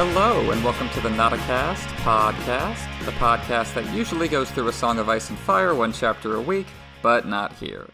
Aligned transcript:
Hello, 0.00 0.52
and 0.52 0.62
welcome 0.62 0.88
to 0.90 1.00
the 1.00 1.10
Not-A-Cast 1.10 1.88
podcast, 2.04 3.04
the 3.04 3.10
podcast 3.10 3.74
that 3.74 3.92
usually 3.92 4.28
goes 4.28 4.48
through 4.48 4.68
a 4.68 4.72
Song 4.72 5.00
of 5.00 5.08
Ice 5.08 5.28
and 5.28 5.38
Fire 5.40 5.74
one 5.74 5.92
chapter 5.92 6.36
a 6.36 6.40
week, 6.40 6.68
but 7.02 7.26
not 7.26 7.54
here. 7.54 7.88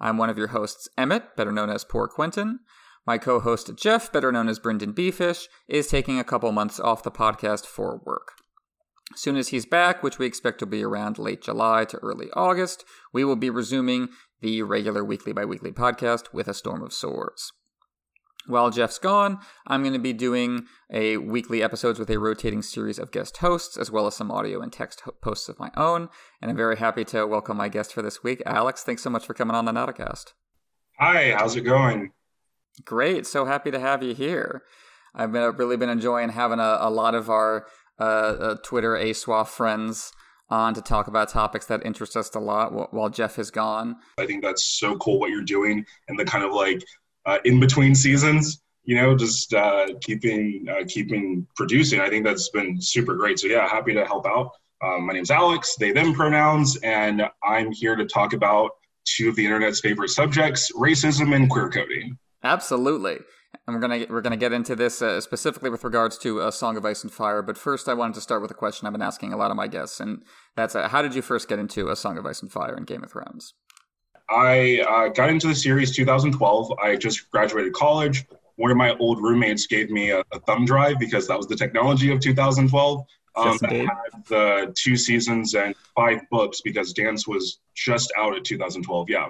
I'm 0.00 0.16
one 0.16 0.30
of 0.30 0.38
your 0.38 0.46
hosts, 0.46 0.88
Emmett, 0.96 1.36
better 1.36 1.52
known 1.52 1.68
as 1.68 1.84
Poor 1.84 2.08
Quentyn. 2.08 2.60
My 3.06 3.18
co 3.18 3.40
host, 3.40 3.76
Jeff, 3.76 4.10
better 4.10 4.32
known 4.32 4.48
as 4.48 4.58
BryndenBFish, 4.58 5.48
is 5.68 5.86
taking 5.86 6.18
a 6.18 6.24
couple 6.24 6.50
months 6.50 6.80
off 6.80 7.02
the 7.02 7.10
podcast 7.10 7.66
for 7.66 8.00
work. 8.06 8.28
As 9.12 9.20
Soon 9.20 9.36
as 9.36 9.48
he's 9.48 9.66
back, 9.66 10.02
which 10.02 10.18
we 10.18 10.24
expect 10.24 10.62
will 10.62 10.68
be 10.68 10.82
around 10.82 11.18
late 11.18 11.42
July 11.42 11.84
to 11.84 11.98
early 11.98 12.30
August, 12.32 12.86
we 13.12 13.22
will 13.22 13.36
be 13.36 13.50
resuming 13.50 14.08
the 14.40 14.62
regular 14.62 15.04
weekly 15.04 15.34
by 15.34 15.44
weekly 15.44 15.72
podcast 15.72 16.32
with 16.32 16.48
a 16.48 16.54
storm 16.54 16.82
of 16.82 16.94
swords. 16.94 17.52
While 18.50 18.70
Jeff's 18.70 18.98
gone, 18.98 19.38
I'm 19.68 19.82
going 19.82 19.92
to 19.92 20.00
be 20.00 20.12
doing 20.12 20.66
a 20.92 21.18
weekly 21.18 21.62
episodes 21.62 22.00
with 22.00 22.10
a 22.10 22.18
rotating 22.18 22.62
series 22.62 22.98
of 22.98 23.12
guest 23.12 23.36
hosts, 23.36 23.76
as 23.76 23.92
well 23.92 24.08
as 24.08 24.16
some 24.16 24.32
audio 24.32 24.60
and 24.60 24.72
text 24.72 25.02
ho- 25.02 25.14
posts 25.22 25.48
of 25.48 25.60
my 25.60 25.70
own. 25.76 26.08
And 26.42 26.50
I'm 26.50 26.56
very 26.56 26.76
happy 26.76 27.04
to 27.06 27.26
welcome 27.26 27.56
my 27.56 27.68
guest 27.68 27.92
for 27.92 28.02
this 28.02 28.24
week, 28.24 28.42
Alex. 28.44 28.82
Thanks 28.82 29.02
so 29.02 29.10
much 29.10 29.24
for 29.24 29.34
coming 29.34 29.54
on 29.54 29.66
the 29.66 29.72
Not-A-Cast. 29.72 30.34
Hi, 30.98 31.30
how's 31.30 31.54
it 31.54 31.60
going? 31.60 32.10
Great. 32.84 33.24
So 33.24 33.44
happy 33.44 33.70
to 33.70 33.78
have 33.78 34.02
you 34.02 34.14
here. 34.14 34.64
I've 35.14 35.30
been, 35.30 35.56
really 35.56 35.76
been 35.76 35.88
enjoying 35.88 36.30
having 36.30 36.58
a, 36.58 36.78
a 36.80 36.90
lot 36.90 37.14
of 37.14 37.30
our 37.30 37.66
uh, 38.00 38.02
uh, 38.02 38.56
Twitter 38.64 38.94
ASOIAF 38.94 39.46
friends 39.46 40.12
on 40.48 40.74
to 40.74 40.82
talk 40.82 41.06
about 41.06 41.28
topics 41.28 41.66
that 41.66 41.86
interest 41.86 42.16
us 42.16 42.34
a 42.34 42.40
lot 42.40 42.92
while 42.92 43.08
Jeff 43.08 43.38
is 43.38 43.52
gone. 43.52 43.94
I 44.18 44.26
think 44.26 44.42
that's 44.42 44.64
so 44.64 44.96
cool 44.96 45.20
what 45.20 45.30
you're 45.30 45.44
doing 45.44 45.86
and 46.08 46.18
the 46.18 46.24
kind 46.24 46.44
of 46.44 46.52
like 46.52 46.82
uh, 47.30 47.38
in 47.44 47.60
between 47.60 47.94
seasons, 47.94 48.60
you 48.82 48.96
know, 48.96 49.16
just 49.16 49.54
uh, 49.54 49.86
keeping 50.00 50.66
uh, 50.68 50.84
keeping 50.88 51.46
producing. 51.54 52.00
I 52.00 52.08
think 52.08 52.24
that's 52.24 52.48
been 52.48 52.80
super 52.80 53.14
great. 53.14 53.38
So 53.38 53.46
yeah, 53.46 53.68
happy 53.68 53.94
to 53.94 54.04
help 54.04 54.26
out. 54.26 54.50
Um, 54.82 55.06
my 55.06 55.12
name's 55.12 55.30
Alex, 55.30 55.76
they 55.78 55.92
them 55.92 56.12
pronouns, 56.12 56.76
and 56.82 57.22
I'm 57.44 57.70
here 57.70 57.94
to 57.94 58.06
talk 58.06 58.32
about 58.32 58.70
two 59.04 59.28
of 59.28 59.36
the 59.36 59.44
internet's 59.44 59.80
favorite 59.80 60.08
subjects: 60.08 60.72
racism 60.72 61.36
and 61.36 61.48
queer 61.48 61.68
coding. 61.68 62.18
Absolutely. 62.42 63.18
And 63.66 63.76
we're 63.76 63.80
gonna 63.80 64.06
we're 64.08 64.22
gonna 64.22 64.36
get 64.36 64.52
into 64.52 64.74
this 64.74 65.00
uh, 65.00 65.20
specifically 65.20 65.70
with 65.70 65.84
regards 65.84 66.18
to 66.18 66.40
a 66.40 66.50
Song 66.50 66.76
of 66.76 66.84
Ice 66.84 67.04
and 67.04 67.12
Fire. 67.12 67.42
But 67.42 67.58
first, 67.58 67.88
I 67.88 67.94
wanted 67.94 68.14
to 68.14 68.20
start 68.20 68.42
with 68.42 68.50
a 68.50 68.54
question 68.54 68.86
I've 68.86 68.92
been 68.92 69.02
asking 69.02 69.32
a 69.32 69.36
lot 69.36 69.52
of 69.52 69.56
my 69.56 69.68
guests, 69.68 70.00
and 70.00 70.22
that's 70.56 70.74
uh, 70.74 70.88
how 70.88 71.02
did 71.02 71.14
you 71.14 71.22
first 71.22 71.48
get 71.48 71.60
into 71.60 71.90
a 71.90 71.94
Song 71.94 72.18
of 72.18 72.26
Ice 72.26 72.42
and 72.42 72.50
Fire 72.50 72.74
and 72.74 72.86
Game 72.86 73.04
of 73.04 73.12
Thrones? 73.12 73.54
I 74.30 74.80
uh, 74.88 75.08
got 75.08 75.28
into 75.28 75.48
the 75.48 75.54
series 75.54 75.94
2012. 75.94 76.72
I 76.82 76.96
just 76.96 77.30
graduated 77.30 77.72
college. 77.72 78.24
One 78.56 78.70
of 78.70 78.76
my 78.76 78.96
old 78.98 79.22
roommates 79.22 79.66
gave 79.66 79.90
me 79.90 80.10
a, 80.10 80.20
a 80.32 80.40
thumb 80.40 80.64
drive 80.64 80.98
because 80.98 81.26
that 81.28 81.36
was 81.36 81.48
the 81.48 81.56
technology 81.56 82.12
of 82.12 82.20
2012. 82.20 83.04
Um, 83.36 83.58
yes, 83.62 83.70
had 83.70 83.88
the 84.28 84.74
two 84.76 84.96
seasons 84.96 85.54
and 85.54 85.74
five 85.94 86.20
books 86.30 86.60
because 86.60 86.92
Dance 86.92 87.26
was 87.26 87.60
just 87.74 88.12
out 88.18 88.36
at 88.36 88.44
2012. 88.44 89.08
Yeah. 89.08 89.28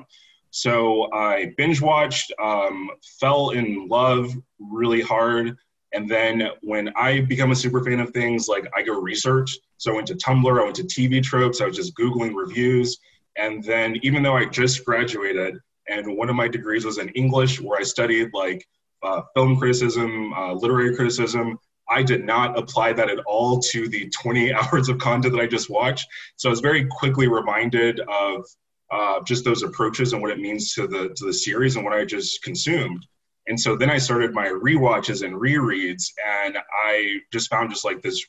So 0.51 1.13
I 1.13 1.55
binge 1.57 1.81
watched, 1.81 2.33
um, 2.43 2.91
fell 3.21 3.51
in 3.51 3.89
love 3.89 4.35
really 4.59 5.01
hard. 5.01 5.57
And 5.93 6.09
then 6.09 6.49
when 6.63 6.91
I 6.97 7.21
become 7.21 7.53
a 7.53 7.57
super 7.57 7.85
fan 7.85 8.01
of 8.01 8.11
things, 8.11 8.49
like 8.49 8.67
I 8.77 8.83
go 8.83 9.01
research. 9.01 9.57
So 9.77 9.93
I 9.93 9.95
went 9.95 10.09
to 10.09 10.15
Tumblr, 10.15 10.61
I 10.61 10.65
went 10.65 10.77
to 10.77 10.85
TV 10.85 11.23
tropes, 11.23 11.61
I 11.61 11.67
was 11.67 11.77
just 11.77 11.97
Googling 11.97 12.35
reviews. 12.35 12.99
And 13.37 13.63
then 13.65 13.97
even 14.03 14.23
though 14.23 14.37
I 14.37 14.47
just 14.47 14.85
graduated 14.85 15.59
and 15.89 16.17
one 16.17 16.29
of 16.31 16.37
my 16.37 16.49
degrees 16.49 16.85
was 16.85 16.99
in 16.99 17.09
English, 17.11 17.61
where 17.61 17.79
I 17.79 17.83
studied 17.83 18.31
like 18.33 18.67
uh, 19.03 19.23
film 19.35 19.59
criticism, 19.59 20.33
uh, 20.35 20.53
literary 20.53 20.95
criticism, 20.95 21.59
I 21.89 22.03
did 22.03 22.25
not 22.25 22.57
apply 22.57 22.93
that 22.93 23.11
at 23.11 23.19
all 23.21 23.61
to 23.73 23.89
the 23.89 24.09
20 24.23 24.53
hours 24.53 24.89
of 24.89 24.99
content 24.99 25.35
that 25.35 25.43
I 25.43 25.47
just 25.47 25.71
watched. 25.71 26.07
So 26.37 26.49
I 26.49 26.51
was 26.51 26.61
very 26.61 26.87
quickly 26.87 27.29
reminded 27.29 28.01
of 28.01 28.45
uh, 28.91 29.21
just 29.25 29.45
those 29.45 29.63
approaches 29.63 30.13
and 30.13 30.23
what 30.23 30.31
it 30.31 30.39
means 30.39 30.75
to 30.75 30.87
the 30.87 31.11
to 31.15 31.27
the 31.27 31.33
series 31.33 31.77
and 31.77 31.85
what 31.85 31.95
I 31.95 32.05
just 32.05 32.43
consumed. 32.43 33.07
And 33.47 33.59
so 33.59 33.77
then 33.77 33.91
I 33.91 33.99
started 33.99 34.33
my 34.33 34.49
re-watches 34.49 35.23
and 35.23 35.35
rereads, 35.35 36.13
and 36.25 36.59
I 36.85 37.19
just 37.33 37.51
found 37.51 37.71
just 37.71 37.85
like 37.85 38.03
this 38.03 38.25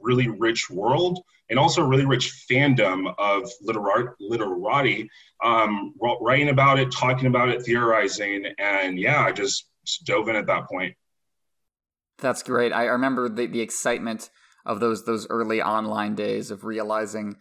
really 0.00 0.28
rich 0.28 0.68
world 0.70 1.20
and 1.48 1.58
also 1.58 1.82
a 1.82 1.86
really 1.86 2.04
rich 2.04 2.46
fandom 2.50 3.14
of 3.18 3.50
literar- 3.66 4.14
literati, 4.20 5.08
um, 5.44 5.94
writing 6.20 6.48
about 6.48 6.78
it, 6.78 6.90
talking 6.90 7.26
about 7.26 7.48
it, 7.48 7.62
theorizing, 7.62 8.46
and 8.58 8.98
yeah, 8.98 9.22
I 9.22 9.32
just, 9.32 9.66
just 9.84 10.04
dove 10.04 10.28
in 10.28 10.36
at 10.36 10.46
that 10.46 10.68
point. 10.68 10.94
That's 12.18 12.42
great. 12.42 12.72
I 12.72 12.84
remember 12.86 13.28
the, 13.28 13.46
the 13.46 13.60
excitement 13.60 14.30
of 14.64 14.80
those 14.80 15.04
those 15.04 15.26
early 15.28 15.62
online 15.62 16.14
days 16.14 16.50
of 16.50 16.64
realizing 16.64 17.36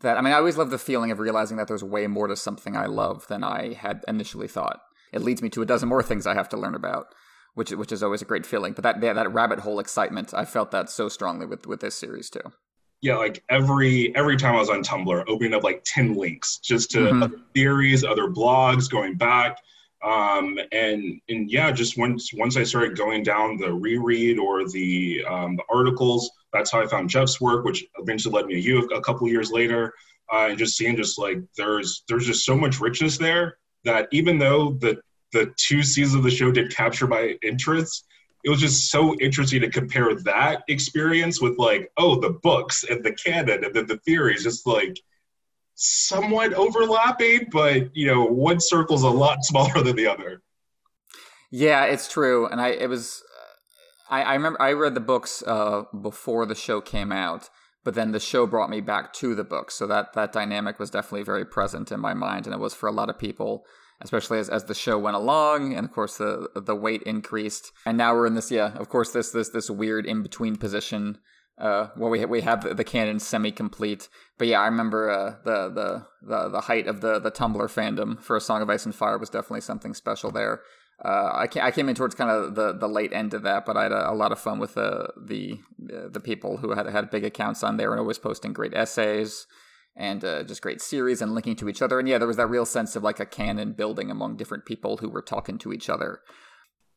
that 0.00 0.16
I 0.16 0.20
mean 0.20 0.32
I 0.32 0.36
always 0.36 0.56
love 0.56 0.70
the 0.70 0.78
feeling 0.78 1.10
of 1.10 1.18
realizing 1.18 1.56
that 1.56 1.68
there's 1.68 1.82
way 1.82 2.06
more 2.06 2.28
to 2.28 2.36
something 2.36 2.76
I 2.76 2.86
love 2.86 3.26
than 3.26 3.42
I 3.42 3.74
had 3.74 4.02
initially 4.06 4.48
thought. 4.48 4.80
It 5.12 5.22
leads 5.22 5.42
me 5.42 5.48
to 5.50 5.62
a 5.62 5.66
dozen 5.66 5.88
more 5.88 6.02
things 6.02 6.26
I 6.26 6.34
have 6.34 6.48
to 6.50 6.56
learn 6.56 6.74
about, 6.74 7.06
which 7.54 7.70
which 7.72 7.92
is 7.92 8.02
always 8.02 8.22
a 8.22 8.26
great 8.26 8.46
feeling. 8.46 8.74
But 8.74 8.84
that 8.84 9.00
that 9.00 9.32
rabbit 9.32 9.60
hole 9.60 9.80
excitement, 9.80 10.32
I 10.32 10.44
felt 10.44 10.70
that 10.70 10.88
so 10.88 11.08
strongly 11.08 11.46
with 11.46 11.66
with 11.66 11.80
this 11.80 11.94
series 11.94 12.30
too. 12.30 12.52
Yeah, 13.02 13.16
like 13.16 13.42
every 13.48 14.14
every 14.16 14.36
time 14.36 14.54
I 14.54 14.58
was 14.58 14.70
on 14.70 14.82
Tumblr, 14.82 15.24
opening 15.28 15.54
up 15.54 15.64
like 15.64 15.82
ten 15.84 16.14
links 16.14 16.58
just 16.58 16.90
to 16.92 16.98
mm-hmm. 17.00 17.22
other 17.24 17.36
theories, 17.52 18.04
other 18.04 18.28
blogs, 18.28 18.88
going 18.88 19.16
back 19.16 19.58
um, 20.02 20.58
and 20.72 21.20
and 21.28 21.50
yeah, 21.50 21.70
just 21.70 21.96
once 21.96 22.32
once 22.34 22.56
I 22.56 22.64
started 22.64 22.96
going 22.96 23.22
down 23.22 23.56
the 23.56 23.72
reread 23.72 24.38
or 24.38 24.68
the 24.68 25.24
um, 25.28 25.56
the 25.56 25.62
articles, 25.72 26.30
that's 26.52 26.72
how 26.72 26.82
I 26.82 26.86
found 26.86 27.08
Jeff's 27.08 27.40
work, 27.40 27.64
which 27.64 27.84
eventually 27.98 28.34
led 28.34 28.46
me 28.46 28.54
to 28.54 28.60
you 28.60 28.88
a, 28.90 28.96
a 28.96 29.02
couple 29.02 29.28
years 29.28 29.52
later, 29.52 29.94
uh, 30.32 30.48
and 30.50 30.58
just 30.58 30.76
seeing 30.76 30.96
just 30.96 31.18
like 31.18 31.38
there's 31.56 32.02
there's 32.08 32.26
just 32.26 32.44
so 32.44 32.56
much 32.56 32.80
richness 32.80 33.16
there 33.16 33.58
that 33.84 34.08
even 34.10 34.38
though 34.38 34.72
the 34.80 35.00
the 35.32 35.52
two 35.56 35.82
seasons 35.82 36.16
of 36.16 36.24
the 36.24 36.30
show 36.30 36.50
did 36.50 36.74
capture 36.74 37.06
my 37.06 37.36
interest, 37.42 38.06
it 38.44 38.50
was 38.50 38.60
just 38.60 38.90
so 38.90 39.14
interesting 39.20 39.60
to 39.60 39.70
compare 39.70 40.14
that 40.14 40.62
experience 40.68 41.40
with 41.40 41.58
like 41.58 41.90
oh 41.96 42.20
the 42.20 42.30
books 42.30 42.84
and 42.84 43.04
the 43.04 43.12
canon 43.12 43.64
and 43.64 43.74
then 43.74 43.86
the 43.86 43.98
theories, 43.98 44.42
just 44.42 44.66
like 44.66 44.98
somewhat 45.74 46.52
overlapping, 46.54 47.48
but 47.50 47.94
you 47.94 48.06
know, 48.06 48.24
one 48.24 48.60
circle's 48.60 49.02
a 49.02 49.10
lot 49.10 49.38
smaller 49.44 49.82
than 49.82 49.96
the 49.96 50.06
other. 50.06 50.42
Yeah, 51.50 51.84
it's 51.84 52.10
true, 52.10 52.46
and 52.46 52.60
I 52.60 52.68
it 52.68 52.88
was. 52.88 53.22
I, 54.08 54.22
I 54.22 54.34
remember 54.34 54.60
I 54.60 54.72
read 54.72 54.94
the 54.94 55.00
books 55.00 55.42
uh, 55.46 55.84
before 56.00 56.46
the 56.46 56.54
show 56.54 56.80
came 56.80 57.12
out, 57.12 57.50
but 57.84 57.94
then 57.94 58.12
the 58.12 58.20
show 58.20 58.46
brought 58.46 58.70
me 58.70 58.80
back 58.80 59.12
to 59.14 59.34
the 59.34 59.44
books, 59.44 59.74
so 59.74 59.86
that 59.86 60.14
that 60.14 60.32
dynamic 60.32 60.78
was 60.78 60.90
definitely 60.90 61.24
very 61.24 61.44
present 61.44 61.92
in 61.92 62.00
my 62.00 62.14
mind, 62.14 62.46
and 62.46 62.54
it 62.54 62.58
was 62.58 62.74
for 62.74 62.88
a 62.88 62.92
lot 62.92 63.10
of 63.10 63.18
people, 63.18 63.66
especially 64.02 64.38
as, 64.38 64.48
as 64.48 64.64
the 64.64 64.74
show 64.74 64.98
went 64.98 65.16
along, 65.16 65.74
and 65.74 65.84
of 65.84 65.92
course 65.92 66.18
the 66.18 66.48
the 66.54 66.76
weight 66.76 67.02
increased, 67.02 67.72
and 67.86 67.96
now 67.96 68.14
we're 68.14 68.26
in 68.26 68.34
this 68.34 68.50
yeah, 68.50 68.72
of 68.74 68.88
course 68.88 69.12
this 69.12 69.30
this 69.30 69.50
this 69.50 69.70
weird 69.70 70.06
in 70.06 70.22
between 70.22 70.56
position 70.56 71.18
uh, 71.58 71.88
well, 71.96 72.10
we 72.10 72.24
we 72.24 72.40
have 72.40 72.62
the, 72.62 72.74
the 72.74 72.84
canon 72.84 73.20
semi 73.20 73.52
complete, 73.52 74.08
but 74.38 74.48
yeah, 74.48 74.60
I 74.60 74.64
remember 74.66 75.10
uh, 75.10 75.34
the, 75.44 75.68
the 75.68 76.06
the 76.22 76.48
the 76.48 76.60
height 76.62 76.86
of 76.86 77.00
the 77.02 77.18
the 77.18 77.30
Tumblr 77.30 77.62
fandom 77.68 78.20
for 78.20 78.36
a 78.36 78.40
Song 78.40 78.62
of 78.62 78.70
Ice 78.70 78.86
and 78.86 78.94
Fire 78.94 79.18
was 79.18 79.30
definitely 79.30 79.60
something 79.60 79.94
special 79.94 80.30
there. 80.30 80.62
Uh, 81.04 81.30
I 81.32 81.46
came, 81.46 81.62
I 81.62 81.70
came 81.70 81.88
in 81.88 81.94
towards 81.94 82.14
kind 82.14 82.30
of 82.30 82.54
the, 82.54 82.72
the 82.72 82.88
late 82.88 83.12
end 83.12 83.34
of 83.34 83.42
that, 83.42 83.66
but 83.66 83.76
I 83.76 83.84
had 83.84 83.92
a, 83.92 84.10
a 84.10 84.14
lot 84.14 84.32
of 84.32 84.40
fun 84.40 84.58
with 84.58 84.74
the 84.74 85.12
the 85.16 85.60
the 85.78 86.20
people 86.20 86.56
who 86.56 86.72
had 86.72 86.86
had 86.86 87.10
big 87.10 87.24
accounts 87.24 87.62
on 87.62 87.76
there 87.76 87.90
and 87.90 88.00
always 88.00 88.18
posting 88.18 88.52
great 88.52 88.74
essays 88.74 89.46
and 89.96 90.24
uh, 90.24 90.42
just 90.44 90.62
great 90.62 90.80
series 90.80 91.20
and 91.20 91.34
linking 91.34 91.56
to 91.56 91.68
each 91.68 91.82
other. 91.82 91.98
And 91.98 92.08
yeah, 92.08 92.18
there 92.18 92.28
was 92.28 92.36
that 92.36 92.46
real 92.46 92.64
sense 92.64 92.96
of 92.96 93.02
like 93.02 93.20
a 93.20 93.26
canon 93.26 93.72
building 93.72 94.10
among 94.10 94.36
different 94.36 94.64
people 94.64 94.98
who 94.98 95.08
were 95.08 95.22
talking 95.22 95.58
to 95.58 95.72
each 95.72 95.90
other. 95.90 96.20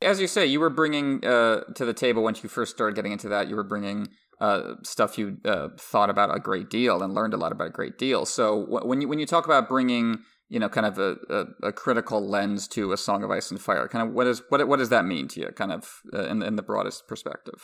As 0.02 0.20
you 0.20 0.28
say, 0.28 0.46
you 0.46 0.60
were 0.60 0.70
bringing 0.70 1.26
uh, 1.26 1.62
to 1.76 1.86
the 1.86 1.94
table 1.94 2.24
once 2.24 2.44
you 2.44 2.50
first 2.50 2.76
started 2.76 2.96
getting 2.96 3.12
into 3.12 3.30
that. 3.30 3.48
You 3.48 3.56
were 3.56 3.64
bringing 3.64 4.08
uh, 4.40 4.76
stuff 4.84 5.18
you 5.18 5.38
uh, 5.46 5.70
thought 5.80 6.10
about 6.10 6.36
a 6.36 6.40
great 6.40 6.70
deal 6.70 7.02
and 7.02 7.14
learned 7.14 7.34
a 7.34 7.38
lot 7.38 7.52
about 7.52 7.68
a 7.68 7.72
great 7.72 7.98
deal. 7.98 8.26
So 8.26 8.66
when 8.84 9.02
you 9.02 9.08
when 9.08 9.20
you 9.20 9.26
talk 9.26 9.46
about 9.46 9.70
bringing 9.70 10.20
you 10.50 10.60
know 10.60 10.70
kind 10.70 10.86
of 10.86 11.00
a, 11.00 11.16
a, 11.30 11.68
a, 11.68 11.72
critical 11.72 12.28
lens 12.28 12.68
to 12.70 12.92
a 12.92 12.98
Song 12.98 13.24
of 13.24 13.32
Ice 13.32 13.50
and 13.50 13.60
Fire, 13.60 13.88
kind 13.88 14.08
of 14.08 14.14
what 14.14 14.28
is 14.28 14.42
what 14.50 14.68
what 14.68 14.80
does 14.80 14.90
that 14.90 15.06
mean 15.06 15.28
to 15.30 15.40
you, 15.40 15.48
kind 15.48 15.72
of 15.72 16.02
uh, 16.14 16.26
in 16.26 16.44
in 16.44 16.58
the 16.58 16.64
broadest 16.64 17.08
perspective? 17.08 17.64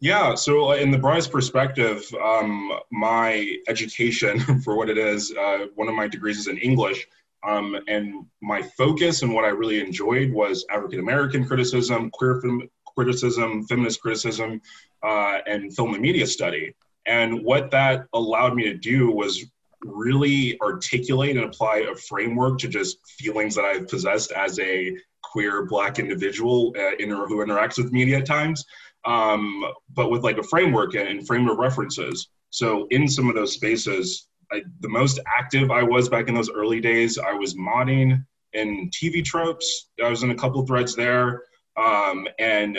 Yeah, 0.00 0.34
so 0.34 0.72
uh, 0.72 0.74
in 0.74 0.90
the 0.90 0.98
broadest 0.98 1.32
perspective, 1.32 2.04
um, 2.22 2.70
my 2.92 3.56
education 3.68 4.38
for 4.64 4.76
what 4.76 4.90
it 4.90 4.98
is, 4.98 5.32
uh, 5.32 5.66
one 5.74 5.88
of 5.88 5.94
my 5.94 6.06
degrees 6.06 6.38
is 6.38 6.48
in 6.48 6.58
English. 6.58 7.06
Um, 7.46 7.78
and 7.86 8.26
my 8.42 8.60
focus 8.62 9.22
and 9.22 9.32
what 9.32 9.44
I 9.44 9.48
really 9.48 9.80
enjoyed 9.80 10.32
was 10.32 10.66
African 10.70 11.00
American 11.00 11.46
criticism, 11.46 12.10
queer 12.10 12.40
fem- 12.40 12.68
criticism, 12.96 13.64
feminist 13.66 14.00
criticism, 14.00 14.60
uh, 15.02 15.38
and 15.46 15.74
film 15.74 15.94
and 15.94 16.02
media 16.02 16.26
study. 16.26 16.74
And 17.06 17.44
what 17.44 17.70
that 17.70 18.06
allowed 18.14 18.54
me 18.54 18.64
to 18.64 18.74
do 18.74 19.12
was 19.12 19.44
really 19.84 20.58
articulate 20.60 21.36
and 21.36 21.44
apply 21.44 21.86
a 21.90 21.94
framework 21.94 22.58
to 22.58 22.68
just 22.68 22.98
feelings 23.06 23.54
that 23.54 23.64
I've 23.64 23.88
possessed 23.88 24.32
as 24.32 24.58
a 24.58 24.96
queer 25.22 25.66
black 25.66 25.98
individual 25.98 26.74
uh, 26.76 26.96
inter- 26.98 27.26
who 27.26 27.44
interacts 27.44 27.78
with 27.78 27.92
media 27.92 28.18
at 28.18 28.26
times. 28.26 28.64
Um, 29.06 29.64
but 29.94 30.10
with 30.10 30.24
like 30.24 30.38
a 30.38 30.42
framework 30.42 30.94
and, 30.94 31.26
frame 31.26 31.48
of 31.48 31.58
references. 31.58 32.28
So 32.50 32.86
in 32.90 33.08
some 33.08 33.28
of 33.28 33.34
those 33.34 33.54
spaces, 33.54 34.28
I, 34.52 34.62
the 34.80 34.88
most 34.88 35.20
active 35.38 35.70
I 35.70 35.82
was 35.82 36.08
back 36.08 36.28
in 36.28 36.34
those 36.34 36.50
early 36.50 36.80
days, 36.80 37.18
I 37.18 37.32
was 37.32 37.54
modding 37.54 38.24
in 38.52 38.90
TV 38.90 39.24
tropes. 39.24 39.88
I 40.02 40.08
was 40.08 40.22
in 40.22 40.30
a 40.30 40.34
couple 40.34 40.64
threads 40.66 40.94
there, 40.94 41.44
um, 41.76 42.28
and 42.38 42.78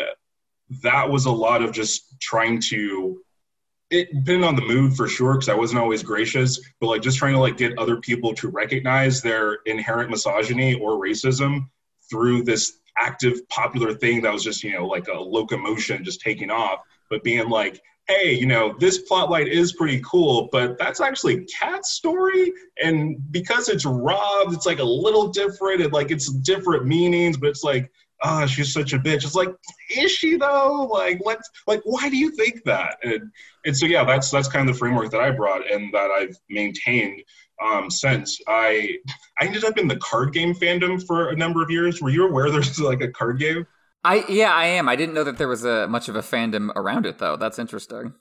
that 0.83 1.09
was 1.09 1.25
a 1.25 1.31
lot 1.31 1.61
of 1.61 1.71
just 1.71 2.19
trying 2.19 2.61
to. 2.69 3.21
It 3.89 4.09
on 4.43 4.55
the 4.57 4.61
mood 4.61 4.97
for 4.97 5.07
sure, 5.07 5.35
because 5.35 5.47
I 5.47 5.55
wasn't 5.55 5.79
always 5.79 6.03
gracious, 6.03 6.59
but 6.81 6.87
like 6.87 7.01
just 7.01 7.17
trying 7.17 7.33
to 7.33 7.39
like 7.39 7.55
get 7.55 7.77
other 7.77 8.01
people 8.01 8.33
to 8.35 8.49
recognize 8.49 9.21
their 9.21 9.59
inherent 9.65 10.09
misogyny 10.09 10.73
or 10.73 11.01
racism 11.01 11.69
through 12.09 12.43
this 12.43 12.79
active 12.99 13.47
popular 13.49 13.93
thing 13.93 14.21
that 14.21 14.33
was 14.33 14.43
just 14.43 14.63
you 14.63 14.73
know 14.73 14.87
like 14.87 15.07
a 15.07 15.13
locomotion 15.13 16.03
just 16.03 16.21
taking 16.21 16.49
off, 16.49 16.79
but 17.09 17.23
being 17.23 17.49
like, 17.49 17.81
hey, 18.07 18.33
you 18.33 18.45
know, 18.45 18.73
this 18.79 18.99
plot 18.99 19.29
plotline 19.29 19.47
is 19.47 19.73
pretty 19.73 20.01
cool, 20.01 20.47
but 20.51 20.77
that's 20.77 21.01
actually 21.01 21.45
Cat's 21.45 21.91
story. 21.91 22.51
And 22.81 23.17
because 23.31 23.69
it's 23.69 23.85
robbed, 23.85 24.53
it's 24.53 24.65
like 24.65 24.79
a 24.79 24.83
little 24.83 25.27
different 25.27 25.81
and 25.81 25.91
like 25.91 26.11
it's 26.11 26.31
different 26.31 26.85
meanings, 26.85 27.37
but 27.37 27.49
it's 27.49 27.63
like, 27.63 27.91
ah, 28.23 28.43
oh, 28.43 28.47
she's 28.47 28.73
such 28.73 28.93
a 28.93 28.99
bitch. 28.99 29.25
It's 29.25 29.35
like, 29.35 29.53
is 29.95 30.11
she 30.11 30.37
though? 30.37 30.87
Like, 30.91 31.19
let's 31.25 31.49
like, 31.67 31.81
why 31.83 32.09
do 32.09 32.17
you 32.17 32.31
think 32.31 32.63
that? 32.63 32.97
And 33.03 33.31
and 33.65 33.75
so 33.75 33.85
yeah, 33.85 34.05
that's 34.05 34.31
that's 34.31 34.47
kind 34.47 34.67
of 34.69 34.75
the 34.75 34.79
framework 34.79 35.11
that 35.11 35.21
I 35.21 35.31
brought 35.31 35.69
and 35.69 35.93
that 35.93 36.09
I've 36.09 36.37
maintained 36.49 37.21
um, 37.63 37.89
since. 37.89 38.39
I 38.47 38.97
I 39.39 39.45
ended 39.45 39.63
up 39.63 39.77
in 39.77 39.87
the 39.87 39.97
card 39.97 40.33
game 40.33 40.53
fandom 40.53 41.05
for 41.05 41.29
a 41.29 41.35
number 41.35 41.61
of 41.61 41.69
years. 41.69 42.01
Were 42.01 42.09
you 42.09 42.27
aware 42.27 42.49
there's 42.51 42.79
like 42.79 43.01
a 43.01 43.09
card 43.09 43.39
game? 43.39 43.65
I 44.03 44.23
yeah, 44.29 44.53
I 44.53 44.65
am. 44.65 44.87
I 44.87 44.95
didn't 44.95 45.15
know 45.15 45.23
that 45.23 45.37
there 45.37 45.47
was 45.47 45.65
a 45.65 45.87
much 45.87 46.09
of 46.09 46.15
a 46.15 46.21
fandom 46.21 46.69
around 46.75 47.05
it 47.05 47.17
though. 47.17 47.37
That's 47.37 47.59
interesting. 47.59 48.13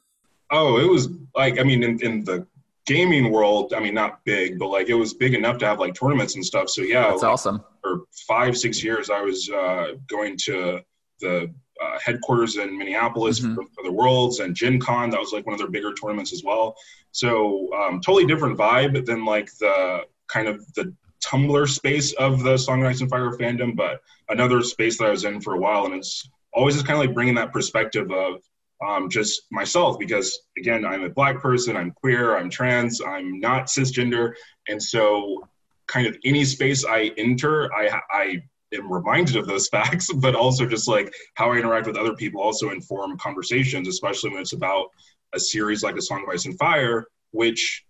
Oh, 0.50 0.78
it 0.78 0.88
was 0.88 1.08
like 1.34 1.58
I 1.58 1.62
mean, 1.62 1.82
in, 1.82 2.00
in 2.02 2.24
the 2.24 2.46
gaming 2.86 3.30
world, 3.32 3.74
I 3.74 3.80
mean, 3.80 3.94
not 3.94 4.24
big, 4.24 4.58
but 4.58 4.68
like 4.68 4.88
it 4.88 4.94
was 4.94 5.12
big 5.12 5.34
enough 5.34 5.58
to 5.58 5.66
have 5.66 5.78
like 5.78 5.94
tournaments 5.94 6.36
and 6.36 6.44
stuff. 6.44 6.70
So 6.70 6.82
yeah, 6.82 7.10
that's 7.10 7.22
like, 7.22 7.32
awesome. 7.32 7.64
For 7.82 8.02
five 8.26 8.56
six 8.56 8.82
years, 8.82 9.10
I 9.10 9.20
was 9.20 9.50
uh, 9.50 9.92
going 10.08 10.36
to 10.44 10.80
the 11.20 11.52
uh, 11.82 11.98
headquarters 12.04 12.56
in 12.56 12.76
Minneapolis 12.76 13.40
mm-hmm. 13.40 13.54
for, 13.54 13.64
for, 13.74 13.84
the 13.84 13.92
Worlds 13.92 14.40
and 14.40 14.54
Gen 14.54 14.78
Con. 14.78 15.10
That 15.10 15.20
was 15.20 15.32
like 15.32 15.46
one 15.46 15.52
of 15.52 15.58
their 15.58 15.68
bigger 15.68 15.92
tournaments 15.92 16.32
as 16.32 16.42
well. 16.44 16.76
So 17.12 17.68
um, 17.74 18.00
totally 18.00 18.26
different 18.26 18.58
vibe 18.58 19.04
than 19.04 19.24
like 19.24 19.50
the 19.58 20.02
kind 20.28 20.48
of 20.48 20.72
the 20.74 20.94
Tumblr 21.24 21.68
space 21.68 22.12
of 22.14 22.42
the 22.42 22.56
Song 22.56 22.82
of 22.82 22.88
Ice 22.88 23.00
and 23.00 23.10
Fire 23.10 23.30
fandom, 23.32 23.74
but 23.74 24.00
another 24.28 24.62
space 24.62 24.98
that 24.98 25.06
I 25.06 25.10
was 25.10 25.24
in 25.24 25.40
for 25.40 25.54
a 25.54 25.58
while. 25.58 25.86
And 25.86 25.94
it's 25.94 26.28
always 26.52 26.74
just 26.74 26.86
kind 26.86 26.98
of 26.98 27.04
like 27.04 27.14
bringing 27.14 27.34
that 27.34 27.52
perspective 27.52 28.10
of 28.10 28.42
um, 28.86 29.08
just 29.08 29.42
myself, 29.50 29.98
because 29.98 30.38
again, 30.58 30.84
I'm 30.84 31.02
a 31.02 31.08
black 31.08 31.40
person, 31.40 31.76
I'm 31.76 31.90
queer, 31.92 32.36
I'm 32.36 32.50
trans, 32.50 33.00
I'm 33.00 33.40
not 33.40 33.66
cisgender. 33.66 34.34
And 34.68 34.82
so, 34.82 35.48
kind 35.86 36.06
of 36.06 36.16
any 36.24 36.44
space 36.44 36.84
I 36.84 37.12
enter, 37.16 37.72
I, 37.72 38.00
I 38.10 38.42
am 38.74 38.92
reminded 38.92 39.36
of 39.36 39.46
those 39.46 39.68
facts, 39.72 40.12
but 40.12 40.34
also 40.34 40.66
just 40.66 40.88
like 40.88 41.12
how 41.34 41.52
I 41.52 41.56
interact 41.56 41.86
with 41.86 41.96
other 41.96 42.14
people 42.14 42.40
also 42.40 42.70
inform 42.70 43.18
conversations, 43.18 43.88
especially 43.88 44.30
when 44.30 44.40
it's 44.40 44.52
about 44.52 44.86
a 45.34 45.40
series 45.40 45.82
like 45.82 45.96
A 45.96 46.02
Song 46.02 46.22
of 46.22 46.28
Ice 46.32 46.46
and 46.46 46.58
Fire, 46.58 47.06
which 47.32 47.84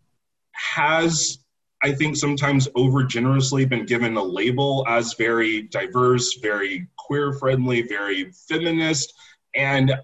has 0.53 1.39
I 1.83 1.93
think 1.93 2.17
sometimes 2.17 2.69
over 2.75 3.05
generously 3.05 3.67
been 3.67 3.85
given 3.85 4.17
a 4.17 4.23
label 4.23 4.85
as 4.89 5.15
very 5.15 5.63
diverse, 5.63 6.39
very 6.41 6.87
queer 6.99 7.35
friendly, 7.35 7.83
very 7.83 8.33
feminist. 8.49 9.13
And 9.55 9.95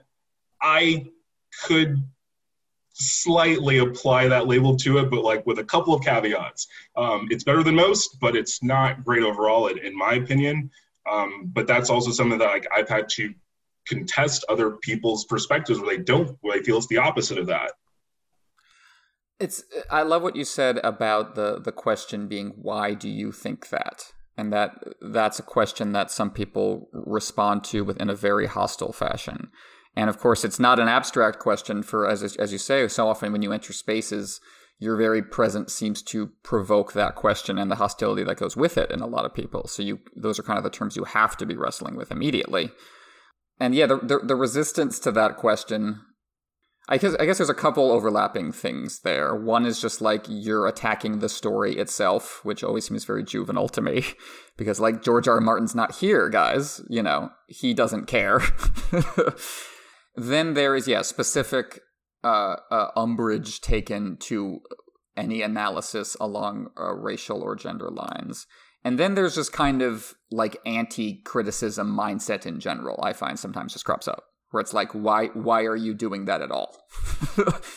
I 0.61 1.07
could 1.65 2.03
slightly 2.93 3.79
apply 3.79 4.29
that 4.29 4.47
label 4.47 4.77
to 4.77 4.99
it, 4.99 5.11
but 5.11 5.23
like 5.23 5.47
with 5.47 5.59
a 5.59 5.65
couple 5.65 5.95
of 5.95 6.05
caveats. 6.05 6.67
Um, 6.97 7.29
it's 7.31 7.45
better 7.45 7.63
than 7.63 7.75
most, 7.75 8.19
but 8.21 8.37
it's 8.37 8.63
not 8.63 9.05
great 9.05 9.23
overall, 9.23 9.69
in, 9.69 9.79
in 9.79 9.97
my 9.97 10.15
opinion. 10.15 10.71
Um, 11.11 11.51
but 11.53 11.67
that's 11.67 11.91
also 11.91 12.11
something 12.11 12.39
that 12.39 12.47
like 12.47 12.67
I've 12.75 12.89
had 12.89 13.09
to 13.11 13.35
contest 13.87 14.45
other 14.49 14.73
people's 14.73 15.25
perspectives 15.25 15.81
where 15.81 15.97
they 15.97 16.03
don't, 16.03 16.37
where 16.41 16.57
they 16.57 16.65
feel 16.65 16.79
it's 16.79 16.87
the 16.87 16.99
opposite 16.99 17.39
of 17.39 17.47
that. 17.49 17.73
It's 19.41 19.65
I 19.91 20.03
love 20.03 20.23
what 20.23 20.37
you 20.37 20.45
said 20.45 20.79
about 20.85 21.35
the 21.35 21.61
the 21.61 21.73
question 21.73 22.29
being 22.29 22.53
why 22.57 22.95
do 22.95 23.09
you 23.09 23.33
think 23.33 23.71
that? 23.71 24.13
And 24.37 24.53
that 24.53 24.77
that's 25.01 25.41
a 25.41 25.43
question 25.43 25.93
that 25.93 26.11
some 26.11 26.31
people 26.31 26.89
respond 26.93 27.65
to 27.65 27.85
within 27.85 28.09
a 28.09 28.15
very 28.15 28.47
hostile 28.47 28.93
fashion. 28.93 29.51
And 29.95 30.09
of 30.09 30.19
course, 30.19 30.45
it's 30.45 30.59
not 30.59 30.79
an 30.79 30.89
abstract 30.89 31.39
question 31.39 31.83
for 31.83 32.09
as 32.09 32.23
as 32.37 32.53
you 32.53 32.59
say, 32.59 32.89
so 32.89 33.09
often 33.09 33.33
when 33.33 33.43
you 33.43 33.53
enter 33.53 33.73
spaces, 33.73 34.41
your 34.79 34.97
very 34.97 35.23
presence 35.23 35.73
seems 35.73 36.03
to 36.03 36.31
provoke 36.43 36.93
that 36.93 37.15
question 37.15 37.59
and 37.59 37.71
the 37.71 37.77
hostility 37.77 38.25
that 38.25 38.39
goes 38.39 38.57
with 38.57 38.79
it 38.79 38.91
in 38.91 39.01
a 39.01 39.07
lot 39.07 39.25
of 39.25 39.35
people. 39.35 39.67
So 39.69 39.83
you 39.83 40.01
those 40.17 40.39
are 40.39 40.43
kind 40.43 40.59
of 40.59 40.65
the 40.65 40.71
terms 40.71 40.97
you 40.97 41.05
have 41.05 41.37
to 41.37 41.47
be 41.47 41.57
wrestling 41.57 41.97
with 41.97 42.11
immediately. 42.11 42.71
And 43.61 43.75
yeah, 43.75 43.87
the, 43.87 43.99
the, 43.99 44.19
the 44.19 44.35
resistance 44.35 44.99
to 45.01 45.13
that 45.13 45.37
question 45.37 46.01
I 46.89 46.99
guess 46.99 47.15
I 47.21 47.27
guess 47.27 47.39
there's 47.39 47.49
a 47.49 47.55
couple 47.55 47.93
overlapping 47.93 48.51
things 48.51 49.01
there. 49.01 49.37
One 49.37 49.65
is 49.65 49.81
just 49.81 50.01
like 50.01 50.25
you're 50.29 50.67
attacking 50.67 51.21
the 51.21 51.29
story 51.29 51.77
itself, 51.77 52.45
which 52.45 52.65
always 52.65 52.87
seems 52.87 53.05
very 53.05 53.23
juvenile 53.23 53.69
to 53.71 53.81
me, 53.81 54.05
because 54.57 54.81
like 54.81 55.03
George 55.03 55.29
R. 55.29 55.35
R. 55.35 55.41
Martin's 55.41 55.77
not 55.77 55.97
here, 55.97 56.29
guys. 56.29 56.83
You 56.89 57.03
know, 57.03 57.31
he 57.47 57.73
doesn't 57.73 58.07
care. 58.07 58.41
then 60.15 60.55
there 60.55 60.75
is 60.75 60.87
yeah 60.89 61.03
specific 61.03 61.81
uh, 62.25 62.57
uh, 62.71 62.89
umbrage 62.97 63.61
taken 63.61 64.17
to 64.17 64.61
any 65.17 65.43
analysis 65.43 66.17
along 66.21 66.69
uh, 66.81 66.95
racial 66.95 67.43
or 67.43 67.57
gender 67.57 67.91
lines. 67.91 68.47
And 68.85 68.99
then 68.99 69.15
there's 69.15 69.35
just 69.35 69.53
kind 69.53 69.83
of 69.83 70.15
like 70.31 70.57
anti 70.67 71.23
criticism 71.23 71.97
mindset 71.97 72.47
in 72.47 72.59
general, 72.59 72.99
I 73.03 73.13
find 73.13 73.39
sometimes 73.39 73.73
just 73.73 73.85
crops 73.85 74.09
up 74.09 74.25
where 74.53 74.61
it's 74.61 74.73
like 74.73 74.93
why 74.93 75.27
why 75.29 75.65
are 75.65 75.77
you 75.77 75.95
doing 75.95 76.27
that 76.27 76.41
at 76.41 76.51
all? 76.51 76.77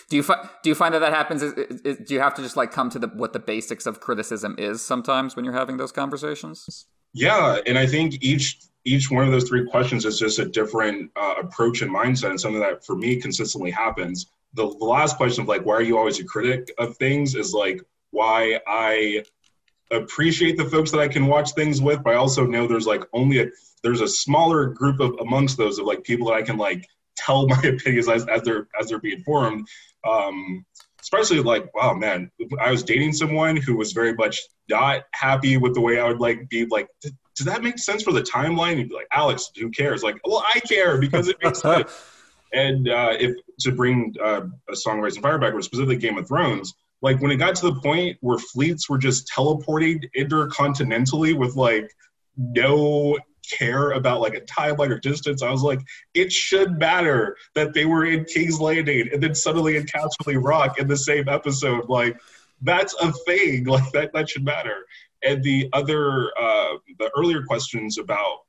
Do 0.09 0.17
you 0.17 0.23
find 0.23 0.47
do 0.61 0.69
you 0.69 0.75
find 0.75 0.93
that 0.93 0.99
that 0.99 1.13
happens? 1.13 1.41
Is, 1.41 1.53
is, 1.53 1.81
is, 1.81 1.97
do 2.07 2.13
you 2.13 2.19
have 2.19 2.35
to 2.35 2.41
just 2.41 2.57
like 2.57 2.71
come 2.71 2.89
to 2.91 2.99
the 2.99 3.07
what 3.07 3.33
the 3.33 3.39
basics 3.39 3.85
of 3.85 3.99
criticism 3.99 4.55
is 4.57 4.85
sometimes 4.85 5.35
when 5.35 5.45
you're 5.45 5.53
having 5.53 5.77
those 5.77 5.91
conversations? 5.91 6.85
Yeah 7.13 7.59
and 7.65 7.77
i 7.77 7.87
think 7.87 8.21
each 8.21 8.59
each 8.85 9.09
one 9.09 9.25
of 9.25 9.31
those 9.31 9.47
three 9.47 9.65
questions 9.65 10.05
is 10.05 10.19
just 10.19 10.39
a 10.39 10.45
different 10.45 11.11
uh, 11.15 11.35
approach 11.39 11.81
and 11.81 11.91
mindset 11.91 12.29
and 12.29 12.39
something 12.39 12.61
that 12.61 12.85
for 12.85 12.95
me 12.95 13.19
consistently 13.19 13.71
happens 13.71 14.27
the, 14.53 14.67
the 14.79 14.85
last 14.85 15.17
question 15.17 15.43
of 15.43 15.47
like 15.47 15.65
why 15.65 15.73
are 15.73 15.81
you 15.81 15.97
always 15.97 16.19
a 16.19 16.23
critic 16.23 16.71
of 16.77 16.95
things 16.97 17.35
is 17.35 17.53
like 17.53 17.81
why 18.11 18.59
i 18.67 19.23
appreciate 19.91 20.57
the 20.57 20.65
folks 20.65 20.91
that 20.91 20.99
i 20.99 21.07
can 21.07 21.27
watch 21.27 21.51
things 21.51 21.81
with 21.81 22.03
but 22.03 22.13
i 22.13 22.17
also 22.17 22.45
know 22.45 22.67
there's 22.67 22.87
like 22.87 23.03
only 23.13 23.39
a 23.39 23.47
there's 23.85 24.01
a 24.01 24.07
smaller 24.07 24.65
group 24.65 24.99
of 24.99 25.15
amongst 25.21 25.57
those 25.57 25.77
of 25.77 25.85
like 25.85 26.03
people 26.03 26.27
that 26.27 26.33
I 26.33 26.41
can 26.41 26.57
like 26.57 26.89
tell 27.15 27.47
my 27.47 27.61
opinions 27.61 28.09
as, 28.09 28.25
as 28.27 28.41
they're 28.41 28.67
as 28.79 28.87
they're 28.89 28.99
being 28.99 29.21
formed. 29.21 29.67
Um, 30.05 30.65
especially 30.99 31.39
like, 31.39 31.71
wow, 31.75 31.93
man, 31.93 32.31
I 32.59 32.71
was 32.71 32.81
dating 32.81 33.13
someone 33.13 33.55
who 33.55 33.77
was 33.77 33.93
very 33.93 34.15
much 34.15 34.39
not 34.67 35.03
happy 35.11 35.57
with 35.57 35.75
the 35.75 35.81
way 35.81 35.99
I 35.99 36.07
would 36.07 36.19
like 36.19 36.49
be 36.49 36.65
like, 36.65 36.87
does 37.35 37.45
that 37.45 37.63
make 37.63 37.77
sense 37.79 38.03
for 38.03 38.13
the 38.13 38.21
timeline? 38.21 38.77
You'd 38.77 38.89
be 38.89 38.95
like, 38.95 39.07
Alex, 39.11 39.51
who 39.59 39.69
cares? 39.69 40.03
Like, 40.03 40.15
well, 40.25 40.43
I 40.53 40.59
care 40.61 40.97
because 40.99 41.27
it 41.27 41.37
makes 41.43 41.61
sense. 41.61 41.91
And 42.53 42.87
uh, 42.87 43.15
if 43.19 43.35
to 43.61 43.71
bring 43.73 44.15
uh, 44.23 44.41
a 44.69 44.75
song 44.75 44.99
of 44.99 45.05
Ice 45.05 45.15
and 45.15 45.23
Fire 45.23 45.37
back, 45.37 45.53
or 45.53 45.61
specifically 45.61 45.97
Game 45.97 46.17
of 46.17 46.25
Thrones, 46.25 46.73
like 47.01 47.19
when 47.19 47.29
it 47.29 47.35
got 47.35 47.55
to 47.55 47.65
the 47.65 47.81
point 47.81 48.17
where 48.21 48.37
fleets 48.37 48.89
were 48.89 48.97
just 48.97 49.27
teleporting 49.27 50.01
intercontinentally 50.17 51.35
with 51.35 51.57
like 51.57 51.91
no 52.37 53.17
care 53.45 53.91
about 53.91 54.21
like 54.21 54.35
a 54.35 54.41
timeline 54.41 54.89
or 54.89 54.99
distance. 54.99 55.41
I 55.41 55.51
was 55.51 55.63
like, 55.63 55.79
it 56.13 56.31
should 56.31 56.79
matter 56.79 57.35
that 57.55 57.73
they 57.73 57.85
were 57.85 58.05
in 58.05 58.25
King's 58.25 58.59
Landing 58.59 59.09
and 59.11 59.21
then 59.21 59.35
suddenly 59.35 59.77
in 59.77 59.85
Casterly 59.85 60.41
Rock 60.41 60.79
in 60.79 60.87
the 60.87 60.97
same 60.97 61.27
episode. 61.27 61.89
Like, 61.89 62.17
that's 62.61 62.95
a 63.01 63.11
thing. 63.11 63.65
Like 63.75 63.91
that 63.91 64.13
that 64.13 64.29
should 64.29 64.45
matter. 64.45 64.85
And 65.25 65.43
the 65.43 65.69
other 65.73 66.31
uh, 66.39 66.77
the 66.99 67.11
earlier 67.17 67.43
questions 67.43 67.97
about 67.97 68.39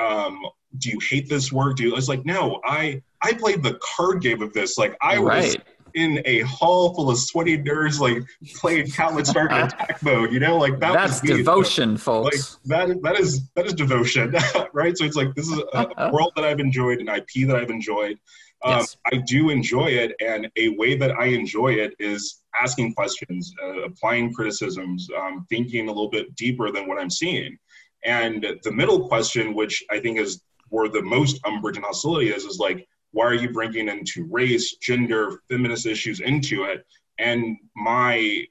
um, 0.00 0.38
do 0.78 0.90
you 0.90 0.98
hate 1.08 1.28
this 1.28 1.52
work? 1.52 1.76
Do 1.76 1.84
you? 1.84 1.96
It's 1.96 2.08
like 2.08 2.24
no, 2.24 2.60
I 2.64 3.02
I 3.22 3.32
played 3.32 3.62
the 3.62 3.78
card 3.82 4.20
game 4.20 4.42
of 4.42 4.52
this. 4.52 4.76
Like 4.76 4.96
I 5.00 5.18
right. 5.18 5.44
was 5.44 5.56
in 5.94 6.20
a 6.24 6.40
hall 6.40 6.92
full 6.94 7.10
of 7.10 7.18
sweaty 7.18 7.56
nerds, 7.56 8.00
like 8.00 8.22
playing 8.56 8.90
Countless 8.90 9.32
Dark 9.32 9.52
attack 9.52 10.02
mode. 10.02 10.32
You 10.32 10.40
know, 10.40 10.56
like 10.56 10.78
that 10.80 10.92
that's 10.92 11.20
devotion, 11.20 11.96
folks. 11.96 12.58
Like 12.64 12.88
that 12.88 13.02
that 13.02 13.20
is 13.20 13.48
that 13.54 13.66
is 13.66 13.74
devotion, 13.74 14.34
right? 14.72 14.96
So 14.96 15.04
it's 15.04 15.16
like 15.16 15.34
this 15.34 15.48
is 15.48 15.60
a 15.72 16.10
world 16.12 16.32
that 16.36 16.44
I've 16.44 16.60
enjoyed, 16.60 17.00
an 17.00 17.08
IP 17.08 17.46
that 17.46 17.56
I've 17.56 17.70
enjoyed. 17.70 18.18
Um, 18.64 18.78
yes. 18.78 18.96
I 19.12 19.16
do 19.18 19.50
enjoy 19.50 19.88
it, 19.88 20.12
and 20.20 20.50
a 20.56 20.70
way 20.70 20.96
that 20.96 21.12
I 21.12 21.26
enjoy 21.26 21.74
it 21.74 21.94
is 21.98 22.42
asking 22.58 22.94
questions, 22.94 23.52
uh, 23.62 23.82
applying 23.82 24.32
criticisms, 24.32 25.06
um, 25.16 25.44
thinking 25.50 25.88
a 25.88 25.92
little 25.92 26.08
bit 26.08 26.34
deeper 26.34 26.72
than 26.72 26.88
what 26.88 26.98
I'm 26.98 27.10
seeing. 27.10 27.58
And 28.04 28.46
the 28.62 28.72
middle 28.72 29.06
question, 29.06 29.54
which 29.54 29.84
I 29.90 30.00
think 30.00 30.18
is 30.18 30.42
where 30.70 30.88
the 30.88 31.02
most 31.02 31.40
umbrage 31.44 31.76
and 31.76 31.84
hostility 31.84 32.30
is, 32.30 32.44
is 32.44 32.58
like, 32.58 32.86
why 33.12 33.24
are 33.26 33.34
you 33.34 33.50
bringing 33.52 33.88
into 33.88 34.26
race, 34.30 34.76
gender, 34.76 35.40
feminist 35.48 35.86
issues 35.86 36.20
into 36.20 36.64
it? 36.64 36.84
And 37.18 37.56
my 37.76 38.44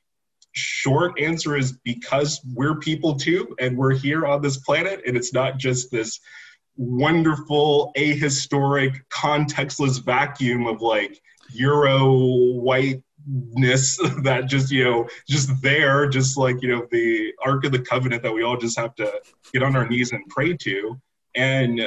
short 0.54 1.20
answer 1.20 1.58
is 1.58 1.80
because 1.84 2.40
we're 2.54 2.80
people 2.80 3.16
too, 3.16 3.56
and 3.60 3.78
we're 3.78 3.94
here 3.94 4.26
on 4.26 4.42
this 4.42 4.58
planet, 4.58 5.02
and 5.06 5.18
it's 5.18 5.34
not 5.34 5.58
just 5.58 5.92
this 5.92 6.20
wonderful, 6.76 7.92
ahistoric, 7.98 9.00
contextless 9.10 10.04
vacuum 10.04 10.68
of 10.68 10.82
like 10.82 11.22
Euro 11.52 12.14
whiteness 12.54 13.98
that 14.24 14.46
just, 14.48 14.72
you 14.72 14.84
know, 14.84 15.08
just 15.28 15.62
there, 15.62 16.08
just 16.08 16.38
like, 16.38 16.62
you 16.62 16.70
know, 16.70 16.88
the 16.92 17.34
Ark 17.46 17.66
of 17.66 17.72
the 17.72 17.80
Covenant 17.80 18.24
that 18.24 18.34
we 18.34 18.44
all 18.44 18.58
just 18.58 18.78
have 18.78 18.96
to 18.96 19.12
get 19.54 19.64
on 19.64 19.76
our 19.76 19.88
knees 19.88 20.12
and 20.12 20.28
pray 20.30 20.56
to. 20.58 21.00
And 21.36 21.82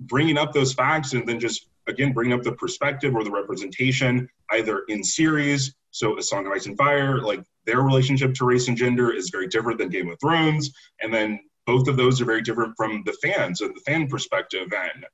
bringing 0.00 0.38
up 0.38 0.52
those 0.52 0.72
facts 0.72 1.12
and 1.12 1.26
then 1.26 1.40
just, 1.40 1.68
again, 1.88 2.12
bringing 2.12 2.32
up 2.32 2.42
the 2.42 2.52
perspective 2.52 3.14
or 3.14 3.24
the 3.24 3.30
representation 3.30 4.28
either 4.50 4.84
in 4.88 5.02
series. 5.02 5.74
So, 5.90 6.18
A 6.18 6.22
Song 6.22 6.46
of 6.46 6.52
Ice 6.52 6.66
and 6.66 6.76
Fire, 6.76 7.20
like 7.20 7.42
their 7.66 7.82
relationship 7.82 8.34
to 8.34 8.44
race 8.44 8.68
and 8.68 8.76
gender 8.76 9.12
is 9.12 9.30
very 9.30 9.46
different 9.46 9.78
than 9.78 9.88
Game 9.88 10.10
of 10.10 10.18
Thrones. 10.20 10.72
And 11.00 11.12
then 11.12 11.40
both 11.66 11.88
of 11.88 11.96
those 11.96 12.20
are 12.20 12.24
very 12.24 12.42
different 12.42 12.74
from 12.76 13.02
the 13.04 13.12
fans 13.22 13.60
and 13.60 13.74
the 13.74 13.80
fan 13.80 14.08
perspective. 14.08 14.72
And 14.72 15.06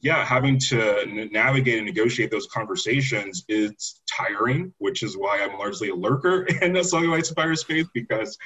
yeah, 0.00 0.24
having 0.24 0.58
to 0.58 1.28
navigate 1.30 1.78
and 1.78 1.86
negotiate 1.86 2.30
those 2.30 2.48
conversations 2.48 3.44
is 3.48 4.00
tiring, 4.10 4.74
which 4.78 5.02
is 5.02 5.16
why 5.16 5.40
I'm 5.40 5.58
largely 5.58 5.90
a 5.90 5.94
lurker 5.94 6.42
in 6.62 6.72
the 6.72 6.80
Ice 6.80 7.28
and 7.28 7.36
Fire 7.36 7.54
space 7.54 7.86
because 7.94 8.36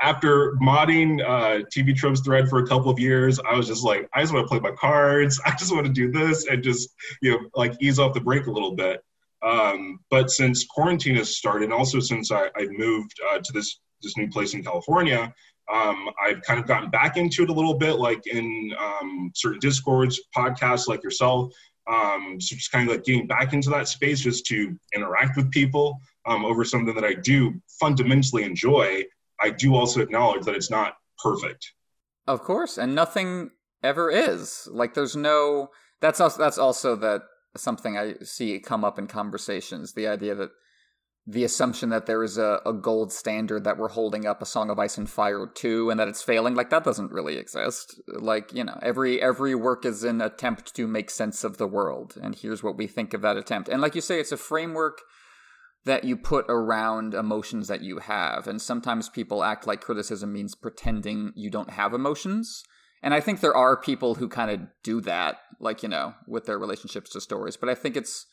after 0.00 0.56
modding 0.56 1.22
uh, 1.22 1.64
TV 1.74 1.94
Tropes 1.94 2.20
thread 2.20 2.48
for 2.48 2.58
a 2.58 2.66
couple 2.66 2.90
of 2.90 2.98
years, 2.98 3.38
I 3.38 3.56
was 3.56 3.68
just 3.68 3.84
like, 3.84 4.08
I 4.12 4.22
just 4.22 4.34
want 4.34 4.44
to 4.44 4.48
play 4.48 4.58
my 4.58 4.76
cards. 4.76 5.40
I 5.46 5.52
just 5.52 5.72
want 5.72 5.86
to 5.86 5.92
do 5.92 6.10
this 6.10 6.46
and 6.48 6.62
just, 6.62 6.90
you 7.22 7.32
know, 7.32 7.38
like 7.54 7.74
ease 7.80 7.98
off 7.98 8.14
the 8.14 8.20
brake 8.20 8.46
a 8.46 8.50
little 8.50 8.74
bit. 8.74 9.02
Um, 9.42 10.00
but 10.10 10.30
since 10.30 10.64
quarantine 10.64 11.16
has 11.16 11.36
started, 11.36 11.64
and 11.64 11.72
also 11.72 12.00
since 12.00 12.32
I, 12.32 12.46
I 12.56 12.66
moved 12.70 13.12
uh, 13.30 13.38
to 13.38 13.52
this 13.52 13.78
this 14.02 14.16
new 14.16 14.28
place 14.28 14.54
in 14.54 14.62
California, 14.62 15.32
um, 15.72 16.10
I've 16.22 16.42
kind 16.42 16.60
of 16.60 16.66
gotten 16.66 16.90
back 16.90 17.16
into 17.16 17.42
it 17.42 17.50
a 17.50 17.52
little 17.52 17.74
bit, 17.74 17.94
like 17.94 18.26
in 18.26 18.74
um, 18.78 19.30
certain 19.34 19.60
discords, 19.60 20.20
podcasts 20.36 20.88
like 20.88 21.02
yourself. 21.02 21.52
Um, 21.86 22.38
so 22.40 22.56
just 22.56 22.72
kind 22.72 22.88
of 22.88 22.96
like 22.96 23.04
getting 23.04 23.26
back 23.26 23.52
into 23.52 23.70
that 23.70 23.88
space 23.88 24.20
just 24.20 24.46
to 24.46 24.78
interact 24.94 25.36
with 25.36 25.50
people 25.50 26.00
um, 26.26 26.44
over 26.44 26.64
something 26.64 26.94
that 26.94 27.04
I 27.04 27.14
do 27.14 27.54
fundamentally 27.80 28.44
enjoy. 28.44 29.02
I 29.40 29.50
do 29.50 29.74
also 29.74 30.00
acknowledge 30.00 30.44
that 30.44 30.54
it's 30.54 30.70
not 30.70 30.94
perfect. 31.18 31.72
Of 32.26 32.42
course, 32.42 32.78
and 32.78 32.94
nothing 32.94 33.50
ever 33.82 34.10
is. 34.10 34.68
Like 34.70 34.94
there's 34.94 35.16
no. 35.16 35.70
That's 36.00 36.20
also 36.20 36.38
that's 36.38 36.58
also 36.58 36.96
that 36.96 37.22
something 37.56 37.96
I 37.96 38.14
see 38.22 38.58
come 38.60 38.84
up 38.84 38.98
in 38.98 39.06
conversations. 39.06 39.92
The 39.92 40.08
idea 40.08 40.34
that 40.34 40.50
the 41.26 41.44
assumption 41.44 41.88
that 41.88 42.04
there 42.04 42.22
is 42.22 42.36
a, 42.36 42.60
a 42.66 42.72
gold 42.72 43.10
standard 43.10 43.64
that 43.64 43.78
we're 43.78 43.88
holding 43.88 44.26
up 44.26 44.42
a 44.42 44.46
Song 44.46 44.68
of 44.68 44.78
Ice 44.78 44.98
and 44.98 45.08
Fire 45.08 45.46
to 45.46 45.90
and 45.90 45.98
that 45.98 46.08
it's 46.08 46.22
failing, 46.22 46.54
like 46.54 46.68
that 46.70 46.84
doesn't 46.84 47.12
really 47.12 47.38
exist. 47.38 48.00
Like, 48.08 48.52
you 48.52 48.62
know, 48.62 48.78
every 48.82 49.22
every 49.22 49.54
work 49.54 49.86
is 49.86 50.04
an 50.04 50.20
attempt 50.20 50.74
to 50.76 50.86
make 50.86 51.10
sense 51.10 51.42
of 51.42 51.56
the 51.56 51.66
world, 51.66 52.14
and 52.20 52.34
here's 52.34 52.62
what 52.62 52.76
we 52.76 52.86
think 52.86 53.14
of 53.14 53.22
that 53.22 53.38
attempt. 53.38 53.68
And 53.68 53.80
like 53.80 53.94
you 53.94 54.00
say, 54.00 54.20
it's 54.20 54.32
a 54.32 54.36
framework 54.36 55.00
that 55.84 56.04
you 56.04 56.16
put 56.16 56.46
around 56.48 57.14
emotions 57.14 57.68
that 57.68 57.82
you 57.82 57.98
have. 57.98 58.46
And 58.46 58.60
sometimes 58.60 59.08
people 59.08 59.44
act 59.44 59.66
like 59.66 59.80
criticism 59.80 60.32
means 60.32 60.54
pretending 60.54 61.32
you 61.34 61.50
don't 61.50 61.70
have 61.70 61.92
emotions. 61.92 62.62
And 63.02 63.12
I 63.12 63.20
think 63.20 63.40
there 63.40 63.56
are 63.56 63.76
people 63.76 64.14
who 64.14 64.28
kind 64.28 64.50
of 64.50 64.60
do 64.82 65.02
that, 65.02 65.36
like, 65.60 65.82
you 65.82 65.88
know, 65.90 66.14
with 66.26 66.46
their 66.46 66.58
relationships 66.58 67.10
to 67.10 67.20
stories. 67.20 67.58
But 67.58 67.68
I 67.68 67.74
think 67.74 67.96
it's 67.96 68.26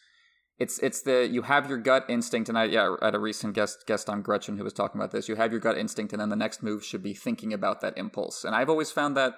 it's 0.61 0.77
it's 0.77 1.01
the 1.01 1.27
you 1.27 1.41
have 1.41 1.67
your 1.67 1.79
gut 1.79 2.05
instinct 2.07 2.47
and 2.47 2.57
I 2.57 2.65
yeah 2.65 2.95
at 3.01 3.15
a 3.15 3.19
recent 3.19 3.55
guest 3.55 3.87
guest 3.87 4.07
on 4.09 4.21
Gretchen 4.21 4.57
who 4.57 4.63
was 4.63 4.73
talking 4.73 5.01
about 5.01 5.11
this. 5.11 5.27
You 5.27 5.35
have 5.35 5.51
your 5.51 5.59
gut 5.59 5.75
instinct 5.75 6.13
and 6.13 6.21
then 6.21 6.29
the 6.29 6.35
next 6.35 6.61
move 6.61 6.85
should 6.85 7.01
be 7.01 7.15
thinking 7.15 7.51
about 7.51 7.81
that 7.81 7.97
impulse. 7.97 8.43
And 8.43 8.53
I've 8.55 8.69
always 8.69 8.91
found 8.91 9.17
that 9.17 9.33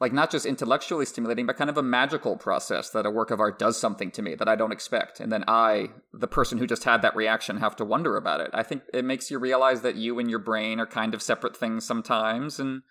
like 0.00 0.12
not 0.12 0.30
just 0.30 0.46
intellectually 0.46 1.06
stimulating 1.06 1.44
but 1.44 1.56
kind 1.56 1.68
of 1.68 1.76
a 1.76 1.82
magical 1.82 2.36
process 2.36 2.90
that 2.90 3.04
a 3.04 3.10
work 3.10 3.32
of 3.32 3.40
art 3.40 3.58
does 3.58 3.80
something 3.80 4.12
to 4.12 4.22
me 4.22 4.36
that 4.36 4.46
I 4.46 4.54
don't 4.54 4.70
expect. 4.70 5.18
And 5.18 5.32
then 5.32 5.42
I 5.48 5.88
the 6.12 6.28
person 6.28 6.58
who 6.58 6.68
just 6.68 6.84
had 6.84 7.02
that 7.02 7.16
reaction 7.16 7.56
have 7.56 7.74
to 7.74 7.84
wonder 7.84 8.16
about 8.16 8.40
it. 8.40 8.50
I 8.54 8.62
think 8.62 8.82
it 8.94 9.04
makes 9.04 9.32
you 9.32 9.40
realize 9.40 9.82
that 9.82 9.96
you 9.96 10.20
and 10.20 10.30
your 10.30 10.38
brain 10.38 10.78
are 10.78 10.86
kind 10.86 11.14
of 11.14 11.22
separate 11.22 11.56
things 11.56 11.84
sometimes 11.84 12.60
and 12.60 12.82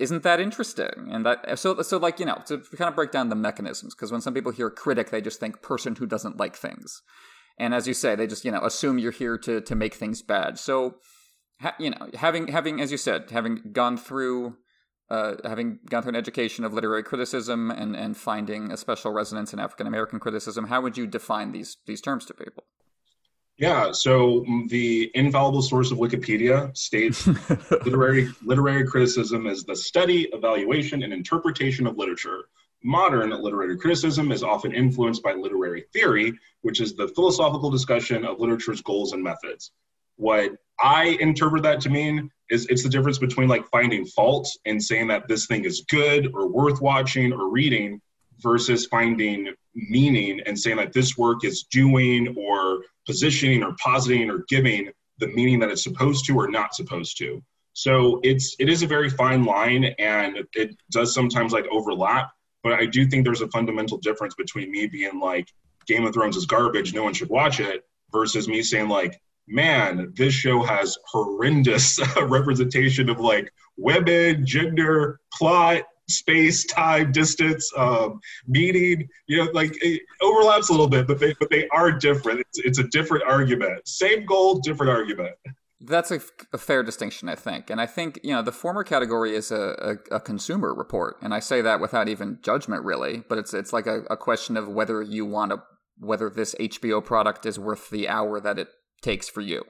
isn't 0.00 0.22
that 0.22 0.40
interesting? 0.40 1.08
And 1.10 1.26
that 1.26 1.58
so 1.58 1.80
so 1.82 1.98
like 1.98 2.18
you 2.18 2.26
know 2.26 2.40
to 2.46 2.58
kind 2.76 2.88
of 2.88 2.94
break 2.94 3.10
down 3.10 3.28
the 3.28 3.34
mechanisms 3.34 3.94
because 3.94 4.12
when 4.12 4.20
some 4.20 4.34
people 4.34 4.52
hear 4.52 4.70
critic 4.70 5.10
they 5.10 5.20
just 5.20 5.40
think 5.40 5.62
person 5.62 5.96
who 5.96 6.06
doesn't 6.06 6.38
like 6.38 6.56
things. 6.56 7.02
And 7.58 7.74
as 7.74 7.86
you 7.86 7.94
say 7.94 8.14
they 8.14 8.26
just 8.26 8.44
you 8.44 8.50
know 8.50 8.62
assume 8.62 8.98
you're 8.98 9.12
here 9.12 9.38
to 9.38 9.60
to 9.60 9.74
make 9.74 9.94
things 9.94 10.22
bad. 10.22 10.58
So 10.58 10.96
ha, 11.60 11.74
you 11.78 11.90
know 11.90 12.08
having 12.14 12.48
having 12.48 12.80
as 12.80 12.90
you 12.90 12.98
said 12.98 13.30
having 13.30 13.72
gone 13.72 13.96
through 13.96 14.56
uh, 15.10 15.34
having 15.44 15.78
gone 15.90 16.02
through 16.02 16.10
an 16.10 16.16
education 16.16 16.64
of 16.64 16.72
literary 16.72 17.02
criticism 17.02 17.70
and 17.70 17.94
and 17.94 18.16
finding 18.16 18.72
a 18.72 18.76
special 18.76 19.12
resonance 19.12 19.52
in 19.52 19.58
African 19.58 19.86
American 19.86 20.18
criticism 20.18 20.68
how 20.68 20.80
would 20.80 20.96
you 20.96 21.06
define 21.06 21.52
these 21.52 21.76
these 21.86 22.00
terms 22.00 22.24
to 22.26 22.34
people 22.34 22.64
yeah, 23.58 23.92
so 23.92 24.44
the 24.68 25.10
infallible 25.14 25.62
source 25.62 25.90
of 25.90 25.98
Wikipedia 25.98 26.76
states 26.76 27.26
literary 27.86 28.28
literary 28.42 28.86
criticism 28.86 29.46
is 29.46 29.64
the 29.64 29.76
study, 29.76 30.28
evaluation, 30.32 31.02
and 31.02 31.12
interpretation 31.12 31.86
of 31.86 31.96
literature. 31.96 32.44
Modern 32.82 33.30
literary 33.30 33.76
criticism 33.76 34.32
is 34.32 34.42
often 34.42 34.72
influenced 34.72 35.22
by 35.22 35.34
literary 35.34 35.84
theory, 35.92 36.32
which 36.62 36.80
is 36.80 36.94
the 36.94 37.08
philosophical 37.08 37.70
discussion 37.70 38.24
of 38.24 38.40
literature's 38.40 38.80
goals 38.80 39.12
and 39.12 39.22
methods. 39.22 39.70
What 40.16 40.52
I 40.80 41.16
interpret 41.20 41.62
that 41.62 41.80
to 41.82 41.90
mean 41.90 42.30
is 42.50 42.66
it's 42.66 42.82
the 42.82 42.88
difference 42.88 43.18
between 43.18 43.48
like 43.48 43.66
finding 43.68 44.04
fault 44.04 44.50
and 44.66 44.82
saying 44.82 45.08
that 45.08 45.28
this 45.28 45.46
thing 45.46 45.64
is 45.64 45.84
good 45.88 46.30
or 46.34 46.48
worth 46.48 46.80
watching 46.80 47.32
or 47.32 47.50
reading 47.50 48.00
versus 48.40 48.86
finding 48.86 49.54
meaning 49.74 50.40
and 50.46 50.58
saying 50.58 50.76
that 50.78 50.92
this 50.92 51.16
work 51.16 51.44
is 51.44 51.64
doing 51.70 52.34
or 52.36 52.82
positioning 53.06 53.62
or 53.62 53.74
positing 53.82 54.30
or 54.30 54.44
giving 54.48 54.90
the 55.18 55.28
meaning 55.28 55.58
that 55.60 55.70
it's 55.70 55.82
supposed 55.82 56.24
to 56.26 56.36
or 56.36 56.48
not 56.48 56.74
supposed 56.74 57.18
to. 57.18 57.42
So 57.74 58.20
it's 58.22 58.54
it 58.58 58.68
is 58.68 58.82
a 58.82 58.86
very 58.86 59.08
fine 59.08 59.44
line 59.44 59.94
and 59.98 60.38
it 60.54 60.76
does 60.90 61.14
sometimes 61.14 61.52
like 61.52 61.66
overlap, 61.70 62.30
but 62.62 62.74
I 62.74 62.86
do 62.86 63.06
think 63.06 63.24
there's 63.24 63.40
a 63.40 63.48
fundamental 63.48 63.98
difference 63.98 64.34
between 64.34 64.70
me 64.70 64.86
being 64.86 65.18
like 65.20 65.48
Game 65.86 66.06
of 66.06 66.12
Thrones 66.12 66.36
is 66.36 66.46
garbage, 66.46 66.94
no 66.94 67.02
one 67.02 67.14
should 67.14 67.28
watch 67.28 67.60
it, 67.60 67.84
versus 68.12 68.46
me 68.46 68.62
saying 68.62 68.88
like, 68.88 69.20
man, 69.48 70.12
this 70.16 70.34
show 70.34 70.62
has 70.62 70.98
horrendous 71.06 71.98
representation 72.22 73.08
of 73.08 73.18
like 73.18 73.52
women, 73.76 74.46
gender, 74.46 75.18
plot, 75.32 75.82
space, 76.16 76.64
time, 76.66 77.12
distance, 77.12 77.70
um, 77.76 78.20
meaning. 78.46 79.08
You 79.26 79.44
know, 79.44 79.50
like 79.52 79.72
it 79.82 80.02
overlaps 80.20 80.68
a 80.68 80.72
little 80.72 80.88
bit, 80.88 81.06
but 81.06 81.18
they 81.18 81.34
but 81.38 81.50
they 81.50 81.68
are 81.68 81.92
different. 81.92 82.40
It's, 82.40 82.58
it's 82.58 82.78
a 82.78 82.84
different 82.84 83.24
argument. 83.24 83.86
Same 83.86 84.24
goal, 84.24 84.60
different 84.60 84.90
argument. 84.90 85.32
That's 85.84 86.12
a, 86.12 86.20
fair 86.58 86.84
distinction, 86.84 87.28
I 87.28 87.34
think. 87.34 87.68
And 87.68 87.80
I 87.80 87.86
think, 87.86 88.20
you 88.22 88.32
know, 88.32 88.40
the 88.40 88.52
former 88.52 88.84
category 88.84 89.34
is 89.34 89.50
a, 89.50 89.98
a, 90.12 90.14
a, 90.14 90.20
consumer 90.20 90.72
report. 90.72 91.16
And 91.20 91.34
I 91.34 91.40
say 91.40 91.60
that 91.60 91.80
without 91.80 92.08
even 92.08 92.38
judgment, 92.40 92.84
really. 92.84 93.24
But 93.28 93.38
it's 93.38 93.52
it's 93.52 93.72
like 93.72 93.88
a, 93.88 94.02
a 94.08 94.16
question 94.16 94.56
of 94.56 94.68
whether 94.68 95.02
you 95.02 95.26
want 95.26 95.50
to, 95.50 95.62
whether 95.98 96.30
this 96.30 96.54
HBO 96.60 97.04
product 97.04 97.46
is 97.46 97.58
worth 97.58 97.90
the 97.90 98.08
hour 98.08 98.38
that 98.40 98.60
it 98.60 98.68
takes 99.02 99.28
for 99.28 99.40
you 99.40 99.64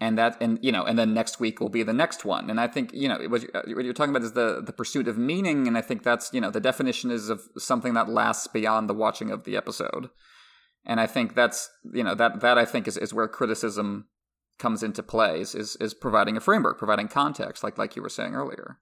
and 0.00 0.16
that 0.16 0.36
and 0.40 0.58
you 0.62 0.72
know 0.72 0.84
and 0.84 0.98
then 0.98 1.12
next 1.12 1.38
week 1.38 1.60
will 1.60 1.68
be 1.68 1.82
the 1.82 1.92
next 1.92 2.24
one. 2.24 2.48
And 2.50 2.58
i 2.58 2.66
think 2.66 2.92
you 2.92 3.08
know 3.08 3.16
uh, 3.16 3.28
what 3.28 3.84
you're 3.84 3.92
talking 3.92 4.10
about 4.10 4.22
is 4.24 4.32
the 4.32 4.62
the 4.64 4.72
pursuit 4.72 5.06
of 5.06 5.18
meaning. 5.18 5.68
And 5.68 5.76
i 5.76 5.82
think 5.82 6.02
that's 6.02 6.32
you 6.32 6.40
know 6.40 6.50
the 6.50 6.60
definition 6.60 7.10
is 7.10 7.28
of 7.28 7.42
something 7.58 7.94
that 7.94 8.08
lasts 8.08 8.46
beyond 8.46 8.88
the 8.88 8.94
watching 8.94 9.30
of 9.30 9.44
the 9.44 9.56
episode. 9.56 10.08
And 10.86 10.98
i 10.98 11.06
think 11.06 11.34
that's 11.34 11.70
you 11.92 12.02
know 12.02 12.14
that 12.14 12.40
that 12.40 12.56
i 12.56 12.64
think 12.64 12.88
is, 12.88 12.96
is 12.96 13.12
where 13.12 13.28
criticism 13.28 14.06
comes 14.58 14.82
into 14.82 15.02
play 15.02 15.40
is, 15.40 15.54
is 15.54 15.76
is 15.76 15.94
providing 15.94 16.36
a 16.36 16.40
framework 16.40 16.78
providing 16.78 17.08
context 17.08 17.62
like 17.62 17.76
like 17.78 17.94
you 17.94 18.02
were 18.02 18.08
saying 18.08 18.34
earlier. 18.34 18.78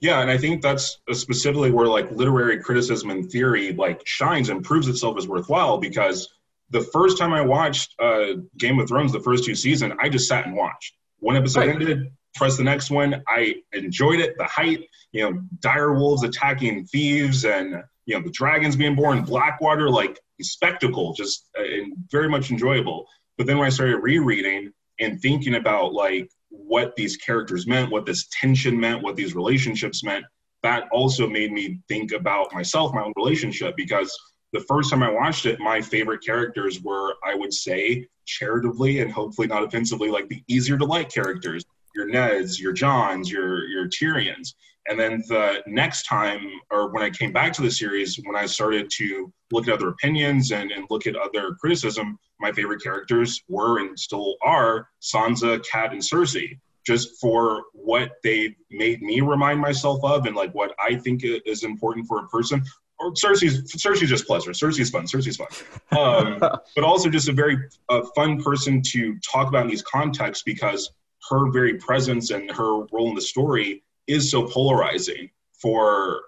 Yeah 0.00 0.20
and 0.20 0.30
i 0.30 0.36
think 0.38 0.60
that's 0.62 0.98
specifically 1.12 1.70
where 1.70 1.86
like 1.86 2.10
literary 2.10 2.60
criticism 2.60 3.10
and 3.10 3.30
theory 3.30 3.72
like 3.74 4.04
shines 4.04 4.48
and 4.48 4.64
proves 4.64 4.88
itself 4.88 5.16
as 5.18 5.28
worthwhile 5.28 5.78
because 5.78 6.28
the 6.70 6.82
first 6.82 7.18
time 7.18 7.32
I 7.32 7.40
watched 7.40 7.94
uh, 7.98 8.34
Game 8.56 8.78
of 8.78 8.88
Thrones, 8.88 9.12
the 9.12 9.20
first 9.20 9.44
two 9.44 9.54
seasons, 9.54 9.94
I 10.00 10.08
just 10.08 10.28
sat 10.28 10.46
and 10.46 10.56
watched. 10.56 10.94
One 11.20 11.36
episode 11.36 11.60
right. 11.60 11.68
ended, 11.70 12.12
press 12.34 12.56
the 12.56 12.64
next 12.64 12.90
one. 12.90 13.22
I 13.28 13.56
enjoyed 13.72 14.20
it. 14.20 14.36
The 14.38 14.44
height, 14.44 14.86
you 15.12 15.22
know, 15.22 15.42
dire 15.60 15.94
wolves 15.94 16.22
attacking 16.22 16.86
thieves, 16.86 17.44
and 17.44 17.82
you 18.06 18.16
know 18.16 18.22
the 18.22 18.30
dragons 18.30 18.76
being 18.76 18.94
born, 18.94 19.22
Blackwater, 19.22 19.90
like 19.90 20.18
spectacle, 20.40 21.14
just 21.14 21.48
uh, 21.58 21.62
very 22.10 22.28
much 22.28 22.50
enjoyable. 22.50 23.06
But 23.36 23.46
then 23.46 23.58
when 23.58 23.66
I 23.66 23.70
started 23.70 23.98
rereading 23.98 24.72
and 25.00 25.20
thinking 25.20 25.54
about 25.54 25.92
like 25.92 26.30
what 26.50 26.94
these 26.96 27.16
characters 27.16 27.66
meant, 27.66 27.90
what 27.90 28.06
this 28.06 28.28
tension 28.40 28.78
meant, 28.78 29.02
what 29.02 29.16
these 29.16 29.34
relationships 29.34 30.04
meant, 30.04 30.24
that 30.62 30.88
also 30.92 31.28
made 31.28 31.52
me 31.52 31.80
think 31.88 32.12
about 32.12 32.52
myself, 32.52 32.92
my 32.92 33.02
own 33.02 33.12
relationship, 33.16 33.74
because 33.76 34.16
the 34.52 34.60
first 34.60 34.90
time 34.90 35.02
I 35.02 35.10
watched 35.10 35.46
it, 35.46 35.60
my 35.60 35.80
favorite 35.80 36.24
characters 36.24 36.80
were, 36.80 37.14
I 37.24 37.34
would 37.34 37.52
say, 37.52 38.06
charitably 38.26 39.00
and 39.00 39.10
hopefully 39.10 39.46
not 39.46 39.62
offensively, 39.62 40.10
like 40.10 40.28
the 40.28 40.42
easier 40.48 40.78
to 40.78 40.84
like 40.84 41.12
characters. 41.12 41.64
Your 41.94 42.08
Neds, 42.08 42.60
your 42.60 42.72
Jons, 42.72 43.30
your 43.30 43.66
your 43.66 43.88
Tyrions. 43.88 44.54
And 44.88 44.98
then 44.98 45.22
the 45.28 45.62
next 45.66 46.04
time, 46.04 46.40
or 46.70 46.90
when 46.90 47.02
I 47.02 47.10
came 47.10 47.32
back 47.32 47.52
to 47.54 47.62
the 47.62 47.70
series, 47.70 48.18
when 48.24 48.36
I 48.36 48.46
started 48.46 48.90
to 48.96 49.32
look 49.52 49.68
at 49.68 49.74
other 49.74 49.88
opinions 49.88 50.50
and, 50.50 50.70
and 50.70 50.86
look 50.88 51.06
at 51.06 51.16
other 51.16 51.54
criticism, 51.60 52.18
my 52.40 52.52
favorite 52.52 52.82
characters 52.82 53.42
were 53.48 53.80
and 53.80 53.98
still 53.98 54.36
are 54.42 54.88
Sansa, 55.02 55.62
Cat, 55.66 55.92
and 55.92 56.00
Cersei 56.00 56.58
just 56.86 57.20
for 57.20 57.64
what 57.74 58.12
they 58.24 58.56
made 58.70 59.02
me 59.02 59.20
remind 59.20 59.60
myself 59.60 60.02
of 60.04 60.24
and 60.24 60.34
like 60.34 60.54
what 60.54 60.74
I 60.78 60.96
think 60.96 61.20
is 61.22 61.62
important 61.62 62.06
for 62.06 62.24
a 62.24 62.28
person. 62.28 62.62
Or 63.00 63.12
Cersei's 63.12 63.72
Cersei's 63.72 64.08
just 64.08 64.26
pleasure. 64.26 64.50
Cersei's 64.50 64.90
fun. 64.90 65.04
Cersei's 65.04 65.36
fun. 65.36 65.48
Um, 65.96 66.38
but 66.74 66.84
also 66.84 67.08
just 67.08 67.28
a 67.28 67.32
very 67.32 67.56
uh, 67.88 68.02
fun 68.14 68.42
person 68.42 68.82
to 68.88 69.16
talk 69.20 69.48
about 69.48 69.62
in 69.62 69.68
these 69.68 69.82
contexts 69.82 70.42
because 70.42 70.90
her 71.30 71.50
very 71.50 71.74
presence 71.74 72.30
and 72.30 72.50
her 72.50 72.84
role 72.92 73.08
in 73.08 73.14
the 73.14 73.20
story 73.20 73.82
is 74.06 74.30
so 74.30 74.46
polarizing 74.46 75.30
for 75.52 76.22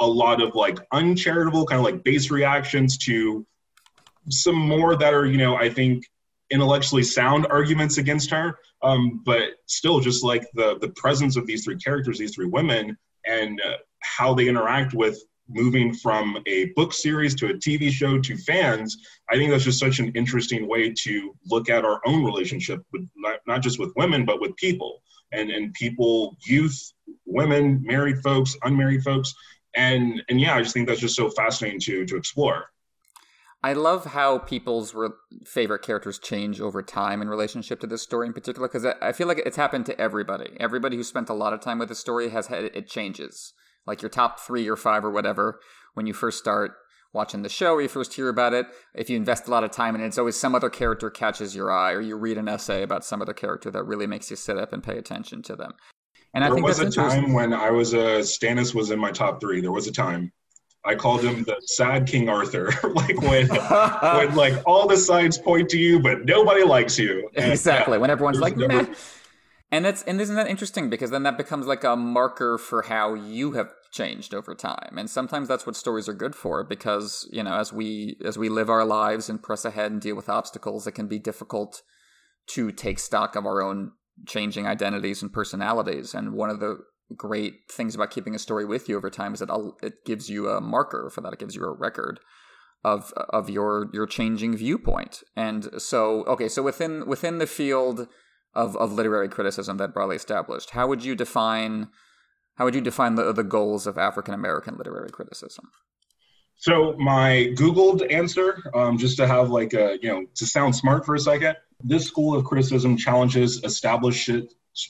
a 0.00 0.06
lot 0.06 0.42
of 0.42 0.54
like 0.54 0.78
uncharitable 0.92 1.66
kind 1.66 1.78
of 1.78 1.84
like 1.84 2.02
base 2.04 2.30
reactions 2.30 2.96
to 2.98 3.46
some 4.28 4.56
more 4.56 4.96
that 4.96 5.14
are 5.14 5.26
you 5.26 5.38
know 5.38 5.56
I 5.56 5.70
think 5.70 6.04
intellectually 6.50 7.02
sound 7.02 7.46
arguments 7.48 7.98
against 7.98 8.30
her 8.30 8.58
um, 8.82 9.22
but 9.24 9.42
still, 9.66 10.00
just 10.00 10.24
like 10.24 10.46
the 10.54 10.78
the 10.78 10.88
presence 10.90 11.36
of 11.36 11.46
these 11.46 11.64
three 11.64 11.76
characters, 11.76 12.18
these 12.18 12.34
three 12.34 12.46
women, 12.46 12.96
and 13.26 13.60
uh, 13.60 13.76
how 14.00 14.34
they 14.34 14.48
interact 14.48 14.94
with 14.94 15.22
moving 15.50 15.92
from 15.94 16.38
a 16.46 16.66
book 16.76 16.92
series 16.92 17.34
to 17.36 17.46
a 17.46 17.54
TV 17.54 17.90
show 17.90 18.18
to 18.18 18.36
fans, 18.36 18.96
I 19.30 19.36
think 19.36 19.50
that's 19.50 19.64
just 19.64 19.78
such 19.78 19.98
an 19.98 20.12
interesting 20.14 20.68
way 20.68 20.92
to 21.02 21.36
look 21.46 21.68
at 21.68 21.84
our 21.84 22.00
own 22.06 22.24
relationship 22.24 22.82
with 22.92 23.08
not, 23.16 23.40
not 23.46 23.62
just 23.62 23.78
with 23.78 23.92
women, 23.96 24.24
but 24.24 24.40
with 24.40 24.56
people 24.56 25.02
and, 25.32 25.50
and 25.50 25.72
people, 25.74 26.36
youth, 26.44 26.92
women, 27.26 27.82
married 27.82 28.18
folks, 28.22 28.56
unmarried 28.62 29.02
folks. 29.02 29.34
And, 29.74 30.22
and 30.28 30.40
yeah, 30.40 30.56
I 30.56 30.62
just 30.62 30.74
think 30.74 30.88
that's 30.88 31.00
just 31.00 31.16
so 31.16 31.30
fascinating 31.30 31.80
to, 31.80 32.04
to 32.06 32.16
explore. 32.16 32.66
I 33.62 33.74
love 33.74 34.06
how 34.06 34.38
people's 34.38 34.94
re- 34.94 35.10
favorite 35.44 35.82
characters 35.82 36.18
change 36.18 36.62
over 36.62 36.82
time 36.82 37.20
in 37.20 37.28
relationship 37.28 37.78
to 37.80 37.86
this 37.86 38.02
story 38.02 38.26
in 38.26 38.32
particular, 38.32 38.66
because 38.66 38.86
I, 38.86 38.94
I 39.02 39.12
feel 39.12 39.28
like 39.28 39.42
it's 39.44 39.56
happened 39.56 39.84
to 39.86 40.00
everybody. 40.00 40.56
Everybody 40.58 40.96
who 40.96 41.04
spent 41.04 41.28
a 41.28 41.34
lot 41.34 41.52
of 41.52 41.60
time 41.60 41.78
with 41.78 41.90
the 41.90 41.94
story 41.94 42.30
has 42.30 42.46
had 42.46 42.64
it 42.64 42.88
changes. 42.88 43.52
Like 43.86 44.02
your 44.02 44.08
top 44.08 44.40
three 44.40 44.68
or 44.68 44.76
five 44.76 45.04
or 45.04 45.10
whatever 45.10 45.60
when 45.94 46.06
you 46.06 46.12
first 46.12 46.38
start 46.38 46.72
watching 47.12 47.42
the 47.42 47.48
show 47.48 47.74
or 47.74 47.82
you 47.82 47.88
first 47.88 48.14
hear 48.14 48.28
about 48.28 48.52
it. 48.52 48.66
If 48.94 49.10
you 49.10 49.16
invest 49.16 49.48
a 49.48 49.50
lot 49.50 49.64
of 49.64 49.70
time 49.70 49.94
in 49.94 50.00
it, 50.00 50.06
it's 50.06 50.18
always 50.18 50.36
some 50.36 50.54
other 50.54 50.70
character 50.70 51.10
catches 51.10 51.56
your 51.56 51.70
eye, 51.70 51.92
or 51.92 52.00
you 52.00 52.16
read 52.16 52.38
an 52.38 52.48
essay 52.48 52.82
about 52.82 53.04
some 53.04 53.20
other 53.20 53.34
character 53.34 53.70
that 53.70 53.84
really 53.84 54.06
makes 54.06 54.30
you 54.30 54.36
sit 54.36 54.58
up 54.58 54.72
and 54.72 54.82
pay 54.82 54.96
attention 54.96 55.42
to 55.42 55.56
them. 55.56 55.72
And 56.32 56.44
there 56.44 56.52
I 56.52 56.54
think 56.54 56.66
there 56.66 56.84
was 56.84 56.96
a 56.96 57.00
time 57.00 57.32
when 57.32 57.52
I 57.52 57.70
was 57.70 57.92
a 57.92 58.20
Stannis 58.20 58.74
was 58.74 58.90
in 58.90 59.00
my 59.00 59.10
top 59.10 59.40
three. 59.40 59.60
There 59.60 59.72
was 59.72 59.88
a 59.88 59.92
time. 59.92 60.32
I 60.84 60.94
called 60.94 61.22
him 61.22 61.42
the 61.42 61.56
sad 61.66 62.06
King 62.06 62.28
Arthur. 62.28 62.72
like 62.94 63.20
when 63.20 63.48
when 63.48 64.34
like 64.36 64.54
all 64.64 64.86
the 64.86 64.96
signs 64.96 65.36
point 65.36 65.68
to 65.70 65.78
you, 65.78 65.98
but 65.98 66.24
nobody 66.24 66.62
likes 66.62 66.98
you. 66.98 67.28
And, 67.34 67.50
exactly. 67.50 67.96
Yeah, 67.96 68.00
when 68.00 68.10
everyone's 68.10 68.38
like, 68.38 68.56
never... 68.56 68.88
And 69.72 69.84
that's 69.84 70.02
and 70.02 70.20
isn't 70.20 70.34
that 70.34 70.48
interesting 70.48 70.90
because 70.90 71.10
then 71.10 71.22
that 71.22 71.36
becomes 71.36 71.66
like 71.66 71.84
a 71.84 71.94
marker 71.94 72.58
for 72.58 72.82
how 72.82 73.14
you 73.14 73.52
have 73.52 73.72
changed 73.92 74.34
over 74.34 74.54
time. 74.54 74.98
And 74.98 75.08
sometimes 75.08 75.46
that's 75.46 75.64
what 75.64 75.76
stories 75.76 76.08
are 76.08 76.14
good 76.14 76.34
for 76.34 76.64
because, 76.64 77.28
you 77.32 77.42
know, 77.42 77.54
as 77.54 77.72
we 77.72 78.16
as 78.24 78.36
we 78.36 78.48
live 78.48 78.68
our 78.68 78.84
lives 78.84 79.28
and 79.28 79.42
press 79.42 79.64
ahead 79.64 79.92
and 79.92 80.00
deal 80.00 80.16
with 80.16 80.28
obstacles, 80.28 80.86
it 80.86 80.92
can 80.92 81.06
be 81.06 81.20
difficult 81.20 81.82
to 82.48 82.72
take 82.72 82.98
stock 82.98 83.36
of 83.36 83.46
our 83.46 83.62
own 83.62 83.92
changing 84.26 84.66
identities 84.66 85.22
and 85.22 85.32
personalities. 85.32 86.14
And 86.14 86.32
one 86.32 86.50
of 86.50 86.58
the 86.58 86.78
great 87.16 87.54
things 87.70 87.94
about 87.94 88.10
keeping 88.10 88.34
a 88.34 88.40
story 88.40 88.64
with 88.64 88.88
you 88.88 88.96
over 88.96 89.10
time 89.10 89.34
is 89.34 89.40
that 89.40 89.72
it 89.82 90.04
gives 90.04 90.28
you 90.28 90.48
a 90.48 90.60
marker 90.60 91.10
for 91.10 91.20
that. 91.20 91.32
It 91.32 91.38
gives 91.38 91.54
you 91.54 91.64
a 91.64 91.72
record 91.72 92.18
of 92.82 93.12
of 93.28 93.48
your 93.48 93.88
your 93.92 94.06
changing 94.06 94.56
viewpoint. 94.56 95.22
And 95.36 95.68
so, 95.78 96.24
okay, 96.24 96.48
so 96.48 96.60
within 96.60 97.06
within 97.06 97.38
the 97.38 97.46
field 97.46 98.08
of 98.54 98.76
of 98.76 98.92
literary 98.92 99.28
criticism 99.28 99.76
that 99.78 99.94
broadly 99.94 100.16
established, 100.16 100.70
how 100.70 100.86
would 100.88 101.04
you 101.04 101.14
define 101.14 101.88
how 102.56 102.64
would 102.64 102.74
you 102.74 102.80
define 102.80 103.14
the 103.14 103.32
the 103.32 103.44
goals 103.44 103.86
of 103.86 103.98
African 103.98 104.34
American 104.34 104.76
literary 104.76 105.10
criticism? 105.10 105.70
So 106.56 106.94
my 106.98 107.54
Googled 107.56 108.12
answer, 108.12 108.62
um, 108.74 108.98
just 108.98 109.16
to 109.16 109.26
have 109.26 109.50
like 109.50 109.72
a 109.72 109.98
you 110.02 110.08
know 110.08 110.26
to 110.34 110.46
sound 110.46 110.76
smart 110.76 111.06
for 111.06 111.14
a 111.14 111.18
second, 111.20 111.56
this 111.82 112.06
school 112.06 112.36
of 112.36 112.44
criticism 112.44 112.96
challenges 112.96 113.62
established 113.64 114.28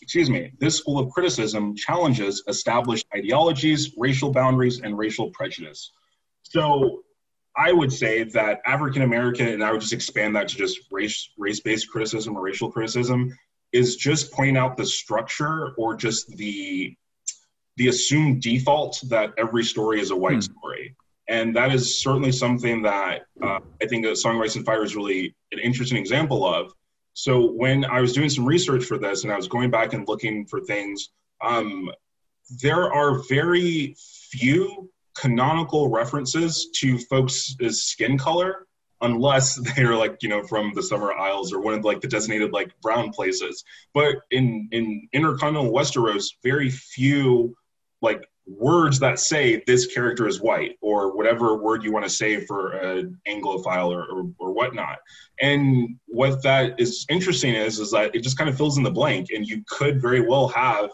excuse 0.02 0.28
me, 0.28 0.52
this 0.58 0.76
school 0.76 0.98
of 0.98 1.10
criticism 1.10 1.74
challenges 1.74 2.42
established 2.48 3.06
ideologies, 3.16 3.94
racial 3.96 4.30
boundaries, 4.30 4.80
and 4.80 4.96
racial 4.96 5.30
prejudice. 5.30 5.92
So 6.42 7.02
I 7.56 7.72
would 7.72 7.92
say 7.92 8.24
that 8.24 8.60
African 8.66 9.02
American, 9.02 9.48
and 9.48 9.64
I 9.64 9.72
would 9.72 9.80
just 9.80 9.92
expand 9.92 10.36
that 10.36 10.48
to 10.48 10.56
just 10.56 10.78
race 10.90 11.30
race 11.38 11.60
based 11.60 11.90
criticism 11.90 12.36
or 12.36 12.42
racial 12.42 12.70
criticism, 12.70 13.36
is 13.72 13.96
just 13.96 14.32
pointing 14.32 14.56
out 14.56 14.76
the 14.76 14.86
structure 14.86 15.72
or 15.76 15.94
just 15.94 16.36
the 16.36 16.94
the 17.76 17.88
assumed 17.88 18.42
default 18.42 19.00
that 19.08 19.32
every 19.38 19.64
story 19.64 20.00
is 20.00 20.10
a 20.10 20.16
white 20.16 20.34
hmm. 20.34 20.40
story. 20.40 20.94
And 21.28 21.54
that 21.56 21.72
is 21.72 22.02
certainly 22.02 22.32
something 22.32 22.82
that 22.82 23.22
uh, 23.42 23.60
I 23.80 23.86
think 23.86 24.04
that 24.04 24.16
Song 24.16 24.36
of 24.36 24.42
Ice 24.42 24.56
and 24.56 24.66
Fire 24.66 24.82
is 24.82 24.96
really 24.96 25.34
an 25.52 25.60
interesting 25.60 25.96
example 25.96 26.44
of 26.44 26.72
so 27.14 27.52
when 27.52 27.84
I 27.84 28.00
was 28.00 28.12
doing 28.12 28.28
some 28.28 28.46
research 28.46 28.84
for 28.84 28.98
this 28.98 29.24
and 29.24 29.32
I 29.32 29.36
was 29.36 29.48
going 29.48 29.70
back 29.70 29.92
and 29.92 30.06
looking 30.08 30.46
for 30.46 30.60
things, 30.60 31.10
um, 31.42 31.90
there 32.62 32.92
are 32.92 33.22
very 33.28 33.94
few 34.30 34.90
canonical 35.16 35.88
references 35.88 36.70
to 36.76 36.98
folks' 36.98 37.54
skin 37.70 38.16
color 38.16 38.66
unless 39.02 39.54
they're 39.76 39.96
like 39.96 40.22
you 40.22 40.28
know 40.28 40.42
from 40.42 40.72
the 40.74 40.82
summer 40.82 41.12
isles 41.12 41.52
or 41.52 41.60
one 41.60 41.74
of 41.74 41.84
like 41.84 42.00
the 42.00 42.08
designated 42.08 42.52
like 42.52 42.72
brown 42.80 43.10
places. 43.10 43.64
But 43.94 44.16
in 44.30 44.68
in 44.72 45.08
intercontinental 45.12 45.72
westeros 45.72 46.26
very 46.42 46.70
few 46.70 47.54
like 48.02 48.26
words 48.46 48.98
that 48.98 49.18
say 49.18 49.62
this 49.66 49.86
character 49.86 50.26
is 50.26 50.40
white 50.40 50.76
or 50.80 51.14
whatever 51.16 51.56
word 51.56 51.84
you 51.84 51.92
want 51.92 52.04
to 52.04 52.10
say 52.10 52.44
for 52.46 52.72
an 52.72 53.16
anglophile 53.28 53.88
or, 53.88 54.04
or, 54.04 54.32
or, 54.38 54.52
whatnot. 54.52 54.98
And 55.40 55.96
what 56.06 56.42
that 56.42 56.80
is 56.80 57.06
interesting 57.08 57.54
is 57.54 57.78
is 57.78 57.92
that 57.92 58.14
it 58.14 58.22
just 58.22 58.36
kind 58.36 58.50
of 58.50 58.56
fills 58.56 58.76
in 58.76 58.82
the 58.82 58.90
blank 58.90 59.28
and 59.32 59.46
you 59.46 59.62
could 59.68 60.02
very 60.02 60.20
well 60.20 60.48
have 60.48 60.90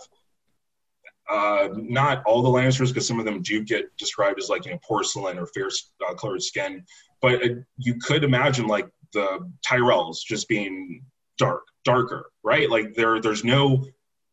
uh, 1.28 1.68
not 1.74 2.22
all 2.24 2.42
the 2.42 2.48
lannisters 2.48 2.88
because 2.88 3.06
some 3.06 3.18
of 3.18 3.24
them 3.24 3.42
do 3.42 3.64
get 3.64 3.84
described 3.96 4.38
as 4.38 4.48
like 4.48 4.64
you 4.64 4.72
know 4.72 4.78
porcelain 4.86 5.38
or 5.38 5.46
fair 5.46 5.68
uh, 6.08 6.14
colored 6.14 6.42
skin 6.42 6.84
but 7.22 7.44
uh, 7.44 7.48
you 7.76 7.94
could 7.96 8.24
imagine 8.24 8.66
like 8.66 8.88
the 9.12 9.50
tyrells 9.66 10.18
just 10.26 10.48
being 10.48 11.02
dark 11.38 11.62
darker 11.84 12.30
right 12.42 12.70
like 12.70 12.94
there 12.94 13.20
there's 13.20 13.44
no 13.44 13.84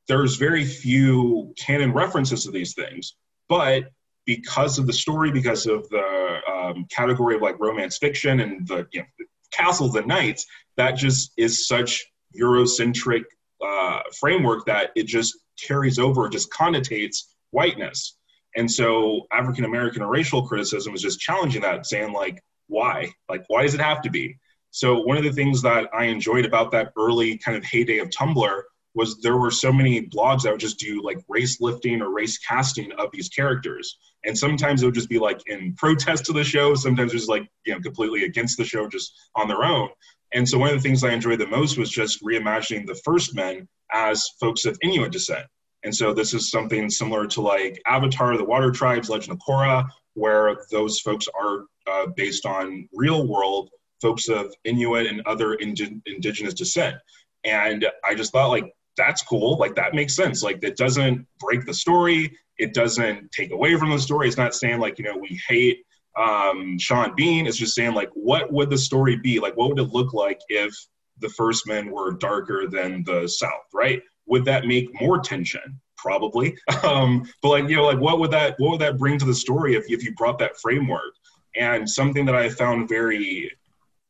there's 0.08 0.36
very 0.36 0.66
few 0.66 1.54
canon 1.58 1.94
references 1.94 2.44
to 2.44 2.52
these 2.52 2.74
things, 2.74 3.16
but 3.48 3.86
because 4.26 4.80
of 4.80 4.88
the 4.88 4.94
story, 4.94 5.32
because 5.32 5.66
of 5.66 5.88
the 5.90 6.40
um, 6.52 6.86
category 6.90 7.36
of 7.36 7.42
like 7.42 7.60
romance 7.60 7.98
fiction 7.98 8.40
and 8.40 8.68
the 8.68 8.88
you 8.92 9.02
know, 9.02 9.06
castles 9.52 9.96
and 9.96 10.08
knights, 10.08 10.46
that 10.78 10.92
just 10.96 11.32
is 11.38 11.68
such 11.68 12.06
Eurocentric 12.40 13.24
uh, 13.66 14.00
framework 14.20 14.66
that 14.66 14.92
it 14.96 15.08
just 15.08 15.38
carries 15.62 16.00
over, 16.00 16.30
just 16.30 16.52
connotates 16.52 17.18
whiteness. 17.52 18.18
And 18.56 18.70
so 18.70 19.22
African 19.32 19.66
American 19.66 20.04
racial 20.04 20.48
criticism 20.48 20.94
is 20.94 21.02
just 21.02 21.20
challenging 21.20 21.62
that, 21.62 21.86
saying 21.86 22.14
like, 22.14 22.42
why? 22.68 23.12
Like, 23.30 23.44
why 23.48 23.64
does 23.64 23.74
it 23.74 23.82
have 23.82 24.02
to 24.02 24.10
be? 24.10 24.38
So 24.72 25.02
one 25.02 25.18
of 25.18 25.24
the 25.24 25.32
things 25.32 25.62
that 25.62 25.88
I 25.94 26.06
enjoyed 26.06 26.46
about 26.46 26.72
that 26.72 26.92
early 26.98 27.38
kind 27.38 27.58
of 27.58 27.64
heyday 27.64 28.00
of 28.00 28.10
Tumblr 28.10 28.62
was 28.96 29.20
there 29.22 29.38
were 29.38 29.52
so 29.52 29.72
many 29.72 30.08
blogs 30.08 30.44
that 30.44 30.52
would 30.52 30.60
just 30.60 30.80
do 30.80 31.02
like 31.04 31.18
race 31.28 31.60
lifting 31.60 32.02
or 32.02 32.12
race 32.12 32.38
casting 32.38 32.92
of 32.94 33.10
these 33.12 33.30
characters. 33.30 33.98
And 34.24 34.38
sometimes 34.38 34.82
it 34.82 34.86
would 34.86 34.96
just 34.96 35.10
be 35.10 35.20
like 35.20 35.42
in 35.48 35.74
protest 35.76 36.26
to 36.26 36.34
the 36.34 36.44
show, 36.44 36.76
sometimes 36.76 37.12
just 37.12 37.30
like, 37.30 37.48
you 37.66 37.74
know, 37.74 37.80
completely 37.82 38.24
against 38.24 38.58
the 38.58 38.66
show 38.66 38.88
just 38.88 39.14
on 39.36 39.48
their 39.48 39.64
own. 39.64 39.90
And 40.34 40.48
so 40.48 40.58
one 40.58 40.70
of 40.70 40.76
the 40.76 40.82
things 40.82 41.04
I 41.04 41.12
enjoyed 41.12 41.40
the 41.40 41.48
most 41.48 41.78
was 41.78 41.90
just 41.90 42.24
reimagining 42.24 42.88
the 42.88 43.00
first 43.04 43.36
men 43.36 43.68
as 43.92 44.28
folks 44.40 44.66
of 44.66 44.78
Inuit 44.82 45.12
descent. 45.12 45.46
And 45.84 45.94
so 45.96 46.14
this 46.14 46.34
is 46.34 46.50
something 46.50 46.90
similar 46.90 47.28
to 47.28 47.42
like 47.42 47.82
Avatar, 47.86 48.38
the 48.38 48.46
Water 48.46 48.72
Tribes, 48.72 49.10
Legend 49.10 49.34
of 49.34 49.40
Korra, 49.48 49.88
where 50.16 50.58
those 50.72 51.00
folks 51.00 51.28
are 51.40 51.66
uh, 51.88 52.08
based 52.16 52.46
on 52.46 52.88
real 52.94 53.28
world 53.28 53.70
folks 54.02 54.28
of 54.30 54.54
Inuit 54.66 55.08
and 55.08 55.22
other 55.26 55.56
indi- 55.56 56.02
indigenous 56.06 56.54
descent. 56.54 56.96
And 57.44 57.86
I 58.06 58.16
just 58.16 58.32
thought 58.32 58.50
like 58.50 58.74
that's 58.98 59.24
cool. 59.24 59.58
Like 59.58 59.76
that 59.76 59.94
makes 59.96 60.16
sense. 60.16 60.44
Like 60.44 60.60
it 60.62 60.78
doesn't 60.78 61.26
break 61.40 61.66
the 61.66 61.74
story. 61.74 62.38
It 62.58 62.74
doesn't 62.74 63.32
take 63.32 63.52
away 63.52 63.76
from 63.76 63.90
the 63.90 64.00
story. 64.00 64.28
It's 64.28 64.38
not 64.38 64.54
saying 64.54 64.80
like, 64.80 65.00
you 65.00 65.06
know, 65.06 65.18
we 65.18 65.40
hate 65.48 65.84
um, 66.20 66.78
Sean 66.78 67.16
Bean 67.16 67.48
is 67.48 67.58
just 67.58 67.74
saying 67.74 67.94
like, 67.94 68.12
what 68.14 68.52
would 68.52 68.70
the 68.70 68.78
story 68.78 69.18
be? 69.18 69.40
Like, 69.40 69.58
what 69.58 69.70
would 69.70 69.80
it 69.80 69.94
look 69.94 70.14
like 70.14 70.40
if 70.50 70.74
the 71.20 71.30
first 71.30 71.68
men 71.68 71.90
were 71.90 72.12
darker 72.12 72.68
than 72.68 73.04
the 73.06 73.28
South, 73.28 73.66
right? 73.74 74.02
Would 74.28 74.46
that 74.46 74.66
make 74.66 74.90
more 75.02 75.20
tension? 75.20 75.82
Probably. 76.04 76.58
Um, 76.84 77.24
but 77.42 77.50
like, 77.50 77.70
you 77.70 77.78
know, 77.78 77.86
like 77.86 78.00
what 78.00 78.20
would 78.20 78.32
that 78.32 78.56
what 78.58 78.72
would 78.72 78.82
that 78.82 78.98
bring 78.98 79.18
to 79.18 79.26
the 79.26 79.34
story 79.34 79.76
if, 79.76 79.90
if 79.90 80.04
you 80.04 80.14
brought 80.16 80.38
that 80.40 80.60
framework? 80.60 81.16
And 81.56 81.90
something 81.90 82.26
that 82.26 82.36
I 82.36 82.50
found 82.50 82.90
very 82.90 83.50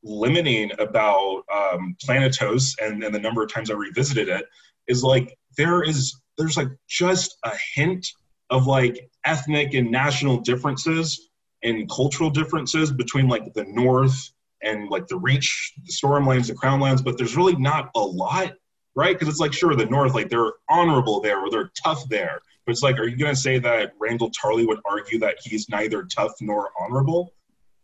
limiting 0.04 0.72
about 0.80 1.44
um, 1.54 1.96
Planetos 2.04 2.74
and, 2.82 3.04
and 3.04 3.14
the 3.14 3.20
number 3.20 3.44
of 3.44 3.54
times 3.54 3.70
I 3.70 3.76
revisited 3.76 4.28
it 4.28 4.46
is 4.88 5.04
like 5.04 5.38
there 5.56 5.84
is 5.84 6.20
there's 6.38 6.58
like 6.58 6.70
just 6.90 7.38
a 7.46 7.52
hint 7.76 8.08
of 8.50 8.66
like 8.66 9.08
ethnic 9.26 9.76
and 9.76 9.92
national 9.92 10.38
differences 10.40 11.30
and 11.64 11.90
cultural 11.90 12.32
differences 12.32 12.92
between 12.92 13.28
like 13.28 13.54
the 13.54 13.66
North 13.68 14.32
and 14.64 14.90
like 14.90 15.08
the 15.08 15.18
Reach, 15.18 15.74
the 15.86 15.92
Stormlands, 15.92 16.48
the 16.48 16.54
Crownlands, 16.54 17.04
but 17.04 17.18
there's 17.18 17.38
really 17.38 17.56
not 17.56 17.92
a 17.96 18.00
lot, 18.00 18.54
right? 18.96 19.18
Because 19.18 19.28
it's 19.28 19.40
like 19.40 19.54
sure 19.54 19.76
the 19.76 19.86
North, 19.86 20.14
like 20.14 20.30
they're 20.30 20.54
honorable 20.70 21.22
there 21.22 21.40
or 21.40 21.50
they're 21.50 21.72
tough 21.84 22.08
there, 22.10 22.42
but 22.66 22.72
it's 22.72 22.84
like, 22.84 22.98
are 22.98 23.08
you 23.08 23.18
gonna 23.18 23.36
say 23.36 23.60
that 23.60 23.98
Randyll 24.00 24.32
Tarly 24.32 24.68
would 24.68 24.80
argue 24.86 25.20
that 25.20 25.38
he's 25.44 25.70
neither 25.70 26.04
tough 26.04 26.34
nor 26.42 26.72
honorable? 26.80 27.34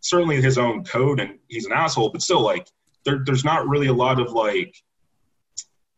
Certainly 0.02 0.42
his 0.42 0.58
own 0.58 0.84
code, 0.86 1.20
and 1.20 1.40
he's 1.48 1.66
an 1.66 1.74
asshole, 1.74 2.10
but 2.10 2.22
still, 2.22 2.42
like 2.42 2.68
there, 3.06 3.22
there's 3.26 3.44
not 3.44 3.68
really 3.68 3.88
a 3.88 3.94
lot 3.94 4.20
of 4.20 4.32
like 4.32 4.76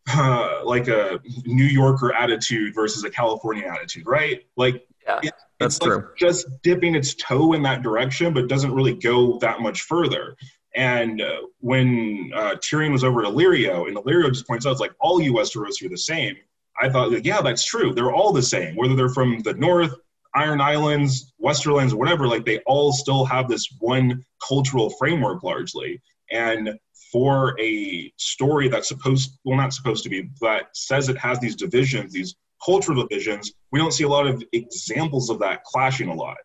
uh, 0.10 0.62
like 0.66 0.88
a 0.88 1.20
New 1.46 1.66
Yorker 1.66 2.14
attitude 2.14 2.74
versus 2.74 3.04
a 3.04 3.10
California 3.10 3.68
attitude, 3.68 4.08
right? 4.08 4.42
Like, 4.58 4.88
yeah, 5.06 5.20
it, 5.24 5.34
that's 5.60 5.78
it's 5.78 5.86
true. 5.86 5.98
Like 5.98 6.18
just 6.18 6.48
dipping 6.64 6.96
its 6.96 7.14
toe 7.14 7.54
in 7.54 7.62
that 7.64 7.84
direction, 7.84 8.34
but 8.34 8.48
doesn't 8.48 8.74
really 8.74 8.96
go 8.96 9.38
that 9.40 9.62
much 9.62 9.82
further. 9.82 10.36
And 10.76 11.22
uh, 11.22 11.42
when 11.60 12.32
uh, 12.36 12.56
Tyrion 12.56 12.92
was 12.92 13.04
over 13.04 13.26
at 13.26 13.32
Illyrio, 13.32 13.88
and 13.88 13.98
Illyrio 13.98 14.30
just 14.30 14.48
points 14.48 14.66
out, 14.66 14.72
it's 14.72 14.80
like 14.80 14.94
all 15.00 15.22
you 15.22 15.34
Westerosi 15.34 15.86
are 15.86 15.90
the 15.90 15.98
same. 15.98 16.36
I 16.82 16.90
thought, 16.90 17.12
like, 17.12 17.26
yeah, 17.26 17.42
that's 17.42 17.66
true. 17.66 17.94
They're 17.94 18.14
all 18.14 18.32
the 18.32 18.42
same, 18.42 18.76
whether 18.76 18.96
they're 18.96 19.10
from 19.10 19.40
the 19.40 19.54
north, 19.54 19.94
Iron 20.34 20.62
Islands, 20.62 21.34
Westerlands, 21.44 21.94
whatever. 21.94 22.28
Like, 22.28 22.46
they 22.46 22.60
all 22.60 22.94
still 22.94 23.26
have 23.26 23.50
this 23.50 23.68
one 23.80 24.24
cultural 24.48 24.90
framework 24.92 25.44
largely. 25.44 26.02
And 26.32 26.80
for 27.12 27.60
a 27.60 28.12
story 28.18 28.70
that's 28.70 28.88
supposed, 28.88 29.38
well, 29.44 29.58
not 29.58 29.74
supposed 29.74 30.04
to 30.04 30.10
be, 30.10 30.30
but 30.40 30.70
says 30.74 31.10
it 31.10 31.18
has 31.18 31.40
these 31.40 31.58
divisions, 31.58 32.14
these 32.14 32.36
cultural 32.64 33.06
divisions, 33.06 33.52
we 33.72 33.80
don't 33.80 33.92
see 33.92 34.06
a 34.06 34.10
lot 34.10 34.28
of 34.28 34.42
examples 34.54 35.30
of 35.30 35.40
that 35.40 35.64
clashing 35.66 36.08
a 36.08 36.14
lot. 36.14 36.38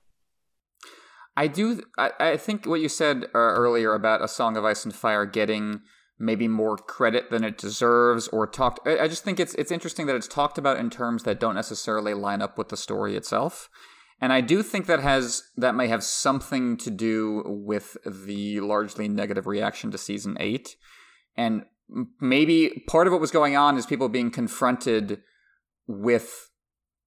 I 1.36 1.46
do. 1.48 1.82
I, 1.98 2.10
I 2.18 2.36
think 2.36 2.66
what 2.66 2.80
you 2.80 2.88
said 2.88 3.24
uh, 3.26 3.38
earlier 3.38 3.94
about 3.94 4.22
a 4.22 4.28
Song 4.28 4.56
of 4.56 4.64
Ice 4.64 4.84
and 4.84 4.94
Fire 4.94 5.26
getting 5.26 5.82
maybe 6.18 6.48
more 6.48 6.78
credit 6.78 7.30
than 7.30 7.44
it 7.44 7.58
deserves, 7.58 8.26
or 8.28 8.46
talked. 8.46 8.80
I, 8.86 9.00
I 9.00 9.08
just 9.08 9.22
think 9.22 9.38
it's 9.38 9.54
it's 9.54 9.70
interesting 9.70 10.06
that 10.06 10.16
it's 10.16 10.28
talked 10.28 10.56
about 10.56 10.78
in 10.78 10.88
terms 10.88 11.24
that 11.24 11.38
don't 11.38 11.54
necessarily 11.54 12.14
line 12.14 12.40
up 12.40 12.56
with 12.56 12.70
the 12.70 12.76
story 12.76 13.16
itself. 13.16 13.68
And 14.18 14.32
I 14.32 14.40
do 14.40 14.62
think 14.62 14.86
that 14.86 15.00
has 15.00 15.42
that 15.58 15.74
may 15.74 15.88
have 15.88 16.02
something 16.02 16.78
to 16.78 16.90
do 16.90 17.42
with 17.46 17.98
the 18.06 18.60
largely 18.60 19.08
negative 19.08 19.46
reaction 19.46 19.90
to 19.90 19.98
season 19.98 20.38
eight, 20.40 20.76
and 21.36 21.64
maybe 22.18 22.82
part 22.88 23.06
of 23.06 23.12
what 23.12 23.20
was 23.20 23.30
going 23.30 23.56
on 23.56 23.76
is 23.76 23.84
people 23.84 24.08
being 24.08 24.30
confronted 24.30 25.20
with 25.86 26.50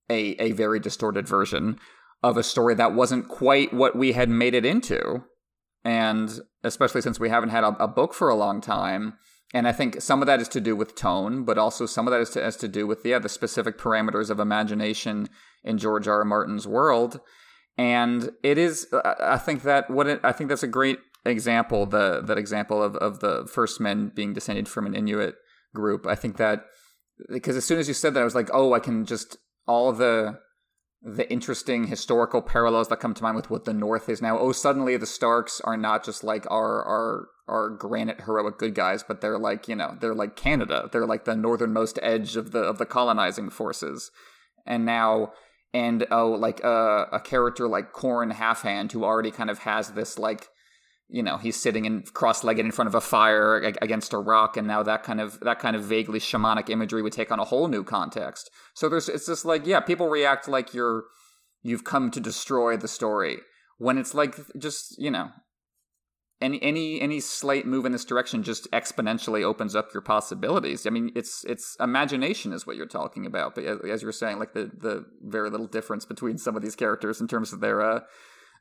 a 0.07 0.35
a 0.39 0.51
very 0.51 0.79
distorted 0.79 1.27
version 1.27 1.79
of 2.21 2.37
a 2.37 2.43
story 2.43 2.75
that 2.75 2.93
wasn't 2.93 3.27
quite 3.27 3.73
what 3.73 3.95
we 3.95 4.13
had 4.13 4.29
made 4.29 4.53
it 4.53 4.65
into. 4.65 5.23
And 5.83 6.39
especially 6.63 7.01
since 7.01 7.19
we 7.19 7.29
haven't 7.29 7.49
had 7.49 7.63
a, 7.63 7.83
a, 7.83 7.87
book 7.87 8.13
for 8.13 8.29
a 8.29 8.35
long 8.35 8.59
time. 8.59 9.13
And 9.53 9.67
I 9.67 9.71
think 9.71 10.01
some 10.01 10.21
of 10.21 10.27
that 10.27 10.41
is 10.41 10.49
to 10.49 10.61
do 10.61 10.75
with 10.75 10.95
tone, 10.95 11.45
but 11.45 11.57
also 11.57 11.85
some 11.85 12.05
of 12.05 12.11
that 12.11 12.19
is 12.19 12.29
to, 12.31 12.41
has 12.41 12.57
to 12.57 12.67
do 12.67 12.85
with 12.85 13.05
yeah, 13.05 13.19
the 13.19 13.29
specific 13.29 13.77
parameters 13.77 14.29
of 14.29 14.39
imagination 14.39 15.29
in 15.63 15.77
George 15.77 16.07
R. 16.07 16.19
R. 16.19 16.25
Martin's 16.25 16.67
world. 16.67 17.21
And 17.77 18.31
it 18.43 18.57
is, 18.57 18.87
I 19.05 19.37
think 19.37 19.63
that 19.63 19.89
what 19.89 20.07
it, 20.07 20.19
I 20.21 20.33
think 20.33 20.49
that's 20.49 20.63
a 20.63 20.67
great 20.67 20.99
example, 21.25 21.85
the 21.85 22.21
that 22.21 22.37
example 22.37 22.83
of, 22.83 22.95
of 22.97 23.21
the 23.21 23.47
first 23.51 23.79
men 23.79 24.11
being 24.13 24.33
descended 24.33 24.67
from 24.67 24.85
an 24.85 24.95
Inuit 24.95 25.35
group. 25.73 26.05
I 26.05 26.15
think 26.15 26.37
that 26.37 26.65
because 27.31 27.55
as 27.55 27.65
soon 27.65 27.79
as 27.79 27.87
you 27.87 27.93
said 27.93 28.13
that, 28.13 28.21
I 28.21 28.25
was 28.25 28.35
like, 28.35 28.49
oh, 28.53 28.73
I 28.73 28.79
can 28.79 29.05
just 29.05 29.37
all 29.65 29.91
the 29.93 30.39
the 31.01 31.29
interesting 31.31 31.87
historical 31.87 32.41
parallels 32.41 32.89
that 32.89 32.99
come 32.99 33.13
to 33.13 33.23
mind 33.23 33.35
with 33.35 33.49
what 33.49 33.65
the 33.65 33.73
North 33.73 34.09
is 34.09 34.21
now. 34.21 34.37
Oh, 34.37 34.51
suddenly 34.51 34.97
the 34.97 35.05
Starks 35.05 35.61
are 35.61 35.77
not 35.77 36.03
just 36.03 36.23
like 36.23 36.45
our 36.51 36.83
our 36.83 37.27
our 37.47 37.69
granite 37.69 38.21
heroic 38.21 38.57
good 38.57 38.75
guys, 38.75 39.03
but 39.03 39.21
they're 39.21 39.39
like 39.39 39.67
you 39.67 39.75
know 39.75 39.97
they're 39.99 40.15
like 40.15 40.35
Canada. 40.35 40.89
They're 40.91 41.07
like 41.07 41.25
the 41.25 41.35
northernmost 41.35 41.99
edge 42.01 42.35
of 42.35 42.51
the 42.51 42.59
of 42.59 42.77
the 42.77 42.85
colonizing 42.85 43.49
forces, 43.49 44.11
and 44.65 44.85
now 44.85 45.31
and 45.73 46.05
oh 46.11 46.31
like 46.31 46.63
uh, 46.65 47.05
a 47.11 47.19
character 47.19 47.67
like 47.67 47.93
Qhorin 47.93 48.33
Halfhand 48.33 48.91
who 48.91 49.03
already 49.05 49.31
kind 49.31 49.49
of 49.49 49.59
has 49.59 49.91
this 49.91 50.19
like 50.19 50.49
you 51.09 51.23
know 51.23 51.37
he's 51.37 51.55
sitting 51.55 51.85
in 51.85 52.03
cross-legged 52.13 52.63
in 52.63 52.71
front 52.71 52.87
of 52.87 52.95
a 52.95 53.01
fire 53.01 53.57
against 53.81 54.13
a 54.13 54.17
rock 54.17 54.55
and 54.55 54.67
now 54.67 54.83
that 54.83 55.03
kind 55.03 55.19
of 55.19 55.39
that 55.41 55.59
kind 55.59 55.75
of 55.75 55.83
vaguely 55.83 56.19
shamanic 56.19 56.69
imagery 56.69 57.01
would 57.01 57.13
take 57.13 57.31
on 57.31 57.39
a 57.39 57.45
whole 57.45 57.67
new 57.67 57.83
context. 57.83 58.49
So 58.75 58.87
there's 58.87 59.09
it's 59.09 59.25
just 59.25 59.43
like 59.43 59.65
yeah 59.65 59.79
people 59.79 60.07
react 60.07 60.47
like 60.47 60.73
you're 60.73 61.05
you've 61.63 61.83
come 61.83 62.11
to 62.11 62.19
destroy 62.19 62.77
the 62.77 62.87
story 62.87 63.39
when 63.77 63.97
it's 63.97 64.13
like 64.13 64.35
just 64.57 64.95
you 64.99 65.09
know 65.09 65.29
any 66.41 66.61
any 66.61 67.01
any 67.01 67.19
slight 67.19 67.65
move 67.65 67.85
in 67.85 67.91
this 67.91 68.05
direction 68.05 68.43
just 68.43 68.71
exponentially 68.71 69.43
opens 69.43 69.75
up 69.75 69.89
your 69.93 70.01
possibilities. 70.01 70.85
I 70.85 70.91
mean 70.91 71.11
it's 71.15 71.43
it's 71.45 71.75
imagination 71.79 72.53
is 72.53 72.67
what 72.67 72.75
you're 72.75 72.85
talking 72.85 73.25
about 73.25 73.55
but 73.55 73.63
as, 73.63 73.79
as 73.89 74.01
you're 74.03 74.11
saying 74.11 74.37
like 74.37 74.53
the 74.53 74.71
the 74.77 75.05
very 75.23 75.49
little 75.49 75.67
difference 75.67 76.05
between 76.05 76.37
some 76.37 76.55
of 76.55 76.61
these 76.61 76.75
characters 76.75 77.19
in 77.19 77.27
terms 77.27 77.51
of 77.51 77.61
their 77.61 77.81
uh 77.81 78.01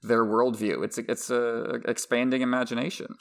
their 0.03 0.25
worldview. 0.25 0.85
It's 0.85 0.99
a, 0.99 1.11
it's 1.11 1.31
a 1.31 1.81
expanding 1.87 2.43
imagination. 2.43 3.17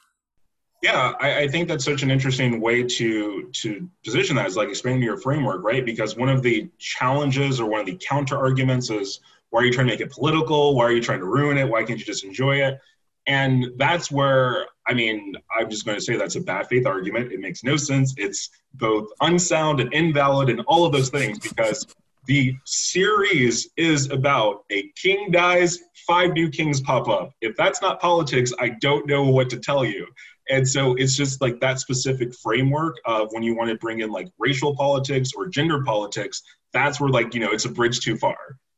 Yeah, 0.83 1.13
I, 1.19 1.39
I, 1.39 1.47
think 1.47 1.67
that's 1.67 1.83
such 1.83 2.03
an 2.03 2.11
interesting 2.11 2.61
way 2.61 2.83
to 2.83 3.49
to 3.51 3.89
position 4.05 4.35
that 4.35 4.45
as 4.45 4.55
like 4.55 4.69
expanding 4.69 5.01
your 5.01 5.17
framework, 5.17 5.63
right? 5.63 5.83
Because 5.83 6.15
one 6.15 6.29
of 6.29 6.43
the 6.43 6.69
challenges 6.77 7.59
or 7.59 7.67
one 7.67 7.79
of 7.79 7.87
the 7.87 7.97
counter 7.99 8.37
arguments 8.37 8.91
is 8.91 9.19
why 9.49 9.61
are 9.61 9.65
you 9.65 9.71
trying 9.71 9.87
to 9.87 9.93
make 9.93 10.01
it 10.01 10.11
political? 10.11 10.75
Why 10.75 10.83
are 10.83 10.91
you 10.91 11.01
trying 11.01 11.19
to 11.19 11.25
ruin 11.25 11.57
it? 11.57 11.67
Why 11.67 11.83
can't 11.83 11.97
you 11.97 12.05
just 12.05 12.23
enjoy 12.23 12.57
it? 12.57 12.79
And 13.25 13.71
that's 13.77 14.11
where 14.11 14.67
I 14.87 14.93
mean, 14.93 15.33
I'm 15.59 15.69
just 15.69 15.83
going 15.83 15.97
to 15.97 16.03
say 16.03 16.15
that's 16.15 16.35
a 16.35 16.41
bad 16.41 16.67
faith 16.67 16.85
argument. 16.85 17.31
It 17.31 17.39
makes 17.39 17.63
no 17.63 17.75
sense. 17.75 18.13
It's 18.17 18.49
both 18.75 19.07
unsound 19.21 19.79
and 19.79 19.91
invalid 19.93 20.49
and 20.49 20.61
all 20.67 20.85
of 20.85 20.93
those 20.93 21.09
things 21.09 21.39
because 21.39 21.87
the 22.27 22.55
series 22.65 23.69
is 23.77 24.11
about 24.11 24.65
a 24.69 24.91
king 25.01 25.31
dies, 25.31 25.79
five 26.05 26.33
new 26.33 26.49
kings 26.49 26.81
pop 26.81 27.07
up. 27.07 27.31
If 27.41 27.55
that's 27.55 27.81
not 27.81 28.01
politics, 28.01 28.53
I 28.59 28.69
don't 28.81 29.07
know 29.07 29.23
what 29.23 29.49
to 29.51 29.57
tell 29.57 29.85
you. 29.85 30.05
And 30.49 30.67
so 30.67 30.93
it's 30.95 31.15
just 31.15 31.41
like 31.41 31.59
that 31.61 31.79
specific 31.79 32.33
framework 32.35 32.95
of 33.05 33.29
when 33.31 33.43
you 33.43 33.55
want 33.55 33.69
to 33.69 33.77
bring 33.77 34.01
in 34.01 34.11
like 34.11 34.29
racial 34.37 34.75
politics 34.75 35.31
or 35.35 35.47
gender 35.47 35.83
politics, 35.83 36.41
that's 36.73 36.99
where 36.99 37.09
like, 37.09 37.33
you 37.33 37.39
know, 37.39 37.51
it's 37.51 37.65
a 37.65 37.69
bridge 37.69 38.01
too 38.01 38.17
far 38.17 38.37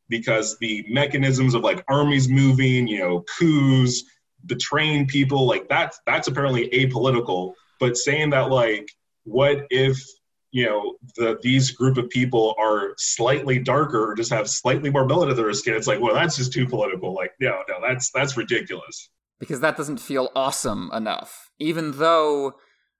because 0.09 0.57
the 0.59 0.85
mechanisms 0.87 1.53
of 1.53 1.63
like 1.63 1.83
armies 1.87 2.29
moving, 2.29 2.87
you 2.87 2.99
know, 2.99 3.23
coups, 3.37 4.03
betraying 4.45 5.07
people, 5.07 5.45
like 5.45 5.67
that's 5.69 5.99
that's 6.05 6.27
apparently 6.27 6.69
apolitical. 6.69 7.53
But 7.79 7.97
saying 7.97 8.31
that 8.31 8.49
like, 8.49 8.91
what 9.23 9.65
if 9.69 10.03
you 10.51 10.65
know 10.65 10.95
the 11.15 11.37
these 11.41 11.71
group 11.71 11.97
of 11.97 12.09
people 12.09 12.55
are 12.59 12.93
slightly 12.97 13.59
darker 13.59 14.11
or 14.11 14.15
just 14.15 14.31
have 14.31 14.49
slightly 14.49 14.89
more 14.89 15.07
melanin 15.07 15.31
in 15.31 15.35
their 15.37 15.53
skin 15.53 15.75
it's 15.75 15.87
like 15.87 15.99
well 16.01 16.13
that's 16.13 16.37
just 16.37 16.53
too 16.53 16.67
political. 16.67 17.13
Like 17.13 17.31
no 17.39 17.61
no 17.67 17.75
that's 17.87 18.11
that's 18.11 18.37
ridiculous. 18.37 19.09
Because 19.39 19.61
that 19.61 19.77
doesn't 19.77 19.99
feel 20.01 20.31
awesome 20.35 20.89
enough. 20.93 21.49
Even 21.59 21.97
though 21.97 22.55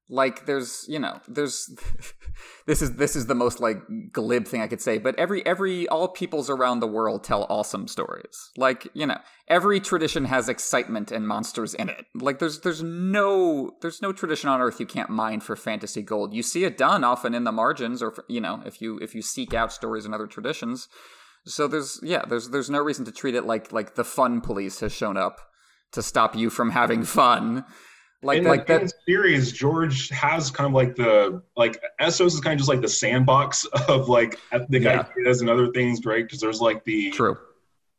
like 0.10 0.46
there's 0.46 0.86
you 0.88 1.00
know 1.00 1.20
there's 1.28 1.70
this 2.66 2.82
is 2.82 2.96
this 2.96 3.16
is 3.16 3.28
the 3.28 3.36
most 3.36 3.60
like 3.60 3.78
glib 4.12 4.48
thing 4.48 4.62
i 4.62 4.68
could 4.68 4.82
say 4.82 4.98
but 4.98 5.18
every 5.20 5.46
every 5.46 5.88
all 5.88 6.08
peoples 6.08 6.50
around 6.50 6.80
the 6.80 6.88
world 6.88 7.24
tell 7.24 7.46
awesome 7.50 7.88
stories. 7.88 8.52
Like 8.58 8.88
you 8.94 9.06
know 9.06 9.20
every 9.48 9.80
tradition 9.80 10.26
has 10.26 10.50
excitement 10.50 11.12
and 11.12 11.28
monsters 11.28 11.74
in 11.74 11.90
it. 11.90 12.06
Like 12.16 12.40
there's 12.40 12.62
there's 12.62 12.84
no 12.84 13.72
there's 13.82 14.02
no 14.02 14.12
tradition 14.12 14.50
on 14.50 14.62
earth 14.62 14.80
you 14.80 14.86
can't 14.86 15.10
mine 15.10 15.40
for 15.42 15.56
fantasy 15.56 16.02
gold. 16.02 16.34
You 16.34 16.44
see 16.44 16.64
it 16.64 16.78
done 16.78 17.04
often 17.04 17.34
in 17.34 17.44
the 17.44 17.52
margins 17.52 18.02
or 18.02 18.14
you 18.28 18.42
know 18.42 18.62
if 18.66 18.82
you 18.82 18.98
if 19.00 19.16
you 19.16 19.22
seek 19.22 19.54
out 19.54 19.74
stories 19.74 20.06
in 20.06 20.14
other 20.14 20.28
traditions. 20.28 20.88
So 21.46 21.68
there's 21.68 22.00
yeah 22.04 22.26
there's 22.28 22.50
there's 22.50 22.70
no 22.70 22.80
reason 22.80 23.06
to 23.06 23.12
treat 23.12 23.36
it 23.36 23.46
like 23.46 23.72
like 23.72 23.96
the 23.96 24.04
fun 24.04 24.42
police 24.42 24.80
has 24.82 24.94
shown 24.94 25.18
up 25.18 25.40
to 25.92 26.04
stop 26.04 26.36
you 26.36 26.50
from 26.50 26.72
having 26.72 27.04
fun 27.04 27.66
like 28.22 28.40
in 28.40 28.44
like 28.44 28.68
that 28.68 28.92
series 29.08 29.52
george 29.52 30.10
has 30.10 30.52
kind 30.52 30.68
of 30.68 30.74
like 30.74 30.96
the 30.96 31.42
like 31.56 31.82
essos 32.02 32.28
is 32.28 32.40
kind 32.42 32.54
of 32.54 32.58
just 32.58 32.70
like 32.70 32.82
the 32.82 32.88
sandbox 32.88 33.66
of 33.88 34.10
like 34.10 34.38
ethnic 34.52 34.84
yeah. 34.84 35.06
ideas 35.18 35.42
and 35.42 35.50
other 35.50 35.72
things 35.72 36.06
right 36.06 36.26
because 36.26 36.40
there's 36.40 36.62
like 36.62 36.84
the 36.84 37.12
true 37.12 37.38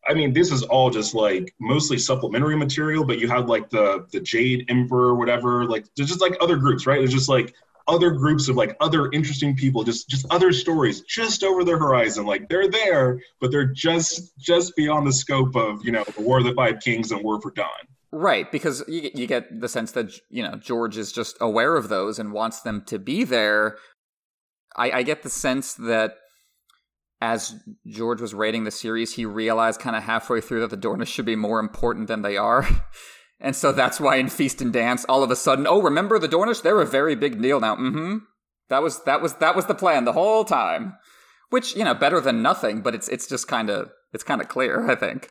I 0.09 0.15
mean, 0.15 0.33
this 0.33 0.51
is 0.51 0.63
all 0.63 0.91
just 0.91 1.15
like 1.15 1.55
mostly 1.61 1.99
supplementary 1.99 2.57
material, 2.57 3.05
but 3.05 3.19
you 3.19 3.29
have 3.29 3.49
like 3.49 3.69
the 3.71 4.07
the 4.13 4.21
Jade 4.21 4.65
Emperor 4.69 5.09
or 5.09 5.15
whatever. 5.15 5.67
Like 5.67 5.87
there's 5.95 6.09
just 6.09 6.21
like 6.21 6.37
other 6.41 6.57
groups, 6.57 6.87
right? 6.87 6.99
There's 6.99 7.13
just 7.13 7.29
like 7.29 7.55
other 7.87 8.11
groups 8.13 8.49
of 8.49 8.57
like 8.57 8.77
other 8.81 9.11
interesting 9.13 9.55
people, 9.57 9.85
just 9.85 10.09
just 10.09 10.27
other 10.31 10.53
stories 10.53 11.03
just 11.03 11.43
over 11.45 11.65
the 11.65 11.77
horizon. 11.77 12.25
Like 12.25 12.49
they're 12.49 12.71
there, 12.71 13.21
but 13.41 13.51
they're 13.51 13.67
just 13.67 14.39
just 14.39 14.75
beyond 14.77 15.07
the 15.07 15.13
scope 15.13 15.55
of 15.55 15.85
you 15.85 15.93
know 15.93 16.05
the 16.05 16.23
War 16.23 16.39
of 16.39 16.45
the 16.45 16.55
Five 16.55 16.81
Kings 16.81 17.11
and 17.13 17.23
War 17.23 17.41
for 17.41 17.51
Dawn. 17.51 17.69
Right, 18.13 18.51
because 18.51 18.83
you 18.89 19.11
you 19.15 19.27
get 19.27 19.61
the 19.61 19.69
sense 19.69 19.93
that 19.93 20.13
you 20.31 20.43
know 20.43 20.57
George 20.57 20.97
is 20.97 21.13
just 21.13 21.37
aware 21.41 21.77
of 21.77 21.89
those 21.89 22.19
and 22.19 22.33
wants 22.33 22.61
them 22.61 22.83
to 22.87 22.99
be 22.99 23.23
there. 23.25 23.77
I, 24.77 24.91
I 24.91 25.03
get 25.03 25.23
the 25.23 25.31
sense 25.31 25.75
that 25.75 26.15
as 27.21 27.55
George 27.87 28.21
was 28.21 28.35
writing 28.35 28.65
the 28.65 28.71
series, 28.71 29.15
he 29.15 29.27
realized 29.27 29.81
kind 29.81 29.95
of 29.95 30.03
halfway 30.03 30.41
through 30.41 30.61
that 30.61 30.71
the 30.71 30.89
Dornish 30.89 31.09
should 31.09 31.27
be 31.27 31.37
more 31.37 31.61
important 31.61 32.09
than 32.09 32.23
they 32.23 32.37
are. 32.37 32.67
And 33.41 33.57
so 33.57 33.73
that's 33.73 33.99
why 33.99 34.17
in 34.17 34.29
Feast 34.29 34.61
and 34.61 34.73
Dance, 34.73 35.07
all 35.07 35.23
of 35.23 35.31
a 35.31 35.37
sudden, 35.37 35.67
oh, 35.67 35.81
remember 35.81 36.19
the 36.19 36.29
Dornish? 36.29 36.63
They're 36.63 36.81
a 36.81 36.87
very 36.87 37.15
big 37.15 37.41
deal 37.41 37.59
now. 37.59 37.75
Mm-hmm. 37.75 38.19
That 38.69 38.83
was 38.83 39.03
that 39.05 39.23
was 39.23 39.35
that 39.37 39.57
was 39.57 39.65
the 39.65 39.75
plan 39.75 40.05
the 40.05 40.13
whole 40.13 40.45
time. 40.45 40.95
Which, 41.49 41.75
you 41.75 41.83
know, 41.83 41.95
better 41.95 42.21
than 42.21 42.43
nothing, 42.43 42.83
but 42.83 42.95
it's 42.95 43.09
it's 43.09 43.27
just 43.27 43.49
kinda 43.49 43.89
it's 44.13 44.23
kinda 44.23 44.45
clear, 44.45 44.91
I 44.91 44.95
think. 44.95 45.31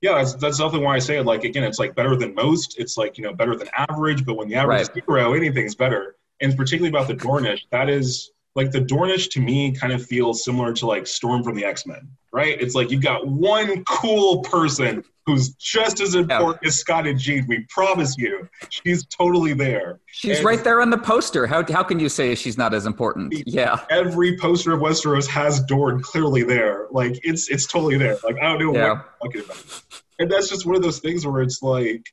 Yeah, 0.00 0.14
that's, 0.14 0.34
that's 0.34 0.58
definitely 0.58 0.86
why 0.86 0.96
I 0.96 0.98
say 1.00 1.18
it. 1.18 1.24
Like 1.24 1.44
again, 1.44 1.64
it's 1.64 1.78
like 1.78 1.94
better 1.94 2.14
than 2.16 2.34
most. 2.34 2.78
It's 2.78 2.96
like, 2.96 3.18
you 3.18 3.24
know, 3.24 3.32
better 3.32 3.56
than 3.56 3.68
average, 3.76 4.24
but 4.24 4.34
when 4.34 4.48
the 4.48 4.54
average 4.54 4.88
right. 4.88 4.96
is 4.96 5.04
zero, 5.06 5.34
anything's 5.34 5.74
better. 5.74 6.16
And 6.40 6.56
particularly 6.56 6.90
about 6.90 7.08
the 7.08 7.14
Dornish, 7.14 7.62
that 7.72 7.88
is 7.88 8.30
like 8.54 8.70
the 8.70 8.80
Dornish 8.80 9.30
to 9.32 9.40
me 9.40 9.72
kind 9.72 9.92
of 9.92 10.04
feels 10.04 10.44
similar 10.44 10.72
to 10.74 10.86
like 10.86 11.06
Storm 11.06 11.42
from 11.42 11.54
the 11.54 11.64
X 11.64 11.86
Men, 11.86 12.08
right? 12.32 12.60
It's 12.60 12.74
like 12.74 12.90
you've 12.90 13.02
got 13.02 13.26
one 13.26 13.84
cool 13.84 14.42
person 14.42 15.04
who's 15.26 15.50
just 15.54 16.00
as 16.00 16.14
important 16.14 16.66
as 16.66 16.76
Scott 16.76 17.06
and 17.06 17.18
Jean. 17.18 17.46
We 17.46 17.66
promise 17.68 18.16
you, 18.18 18.48
she's 18.70 19.04
totally 19.06 19.52
there. 19.52 20.00
She's 20.06 20.38
and 20.38 20.46
right 20.46 20.64
there 20.64 20.80
on 20.80 20.90
the 20.90 20.98
poster. 20.98 21.46
How 21.46 21.64
how 21.70 21.82
can 21.82 22.00
you 22.00 22.08
say 22.08 22.34
she's 22.34 22.58
not 22.58 22.74
as 22.74 22.86
important? 22.86 23.34
Yeah, 23.46 23.80
every 23.90 24.38
poster 24.38 24.72
of 24.72 24.80
Westeros 24.80 25.26
has 25.28 25.60
Dorne 25.60 26.02
clearly 26.02 26.42
there. 26.42 26.86
Like 26.90 27.18
it's 27.22 27.48
it's 27.48 27.66
totally 27.66 27.98
there. 27.98 28.16
Like 28.24 28.36
I 28.38 28.44
don't 28.44 28.58
know 28.58 28.74
yeah. 28.74 28.88
what 28.88 28.98
I'm 28.98 29.04
talking 29.22 29.44
about. 29.44 29.82
And 30.18 30.30
that's 30.30 30.48
just 30.48 30.66
one 30.66 30.74
of 30.74 30.82
those 30.82 30.98
things 30.98 31.24
where 31.24 31.42
it's 31.42 31.62
like, 31.62 32.04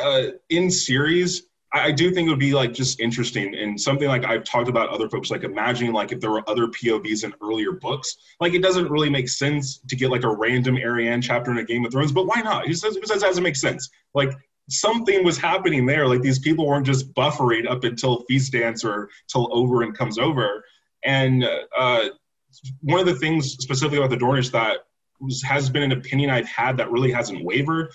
uh, 0.00 0.28
in 0.48 0.70
series, 0.70 1.47
I 1.72 1.92
do 1.92 2.10
think 2.10 2.26
it 2.26 2.30
would 2.30 2.38
be 2.38 2.54
like 2.54 2.72
just 2.72 2.98
interesting 2.98 3.54
and 3.54 3.78
something 3.78 4.08
like 4.08 4.24
I've 4.24 4.44
talked 4.44 4.68
about 4.68 4.88
other 4.88 5.08
folks, 5.08 5.30
like 5.30 5.44
imagining 5.44 5.92
like 5.92 6.12
if 6.12 6.20
there 6.20 6.30
were 6.30 6.48
other 6.48 6.66
POVs 6.68 7.24
in 7.24 7.34
earlier 7.42 7.72
books. 7.72 8.16
Like 8.40 8.54
it 8.54 8.62
doesn't 8.62 8.90
really 8.90 9.10
make 9.10 9.28
sense 9.28 9.78
to 9.86 9.94
get 9.94 10.10
like 10.10 10.24
a 10.24 10.34
random 10.34 10.76
Arianne 10.76 11.22
chapter 11.22 11.50
in 11.50 11.58
a 11.58 11.64
Game 11.64 11.84
of 11.84 11.92
Thrones, 11.92 12.12
but 12.12 12.26
why 12.26 12.40
not? 12.40 12.66
It 12.66 12.78
says 12.78 12.96
it 12.96 13.04
doesn't 13.04 13.42
make 13.42 13.56
sense. 13.56 13.90
Like 14.14 14.30
something 14.70 15.24
was 15.24 15.36
happening 15.36 15.84
there. 15.84 16.06
Like 16.06 16.22
these 16.22 16.38
people 16.38 16.66
weren't 16.66 16.86
just 16.86 17.12
buffering 17.12 17.68
up 17.68 17.84
until 17.84 18.24
Feast 18.28 18.52
Dance 18.52 18.82
or 18.82 19.10
till 19.26 19.48
Oberyn 19.48 19.94
comes 19.94 20.18
over. 20.18 20.64
And 21.04 21.44
uh, 21.78 22.08
one 22.80 23.00
of 23.00 23.06
the 23.06 23.14
things 23.14 23.52
specifically 23.52 23.98
about 23.98 24.10
the 24.10 24.16
Dornish 24.16 24.50
that 24.52 24.78
was, 25.20 25.42
has 25.42 25.68
been 25.68 25.82
an 25.82 25.92
opinion 25.92 26.30
I've 26.30 26.48
had 26.48 26.78
that 26.78 26.90
really 26.90 27.12
hasn't 27.12 27.44
wavered 27.44 27.90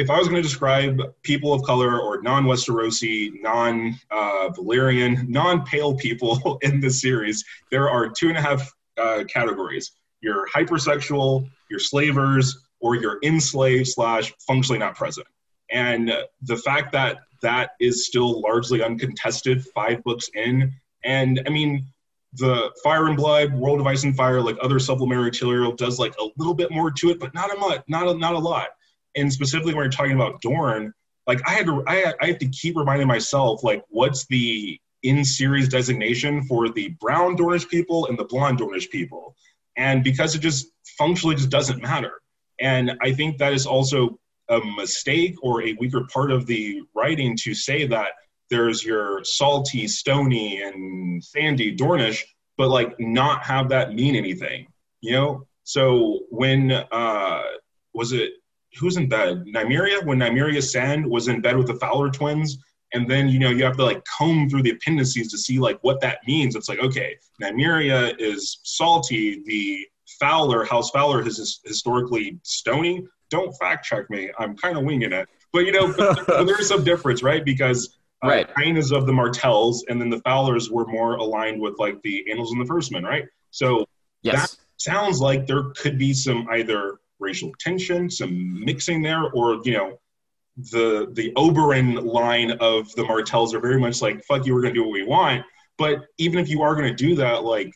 if 0.00 0.08
I 0.08 0.16
was 0.16 0.28
going 0.28 0.42
to 0.42 0.48
describe 0.48 0.98
people 1.22 1.52
of 1.52 1.62
color 1.62 2.00
or 2.00 2.22
non-Westerosi, 2.22 3.42
non-Valyrian, 3.42 5.18
uh, 5.18 5.22
non-pale 5.28 5.94
people 5.96 6.58
in 6.62 6.80
this 6.80 7.02
series, 7.02 7.44
there 7.70 7.90
are 7.90 8.08
two 8.08 8.30
and 8.30 8.38
a 8.38 8.40
half 8.40 8.72
uh, 8.96 9.24
categories: 9.24 9.92
your 10.22 10.48
hypersexual, 10.48 11.46
your 11.70 11.78
slavers, 11.78 12.66
or 12.80 12.96
your 12.96 13.18
enslaved 13.22 13.88
slash 13.88 14.32
functionally 14.46 14.78
not 14.78 14.94
present. 14.94 15.26
And 15.70 16.10
the 16.42 16.56
fact 16.56 16.92
that 16.92 17.18
that 17.42 17.72
is 17.78 18.06
still 18.06 18.40
largely 18.40 18.82
uncontested, 18.82 19.64
five 19.74 20.02
books 20.02 20.30
in, 20.34 20.72
and 21.04 21.42
I 21.46 21.50
mean, 21.50 21.86
the 22.32 22.70
Fire 22.82 23.06
and 23.06 23.16
Blood, 23.16 23.52
World 23.52 23.80
of 23.80 23.86
Ice 23.86 24.04
and 24.04 24.16
Fire, 24.16 24.40
like 24.40 24.56
other 24.62 24.78
supplementary 24.78 25.26
material, 25.26 25.72
does 25.72 25.98
like 25.98 26.14
a 26.18 26.28
little 26.38 26.54
bit 26.54 26.70
more 26.70 26.90
to 26.90 27.10
it, 27.10 27.20
but 27.20 27.34
not 27.34 27.54
a 27.54 27.58
much, 27.58 27.82
not 27.86 28.08
a, 28.08 28.14
not 28.14 28.34
a 28.34 28.38
lot 28.38 28.68
and 29.16 29.32
specifically 29.32 29.74
when 29.74 29.84
you're 29.84 29.90
talking 29.90 30.12
about 30.12 30.40
Dorne, 30.40 30.92
like 31.26 31.40
I 31.46 31.52
had 31.52 31.66
to 31.66 31.82
I, 31.86 32.14
I 32.20 32.26
have 32.28 32.38
to 32.38 32.48
keep 32.48 32.76
reminding 32.76 33.06
myself 33.06 33.62
like 33.62 33.84
what's 33.88 34.26
the 34.26 34.78
in 35.02 35.24
series 35.24 35.68
designation 35.68 36.42
for 36.42 36.68
the 36.68 36.88
brown 37.00 37.36
Dornish 37.36 37.68
people 37.68 38.06
and 38.06 38.18
the 38.18 38.24
blonde 38.24 38.58
Dornish 38.58 38.90
people, 38.90 39.34
and 39.76 40.04
because 40.04 40.34
it 40.34 40.40
just 40.40 40.66
functionally 40.98 41.36
just 41.36 41.50
doesn't 41.50 41.82
matter. 41.82 42.20
And 42.60 42.92
I 43.00 43.12
think 43.12 43.38
that 43.38 43.54
is 43.54 43.66
also 43.66 44.18
a 44.48 44.60
mistake 44.76 45.36
or 45.42 45.62
a 45.62 45.74
weaker 45.80 46.06
part 46.12 46.30
of 46.30 46.46
the 46.46 46.82
writing 46.94 47.36
to 47.42 47.54
say 47.54 47.86
that 47.86 48.10
there's 48.50 48.84
your 48.84 49.24
salty, 49.24 49.86
stony, 49.86 50.60
and 50.60 51.22
sandy 51.24 51.74
Dornish, 51.74 52.24
but 52.58 52.68
like 52.68 52.98
not 52.98 53.44
have 53.44 53.70
that 53.70 53.94
mean 53.94 54.16
anything, 54.16 54.66
you 55.00 55.12
know? 55.12 55.46
So 55.64 56.20
when 56.30 56.72
uh 56.72 57.42
was 57.94 58.12
it 58.12 58.32
who's 58.78 58.96
in 58.96 59.08
bed? 59.08 59.44
Nymeria, 59.54 60.04
when 60.04 60.18
Nymeria 60.18 60.62
Sand 60.62 61.06
was 61.06 61.28
in 61.28 61.40
bed 61.40 61.56
with 61.56 61.66
the 61.66 61.74
Fowler 61.74 62.10
twins, 62.10 62.58
and 62.92 63.08
then 63.08 63.28
you 63.28 63.38
know 63.38 63.50
you 63.50 63.64
have 63.64 63.76
to 63.76 63.84
like 63.84 64.02
comb 64.04 64.48
through 64.48 64.62
the 64.62 64.70
appendices 64.70 65.28
to 65.28 65.38
see 65.38 65.58
like 65.58 65.78
what 65.82 66.00
that 66.00 66.18
means. 66.26 66.56
It's 66.56 66.68
like 66.68 66.80
okay, 66.80 67.16
Nymeria 67.42 68.14
is 68.18 68.60
salty. 68.62 69.42
The 69.44 69.86
Fowler 70.18 70.64
House 70.64 70.90
Fowler 70.90 71.26
is 71.26 71.60
historically 71.64 72.38
stony. 72.42 73.06
Don't 73.30 73.52
fact 73.58 73.84
check 73.84 74.10
me. 74.10 74.30
I'm 74.38 74.56
kind 74.56 74.76
of 74.76 74.84
winging 74.84 75.12
it, 75.12 75.28
but 75.52 75.60
you 75.60 75.72
know 75.72 75.92
there's 76.44 76.68
some 76.68 76.84
difference, 76.84 77.22
right? 77.22 77.44
Because 77.44 77.96
uh, 78.24 78.28
right. 78.28 78.54
Tyene 78.54 78.76
is 78.76 78.92
of 78.92 79.06
the 79.06 79.12
Martells, 79.12 79.84
and 79.88 80.00
then 80.00 80.10
the 80.10 80.20
Fowlers 80.20 80.70
were 80.70 80.86
more 80.86 81.16
aligned 81.16 81.60
with 81.60 81.78
like 81.78 82.00
the 82.02 82.24
Andals 82.30 82.50
and 82.50 82.60
the 82.60 82.66
First 82.66 82.92
Men, 82.92 83.04
right? 83.04 83.24
So 83.50 83.86
yes. 84.22 84.52
that 84.52 84.56
sounds 84.76 85.20
like 85.20 85.46
there 85.46 85.70
could 85.76 85.98
be 85.98 86.12
some 86.12 86.46
either 86.50 86.98
racial 87.20 87.52
tension, 87.60 88.10
some 88.10 88.64
mixing 88.64 89.02
there, 89.02 89.30
or 89.30 89.60
you 89.64 89.74
know, 89.74 89.98
the 90.56 91.08
the 91.12 91.32
Oberyn 91.36 92.04
line 92.04 92.52
of 92.52 92.92
the 92.94 93.04
Martells 93.04 93.54
are 93.54 93.60
very 93.60 93.78
much 93.78 94.02
like 94.02 94.24
"fuck 94.24 94.46
you, 94.46 94.54
we're 94.54 94.62
gonna 94.62 94.74
do 94.74 94.82
what 94.82 94.92
we 94.92 95.04
want." 95.04 95.44
But 95.78 96.06
even 96.18 96.38
if 96.38 96.48
you 96.48 96.62
are 96.62 96.74
gonna 96.74 96.94
do 96.94 97.14
that, 97.16 97.44
like, 97.44 97.72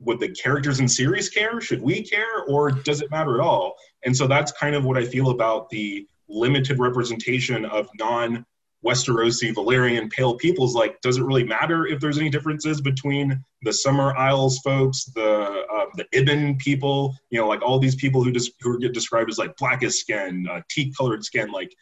would 0.00 0.20
the 0.20 0.30
characters 0.30 0.80
in 0.80 0.88
series 0.88 1.28
care? 1.28 1.60
Should 1.60 1.82
we 1.82 2.02
care, 2.02 2.42
or 2.48 2.70
does 2.70 3.02
it 3.02 3.10
matter 3.10 3.34
at 3.34 3.40
all? 3.40 3.74
And 4.04 4.16
so 4.16 4.26
that's 4.26 4.52
kind 4.52 4.74
of 4.74 4.84
what 4.84 4.96
I 4.96 5.04
feel 5.04 5.30
about 5.30 5.68
the 5.70 6.06
limited 6.28 6.78
representation 6.78 7.64
of 7.64 7.88
non 7.98 8.44
Westerosi, 8.86 9.52
Valyrian, 9.52 10.10
pale 10.10 10.34
peoples, 10.34 10.74
like, 10.74 11.00
does 11.00 11.18
it 11.18 11.24
really 11.24 11.42
matter 11.42 11.86
if 11.86 11.98
there's 12.00 12.18
any 12.18 12.30
differences 12.30 12.80
between 12.80 13.42
the 13.62 13.72
Summer 13.72 14.16
Isles 14.16 14.60
folks, 14.60 15.06
the 15.06 15.64
uh, 15.72 15.86
the 15.96 16.04
Ibben 16.14 16.58
people, 16.58 17.14
you 17.30 17.40
know, 17.40 17.48
like 17.48 17.62
all 17.62 17.78
these 17.78 17.96
people 17.96 18.22
who 18.22 18.30
just 18.30 18.52
who 18.60 18.78
get 18.78 18.94
described 18.94 19.30
as 19.30 19.38
like 19.38 19.56
blackest 19.56 20.00
skin, 20.00 20.46
uh, 20.50 20.60
teak-colored 20.70 21.24
skin, 21.24 21.50
like 21.50 21.74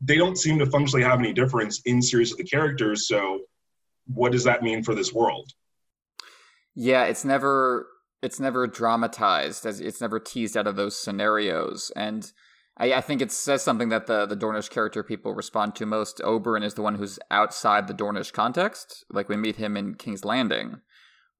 they 0.00 0.16
don't 0.16 0.36
seem 0.36 0.58
to 0.58 0.66
functionally 0.66 1.04
have 1.04 1.18
any 1.18 1.32
difference 1.32 1.80
in 1.86 2.00
series 2.00 2.30
of 2.30 2.38
the 2.38 2.44
characters. 2.44 3.08
So, 3.08 3.40
what 4.06 4.32
does 4.32 4.44
that 4.44 4.62
mean 4.62 4.84
for 4.84 4.94
this 4.94 5.12
world? 5.12 5.50
Yeah, 6.74 7.04
it's 7.04 7.24
never 7.24 7.88
it's 8.22 8.40
never 8.40 8.66
dramatized 8.66 9.66
as 9.66 9.80
it's 9.80 10.00
never 10.00 10.18
teased 10.18 10.56
out 10.56 10.66
of 10.66 10.76
those 10.76 10.96
scenarios 10.96 11.92
and 11.96 12.32
I, 12.76 12.94
I, 12.94 13.00
think 13.00 13.22
it 13.22 13.30
says 13.30 13.62
something 13.62 13.88
that 13.90 14.06
the 14.06 14.26
the 14.26 14.36
Dornish 14.36 14.70
character 14.70 15.02
people 15.02 15.34
respond 15.34 15.74
to 15.76 15.86
most. 15.86 16.18
Oberyn 16.18 16.64
is 16.64 16.74
the 16.74 16.82
one 16.82 16.96
who's 16.96 17.18
outside 17.30 17.86
the 17.86 17.94
Dornish 17.94 18.32
context. 18.32 19.04
Like 19.10 19.28
we 19.28 19.36
meet 19.36 19.56
him 19.56 19.76
in 19.76 19.94
King's 19.94 20.24
Landing, 20.24 20.80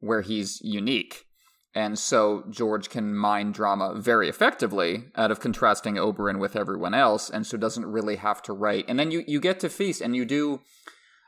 where 0.01 0.23
he's 0.23 0.61
unique, 0.62 1.25
and 1.75 1.99
so 1.99 2.44
George 2.51 2.88
can 2.88 3.16
mind 3.16 3.55
drama 3.55 3.94
very 3.97 4.29
effectively 4.29 5.07
out 5.16 5.31
of 5.31 5.40
contrasting 5.40 5.97
Oberyn 5.97 6.38
with 6.38 6.57
everyone 6.57 6.94
else, 6.94 7.31
and 7.31 7.47
so 7.47 7.57
doesn't 7.57 7.87
really 7.87 8.16
have 8.16 8.40
to 8.42 8.53
write. 8.53 8.85
And 8.88 8.99
then 8.99 9.11
you 9.11 9.25
you 9.27 9.40
get 9.40 9.61
to 9.61 9.68
feast, 9.68 10.01
and 10.01 10.14
you 10.14 10.25
do. 10.25 10.61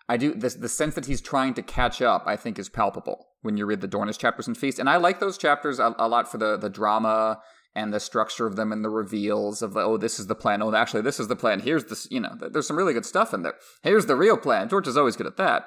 I 0.09 0.17
do 0.17 0.35
this, 0.35 0.55
the 0.55 0.69
sense 0.69 0.95
that 0.95 1.07
he's 1.07 1.21
trying 1.21 1.55
to 1.55 1.63
catch 1.63 2.01
up. 2.01 2.25
I 2.27 2.37
think 2.37 2.61
is 2.61 2.69
palpable 2.69 3.27
when 3.43 3.57
you 3.57 3.67
read 3.67 3.81
the 3.81 3.89
Dornish 3.89 4.19
chapters 4.19 4.47
in 4.47 4.55
Feast, 4.55 4.79
and 4.79 4.89
I 4.89 4.99
like 4.99 5.19
those 5.19 5.37
chapters 5.37 5.81
a, 5.81 5.97
a 5.99 6.07
lot 6.07 6.31
for 6.31 6.39
the 6.39 6.57
the 6.57 6.71
drama 6.71 7.41
and 7.77 7.93
the 7.93 8.01
structure 8.01 8.47
of 8.47 8.57
them 8.57 8.73
and 8.73 8.85
the 8.85 8.89
reveals 8.89 9.63
of 9.63 9.77
oh 9.77 9.97
this 9.97 10.19
is 10.19 10.27
the 10.27 10.35
plan. 10.35 10.63
Oh 10.63 10.75
actually 10.75 11.03
this 11.03 11.21
is 11.21 11.29
the 11.29 11.37
plan. 11.37 11.61
Here's 11.61 11.85
this 11.85 12.09
you 12.11 12.19
know 12.19 12.35
there's 12.41 12.67
some 12.67 12.77
really 12.77 12.95
good 12.95 13.07
stuff 13.07 13.33
in 13.33 13.43
there. 13.43 13.55
Here's 13.83 14.07
the 14.07 14.17
real 14.17 14.37
plan. 14.37 14.69
George 14.69 14.89
is 14.89 14.97
always 14.97 15.15
good 15.15 15.27
at 15.27 15.37
that. 15.37 15.67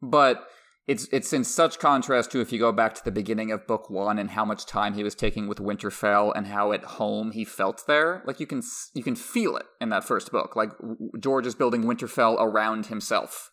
But 0.00 0.46
it's 0.86 1.08
it's 1.10 1.32
in 1.32 1.44
such 1.44 1.78
contrast 1.78 2.30
to 2.32 2.40
if 2.40 2.52
you 2.52 2.58
go 2.58 2.70
back 2.70 2.94
to 2.94 3.04
the 3.04 3.10
beginning 3.10 3.50
of 3.50 3.66
book 3.66 3.90
one 3.90 4.18
and 4.18 4.30
how 4.30 4.44
much 4.44 4.66
time 4.66 4.94
he 4.94 5.02
was 5.02 5.14
taking 5.14 5.48
with 5.48 5.58
winterfell 5.58 6.32
and 6.36 6.46
how 6.46 6.72
at 6.72 6.84
home 6.84 7.32
he 7.32 7.44
felt 7.44 7.84
there 7.86 8.22
like 8.26 8.40
you 8.40 8.46
can 8.46 8.62
you 8.94 9.02
can 9.02 9.16
feel 9.16 9.56
it 9.56 9.66
in 9.80 9.88
that 9.88 10.04
first 10.04 10.30
book. 10.30 10.54
Like 10.54 10.70
george 11.18 11.46
is 11.46 11.54
building 11.54 11.84
winterfell 11.84 12.36
around 12.38 12.86
himself. 12.86 13.50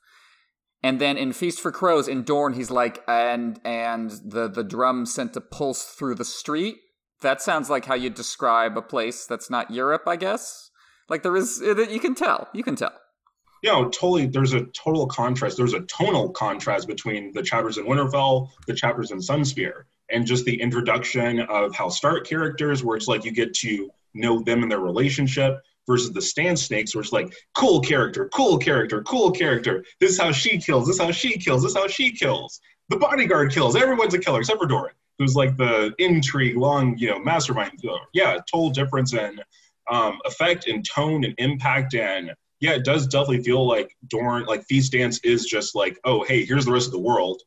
And 0.84 1.02
then 1.02 1.18
in 1.18 1.34
Feast 1.34 1.62
for 1.62 1.72
Crows 1.72 2.08
in 2.08 2.22
Dorne, 2.22 2.54
he's 2.54 2.70
like, 2.70 3.04
and 3.08 3.60
and 3.66 4.12
the 4.24 4.48
the 4.48 4.64
drum 4.64 5.08
sent 5.08 5.36
a 5.36 5.42
pulse 5.42 5.84
through 5.84 6.14
the 6.14 6.24
street, 6.24 6.76
that 7.22 7.42
sounds 7.42 7.70
like 7.70 7.86
how 7.86 7.96
you 7.96 8.10
describe 8.10 8.78
a 8.78 8.82
place 8.82 9.26
that's 9.26 9.50
not 9.50 9.72
Europe, 9.72 10.04
I 10.08 10.16
guess. 10.16 10.72
Like 11.10 11.24
there 11.24 11.36
is, 11.36 11.62
you 11.62 12.00
can 12.00 12.16
tell. 12.16 12.48
You 12.54 12.64
can 12.64 12.76
tell. 12.76 12.94
You 13.62 13.72
oh, 13.72 13.82
know, 13.84 13.90
totally. 13.90 14.28
There's 14.28 14.54
a 14.54 14.66
total 14.66 15.08
contrast. 15.08 15.58
There's 15.58 15.74
a 15.74 15.82
tonal 15.82 16.30
contrast 16.30 16.88
between 16.88 17.34
the 17.34 17.42
chapters 17.42 17.78
in 17.78 17.86
Winterfell, 17.86 18.50
the 18.68 18.74
chapters 18.74 19.12
in 19.12 19.20
Sunspear, 19.20 19.84
and 20.12 20.26
just 20.26 20.46
the 20.46 20.60
introduction 20.62 21.40
of 21.40 21.74
how 21.74 21.90
Stark 21.90 22.28
characters, 22.28 22.84
where 22.84 22.96
it's 22.96 23.08
like 23.08 23.26
you 23.26 23.32
get 23.32 23.54
to 23.56 23.90
know 24.14 24.42
them 24.44 24.62
and 24.62 24.72
their 24.72 24.82
relationship, 24.82 25.62
versus 25.88 26.12
the 26.12 26.22
Sand 26.22 26.60
Snakes, 26.60 26.96
where 26.96 27.02
it's 27.02 27.12
like 27.12 27.34
cool 27.54 27.80
character, 27.80 28.30
cool 28.34 28.58
character, 28.58 29.02
cool 29.04 29.32
character. 29.32 29.84
This 30.00 30.12
is 30.12 30.20
how 30.20 30.32
she 30.32 30.58
kills. 30.58 30.88
This 30.88 30.98
is 30.98 31.02
how 31.02 31.12
she 31.12 31.38
kills. 31.38 31.64
This 31.64 31.72
is 31.72 31.78
how 31.78 31.88
she 31.88 32.12
kills. 32.12 32.60
The 32.90 32.98
bodyguard 32.98 33.52
kills. 33.52 33.76
Everyone's 33.76 34.14
a 34.14 34.20
killer 34.20 34.40
except 34.40 34.60
for 34.60 34.68
Doran, 34.68 34.94
who's 35.18 35.36
like 35.36 35.58
the 35.58 35.94
intrigue, 36.00 36.58
long, 36.58 36.98
you 36.98 37.10
know, 37.10 37.20
mastermind. 37.20 37.80
Yeah, 38.14 38.38
total 38.52 38.70
difference 38.70 39.14
in 39.14 39.40
um, 39.90 40.20
effect 40.26 40.68
and 40.68 40.86
tone 40.86 41.24
and 41.24 41.34
impact 41.38 41.94
and 41.96 42.32
yeah, 42.62 42.72
it 42.72 42.86
does 42.86 43.06
definitely 43.08 43.44
feel 43.44 43.68
like 43.68 43.96
Dorne, 44.08 44.46
like 44.46 44.64
Feast 44.66 44.94
Dance 44.94 45.20
is 45.24 45.46
just 45.46 45.76
like, 45.76 46.00
oh, 46.06 46.24
hey, 46.24 46.46
here's 46.46 46.66
the 46.66 46.72
rest 46.72 46.88
of 46.88 46.94
the 46.94 47.00
world. 47.00 47.42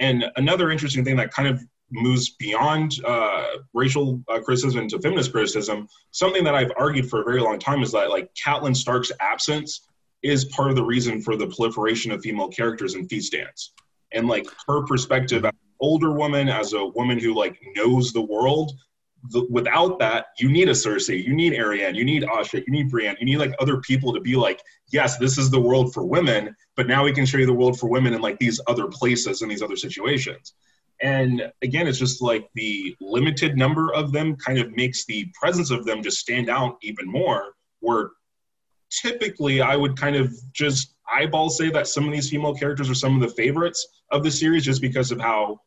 And 0.00 0.24
another 0.36 0.70
interesting 0.70 1.04
thing 1.04 1.16
that 1.16 1.32
kind 1.32 1.48
of 1.48 1.62
moves 1.92 2.30
beyond 2.30 2.94
uh, 3.04 3.44
racial 3.72 4.22
uh, 4.28 4.40
criticism 4.40 4.88
to 4.88 4.98
feminist 5.00 5.32
criticism, 5.32 5.86
something 6.10 6.42
that 6.44 6.54
I've 6.54 6.72
argued 6.76 7.08
for 7.08 7.20
a 7.20 7.24
very 7.24 7.40
long 7.40 7.58
time 7.58 7.82
is 7.82 7.92
that 7.92 8.10
like 8.10 8.30
Catelyn 8.34 8.74
Stark's 8.74 9.12
absence 9.20 9.86
is 10.22 10.46
part 10.46 10.70
of 10.70 10.76
the 10.76 10.84
reason 10.84 11.20
for 11.20 11.36
the 11.36 11.46
proliferation 11.46 12.10
of 12.10 12.22
female 12.22 12.48
characters 12.48 12.94
in 12.94 13.06
Feast 13.06 13.32
Dance. 13.32 13.72
And 14.12 14.26
like 14.26 14.46
her 14.66 14.84
perspective 14.86 15.44
older 15.84 16.12
woman, 16.12 16.48
as 16.48 16.72
a 16.72 16.86
woman 16.86 17.18
who 17.18 17.34
like 17.34 17.60
knows 17.76 18.12
the 18.12 18.20
world, 18.20 18.72
the, 19.30 19.46
without 19.50 19.98
that, 19.98 20.26
you 20.38 20.50
need 20.50 20.68
a 20.68 20.72
Cersei, 20.72 21.22
you 21.22 21.34
need 21.34 21.52
Arianne, 21.52 21.94
you 21.94 22.04
need 22.04 22.22
Asha, 22.22 22.62
you 22.66 22.72
need 22.72 22.90
Brienne, 22.90 23.16
you 23.20 23.26
need 23.26 23.38
like 23.38 23.54
other 23.58 23.78
people 23.80 24.12
to 24.12 24.20
be 24.20 24.34
like, 24.36 24.60
yes, 24.92 25.18
this 25.18 25.38
is 25.38 25.50
the 25.50 25.60
world 25.60 25.92
for 25.94 26.04
women, 26.04 26.54
but 26.76 26.86
now 26.86 27.04
we 27.04 27.12
can 27.12 27.26
show 27.26 27.38
you 27.38 27.46
the 27.46 27.52
world 27.52 27.78
for 27.78 27.88
women 27.88 28.14
in 28.14 28.20
like 28.20 28.38
these 28.38 28.60
other 28.66 28.86
places 28.86 29.42
and 29.42 29.50
these 29.50 29.62
other 29.62 29.76
situations. 29.76 30.54
And 31.02 31.50
again, 31.62 31.86
it's 31.86 31.98
just 31.98 32.22
like 32.22 32.48
the 32.54 32.94
limited 33.00 33.56
number 33.56 33.92
of 33.92 34.12
them 34.12 34.36
kind 34.36 34.58
of 34.58 34.74
makes 34.76 35.04
the 35.04 35.30
presence 35.38 35.70
of 35.70 35.84
them 35.84 36.02
just 36.02 36.18
stand 36.18 36.48
out 36.48 36.76
even 36.82 37.06
more. 37.06 37.54
Where 37.80 38.10
typically 38.90 39.60
I 39.60 39.76
would 39.76 39.98
kind 39.98 40.16
of 40.16 40.32
just 40.52 40.94
eyeball 41.12 41.50
say 41.50 41.70
that 41.70 41.88
some 41.88 42.06
of 42.06 42.12
these 42.12 42.30
female 42.30 42.54
characters 42.54 42.88
are 42.88 42.94
some 42.94 43.14
of 43.14 43.20
the 43.20 43.34
favorites 43.34 43.86
of 44.10 44.22
the 44.22 44.30
series 44.30 44.64
just 44.64 44.80
because 44.80 45.10
of 45.10 45.20
how 45.20 45.58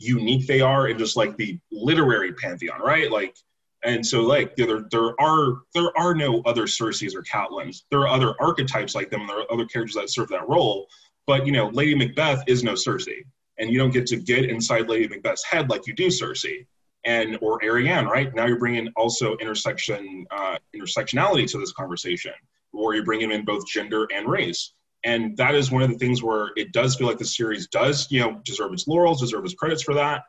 unique 0.00 0.46
they 0.46 0.60
are 0.60 0.88
in 0.88 0.98
just 0.98 1.16
like 1.16 1.36
the 1.36 1.58
literary 1.70 2.32
pantheon, 2.32 2.80
right? 2.80 3.10
Like, 3.10 3.36
and 3.84 4.04
so 4.04 4.22
like 4.22 4.56
there 4.56 4.86
there 4.90 5.20
are 5.20 5.62
there 5.74 5.96
are 5.96 6.14
no 6.14 6.42
other 6.44 6.64
Cerseis 6.64 7.14
or 7.14 7.22
Catelyns. 7.22 7.84
There 7.90 8.00
are 8.00 8.08
other 8.08 8.34
archetypes 8.40 8.94
like 8.94 9.10
them. 9.10 9.20
And 9.20 9.28
there 9.28 9.38
are 9.38 9.52
other 9.52 9.66
characters 9.66 9.94
that 9.94 10.10
serve 10.10 10.28
that 10.28 10.48
role. 10.48 10.86
But 11.26 11.46
you 11.46 11.52
know, 11.52 11.68
Lady 11.68 11.94
Macbeth 11.94 12.42
is 12.46 12.64
no 12.64 12.72
Cersei 12.72 13.24
and 13.60 13.70
you 13.70 13.78
don't 13.78 13.92
get 13.92 14.06
to 14.06 14.16
get 14.16 14.46
inside 14.46 14.88
Lady 14.88 15.06
Macbeth's 15.06 15.44
head 15.44 15.70
like 15.70 15.86
you 15.86 15.94
do 15.94 16.08
Cersei 16.08 16.66
and 17.04 17.38
or 17.40 17.60
Arianne, 17.60 18.06
right? 18.06 18.34
Now 18.34 18.46
you're 18.46 18.58
bringing 18.58 18.88
also 18.96 19.36
intersection 19.36 20.26
uh, 20.30 20.56
intersectionality 20.74 21.48
to 21.52 21.58
this 21.58 21.72
conversation, 21.72 22.32
or 22.72 22.94
you're 22.94 23.04
bringing 23.04 23.30
in 23.30 23.44
both 23.44 23.66
gender 23.66 24.08
and 24.14 24.28
race, 24.28 24.72
and 25.04 25.36
that 25.36 25.54
is 25.54 25.70
one 25.70 25.82
of 25.82 25.90
the 25.90 25.98
things 25.98 26.22
where 26.22 26.50
it 26.56 26.72
does 26.72 26.96
feel 26.96 27.06
like 27.06 27.18
the 27.18 27.24
series 27.24 27.68
does, 27.68 28.10
you 28.10 28.20
know, 28.20 28.40
deserve 28.44 28.72
its 28.72 28.86
laurels, 28.86 29.20
deserve 29.20 29.44
its 29.44 29.54
credits 29.54 29.82
for 29.82 29.94
that, 29.94 30.22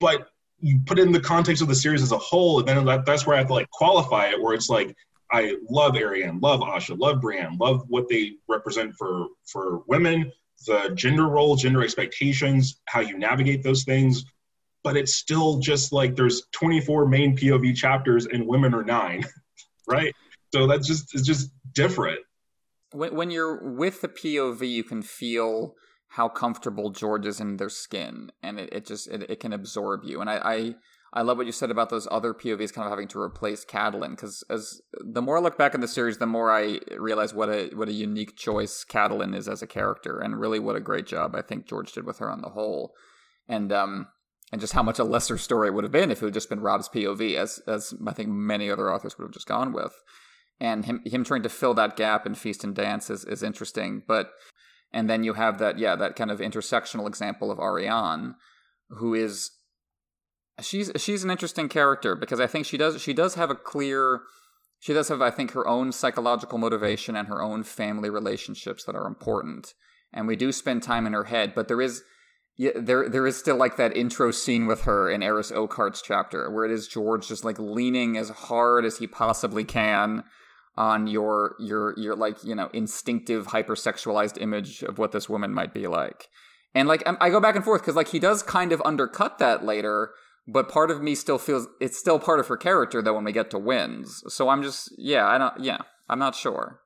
but 0.00 0.28
you 0.60 0.80
put 0.86 0.98
it 0.98 1.02
in 1.02 1.12
the 1.12 1.20
context 1.20 1.62
of 1.62 1.68
the 1.68 1.74
series 1.74 2.02
as 2.02 2.12
a 2.12 2.18
whole, 2.18 2.58
and 2.58 2.68
then 2.68 2.84
that, 2.84 3.06
that's 3.06 3.26
where 3.26 3.36
I 3.36 3.38
have 3.38 3.48
to 3.48 3.54
like 3.54 3.70
qualify 3.70 4.26
it, 4.26 4.40
where 4.40 4.54
it's 4.54 4.68
like 4.68 4.94
I 5.30 5.56
love 5.68 5.92
Arianne, 5.92 6.42
love 6.42 6.60
Asha, 6.60 6.98
love 6.98 7.20
Brienne, 7.20 7.56
love 7.58 7.84
what 7.88 8.08
they 8.08 8.32
represent 8.48 8.94
for 8.94 9.26
for 9.46 9.82
women, 9.86 10.32
the 10.66 10.92
gender 10.94 11.28
role, 11.28 11.56
gender 11.56 11.82
expectations, 11.82 12.80
how 12.86 13.00
you 13.00 13.18
navigate 13.18 13.62
those 13.62 13.84
things. 13.84 14.24
But 14.84 14.96
it's 14.96 15.16
still 15.16 15.58
just 15.58 15.92
like 15.92 16.16
there's 16.16 16.44
24 16.52 17.06
main 17.06 17.36
POV 17.36 17.76
chapters 17.76 18.26
and 18.26 18.46
women 18.46 18.74
are 18.74 18.84
nine, 18.84 19.24
right? 19.88 20.14
So 20.52 20.66
that's 20.66 20.86
just 20.86 21.14
it's 21.14 21.26
just 21.26 21.50
different. 21.72 22.20
When 22.92 23.14
when 23.14 23.30
you're 23.30 23.74
with 23.74 24.00
the 24.00 24.08
POV, 24.08 24.68
you 24.68 24.84
can 24.84 25.02
feel 25.02 25.74
how 26.12 26.28
comfortable 26.28 26.90
George 26.90 27.26
is 27.26 27.40
in 27.40 27.58
their 27.58 27.68
skin, 27.68 28.30
and 28.42 28.58
it, 28.58 28.72
it 28.72 28.86
just 28.86 29.08
it, 29.08 29.30
it 29.30 29.40
can 29.40 29.52
absorb 29.52 30.04
you. 30.04 30.20
And 30.20 30.30
I, 30.30 30.36
I 30.36 30.74
I 31.12 31.22
love 31.22 31.38
what 31.38 31.46
you 31.46 31.52
said 31.52 31.70
about 31.70 31.90
those 31.90 32.06
other 32.10 32.34
POVs 32.34 32.72
kind 32.72 32.86
of 32.86 32.90
having 32.90 33.08
to 33.08 33.20
replace 33.20 33.64
Catelyn 33.64 34.10
because 34.10 34.44
as 34.50 34.80
the 34.92 35.22
more 35.22 35.38
I 35.38 35.40
look 35.40 35.56
back 35.56 35.74
in 35.74 35.80
the 35.80 35.88
series, 35.88 36.18
the 36.18 36.26
more 36.26 36.50
I 36.50 36.80
realize 36.96 37.32
what 37.32 37.48
a 37.48 37.70
what 37.74 37.88
a 37.88 37.92
unique 37.92 38.36
choice 38.36 38.84
Catelyn 38.88 39.34
is 39.34 39.48
as 39.48 39.62
a 39.62 39.66
character, 39.66 40.18
and 40.18 40.40
really 40.40 40.58
what 40.58 40.76
a 40.76 40.80
great 40.80 41.06
job 41.06 41.34
I 41.34 41.42
think 41.42 41.66
George 41.66 41.92
did 41.92 42.04
with 42.04 42.18
her 42.18 42.30
on 42.30 42.42
the 42.42 42.50
whole, 42.50 42.92
and 43.46 43.72
um 43.72 44.08
and 44.50 44.60
just 44.60 44.72
how 44.72 44.82
much 44.82 44.98
a 44.98 45.04
lesser 45.04 45.36
story 45.36 45.68
it 45.68 45.74
would 45.74 45.84
have 45.84 45.92
been 45.92 46.10
if 46.10 46.22
it 46.22 46.26
had 46.26 46.34
just 46.34 46.48
been 46.48 46.60
Robb's 46.60 46.88
POV, 46.88 47.36
as 47.36 47.60
as 47.66 47.94
I 48.06 48.12
think 48.12 48.28
many 48.28 48.70
other 48.70 48.92
authors 48.92 49.18
would 49.18 49.24
have 49.24 49.34
just 49.34 49.48
gone 49.48 49.72
with, 49.72 49.92
and 50.60 50.84
him 50.84 51.02
him 51.04 51.24
trying 51.24 51.42
to 51.42 51.48
fill 51.48 51.74
that 51.74 51.96
gap 51.96 52.26
in 52.26 52.34
Feast 52.34 52.64
and 52.64 52.74
Dance 52.74 53.10
is 53.10 53.24
is 53.24 53.42
interesting, 53.42 54.02
but 54.06 54.30
and 54.92 55.08
then 55.08 55.24
you 55.24 55.34
have 55.34 55.58
that 55.58 55.78
yeah 55.78 55.96
that 55.96 56.16
kind 56.16 56.30
of 56.30 56.40
intersectional 56.40 57.06
example 57.06 57.50
of 57.50 57.58
Arianne, 57.58 58.34
who 58.90 59.14
is 59.14 59.50
she's 60.60 60.90
she's 60.96 61.24
an 61.24 61.30
interesting 61.30 61.68
character 61.68 62.14
because 62.14 62.40
I 62.40 62.46
think 62.46 62.66
she 62.66 62.76
does 62.76 63.00
she 63.00 63.12
does 63.12 63.34
have 63.34 63.50
a 63.50 63.54
clear 63.54 64.22
she 64.80 64.92
does 64.92 65.08
have 65.08 65.22
I 65.22 65.30
think 65.30 65.52
her 65.52 65.66
own 65.66 65.92
psychological 65.92 66.58
motivation 66.58 67.16
and 67.16 67.28
her 67.28 67.42
own 67.42 67.62
family 67.62 68.10
relationships 68.10 68.84
that 68.84 68.96
are 68.96 69.06
important 69.06 69.74
and 70.12 70.26
we 70.26 70.36
do 70.36 70.52
spend 70.52 70.82
time 70.82 71.06
in 71.06 71.12
her 71.12 71.24
head 71.24 71.54
but 71.54 71.68
there 71.68 71.80
is 71.80 72.02
yeah, 72.56 72.72
there 72.74 73.08
there 73.08 73.26
is 73.26 73.36
still 73.36 73.56
like 73.56 73.76
that 73.76 73.96
intro 73.96 74.32
scene 74.32 74.66
with 74.66 74.82
her 74.82 75.08
in 75.08 75.22
Arys 75.22 75.52
Oakheart's 75.52 76.02
chapter 76.02 76.50
where 76.50 76.64
it 76.64 76.72
is 76.72 76.88
George 76.88 77.28
just 77.28 77.44
like 77.44 77.58
leaning 77.58 78.16
as 78.16 78.30
hard 78.30 78.84
as 78.84 78.98
he 78.98 79.06
possibly 79.06 79.64
can 79.64 80.24
on 80.78 81.06
your 81.06 81.56
your 81.58 81.92
your 81.98 82.16
like 82.16 82.42
you 82.42 82.54
know 82.54 82.70
instinctive 82.72 83.48
hypersexualized 83.48 84.40
image 84.40 84.82
of 84.82 84.96
what 84.96 85.12
this 85.12 85.28
woman 85.28 85.52
might 85.52 85.74
be 85.74 85.86
like 85.86 86.28
and 86.74 86.88
like 86.88 87.02
um, 87.06 87.18
I 87.20 87.28
go 87.28 87.40
back 87.40 87.56
and 87.56 87.64
forth 87.64 87.82
because 87.82 87.96
like 87.96 88.08
he 88.08 88.18
does 88.18 88.42
kind 88.42 88.72
of 88.72 88.80
undercut 88.84 89.38
that 89.38 89.64
later 89.64 90.12
but 90.48 90.68
part 90.68 90.90
of 90.90 91.02
me 91.02 91.14
still 91.14 91.38
feels 91.38 91.68
it's 91.78 91.98
still 91.98 92.18
part 92.18 92.40
of 92.40 92.48
her 92.48 92.56
character 92.56 93.02
though 93.02 93.14
when 93.14 93.24
we 93.24 93.32
get 93.32 93.50
to 93.50 93.58
wins. 93.58 94.24
So 94.28 94.48
I'm 94.48 94.62
just 94.62 94.90
yeah, 94.96 95.26
I 95.26 95.38
don't 95.38 95.60
yeah, 95.60 95.78
I'm 96.08 96.18
not 96.18 96.34
sure. 96.34 96.80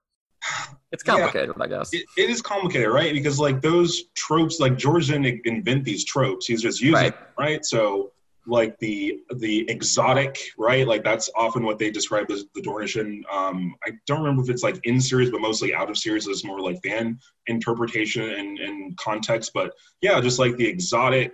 It's 0.91 1.05
complicated, 1.05 1.55
yeah, 1.57 1.65
I 1.65 1.67
guess. 1.69 1.95
It, 1.95 2.05
it 2.19 2.29
is 2.29 2.43
complicated, 2.43 2.89
right? 2.89 3.13
Because 3.13 3.39
like 3.39 3.63
those 3.63 4.03
tropes, 4.17 4.59
like 4.59 4.77
George 4.77 5.07
didn't 5.07 5.41
invent 5.45 5.85
these 5.85 6.05
tropes; 6.05 6.47
he's 6.47 6.61
just 6.61 6.81
using 6.81 6.95
right. 6.95 7.15
Them, 7.15 7.29
right? 7.39 7.65
So 7.65 8.13
like 8.47 8.77
the 8.79 9.21
the 9.37 9.69
exotic, 9.71 10.39
right? 10.59 10.87
Like 10.87 11.05
that's 11.05 11.31
often 11.37 11.65
what 11.65 11.79
they 11.79 11.91
describe 11.91 12.31
as 12.31 12.45
the 12.55 12.61
Dornishan. 12.61 13.23
Um, 13.33 13.75
I 13.87 13.93
don't 14.07 14.21
remember 14.21 14.43
if 14.43 14.51
it's 14.51 14.63
like 14.63 14.81
in 14.85 15.01
series, 15.01 15.31
but 15.31 15.41
mostly 15.41 15.75
out 15.75 15.91
of 15.91 15.99
series. 15.99 16.27
It's 16.27 16.45
more 16.45 16.61
like 16.61 16.83
fan 16.83 17.19
interpretation 17.47 18.29
and, 18.29 18.59
and 18.59 18.97
context. 18.97 19.53
But 19.55 19.73
yeah, 20.01 20.21
just 20.21 20.39
like 20.39 20.57
the 20.57 20.67
exotic 20.67 21.33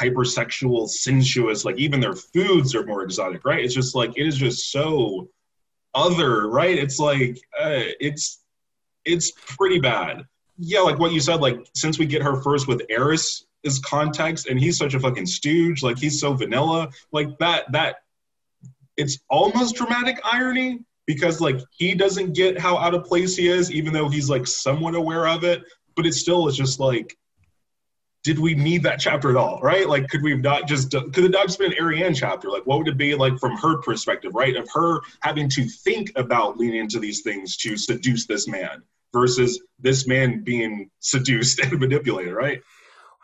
hypersexual, 0.00 0.88
sensuous, 0.88 1.64
like 1.64 1.78
even 1.78 2.00
their 2.00 2.14
foods 2.14 2.74
are 2.74 2.86
more 2.86 3.02
exotic, 3.02 3.44
right? 3.44 3.64
It's 3.64 3.74
just 3.74 3.94
like 3.94 4.16
it 4.16 4.26
is 4.26 4.36
just 4.36 4.70
so 4.72 5.28
other, 5.94 6.48
right? 6.48 6.78
It's 6.78 6.98
like 6.98 7.36
uh, 7.58 7.84
it's 8.00 8.42
it's 9.04 9.30
pretty 9.30 9.78
bad. 9.78 10.24
Yeah, 10.58 10.80
like 10.80 10.98
what 10.98 11.12
you 11.12 11.20
said, 11.20 11.40
like 11.40 11.66
since 11.74 11.98
we 11.98 12.06
get 12.06 12.22
her 12.22 12.40
first 12.40 12.66
with 12.66 12.82
Arys 12.90 13.45
is 13.66 13.78
context 13.80 14.46
and 14.46 14.58
he's 14.58 14.78
such 14.78 14.94
a 14.94 15.00
fucking 15.00 15.26
stooge, 15.26 15.82
like 15.82 15.98
he's 15.98 16.20
so 16.20 16.32
vanilla, 16.34 16.88
like 17.12 17.28
that 17.38 17.70
that 17.72 17.96
it's 18.96 19.18
almost 19.28 19.76
dramatic 19.76 20.18
irony 20.24 20.80
because 21.06 21.40
like 21.40 21.60
he 21.70 21.94
doesn't 21.94 22.34
get 22.34 22.58
how 22.58 22.78
out 22.78 22.94
of 22.94 23.04
place 23.04 23.36
he 23.36 23.48
is, 23.48 23.70
even 23.70 23.92
though 23.92 24.08
he's 24.08 24.30
like 24.30 24.46
somewhat 24.46 24.94
aware 24.94 25.26
of 25.28 25.44
it. 25.44 25.62
But 25.94 26.06
it 26.06 26.14
still 26.14 26.48
is 26.48 26.56
just 26.56 26.80
like 26.80 27.16
did 28.26 28.40
we 28.40 28.56
need 28.56 28.82
that 28.82 28.98
chapter 28.98 29.30
at 29.30 29.36
all, 29.36 29.60
right? 29.62 29.88
Like, 29.88 30.08
could 30.08 30.20
we 30.20 30.32
have 30.32 30.40
not 30.40 30.66
just, 30.66 30.90
could 30.90 31.18
it 31.18 31.30
not 31.30 31.46
just 31.46 31.60
been 31.60 31.70
an 31.70 31.78
Arianne 31.78 32.16
chapter? 32.16 32.50
Like, 32.50 32.66
what 32.66 32.78
would 32.78 32.88
it 32.88 32.96
be 32.96 33.14
like 33.14 33.38
from 33.38 33.56
her 33.58 33.78
perspective, 33.82 34.34
right? 34.34 34.56
Of 34.56 34.68
her 34.74 34.98
having 35.20 35.48
to 35.50 35.64
think 35.64 36.10
about 36.16 36.58
leaning 36.58 36.80
into 36.80 36.98
these 36.98 37.20
things 37.20 37.56
to 37.58 37.76
seduce 37.76 38.26
this 38.26 38.48
man 38.48 38.82
versus 39.12 39.60
this 39.78 40.08
man 40.08 40.42
being 40.42 40.90
seduced 40.98 41.60
and 41.62 41.78
manipulated, 41.78 42.34
right? 42.34 42.62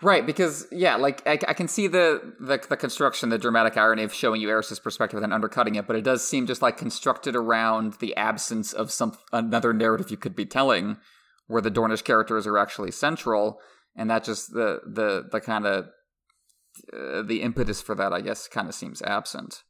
Right, 0.03 0.27
because 0.27 0.67
yeah, 0.73 0.97
like 0.97 1.25
I, 1.27 1.39
I 1.47 1.55
can 1.55 1.69
see 1.69 1.87
the, 1.87 2.35
the, 2.41 2.61
the 2.69 2.77
construction, 2.77 3.29
the 3.29 3.39
dramatic 3.39 3.77
irony 3.77 4.03
of 4.03 4.13
showing 4.13 4.41
you 4.41 4.49
Arys's 4.49 4.81
perspective 4.81 5.17
and 5.17 5.23
then 5.23 5.33
undercutting 5.33 5.77
it, 5.77 5.87
but 5.87 5.95
it 5.95 6.03
does 6.03 6.27
seem 6.27 6.47
just 6.47 6.61
like 6.61 6.77
constructed 6.77 7.37
around 7.37 7.95
the 7.95 8.17
absence 8.17 8.73
of 8.73 8.91
some 8.91 9.17
another 9.33 9.73
narrative 9.73 10.11
you 10.11 10.17
could 10.17 10.35
be 10.35 10.45
telling, 10.45 10.97
where 11.47 11.63
the 11.63 11.71
Dornish 11.71 12.03
characters 12.03 12.49
are 12.49 12.59
actually 12.59 12.91
central 12.91 13.61
and 13.97 14.11
that 14.11 14.25
just 14.25 14.53
the 14.53 14.81
the 14.87 15.29
the 15.31 15.41
kind 15.41 15.67
of 15.67 15.87
uh, 16.93 17.23
the 17.23 17.43
impetus 17.43 17.83
for 17.83 17.95
that, 17.95 18.13
I 18.13 18.21
guess, 18.21 18.49
kind 18.49 18.69
of 18.69 18.75
seems 18.75 19.03
absent. 19.03 19.63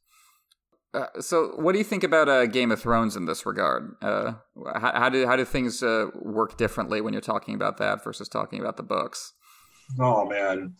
Uh, 0.93 1.07
so, 1.19 1.53
what 1.55 1.71
do 1.73 1.79
you 1.79 1.83
think 1.83 2.03
about 2.03 2.29
uh, 2.29 2.45
Game 2.45 2.71
of 2.71 2.79
Thrones 2.79 3.15
in 3.15 3.25
this 3.25 3.45
regard? 3.45 3.95
Uh, 4.01 4.33
how, 4.75 4.91
how, 4.93 5.09
do 5.09 5.25
how 5.25 5.35
do 5.35 5.43
things 5.43 5.81
uh, 5.81 6.07
work 6.15 6.57
differently 6.57 7.01
when 7.01 7.13
you're 7.13 7.21
talking 7.21 7.55
about 7.55 7.77
that 7.77 8.03
versus 8.03 8.29
talking 8.29 8.59
about 8.59 8.77
the 8.77 8.83
books? 8.83 9.33
Oh 9.99 10.27
man, 10.27 10.75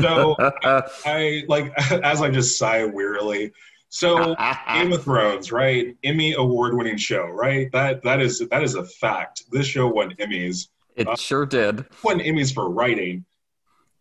so 0.00 0.36
I, 0.38 0.82
I, 1.04 1.42
like 1.48 1.72
as 2.02 2.20
I 2.20 2.30
just 2.30 2.58
sigh 2.58 2.84
wearily. 2.84 3.52
So 3.88 4.34
Game 4.72 4.92
of 4.92 5.04
Thrones, 5.04 5.52
right? 5.52 5.94
Emmy 6.02 6.32
award-winning 6.34 6.96
show, 6.96 7.26
right? 7.26 7.70
That 7.72 8.02
that 8.02 8.20
is 8.20 8.40
that 8.50 8.62
is 8.62 8.74
a 8.74 8.84
fact. 8.84 9.44
This 9.50 9.66
show 9.66 9.86
won 9.86 10.14
Emmys. 10.18 10.68
It 10.96 11.08
uh, 11.08 11.16
sure 11.16 11.46
did. 11.46 11.86
Won 12.02 12.20
Emmys 12.20 12.54
for 12.54 12.70
writing. 12.70 13.24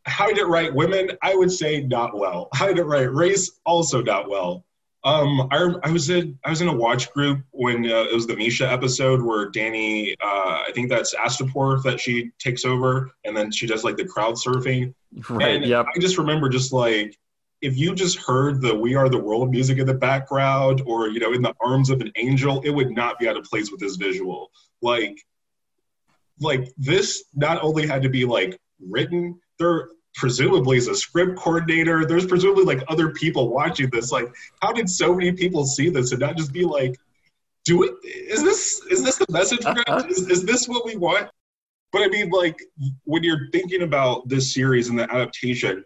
How 0.06 0.28
did 0.28 0.40
it 0.40 0.48
write 0.48 0.74
women? 0.74 1.12
I 1.22 1.36
would 1.36 1.52
say 1.52 1.82
not 1.82 2.18
well. 2.18 2.50
How 2.54 2.68
did 2.68 2.80
it 2.80 2.86
write 2.86 3.14
race? 3.14 3.60
Also 3.66 4.02
not 4.02 4.30
well. 4.30 4.66
Um, 5.04 5.48
I, 5.50 5.74
I 5.84 5.92
was 5.92 6.12
in 6.12 6.38
I 6.46 6.52
was 6.52 6.62
in 6.62 6.68
a 6.68 6.76
watch 6.76 7.12
group 7.12 7.42
when 7.52 7.86
uh, 7.86 8.04
it 8.04 8.14
was 8.14 8.28
the 8.28 8.36
Mhysa 8.36 8.72
episode 8.72 9.22
where 9.22 9.50
Danny, 9.50 10.16
uh, 10.22 10.64
I 10.68 10.72
think 10.76 10.90
that's 10.90 11.16
Astapor 11.16 11.82
that 11.84 12.00
she 12.00 12.32
takes 12.38 12.66
over, 12.66 13.12
and 13.26 13.36
then 13.36 13.52
she 13.52 13.66
does 13.66 13.84
like 13.84 13.98
the 13.98 14.06
crowd 14.06 14.36
surfing. 14.36 14.94
Right. 15.28 15.56
And 15.56 15.66
yep. 15.66 15.88
I 15.96 16.00
just 16.00 16.20
remember 16.20 16.50
just 16.50 16.72
like 16.72 17.18
if 17.62 17.78
you 17.78 17.96
just 17.96 18.20
heard 18.20 18.62
the 18.62 18.76
"We 18.76 18.94
Are 18.94 19.10
the 19.10 19.20
World" 19.20 19.50
music 19.50 19.80
in 19.80 19.88
the 19.88 19.94
background, 19.94 20.84
or 20.86 21.10
you 21.10 21.20
know, 21.20 21.34
in 21.34 21.42
the 21.42 21.56
arms 21.62 21.90
of 21.90 22.02
an 22.02 22.12
angel, 22.16 22.62
it 22.62 22.70
would 22.70 22.92
not 22.92 23.18
be 23.18 23.28
out 23.28 23.38
of 23.38 23.44
place 23.46 23.72
with 23.72 23.80
this 23.80 23.96
visual. 23.96 24.52
Like, 24.84 25.18
like 26.40 26.72
this 26.78 27.24
not 27.34 27.64
only 27.64 27.88
had 27.88 28.04
to 28.04 28.10
be 28.10 28.26
like 28.26 28.60
written, 28.80 29.40
there 29.58 29.90
presumably 30.16 30.78
is 30.78 30.88
a 30.88 30.96
script 30.96 31.38
coordinator. 31.38 32.06
There's 32.06 32.26
presumably 32.26 32.64
like 32.64 32.84
other 32.88 33.10
people 33.10 33.50
watching 33.50 33.90
this. 33.90 34.12
Like, 34.12 34.34
how 34.62 34.72
did 34.72 34.90
so 34.90 35.16
many 35.16 35.32
people 35.32 35.66
see 35.66 35.90
this 35.90 36.12
and 36.12 36.20
not 36.20 36.38
just 36.38 36.54
be 36.54 36.66
like, 36.66 36.98
"Do 37.66 37.84
it? 37.84 37.94
Is 38.04 38.44
this 38.44 38.82
is 38.90 39.04
this 39.04 39.18
the 39.18 39.26
message? 39.30 39.66
Uh-huh. 39.66 40.04
Is, 40.10 40.28
is 40.30 40.44
this 40.44 40.68
what 40.68 40.86
we 40.86 40.96
want?" 40.96 41.30
But 41.92 42.04
I 42.04 42.08
mean, 42.08 42.30
like, 42.30 42.62
when 43.04 43.24
you're 43.24 43.50
thinking 43.52 43.82
about 43.82 44.28
this 44.30 44.54
series 44.54 44.90
and 44.90 44.98
the 44.98 45.12
adaptation, 45.12 45.84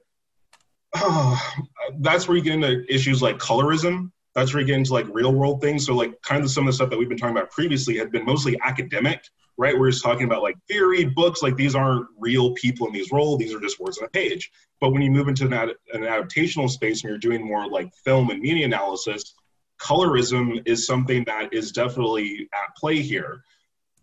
oh, 0.96 1.42
that's 2.00 2.28
where 2.28 2.38
you 2.38 2.44
get 2.44 2.54
into 2.54 2.86
issues 2.94 3.22
like 3.22 3.38
colorism. 3.38 4.12
That's 4.34 4.54
where 4.54 4.62
you 4.62 4.68
get 4.68 4.78
into 4.78 4.94
like 4.94 5.08
real 5.10 5.34
world 5.34 5.62
things. 5.62 5.86
So, 5.86 5.96
like, 5.96 6.22
kind 6.22 6.44
of 6.44 6.52
some 6.52 6.64
of 6.64 6.68
the 6.68 6.74
stuff 6.74 6.90
that 6.90 7.00
we've 7.00 7.10
been 7.10 7.18
talking 7.18 7.38
about 7.38 7.52
previously 7.52 7.98
had 7.98 8.12
been 8.12 8.26
mostly 8.26 8.60
academic 8.64 9.24
right? 9.58 9.78
We're 9.78 9.91
just 9.91 10.03
talking 10.03 10.26
about 10.26 10.43
like 10.43 10.58
theory, 10.68 11.06
books, 11.06 11.41
like 11.41 11.56
these 11.56 11.76
aren't 11.76 12.08
real 12.20 12.53
people 12.53 12.88
in 12.88 12.93
these 12.93 13.12
roles. 13.12 13.39
These 13.39 13.53
are 13.53 13.60
just 13.60 13.80
words 13.80 13.97
on 13.97 14.06
a 14.06 14.10
page. 14.10 14.51
But 14.82 14.91
when 14.91 15.01
you 15.01 15.12
move 15.12 15.28
into 15.28 15.45
an, 15.45 15.53
ad- 15.53 15.76
an 15.93 16.01
adaptational 16.01 16.70
space 16.70 17.03
and 17.03 17.10
you're 17.10 17.18
doing 17.18 17.45
more 17.45 17.70
like 17.70 17.93
film 18.03 18.30
and 18.30 18.41
media 18.41 18.66
analysis, 18.66 19.34
colorism 19.82 20.62
is 20.66 20.86
something 20.86 21.24
that 21.26 21.53
is 21.53 21.72
definitely 21.72 22.49
at 22.53 22.76
play 22.76 23.01
here. 23.01 23.41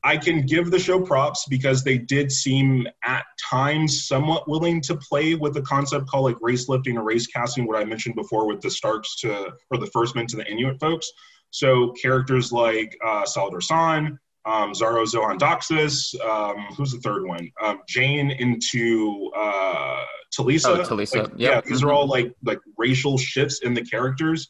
I 0.05 0.17
can 0.17 0.45
give 0.47 0.71
the 0.71 0.81
show 0.81 1.01
props 1.01 1.47
because 1.49 1.85
they 1.85 1.97
did 1.97 2.33
seem 2.33 2.89
at 3.05 3.25
times 3.41 4.09
somewhat 4.09 4.49
willing 4.49 4.81
to 4.83 4.97
play 4.97 5.37
with 5.37 5.55
the 5.55 5.63
concept 5.63 6.09
called 6.09 6.25
like 6.25 6.37
race 6.41 6.69
lifting 6.69 6.99
or 6.99 7.05
race 7.05 7.29
casting, 7.29 7.67
what 7.67 7.81
I 7.81 7.85
mentioned 7.85 8.17
before 8.17 8.47
with 8.49 8.61
the 8.61 8.71
Starks 8.71 9.15
to, 9.21 9.53
or 9.71 9.79
the 9.79 9.87
First 9.87 10.17
Men 10.17 10.27
to 10.29 10.37
the 10.37 10.51
Inuit 10.51 10.81
folks. 10.81 11.09
So 11.51 11.93
characters 11.93 12.51
like 12.51 12.99
uh, 13.05 13.25
Salladhor 13.25 13.63
Saan, 13.63 14.19
um, 14.45 14.73
Xaro 14.73 15.05
Xhoan 15.05 15.39
Daxos. 15.39 16.19
Um, 16.25 16.67
who's 16.77 16.93
the 16.93 16.99
third 16.99 17.27
one? 17.27 17.51
Um, 17.63 17.81
Jeyne 17.89 18.31
into 18.31 19.31
uh, 19.37 20.05
Talisa. 20.37 20.79
Oh, 20.79 20.83
Talisa. 20.83 21.23
Like, 21.23 21.29
yep. 21.29 21.33
Yeah, 21.37 21.61
these 21.61 21.81
mm-hmm. 21.81 21.89
are 21.89 21.93
all 21.93 22.07
like 22.07 22.33
like 22.45 22.59
racial 22.77 23.19
shifts 23.19 23.61
in 23.61 23.75
the 23.75 23.83
characters. 23.83 24.49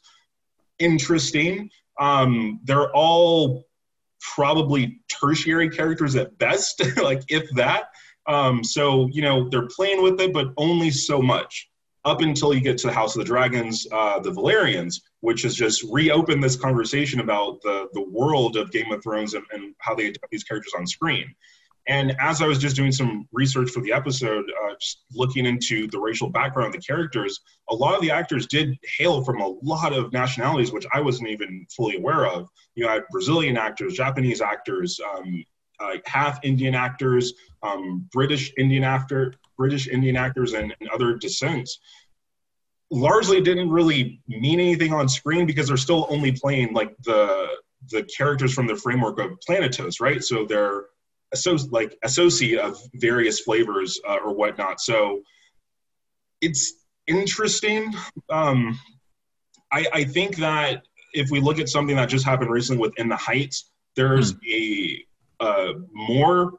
Interesting. 0.79 1.69
Um, 1.99 2.59
they're 2.63 2.91
all 2.95 3.65
probably 4.35 4.99
tertiary 5.09 5.69
characters 5.69 6.15
at 6.15 6.37
best, 6.37 6.81
like 7.01 7.21
if 7.27 7.49
that. 7.55 7.85
Um, 8.25 8.63
so 8.63 9.09
you 9.11 9.21
know 9.21 9.49
they're 9.49 9.67
playing 9.67 10.01
with 10.01 10.19
it, 10.21 10.33
but 10.33 10.53
only 10.57 10.89
so 10.89 11.21
much 11.21 11.69
up 12.05 12.21
until 12.21 12.53
you 12.53 12.61
get 12.61 12.77
to 12.79 12.87
the 12.87 12.93
House 12.93 13.15
of 13.15 13.19
the 13.19 13.25
Dragons, 13.25 13.87
uh, 13.91 14.19
the 14.19 14.31
Valyrians, 14.31 15.01
which 15.23 15.43
has 15.43 15.55
just 15.55 15.85
reopened 15.89 16.43
this 16.43 16.57
conversation 16.57 17.21
about 17.21 17.61
the, 17.61 17.87
the 17.93 18.03
world 18.09 18.57
of 18.57 18.73
Game 18.73 18.91
of 18.91 19.01
Thrones 19.01 19.35
and, 19.35 19.45
and 19.53 19.73
how 19.77 19.95
they 19.95 20.07
adapt 20.07 20.29
these 20.29 20.43
characters 20.43 20.73
on 20.77 20.85
screen. 20.85 21.33
And 21.87 22.13
as 22.19 22.41
I 22.41 22.45
was 22.45 22.59
just 22.59 22.75
doing 22.75 22.91
some 22.91 23.25
research 23.31 23.69
for 23.69 23.79
the 23.79 23.93
episode, 23.93 24.43
uh, 24.65 24.73
looking 25.13 25.45
into 25.45 25.87
the 25.87 25.97
racial 25.97 26.29
background 26.29 26.67
of 26.67 26.73
the 26.73 26.85
characters, 26.85 27.39
a 27.69 27.75
lot 27.75 27.95
of 27.95 28.01
the 28.01 28.11
actors 28.11 28.47
did 28.47 28.77
hail 28.97 29.23
from 29.23 29.39
a 29.39 29.47
lot 29.63 29.93
of 29.93 30.11
nationalities, 30.11 30.73
which 30.73 30.85
I 30.93 30.99
wasn't 30.99 31.29
even 31.29 31.65
fully 31.73 31.95
aware 31.95 32.25
of. 32.25 32.49
You 32.75 32.83
know, 32.83 32.91
had 32.91 33.03
Brazilian 33.09 33.55
actors, 33.55 33.93
Japanese 33.93 34.41
actors, 34.41 34.99
um, 35.15 35.45
uh, 35.79 35.95
half 36.05 36.37
Indian 36.43 36.75
actors, 36.75 37.33
um, 37.63 38.09
British 38.11 38.51
Indian 38.57 38.83
actor, 38.83 39.35
British 39.57 39.87
Indian 39.87 40.17
actors, 40.17 40.51
and, 40.51 40.75
and 40.81 40.89
other 40.89 41.15
descents 41.15 41.79
largely 42.93 43.41
didn't 43.41 43.69
really 43.69 44.21
mean 44.27 44.59
anything 44.59 44.93
on 44.93 45.09
screen 45.09 45.45
because 45.45 45.67
they're 45.67 45.77
still 45.77 46.05
only 46.09 46.31
playing 46.31 46.73
like 46.73 46.95
the 47.03 47.47
the 47.89 48.03
characters 48.03 48.53
from 48.53 48.67
the 48.67 48.75
framework 48.75 49.19
of 49.19 49.31
Planetos, 49.47 49.99
right? 49.99 50.23
So 50.23 50.45
they're 50.45 50.85
associ- 51.35 51.71
like 51.71 51.97
associate 52.03 52.59
of 52.59 52.77
various 52.95 53.41
flavors 53.41 53.99
uh, 54.07 54.19
or 54.23 54.33
whatnot. 54.33 54.79
So 54.79 55.21
it's 56.39 56.85
interesting. 57.07 57.93
Um, 58.29 58.79
I, 59.71 59.85
I 59.93 60.03
think 60.05 60.37
that 60.37 60.83
if 61.13 61.29
we 61.29 61.39
look 61.39 61.59
at 61.59 61.67
something 61.67 61.95
that 61.95 62.07
just 62.07 62.25
happened 62.25 62.51
recently 62.51 62.81
within 62.81 63.09
the 63.09 63.17
Heights, 63.17 63.71
there's 63.95 64.31
hmm. 64.31 64.37
a 64.49 65.05
uh, 65.39 65.73
more 65.91 66.53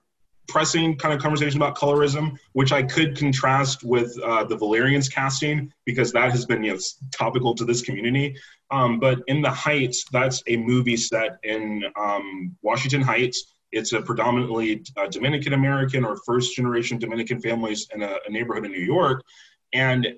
pressing 0.48 0.96
kind 0.96 1.14
of 1.14 1.20
conversation 1.20 1.60
about 1.60 1.76
colorism, 1.76 2.36
which 2.52 2.72
I 2.72 2.82
could 2.82 3.16
contrast 3.16 3.82
with 3.82 4.16
uh, 4.22 4.44
the 4.44 4.56
Velaryon's 4.56 5.08
casting 5.08 5.72
because 5.84 6.12
that 6.12 6.30
has 6.32 6.44
been 6.46 6.62
you 6.62 6.74
know, 6.74 6.78
topical 7.12 7.54
to 7.54 7.64
this 7.64 7.82
community. 7.82 8.36
Um, 8.70 8.98
but 8.98 9.20
in 9.26 9.42
the 9.42 9.50
Heights, 9.50 10.04
that's 10.12 10.42
a 10.46 10.56
movie 10.56 10.96
set 10.96 11.38
in 11.42 11.84
um, 11.98 12.56
Washington 12.62 13.00
Heights. 13.00 13.52
It's 13.72 13.92
a 13.92 14.00
predominantly 14.00 14.84
uh, 14.96 15.06
Dominican 15.08 15.52
American 15.52 16.04
or 16.04 16.16
first 16.24 16.54
generation 16.54 16.98
Dominican 16.98 17.40
families 17.40 17.88
in 17.94 18.02
a, 18.02 18.16
a 18.26 18.30
neighborhood 18.30 18.64
in 18.64 18.72
New 18.72 18.78
York. 18.78 19.22
And 19.72 20.14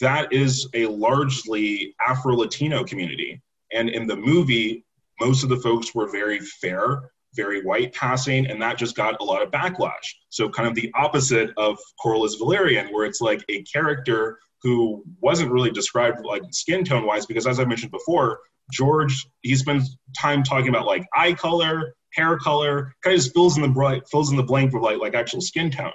that 0.00 0.32
is 0.32 0.68
a 0.74 0.86
largely 0.86 1.94
Afro 2.06 2.34
Latino 2.34 2.84
community. 2.84 3.40
And 3.72 3.90
in 3.90 4.06
the 4.06 4.16
movie, 4.16 4.84
most 5.20 5.42
of 5.42 5.50
the 5.50 5.58
folks 5.58 5.94
were 5.94 6.10
very 6.10 6.40
fair 6.40 7.10
very 7.34 7.62
white 7.62 7.94
passing, 7.94 8.46
and 8.46 8.60
that 8.62 8.78
just 8.78 8.96
got 8.96 9.20
a 9.20 9.24
lot 9.24 9.42
of 9.42 9.50
backlash. 9.50 10.14
So, 10.30 10.48
kind 10.48 10.68
of 10.68 10.74
the 10.74 10.92
opposite 10.94 11.50
of 11.56 11.78
Corlys 12.04 12.40
Velaryon, 12.40 12.92
where 12.92 13.04
it's 13.04 13.20
like 13.20 13.44
a 13.48 13.62
character 13.62 14.38
who 14.62 15.02
wasn't 15.20 15.50
really 15.50 15.70
described 15.70 16.24
like 16.24 16.42
skin 16.50 16.84
tone 16.84 17.06
wise, 17.06 17.26
because 17.26 17.46
as 17.46 17.60
I 17.60 17.64
mentioned 17.64 17.92
before, 17.92 18.40
George 18.70 19.26
he 19.42 19.56
spends 19.56 19.96
time 20.18 20.42
talking 20.42 20.68
about 20.68 20.86
like 20.86 21.06
eye 21.14 21.32
color, 21.32 21.94
hair 22.12 22.38
color, 22.38 22.94
kind 23.02 23.14
of 23.14 23.22
just 23.22 23.34
fills 23.34 23.56
in 23.56 23.62
the 23.62 23.68
bright 23.68 24.02
fills 24.08 24.30
in 24.30 24.36
the 24.36 24.42
blank 24.42 24.72
with 24.72 24.82
like 24.82 24.98
like 24.98 25.14
actual 25.14 25.40
skin 25.40 25.70
tone. 25.70 25.92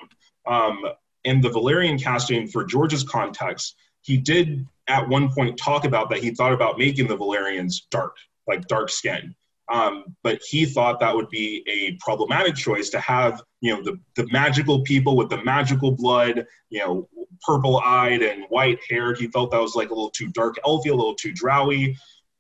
Um, 0.48 0.80
in 1.24 1.42
the 1.42 1.50
Valerian 1.50 1.98
casting 1.98 2.48
for 2.48 2.64
George's 2.64 3.04
context, 3.04 3.76
he 4.02 4.18
did 4.18 4.66
at 4.88 5.10
one 5.10 5.32
point 5.32 5.58
talk 5.58 5.84
about 5.86 6.10
that 6.12 6.20
he 6.20 6.32
thought 6.32 6.54
about 6.54 6.78
making 6.78 7.08
the 7.08 7.18
Velaryons 7.18 7.82
dark, 7.90 8.16
like 8.48 8.68
dark 8.68 8.90
skin. 8.90 9.36
Um, 9.72 10.16
but 10.22 10.42
he 10.48 10.66
thought 10.66 11.00
that 11.00 11.16
would 11.16 11.30
be 11.30 11.64
a 11.68 11.98
problematic 12.04 12.56
choice 12.56 12.90
to 12.92 13.00
have, 13.00 13.42
you 13.62 13.74
know, 13.74 13.82
the, 13.84 14.00
the 14.16 14.28
magical 14.32 14.82
people 14.82 15.16
with 15.16 15.30
the 15.30 15.44
magical 15.44 15.92
blood, 15.92 16.46
you 16.70 16.80
know, 16.80 17.10
purple 17.42 17.82
eyed 17.84 18.22
and 18.22 18.46
white 18.50 18.80
haired. 18.90 19.18
He 19.18 19.28
felt 19.28 19.52
that 19.52 19.62
was 19.62 19.76
like 19.76 19.90
a 19.90 19.94
little 19.94 20.12
too 20.12 20.28
dark 20.28 20.58
elfy, 20.66 20.92
a 20.92 20.96
little 20.96 21.16
too 21.16 21.34
drowy, 21.34 21.96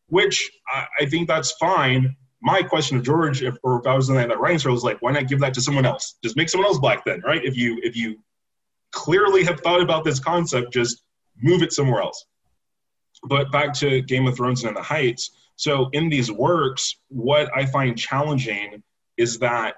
which 0.07 0.51
I, 0.67 0.85
I 1.01 1.05
think 1.07 1.27
that's 1.27 1.51
fine. 1.53 2.15
My 2.41 2.61
question 2.61 2.97
to 2.97 3.03
George, 3.03 3.41
if, 3.41 3.57
or 3.63 3.79
if 3.79 3.87
I 3.87 3.95
was 3.95 4.09
in 4.09 4.15
that, 4.15 4.39
writing 4.39 4.59
circle, 4.59 4.73
was 4.73 4.83
like, 4.83 5.01
why 5.01 5.11
not 5.11 5.27
give 5.27 5.39
that 5.39 5.55
to 5.55 5.61
someone 5.61 5.85
else? 5.85 6.17
Just 6.23 6.37
make 6.37 6.49
someone 6.49 6.67
else 6.67 6.77
black 6.77 7.03
then, 7.05 7.21
right? 7.25 7.43
If 7.43 7.57
you 7.57 7.79
if 7.81 7.95
you 7.95 8.19
clearly 8.91 9.43
have 9.43 9.61
thought 9.61 9.81
about 9.81 10.03
this 10.03 10.19
concept, 10.19 10.71
just 10.71 11.03
move 11.41 11.63
it 11.63 11.73
somewhere 11.73 12.01
else. 12.01 12.23
But 13.23 13.51
back 13.51 13.73
to 13.75 14.01
Game 14.01 14.27
of 14.27 14.35
Thrones 14.35 14.63
and 14.63 14.75
the 14.75 14.81
Heights 14.81 15.31
so 15.55 15.89
in 15.93 16.09
these 16.09 16.31
works, 16.31 16.97
what 17.09 17.49
I 17.55 17.65
find 17.65 17.97
challenging 17.97 18.83
is 19.17 19.39
that 19.39 19.75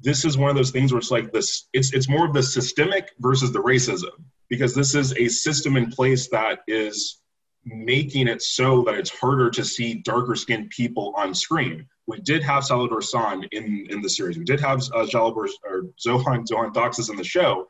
this 0.00 0.24
is 0.24 0.38
one 0.38 0.50
of 0.50 0.56
those 0.56 0.70
things 0.70 0.92
where 0.92 0.98
it's 0.98 1.10
like 1.10 1.32
this 1.32 1.68
it's 1.72 1.92
it's 1.92 2.08
more 2.08 2.24
of 2.24 2.32
the 2.32 2.42
systemic 2.42 3.10
versus 3.18 3.52
the 3.52 3.58
racism 3.58 4.12
because 4.48 4.74
this 4.74 4.94
is 4.94 5.12
a 5.16 5.28
system 5.28 5.76
in 5.76 5.90
place 5.90 6.28
that 6.28 6.60
is 6.68 7.20
making 7.64 8.28
it 8.28 8.40
so 8.40 8.82
that 8.82 8.94
it's 8.94 9.10
harder 9.10 9.50
to 9.50 9.64
see 9.64 9.94
darker 9.94 10.34
skinned 10.34 10.70
people 10.70 11.12
on 11.16 11.34
screen. 11.34 11.86
We 12.06 12.20
did 12.20 12.42
have 12.42 12.62
Salladhor 12.62 13.02
Saan 13.02 13.46
in, 13.52 13.86
in 13.90 14.00
the 14.00 14.08
series. 14.08 14.38
We 14.38 14.44
did 14.44 14.60
have 14.60 14.78
uh, 14.94 15.04
Jalabhar, 15.04 15.48
or 15.64 15.82
Zohan 16.02 16.46
Xhoan 16.46 16.72
Daxos 16.72 17.10
in 17.10 17.16
the 17.16 17.24
show. 17.24 17.66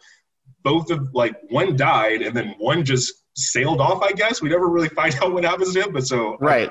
Both 0.63 0.91
of 0.91 1.13
like 1.15 1.37
one 1.49 1.77
died 1.77 2.23
and 2.23 2.37
then 2.37 2.55
one 2.59 2.85
just 2.85 3.13
sailed 3.35 3.81
off. 3.81 4.03
I 4.03 4.13
guess 4.13 4.41
we 4.41 4.49
never 4.49 4.69
really 4.69 4.89
find 4.89 5.15
out 5.23 5.33
what 5.33 5.45
happens 5.45 5.75
to 5.75 5.83
him. 5.83 5.93
But 5.93 6.07
so 6.07 6.37
right. 6.39 6.71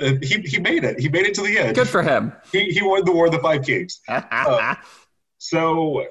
Uh, 0.00 0.14
he, 0.22 0.40
he 0.40 0.58
made 0.58 0.84
it. 0.84 0.98
He 0.98 1.08
made 1.08 1.26
it 1.26 1.34
to 1.34 1.42
the 1.42 1.58
end. 1.58 1.74
Good 1.74 1.88
for 1.88 2.02
him. 2.02 2.32
He, 2.52 2.70
he 2.70 2.82
won 2.82 3.04
the 3.04 3.12
War 3.12 3.26
of 3.26 3.32
the 3.32 3.38
Five 3.38 3.64
Kings. 3.64 4.00
uh, 4.08 4.74
so, 5.38 6.06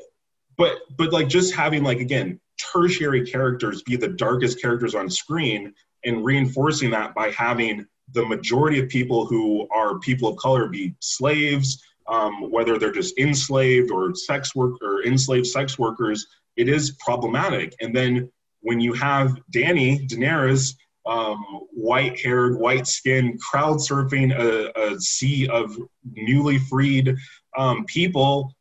but 0.58 0.78
but 0.98 1.12
like 1.12 1.28
just 1.28 1.56
having 1.56 1.84
like 1.84 2.00
again 2.00 2.40
tertiary 2.60 3.26
characters 3.26 3.82
be 3.84 3.96
the 3.96 4.08
darkest 4.08 4.62
characters 4.62 4.96
on 4.96 5.10
screen 5.10 5.74
and 6.06 6.24
reinforcing 6.24 6.92
that 6.92 7.14
by 7.16 7.30
having 7.32 7.86
the 8.14 8.26
majority 8.26 8.80
of 8.80 8.90
people 8.90 9.26
who 9.26 9.68
are 9.74 10.00
people 10.00 10.30
of 10.30 10.38
color 10.38 10.68
be 10.68 10.96
slaves, 11.00 11.82
um, 12.08 12.50
whether 12.52 12.78
they're 12.78 12.92
just 12.92 13.18
enslaved 13.18 13.92
or 13.92 14.14
sex 14.16 14.56
work 14.56 14.74
or 14.82 15.04
enslaved 15.04 15.48
sex 15.48 15.78
workers, 15.78 16.28
it 16.58 16.68
is 16.68 16.92
problematic. 17.00 17.76
And 17.82 17.96
then 17.96 18.32
when 18.62 18.80
you 18.80 18.94
have 18.94 19.38
Danny 19.52 20.08
Daenerys, 20.08 20.76
um, 21.10 21.43
white-haired, 21.72 22.60
white-skinned, 22.60 23.39
crowd 23.41 23.78
surfing 23.78 24.32
a, 24.38 24.72
a, 24.80 24.99
sea 24.99 25.47
of 25.47 25.76
newly 26.14 26.60
freed 26.60 27.16
um, 27.57 27.84
people, 27.86 28.53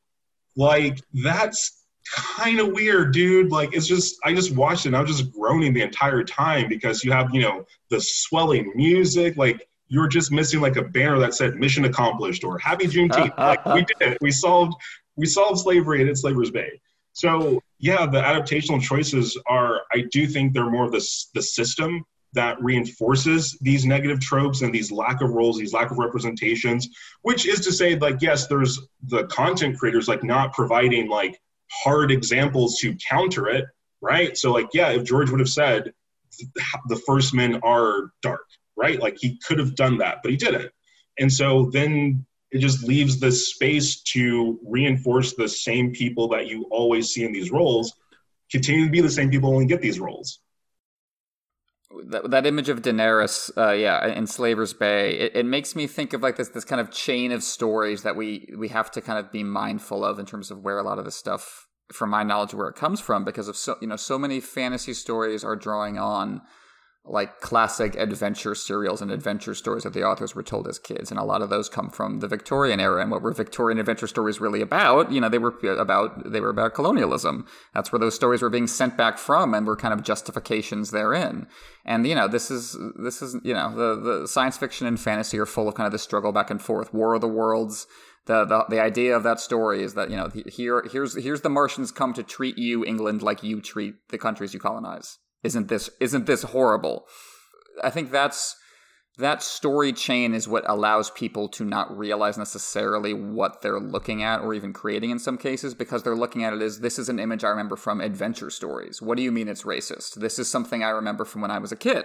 like 0.57 0.99
that's 1.13 1.85
kind 2.15 2.59
of 2.59 2.73
weird, 2.73 3.13
dude. 3.13 3.53
Like 3.53 3.75
it's 3.75 3.87
just 3.87 4.17
I 4.25 4.33
just 4.33 4.55
watched 4.55 4.87
it 4.87 4.89
and 4.89 4.97
I 4.97 5.03
was 5.03 5.11
just 5.17 5.33
groaning 5.33 5.75
the 5.75 5.83
entire 5.83 6.25
time 6.25 6.69
because 6.69 7.05
you 7.05 7.13
have, 7.13 7.35
you 7.35 7.43
know, 7.43 7.65
the 7.91 8.01
swelling 8.01 8.73
music, 8.75 9.37
like 9.37 9.69
you 9.89 10.01
were 10.01 10.09
just 10.09 10.33
missing 10.33 10.61
like 10.61 10.77
a 10.77 10.83
banner 10.83 11.19
that 11.19 11.35
said 11.35 11.57
mission 11.57 11.85
accomplished 11.85 12.45
or 12.45 12.59
happy 12.59 12.87
Juneteenth. 12.87 13.37
like 13.37 13.65
we 13.67 13.85
did 14.01 14.13
it. 14.13 14.19
We 14.21 14.31
solved 14.31 14.75
we 15.17 15.27
solved 15.27 15.61
slavery 15.61 16.01
and 16.01 16.09
Enslavers 16.09 16.51
Bay. 16.51 16.81
So 17.13 17.61
yeah, 17.79 18.07
the 18.07 18.21
adaptational 18.21 18.81
choices 18.81 19.37
are 19.47 19.83
I 19.93 20.05
do 20.13 20.27
think 20.27 20.55
they're 20.55 20.71
more 20.71 20.87
of 20.87 20.93
the 20.93 21.07
the 21.35 21.43
system 21.43 22.05
that 22.39 22.63
reinforces 22.63 23.59
these 23.61 23.85
negative 23.85 24.21
tropes 24.21 24.63
and 24.63 24.73
these 24.73 24.93
lack 24.93 25.21
of 25.23 25.31
roles, 25.31 25.59
these 25.59 25.73
lack 25.73 25.91
of 25.91 25.99
representations, 25.99 26.89
which 27.23 27.47
is 27.47 27.59
to 27.59 27.73
say, 27.73 27.99
like, 27.99 28.23
yes, 28.23 28.47
there's 28.47 28.79
the 29.09 29.27
content 29.27 29.77
creators 29.77 30.07
like 30.07 30.23
not 30.23 30.53
providing 30.53 31.09
like 31.09 31.41
hard 31.69 32.13
examples 32.13 32.79
to 32.79 32.95
counter 33.11 33.49
it, 33.49 33.65
right? 34.01 34.39
So, 34.39 34.53
like, 34.53 34.69
yeah, 34.73 34.91
if 34.91 35.03
George 35.03 35.31
would 35.31 35.41
have 35.41 35.49
said 35.49 35.93
the 36.87 37.03
first 37.09 37.35
men 37.35 37.59
are 37.65 38.13
dark, 38.23 38.47
right? 38.77 39.01
Like, 39.01 39.17
he 39.19 39.37
could 39.45 39.59
have 39.59 39.75
done 39.75 39.99
that, 39.99 40.19
but 40.23 40.31
he 40.31 40.37
didn't. 40.37 40.71
And 41.19 41.33
so 41.33 41.71
then 41.73 42.25
it 42.53 42.61
just 42.61 42.85
leaves 42.85 43.19
the 43.19 43.33
space 43.33 44.01
to 44.15 44.61
reinforce 44.65 45.35
the 45.35 45.49
same 45.49 45.91
people 45.91 46.29
that 46.29 46.47
you 46.47 46.67
always 46.71 47.09
see 47.09 47.25
in 47.25 47.33
these 47.33 47.51
roles 47.51 47.95
continue 48.49 48.85
to 48.85 48.93
be 48.93 49.01
the 49.01 49.11
same 49.11 49.29
people 49.29 49.59
and 49.59 49.69
get 49.69 49.81
these 49.81 49.99
roles 49.99 50.39
that, 52.07 52.31
that 52.31 52.47
image 52.47 52.69
of 52.69 52.83
Daenerys, 52.83 53.51
uh, 53.57 53.73
yeah, 53.73 54.07
in 54.07 54.27
Slaver's 54.27 54.73
Bay, 54.73 55.19
it, 55.19 55.37
it, 55.37 55.47
makes 55.47 55.75
me 55.77 55.87
think 55.87 56.13
of 56.13 56.23
like 56.23 56.37
this 56.37 56.49
this 56.49 56.65
kind 56.65 56.81
of 56.81 56.91
chain 56.91 57.33
of 57.33 57.43
stories 57.43 58.03
that 58.03 58.17
we 58.17 58.53
we 58.57 58.69
have 58.69 58.91
to 58.93 59.01
kind 59.01 59.19
of 59.19 59.33
be 59.33 59.43
mindful 59.43 60.05
of 60.05 60.19
in 60.19 60.27
terms 60.27 60.51
of 60.51 60.63
where 60.63 60.79
a 60.79 60.83
lot 60.83 60.99
of 60.99 61.05
this 61.05 61.17
stuff, 61.17 61.67
from 61.93 62.11
my 62.11 62.23
knowledge, 62.23 62.55
where 62.55 62.69
it 62.69 62.77
comes 62.77 63.01
from, 63.01 63.25
because 63.25 63.49
of 63.49 63.57
so 63.57 63.77
you 63.81 63.89
know 63.89 63.97
so 63.97 64.19
many 64.19 64.41
fantasy 64.41 64.95
stories 64.95 65.45
are 65.45 65.57
drawing 65.57 65.99
on 65.99 66.43
like 67.11 67.41
classic 67.41 67.95
adventure 67.97 68.55
serials 68.55 69.01
and 69.01 69.11
adventure 69.11 69.55
stories 69.55 69.85
that 69.85 69.93
the 69.93 70.05
authors 70.05 70.35
were 70.35 70.43
told 70.43 70.69
as 70.69 70.79
kids. 70.79 71.11
And 71.11 71.19
a 71.19 71.25
lot 71.25 71.43
of 71.43 71.51
those 71.51 71.69
come 71.69 71.91
from 71.91 72.21
the 72.21 72.29
victorian 72.29 72.81
era. 72.81 73.03
And 73.03 73.11
what 73.11 73.23
were 73.23 73.33
victorian 73.33 73.79
adventure 73.79 74.07
stories 74.07 74.41
really 74.41 74.61
about? 74.61 75.11
You 75.11 75.21
know 75.21 75.29
they 75.29 75.39
were 75.39 75.55
uh, 75.65 75.77
about 75.77 76.31
they 76.31 76.41
were 76.41 76.51
about 76.51 76.75
colonialism. 76.75 77.47
That's 77.75 77.93
where 77.93 77.99
those 77.99 78.15
stories 78.15 78.43
were 78.43 78.51
being 78.51 78.67
sent 78.67 78.97
back 78.97 79.19
from 79.19 79.55
and 79.55 79.67
were 79.67 79.77
kind 79.77 79.95
of 79.95 80.03
justifications 80.03 80.91
therein. 80.91 81.47
And 81.85 82.07
you 82.07 82.15
know 82.15 82.29
this 82.29 82.51
is 82.51 82.77
this 82.97 83.23
is 83.23 83.37
you 83.43 83.55
know 83.55 83.75
the 83.75 84.01
the 84.01 84.29
science 84.29 84.57
fiction 84.57 84.87
and 84.87 85.01
fantasy 85.01 85.39
are 85.39 85.47
full 85.47 85.69
of 85.69 85.75
kind 85.75 85.87
of 85.87 85.93
the 85.93 85.99
struggle 85.99 86.33
back 86.33 86.51
and 86.51 86.61
forth. 86.61 86.93
War 86.93 87.15
of 87.15 87.21
the 87.21 87.29
worlds. 87.29 87.87
The, 88.27 88.45
the, 88.45 88.67
the 88.69 88.79
idea 88.79 89.17
of 89.17 89.23
that 89.23 89.41
story 89.41 89.83
is 89.83 89.95
that 89.95 90.11
you 90.11 90.17
know 90.17 90.29
here 90.45 90.85
here's 90.93 91.17
here's 91.17 91.41
the 91.41 91.49
Martians 91.49 91.91
come 91.91 92.13
to 92.13 92.23
treat 92.23 92.59
you 92.59 92.85
England 92.85 93.23
like 93.23 93.43
you 93.43 93.63
treat 93.63 93.95
the 94.11 94.19
countries 94.19 94.53
you 94.53 94.61
colonize 94.61 95.17
isn't 95.43 95.69
this 95.69 95.91
isn't 96.01 96.27
this 96.27 96.43
horrible 96.43 97.07
i 97.83 97.91
think 97.91 98.11
that's 98.11 98.57
that 99.19 99.43
story 99.43 99.93
chain 99.93 100.33
is 100.33 100.47
what 100.47 100.69
allows 100.69 101.11
people 101.11 101.49
to 101.49 101.65
not 101.65 101.97
realize 101.97 102.39
necessarily 102.39 103.13
what 103.13 103.63
they're 103.63 103.81
looking 103.81 104.23
at 104.23 104.41
or 104.41 104.55
even 104.55 104.73
creating 104.73 105.11
in 105.11 105.19
some 105.19 105.37
cases 105.37 105.75
because 105.75 106.05
they're 106.05 106.15
looking 106.17 106.45
at 106.45 106.53
it 106.53 106.63
as 106.63 106.81
this 106.81 106.99
is 106.99 107.09
an 107.09 107.19
image 107.19 107.45
i 107.45 107.49
remember 107.49 107.77
from 107.77 108.01
adventure 108.01 108.51
stories 108.51 109.03
what 109.03 109.17
do 109.17 109.23
you 109.23 109.33
mean 109.33 109.49
it's 109.49 109.65
racist 109.65 110.15
this 110.15 110.39
is 110.39 110.51
something 110.51 110.83
i 110.83 110.91
remember 110.91 111.25
from 111.25 111.41
when 111.41 111.51
i 111.51 111.59
was 111.59 111.73
a 111.73 111.77
kid 111.77 112.05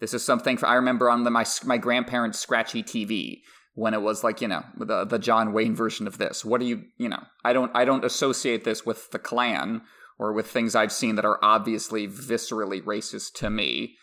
this 0.00 0.14
is 0.14 0.24
something 0.24 0.58
i 0.64 0.74
remember 0.74 1.10
on 1.10 1.24
the, 1.24 1.30
my 1.30 1.44
my 1.64 1.78
grandparents 1.78 2.38
scratchy 2.38 2.82
tv 2.82 3.40
when 3.74 3.92
it 3.92 4.02
was 4.02 4.24
like 4.24 4.40
you 4.40 4.48
know 4.48 4.62
the 4.78 5.04
the 5.04 5.18
John 5.18 5.52
Wayne 5.52 5.74
version 5.74 6.06
of 6.06 6.18
this. 6.18 6.44
What 6.44 6.60
do 6.60 6.66
you 6.66 6.84
you 6.96 7.08
know? 7.08 7.22
I 7.44 7.52
don't 7.52 7.70
I 7.74 7.84
don't 7.84 8.04
associate 8.04 8.64
this 8.64 8.86
with 8.86 9.10
the 9.10 9.18
Klan 9.18 9.82
or 10.18 10.32
with 10.32 10.46
things 10.46 10.74
I've 10.74 10.92
seen 10.92 11.16
that 11.16 11.24
are 11.24 11.38
obviously 11.42 12.06
viscerally 12.06 12.82
racist 12.82 13.34
to 13.34 13.50
me. 13.50 13.96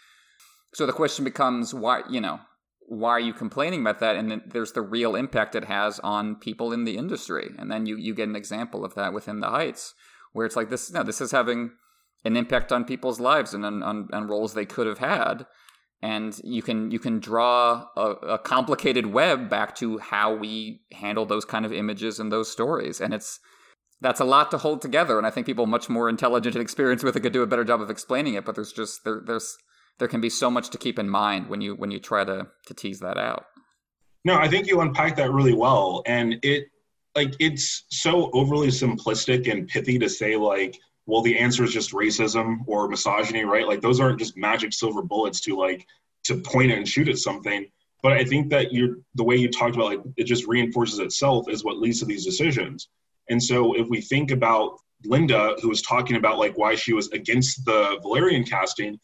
So 0.73 0.85
the 0.85 0.93
question 0.93 1.25
becomes 1.25 1.73
why, 1.73 2.01
you 2.09 2.21
know, 2.21 2.39
why 2.87 3.11
are 3.11 3.19
you 3.19 3.33
complaining 3.33 3.81
about 3.81 3.99
that? 3.99 4.17
And 4.17 4.29
then 4.29 4.41
there's 4.45 4.73
the 4.73 4.81
real 4.81 5.15
impact 5.15 5.55
it 5.55 5.65
has 5.65 5.99
on 5.99 6.35
people 6.35 6.73
in 6.73 6.83
the 6.83 6.97
industry. 6.97 7.51
And 7.57 7.71
then 7.71 7.85
you, 7.85 7.95
you 7.95 8.13
get 8.13 8.27
an 8.27 8.35
example 8.35 8.83
of 8.83 8.95
that 8.95 9.13
within 9.13 9.39
the 9.39 9.49
Heights, 9.49 9.93
where 10.33 10.45
it's 10.45 10.55
like 10.57 10.69
this, 10.69 10.91
no, 10.91 11.03
this 11.03 11.21
is 11.21 11.31
having 11.31 11.71
an 12.25 12.35
impact 12.35 12.71
on 12.71 12.83
people's 12.83 13.19
lives 13.19 13.53
and 13.53 13.65
on, 13.65 13.81
on, 13.81 14.09
on 14.11 14.27
roles 14.27 14.53
they 14.53 14.65
could 14.65 14.87
have 14.87 14.99
had. 14.99 15.45
And 16.03 16.39
you 16.43 16.63
can 16.63 16.89
you 16.89 16.97
can 16.97 17.19
draw 17.19 17.85
a, 17.95 18.01
a 18.01 18.39
complicated 18.39 19.05
web 19.05 19.49
back 19.49 19.75
to 19.75 19.99
how 19.99 20.33
we 20.33 20.81
handle 20.93 21.27
those 21.27 21.45
kind 21.45 21.63
of 21.63 21.71
images 21.71 22.19
and 22.19 22.31
those 22.31 22.51
stories. 22.51 22.99
And 22.99 23.13
it's 23.13 23.39
that's 24.01 24.19
a 24.19 24.25
lot 24.25 24.51
to 24.51 24.57
hold 24.57 24.81
together 24.81 25.17
and 25.17 25.25
i 25.25 25.29
think 25.29 25.45
people 25.45 25.65
much 25.65 25.87
more 25.87 26.09
intelligent 26.09 26.55
and 26.55 26.61
experienced 26.61 27.03
with 27.03 27.15
it 27.15 27.21
could 27.21 27.33
do 27.33 27.43
a 27.43 27.47
better 27.47 27.63
job 27.63 27.81
of 27.81 27.89
explaining 27.89 28.33
it 28.33 28.43
but 28.43 28.55
there's 28.55 28.73
just 28.73 29.03
there, 29.05 29.21
there's 29.25 29.57
there 29.99 30.07
can 30.07 30.19
be 30.19 30.29
so 30.29 30.49
much 30.49 30.69
to 30.71 30.77
keep 30.77 30.97
in 30.97 31.09
mind 31.09 31.47
when 31.47 31.61
you 31.61 31.75
when 31.75 31.91
you 31.91 31.99
try 31.99 32.23
to 32.23 32.47
to 32.65 32.73
tease 32.73 32.99
that 32.99 33.17
out. 33.17 33.45
No 34.25 34.35
i 34.35 34.47
think 34.47 34.67
you 34.67 34.81
unpacked 34.81 35.17
that 35.17 35.31
really 35.31 35.53
well 35.53 36.03
and 36.05 36.35
it 36.43 36.65
like 37.15 37.33
it's 37.39 37.85
so 37.89 38.31
overly 38.33 38.69
simplistic 38.69 39.49
and 39.51 39.67
pithy 39.67 39.99
to 39.99 40.09
say 40.09 40.35
like 40.35 40.77
well 41.05 41.21
the 41.21 41.37
answer 41.37 41.63
is 41.63 41.71
just 41.71 41.91
racism 41.91 42.57
or 42.67 42.87
misogyny 42.87 43.45
right? 43.45 43.67
Like 43.67 43.81
those 43.81 43.99
aren't 43.99 44.19
just 44.19 44.37
magic 44.37 44.73
silver 44.73 45.01
bullets 45.01 45.41
to 45.41 45.55
like 45.55 45.85
to 46.23 46.37
point 46.37 46.71
and 46.71 46.87
shoot 46.87 47.09
at 47.09 47.17
something 47.17 47.67
but 48.03 48.11
i 48.11 48.23
think 48.23 48.49
that 48.49 48.71
you're 48.71 48.97
the 49.15 49.23
way 49.23 49.35
you 49.35 49.49
talked 49.49 49.75
about 49.75 49.87
like 49.87 50.01
it 50.17 50.25
just 50.25 50.47
reinforces 50.47 50.99
itself 50.99 51.49
is 51.49 51.63
what 51.63 51.77
leads 51.77 51.99
to 51.99 52.05
these 52.05 52.25
decisions 52.25 52.89
and 53.31 53.41
so 53.41 53.73
if 53.73 53.87
we 53.87 54.01
think 54.01 54.29
about 54.29 54.77
Linda, 55.05 55.55
who 55.61 55.69
was 55.69 55.81
talking 55.81 56.17
about 56.17 56.37
like 56.37 56.57
why 56.57 56.75
she 56.75 56.93
was 56.93 57.09
against 57.11 57.65
the 57.65 57.99
Velaryon 58.03 58.47
casting, 58.47 58.99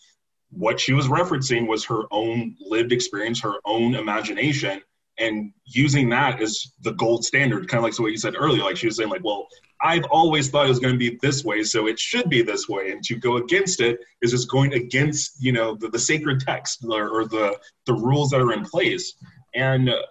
what 0.51 0.80
she 0.80 0.93
was 0.93 1.07
referencing 1.07 1.67
was 1.67 1.86
her 1.86 2.03
own 2.11 2.55
lived 2.59 2.91
experience, 2.91 3.41
her 3.41 3.55
own 3.65 3.95
imagination, 3.95 4.82
and 5.17 5.51
using 5.65 6.09
that 6.09 6.41
as 6.41 6.71
the 6.82 6.93
gold 6.93 7.25
standard, 7.25 7.67
kind 7.67 7.80
of 7.80 7.84
like 7.84 7.99
what 7.99 8.11
you 8.11 8.17
said 8.17 8.36
earlier. 8.38 8.63
Like 8.63 8.78
she 8.78 8.86
was 8.86 8.97
saying, 8.97 9.09
like, 9.09 9.23
well, 9.23 9.47
I've 9.82 10.05
always 10.05 10.49
thought 10.49 10.65
it 10.65 10.69
was 10.69 10.80
going 10.80 10.93
to 10.93 10.99
be 10.99 11.17
this 11.21 11.43
way, 11.43 11.63
so 11.63 11.88
it 11.88 11.99
should 11.99 12.30
be 12.30 12.41
this 12.41 12.67
way. 12.69 12.91
And 12.91 13.03
to 13.05 13.15
go 13.15 13.38
against 13.38 13.82
it 13.82 13.99
is 14.21 14.32
just 14.32 14.49
going 14.49 14.73
against, 14.73 15.41
you 15.43 15.51
know, 15.51 15.75
the, 15.75 15.89
the 15.89 15.99
sacred 15.99 16.41
text 16.41 16.86
or, 16.88 17.09
or 17.09 17.25
the 17.25 17.57
the 17.86 17.93
rules 17.93 18.30
that 18.32 18.41
are 18.41 18.53
in 18.53 18.63
place. 18.63 19.13
And 19.55 19.89
uh, 19.89 20.01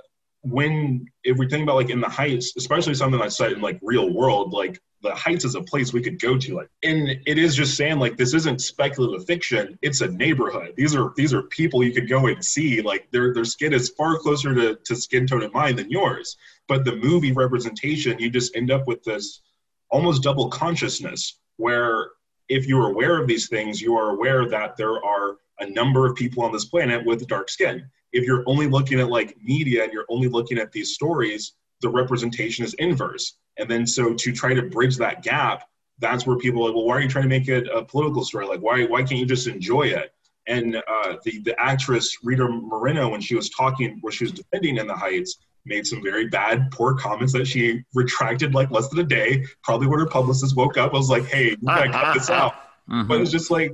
when 0.47 1.07
if 1.25 1.37
we 1.37 1.49
think 1.49 1.63
about 1.63 1.77
like 1.77 1.91
in 1.91 2.01
the 2.01 2.09
heights 2.09 2.53
especially 2.57 2.95
something 2.95 3.19
that's 3.19 3.37
set 3.37 3.53
in 3.53 3.61
like 3.61 3.79
real 3.83 4.13
world 4.13 4.53
like 4.53 4.81
the 5.03 5.15
heights 5.15 5.45
is 5.45 5.55
a 5.55 5.63
place 5.63 5.93
we 5.93 6.03
could 6.03 6.21
go 6.21 6.37
to 6.37 6.55
like 6.55 6.69
and 6.83 7.09
it 7.27 7.39
is 7.39 7.55
just 7.55 7.77
saying 7.77 7.99
like 7.99 8.17
this 8.17 8.35
isn't 8.35 8.61
speculative 8.61 9.27
fiction 9.27 9.79
it's 9.83 10.01
a 10.01 10.09
neighborhood. 10.09 10.73
These 10.77 10.95
are 10.95 11.13
these 11.17 11.35
are 11.35 11.43
people 11.43 11.85
you 11.85 11.93
could 11.93 12.09
go 12.09 12.27
and 12.27 12.45
see 12.45 12.83
like 12.83 13.09
their 13.11 13.35
their 13.35 13.45
skin 13.45 13.73
is 13.73 13.91
far 13.91 14.19
closer 14.19 14.55
to, 14.55 14.77
to 14.85 14.97
skin 14.97 15.27
tone 15.27 15.43
and 15.43 15.53
mine 15.53 15.77
than 15.77 15.91
yours. 15.91 16.37
But 16.69 16.85
the 16.85 16.97
movie 16.97 17.33
representation 17.33 18.19
you 18.19 18.31
just 18.31 18.57
end 18.57 18.71
up 18.71 18.87
with 18.87 19.03
this 19.05 19.43
almost 19.91 20.23
double 20.23 20.49
consciousness 20.49 21.39
where 21.57 22.11
if 22.49 22.67
you're 22.67 22.91
aware 22.91 23.21
of 23.21 23.29
these 23.29 23.49
things 23.49 23.81
you 23.81 23.97
are 23.97 24.11
aware 24.11 24.49
that 24.49 24.77
there 24.77 25.05
are 25.05 25.37
a 25.61 25.71
number 25.71 26.07
of 26.07 26.15
people 26.15 26.43
on 26.43 26.53
this 26.53 26.67
planet 26.67 27.05
with 27.05 27.27
dark 27.27 27.49
skin 27.49 27.89
if 28.17 28.25
you're 28.25 28.43
only 28.47 28.67
looking 28.67 28.99
at 28.99 29.09
like 29.09 29.37
media 29.43 29.85
and 29.85 29.93
you're 29.93 30.07
only 30.09 30.29
looking 30.29 30.59
at 30.59 30.73
these 30.73 30.95
stories, 30.95 31.53
the 31.83 31.89
representation 31.89 32.65
is 32.65 32.75
inverse. 32.75 33.37
And 33.59 33.71
then 33.71 33.87
so 33.87 34.15
to 34.15 34.33
try 34.33 34.55
to 34.55 34.63
bridge 34.63 34.97
that 34.97 35.23
gap, 35.23 35.65
that's 35.99 36.27
where 36.27 36.37
people 36.37 36.63
are 36.63 36.69
like, 36.69 36.75
well, 36.75 36.87
why 36.87 36.97
are 36.97 37.01
you 37.01 37.09
trying 37.09 37.25
to 37.25 37.29
make 37.29 37.49
it 37.49 37.69
a 37.73 37.85
political 37.85 38.25
story? 38.25 38.47
Like, 38.47 38.61
why 38.61 38.85
why 38.85 39.03
can't 39.03 39.21
you 39.21 39.27
just 39.27 39.47
enjoy 39.47 39.83
it? 39.83 40.13
And 40.47 40.77
uh, 40.77 41.17
the 41.25 41.41
the 41.41 41.59
actress 41.61 42.17
Rita 42.23 42.49
Moreno, 42.49 43.09
when 43.11 43.21
she 43.21 43.35
was 43.35 43.51
talking, 43.51 43.99
where 44.01 44.13
she 44.13 44.25
was 44.25 44.33
defending 44.33 44.77
In 44.77 44.87
the 44.87 44.95
Heights, 44.95 45.39
made 45.65 45.87
some 45.87 46.03
very 46.03 46.29
bad, 46.29 46.71
poor 46.71 46.95
comments 46.95 47.33
that 47.33 47.47
she 47.47 47.83
retracted 47.95 48.55
like 48.55 48.71
less 48.71 48.89
than 48.89 48.99
a 49.01 49.05
day. 49.05 49.45
Probably 49.63 49.89
when 49.89 49.99
her 50.01 50.07
publicist 50.07 50.55
woke 50.57 50.77
up, 50.77 50.93
I 50.93 50.97
was 50.97 51.11
like, 51.11 51.25
hey, 51.27 51.51
you 51.51 51.57
gotta 51.57 51.91
cut 51.91 52.15
this 52.15 52.31
out. 52.31 52.55
Mm-hmm. 52.91 53.09
But 53.09 53.21
it's 53.21 53.33
just 53.33 53.51
like 53.51 53.73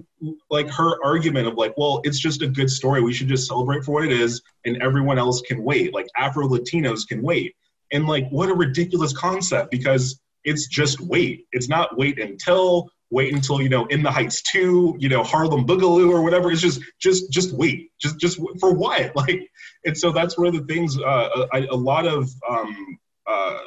like 0.51 0.69
her 0.71 1.03
argument 1.05 1.47
of 1.47 1.55
like, 1.55 1.75
well, 1.77 2.01
it's 2.05 2.19
just 2.19 2.41
a 2.43 2.47
good 2.47 2.71
story. 2.71 3.03
We 3.03 3.13
should 3.13 3.29
just 3.29 3.47
celebrate 3.47 3.85
for 3.85 3.93
what 3.93 4.05
it 4.05 4.13
is, 4.13 4.41
and 4.65 4.83
everyone 4.83 5.19
else 5.19 5.43
can 5.43 5.63
wait. 5.63 5.93
Like 5.93 6.07
Afro 6.17 6.49
Latinos 6.49 7.07
can 7.07 7.23
wait. 7.23 7.55
And 7.93 8.07
like, 8.07 8.27
what 8.31 8.49
a 8.49 8.55
ridiculous 8.55 9.13
concept 9.13 9.71
because 9.71 10.19
it's 10.45 10.67
just 10.67 11.01
wait. 11.01 11.45
It's 11.53 11.69
not 11.69 11.99
wait 11.99 12.19
until 12.19 12.89
wait 13.11 13.35
until 13.35 13.61
you 13.61 13.69
know 13.69 13.85
in 13.87 14.03
the 14.03 14.11
heights 14.11 14.41
2 14.43 14.97
you 14.99 15.09
know 15.11 15.23
harlem 15.23 15.67
boogaloo 15.67 16.11
or 16.11 16.23
whatever 16.23 16.51
it's 16.51 16.63
just 16.63 16.81
just 16.99 17.31
just 17.31 17.53
wait 17.53 17.91
just 18.01 18.19
just 18.19 18.41
for 18.59 18.73
what 18.73 19.15
like 19.17 19.47
and 19.85 19.97
so 19.97 20.11
that's 20.11 20.39
one 20.39 20.47
of 20.47 20.55
the 20.55 20.65
things 20.65 20.99
uh, 20.99 21.47
a, 21.53 21.67
a 21.71 21.77
lot 21.77 22.07
of 22.07 22.31
um, 22.49 22.99
uh, 23.27 23.59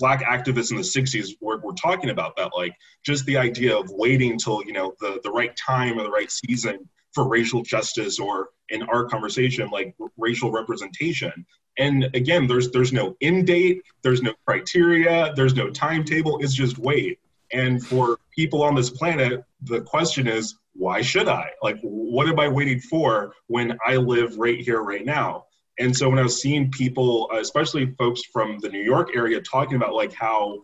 black 0.00 0.24
activists 0.24 0.70
in 0.72 0.78
the 0.78 0.82
60s 0.82 1.36
were, 1.40 1.58
were 1.58 1.74
talking 1.74 2.10
about 2.10 2.34
that 2.36 2.50
like 2.56 2.74
just 3.04 3.24
the 3.26 3.36
idea 3.36 3.76
of 3.76 3.88
waiting 3.90 4.38
till 4.38 4.64
you 4.64 4.72
know 4.72 4.94
the, 4.98 5.20
the 5.22 5.30
right 5.30 5.54
time 5.56 5.98
or 5.98 6.02
the 6.02 6.10
right 6.10 6.32
season 6.32 6.88
for 7.12 7.28
racial 7.28 7.62
justice 7.62 8.18
or 8.18 8.48
in 8.70 8.82
our 8.84 9.04
conversation 9.04 9.68
like 9.70 9.94
r- 10.00 10.08
racial 10.16 10.50
representation. 10.50 11.46
And 11.78 12.08
again 12.14 12.46
there's 12.46 12.70
there's 12.70 12.92
no 12.92 13.16
end 13.20 13.46
date 13.46 13.82
there's 14.02 14.22
no 14.22 14.32
criteria 14.46 15.32
there's 15.36 15.54
no 15.54 15.70
timetable 15.70 16.38
it's 16.42 16.54
just 16.54 16.78
wait. 16.78 17.18
And 17.52 17.84
for 17.84 18.18
people 18.34 18.62
on 18.62 18.74
this 18.74 18.90
planet 18.90 19.44
the 19.62 19.82
question 19.82 20.26
is 20.26 20.56
why 20.74 21.02
should 21.02 21.28
i? 21.28 21.50
Like 21.62 21.78
what 21.82 22.26
am 22.28 22.40
i 22.40 22.48
waiting 22.48 22.80
for 22.80 23.34
when 23.48 23.76
i 23.86 23.96
live 23.96 24.38
right 24.38 24.60
here 24.60 24.82
right 24.82 25.04
now 25.04 25.44
and 25.80 25.96
so 25.96 26.10
when 26.10 26.18
I 26.18 26.22
was 26.22 26.40
seeing 26.40 26.70
people, 26.70 27.28
uh, 27.32 27.38
especially 27.38 27.86
folks 27.98 28.22
from 28.32 28.58
the 28.58 28.68
New 28.68 28.82
York 28.82 29.16
area, 29.16 29.40
talking 29.40 29.76
about 29.76 29.94
like 29.94 30.12
how 30.12 30.58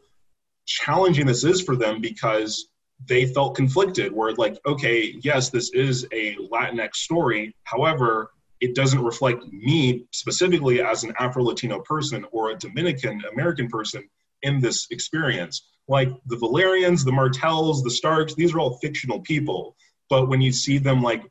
challenging 0.66 1.26
this 1.26 1.42
is 1.42 1.62
for 1.62 1.74
them 1.74 2.00
because 2.00 2.68
they 3.08 3.24
felt 3.26 3.56
conflicted. 3.56 4.12
Where 4.12 4.32
like, 4.34 4.58
okay, 4.66 5.14
yes, 5.22 5.48
this 5.48 5.70
is 5.72 6.06
a 6.12 6.36
Latinx 6.36 6.96
story. 6.96 7.54
However, 7.64 8.30
it 8.60 8.74
doesn't 8.74 9.02
reflect 9.02 9.42
me 9.52 10.06
specifically 10.12 10.82
as 10.82 11.02
an 11.02 11.14
Afro 11.18 11.44
Latino 11.44 11.80
person 11.80 12.26
or 12.30 12.50
a 12.50 12.58
Dominican 12.58 13.22
American 13.32 13.68
person 13.68 14.08
in 14.42 14.60
this 14.60 14.86
experience. 14.90 15.66
Like 15.88 16.10
the 16.26 16.36
Velaryons, 16.36 17.04
the 17.04 17.12
Martells, 17.12 17.82
the 17.82 17.90
Starks, 17.90 18.34
these 18.34 18.54
are 18.54 18.60
all 18.60 18.78
fictional 18.78 19.20
people. 19.20 19.76
But 20.10 20.28
when 20.28 20.42
you 20.42 20.52
see 20.52 20.78
them 20.78 21.02
like 21.02 21.22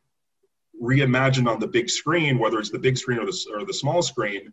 reimagined 0.82 1.50
on 1.50 1.60
the 1.60 1.68
big 1.68 1.90
screen, 1.90 2.38
whether 2.38 2.60
it's 2.60 2.72
the 2.72 2.80
big 2.80 2.98
screen 2.98 3.20
or 3.20 3.26
the, 3.26 3.38
or 3.54 3.66
the 3.66 3.74
small 3.74 4.02
screen, 4.02 4.52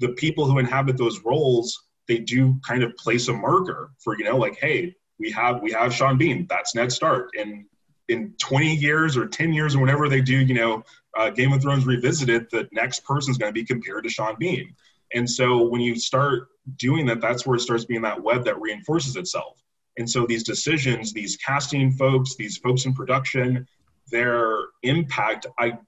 the 0.00 0.10
people 0.10 0.46
who 0.46 0.58
inhabit 0.58 0.96
those 0.96 1.20
roles, 1.24 1.84
they 2.08 2.18
do 2.18 2.58
kind 2.66 2.82
of 2.82 2.94
place 2.96 3.28
a 3.28 3.32
marker 3.32 3.90
for, 3.98 4.18
you 4.18 4.24
know, 4.24 4.36
like, 4.36 4.56
hey, 4.56 4.94
we 5.18 5.30
have 5.30 5.62
we 5.62 5.70
have 5.72 5.94
Sean 5.94 6.18
Bean, 6.18 6.46
that's 6.48 6.74
Ned 6.74 6.92
Stark. 6.92 7.30
And 7.38 7.64
in 8.08 8.34
20 8.40 8.74
years 8.74 9.16
or 9.16 9.26
10 9.26 9.52
years 9.52 9.74
or 9.74 9.80
whenever 9.80 10.08
they 10.08 10.20
do, 10.20 10.36
you 10.36 10.54
know, 10.54 10.82
uh, 11.16 11.30
Game 11.30 11.52
of 11.52 11.62
Thrones 11.62 11.86
revisited, 11.86 12.48
the 12.50 12.68
next 12.72 13.04
person 13.04 13.30
is 13.30 13.38
going 13.38 13.50
to 13.50 13.54
be 13.54 13.64
compared 13.64 14.04
to 14.04 14.10
Sean 14.10 14.36
Bean. 14.38 14.74
And 15.14 15.28
so 15.28 15.62
when 15.62 15.80
you 15.80 15.94
start 15.96 16.48
doing 16.76 17.06
that, 17.06 17.20
that's 17.20 17.46
where 17.46 17.56
it 17.56 17.60
starts 17.60 17.84
being 17.84 18.02
that 18.02 18.22
web 18.22 18.44
that 18.44 18.60
reinforces 18.60 19.16
itself. 19.16 19.62
And 19.96 20.10
so 20.10 20.26
these 20.26 20.42
decisions, 20.42 21.12
these 21.12 21.36
casting 21.36 21.92
folks, 21.92 22.34
these 22.34 22.58
folks 22.58 22.84
in 22.84 22.94
production, 22.94 23.66
their 24.10 24.58
impact, 24.84 25.46
I 25.58 25.78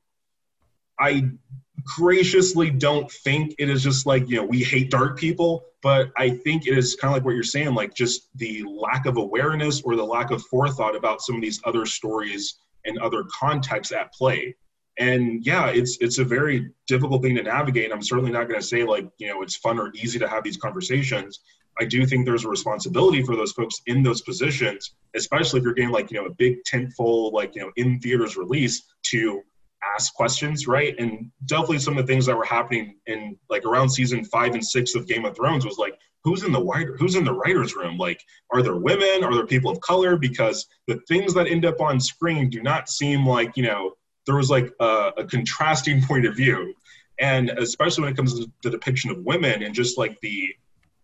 I 0.99 1.31
graciously 1.99 2.71
don't 2.71 3.11
think 3.11 3.55
it 3.59 3.69
is 3.69 3.83
just 3.83 4.07
like 4.07 4.29
you 4.29 4.37
know 4.37 4.45
we 4.45 4.65
hate 4.65 4.91
dark 4.91 5.17
people 5.17 5.63
but 5.83 6.11
i 6.17 6.29
think 6.29 6.67
it 6.67 6.77
is 6.77 6.97
kind 6.97 7.13
of 7.13 7.17
like 7.17 7.25
what 7.25 7.35
you're 7.35 7.45
saying 7.45 7.75
like 7.75 7.95
just 7.95 8.29
the 8.37 8.65
lack 8.65 9.07
of 9.07 9.19
awareness 9.19 9.83
or 9.83 9.95
the 9.95 10.03
lack 10.03 10.33
of 10.33 10.43
forethought 10.47 10.97
about 10.97 11.21
some 11.21 11.37
of 11.37 11.43
these 11.43 11.61
other 11.65 11.87
stories 11.87 12.59
and 12.87 12.99
other 12.99 13.25
contexts 13.39 13.93
at 13.93 14.13
play. 14.13 14.55
And 14.99 15.45
yeah 15.45 15.67
it's 15.67 15.99
it's 16.01 16.19
a 16.19 16.25
very 16.25 16.71
difficult 16.87 17.23
thing 17.23 17.37
to 17.37 17.43
navigate. 17.43 17.93
I'm 17.93 18.03
certainly 18.03 18.31
not 18.31 18.49
going 18.49 18.61
to 18.61 18.67
say 18.67 18.85
like 18.85 19.07
you 19.19 19.29
know 19.29 19.43
it's 19.43 19.57
fun 19.57 19.79
or 19.79 19.93
easy 19.95 20.19
to 20.19 20.29
have 20.29 20.43
these 20.43 20.57
conversations 20.57 21.41
I 21.79 21.85
do 21.85 22.07
think 22.07 22.25
there's 22.25 22.45
a 22.45 22.49
responsibility 22.49 23.23
for 23.23 23.37
those 23.37 23.53
folks 23.53 23.83
in 23.87 24.03
those 24.03 24.23
positions, 24.23 24.95
especially 25.15 25.59
if 25.59 25.65
you're 25.65 25.75
getting 25.75 25.91
like, 25.91 26.11
you 26.11 26.19
know, 26.19 26.27
a 26.27 26.35
big 26.35 26.59
tentpole, 26.65 27.33
like, 27.33 27.55
you 27.55 27.63
know, 27.63 27.73
in 27.77 28.01
theaters 28.01 28.37
release 28.37 28.83
to 29.11 29.43
ask 29.95 30.15
questions, 30.15 30.67
right? 30.67 30.95
And 30.99 31.31
definitely 31.45 31.79
some 31.79 31.99
of 31.99 32.07
the 32.07 32.13
things 32.13 32.27
that 32.27 32.37
were 32.37 32.45
happening 32.45 32.97
in 33.07 33.39
like 33.51 33.65
around 33.65 33.91
season 33.91 34.25
five 34.25 34.55
and 34.55 34.65
six 34.65 34.95
of 34.95 35.07
Game 35.07 35.25
of 35.25 35.37
Thrones 35.37 35.67
was 35.67 35.79
like, 35.79 35.99
who's 36.25 36.43
in 36.43 36.53
the 36.53 36.63
writer, 36.63 36.97
who's 36.99 37.15
in 37.15 37.25
the 37.25 37.33
writer's 37.33 37.77
room? 37.77 37.99
Like, 37.99 38.21
are 38.53 38.63
there 38.63 38.77
women? 38.77 39.23
Are 39.23 39.35
there 39.35 39.47
people 39.47 39.71
of 39.71 39.81
color? 39.81 40.17
Because 40.17 40.67
the 40.87 41.01
things 41.09 41.35
that 41.35 41.47
end 41.47 41.65
up 41.65 41.81
on 41.81 42.01
screen 42.01 42.51
do 42.51 42.63
not 42.63 42.89
seem 42.89 43.27
like, 43.27 43.57
you 43.57 43.63
know, 43.63 43.93
there 44.27 44.37
was 44.37 44.51
like 44.51 44.73
a, 44.81 45.13
a 45.19 45.25
contrasting 45.25 46.03
point 46.07 46.27
of 46.27 46.37
view. 46.37 46.75
And 47.19 47.51
especially 47.51 48.03
when 48.03 48.13
it 48.13 48.17
comes 48.17 48.39
to 48.39 48.51
the 48.63 48.71
depiction 48.71 49.11
of 49.11 49.19
women 49.25 49.63
and 49.63 49.75
just 49.75 49.97
like 49.97 50.21
the 50.21 50.55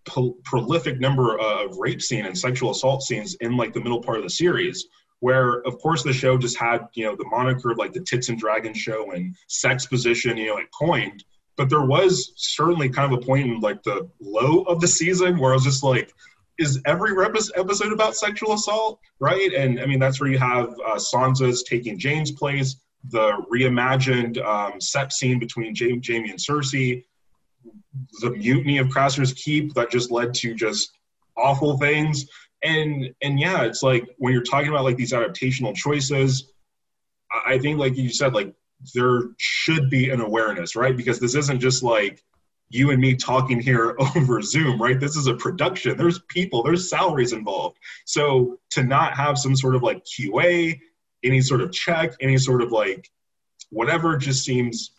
pro- 0.05 0.36
prolific 0.44 1.00
number 1.00 1.38
of 1.38 1.76
rape 1.78 2.03
scene 2.03 2.26
and 2.26 2.36
sexual 2.36 2.70
assault 2.70 3.03
scenes 3.03 3.34
in 3.36 3.57
like 3.57 3.72
the 3.72 3.80
middle 3.80 4.00
part 4.00 4.18
of 4.18 4.24
the 4.24 4.30
series 4.30 4.86
where 5.20 5.61
of 5.66 5.78
course 5.78 6.03
the 6.03 6.12
show 6.12 6.36
just 6.36 6.59
had 6.59 6.80
you 6.94 7.05
know 7.05 7.14
the 7.14 7.26
moniker 7.26 7.70
of 7.70 7.78
like 7.78 7.92
the 7.92 8.00
tits 8.00 8.28
and 8.28 8.38
dragons 8.38 8.76
show 8.76 9.12
and 9.12 9.36
sex 9.46 9.86
position 9.86 10.36
you 10.36 10.48
know 10.48 10.59
it 10.59 10.66
coined. 10.78 11.24
But 11.57 11.68
there 11.68 11.84
was 11.84 12.32
certainly 12.36 12.88
kind 12.88 13.12
of 13.12 13.18
a 13.18 13.22
point 13.22 13.46
in 13.46 13.61
like 13.61 13.82
the 13.82 14.09
low 14.20 14.62
of 14.62 14.80
the 14.80 14.88
season 14.88 15.38
where 15.38 15.53
i 15.53 15.55
was 15.55 15.64
just 15.64 15.82
like 15.82 16.12
is 16.59 16.80
every 16.86 17.12
episode 17.24 17.92
about 17.92 18.16
sexual 18.16 18.55
assault 18.55 18.98
right? 19.20 19.53
And 19.53 19.80
i 19.80 19.86
mean 19.86 20.00
that's 20.00 20.20
where 20.20 20.30
you 20.30 20.38
have 20.38 20.70
uh, 20.86 20.96
sansa's 20.96 21.62
taking 21.62 21.98
Jaime's 21.98 22.32
place 22.32 22.76
the 23.11 23.32
reimagined 23.53 24.42
um, 24.44 24.80
set 24.80 25.12
scene 25.12 25.38
between 25.38 25.74
Jaime 25.76 26.30
and 26.30 26.38
cersei 26.38 27.05
the 28.20 28.30
mutiny 28.30 28.78
of 28.78 28.88
Craster's 28.88 29.32
Keep 29.32 29.74
that 29.74 29.90
just 29.90 30.11
led 30.11 30.34
to 30.34 30.55
just 30.55 30.99
awful 31.36 31.78
things. 31.78 32.26
And 32.62 33.14
and 33.22 33.38
yeah, 33.38 33.62
it's 33.62 33.82
like 33.82 34.09
when 34.18 34.32
you're 34.32 34.43
talking 34.43 34.68
about 34.68 34.84
like 34.84 34.97
these 34.97 35.12
adaptational 35.12 35.74
choices, 35.74 36.53
I 37.47 37.59
think 37.59 37.78
like 37.78 37.97
you 37.97 38.11
said, 38.11 38.34
like 38.34 38.55
there 38.95 39.22
should 39.38 39.90
be 39.90 40.11
an 40.11 40.20
awareness, 40.20 40.76
right? 40.76 40.97
Because 40.97 41.18
this 41.18 41.34
isn't 41.34 41.61
just 41.61 41.82
like 41.82 42.22
you 42.68 42.90
and 42.90 43.01
me 43.01 43.14
talking 43.14 43.61
here 43.61 43.95
over 44.16 44.40
Zoom, 44.43 44.80
right? 44.80 44.99
This 44.99 45.16
is 45.16 45.26
a 45.26 45.34
production. 45.34 45.97
There's 45.97 46.20
people, 46.28 46.62
there's 46.62 46.88
salaries 46.88 47.32
involved. 47.32 47.78
So 48.07 48.59
to 48.70 48.82
not 48.82 49.14
have 49.14 49.38
some 49.38 49.55
sort 49.57 49.74
of 49.76 49.82
like 49.82 50.05
QA, 50.05 50.78
any 51.22 51.40
sort 51.40 51.61
of 51.61 51.72
check, 51.72 52.14
any 52.20 52.38
sort 52.38 52.62
of 52.62 52.72
like 52.72 53.11
whatever 53.70 54.16
just 54.16 54.45
seems 54.45 54.93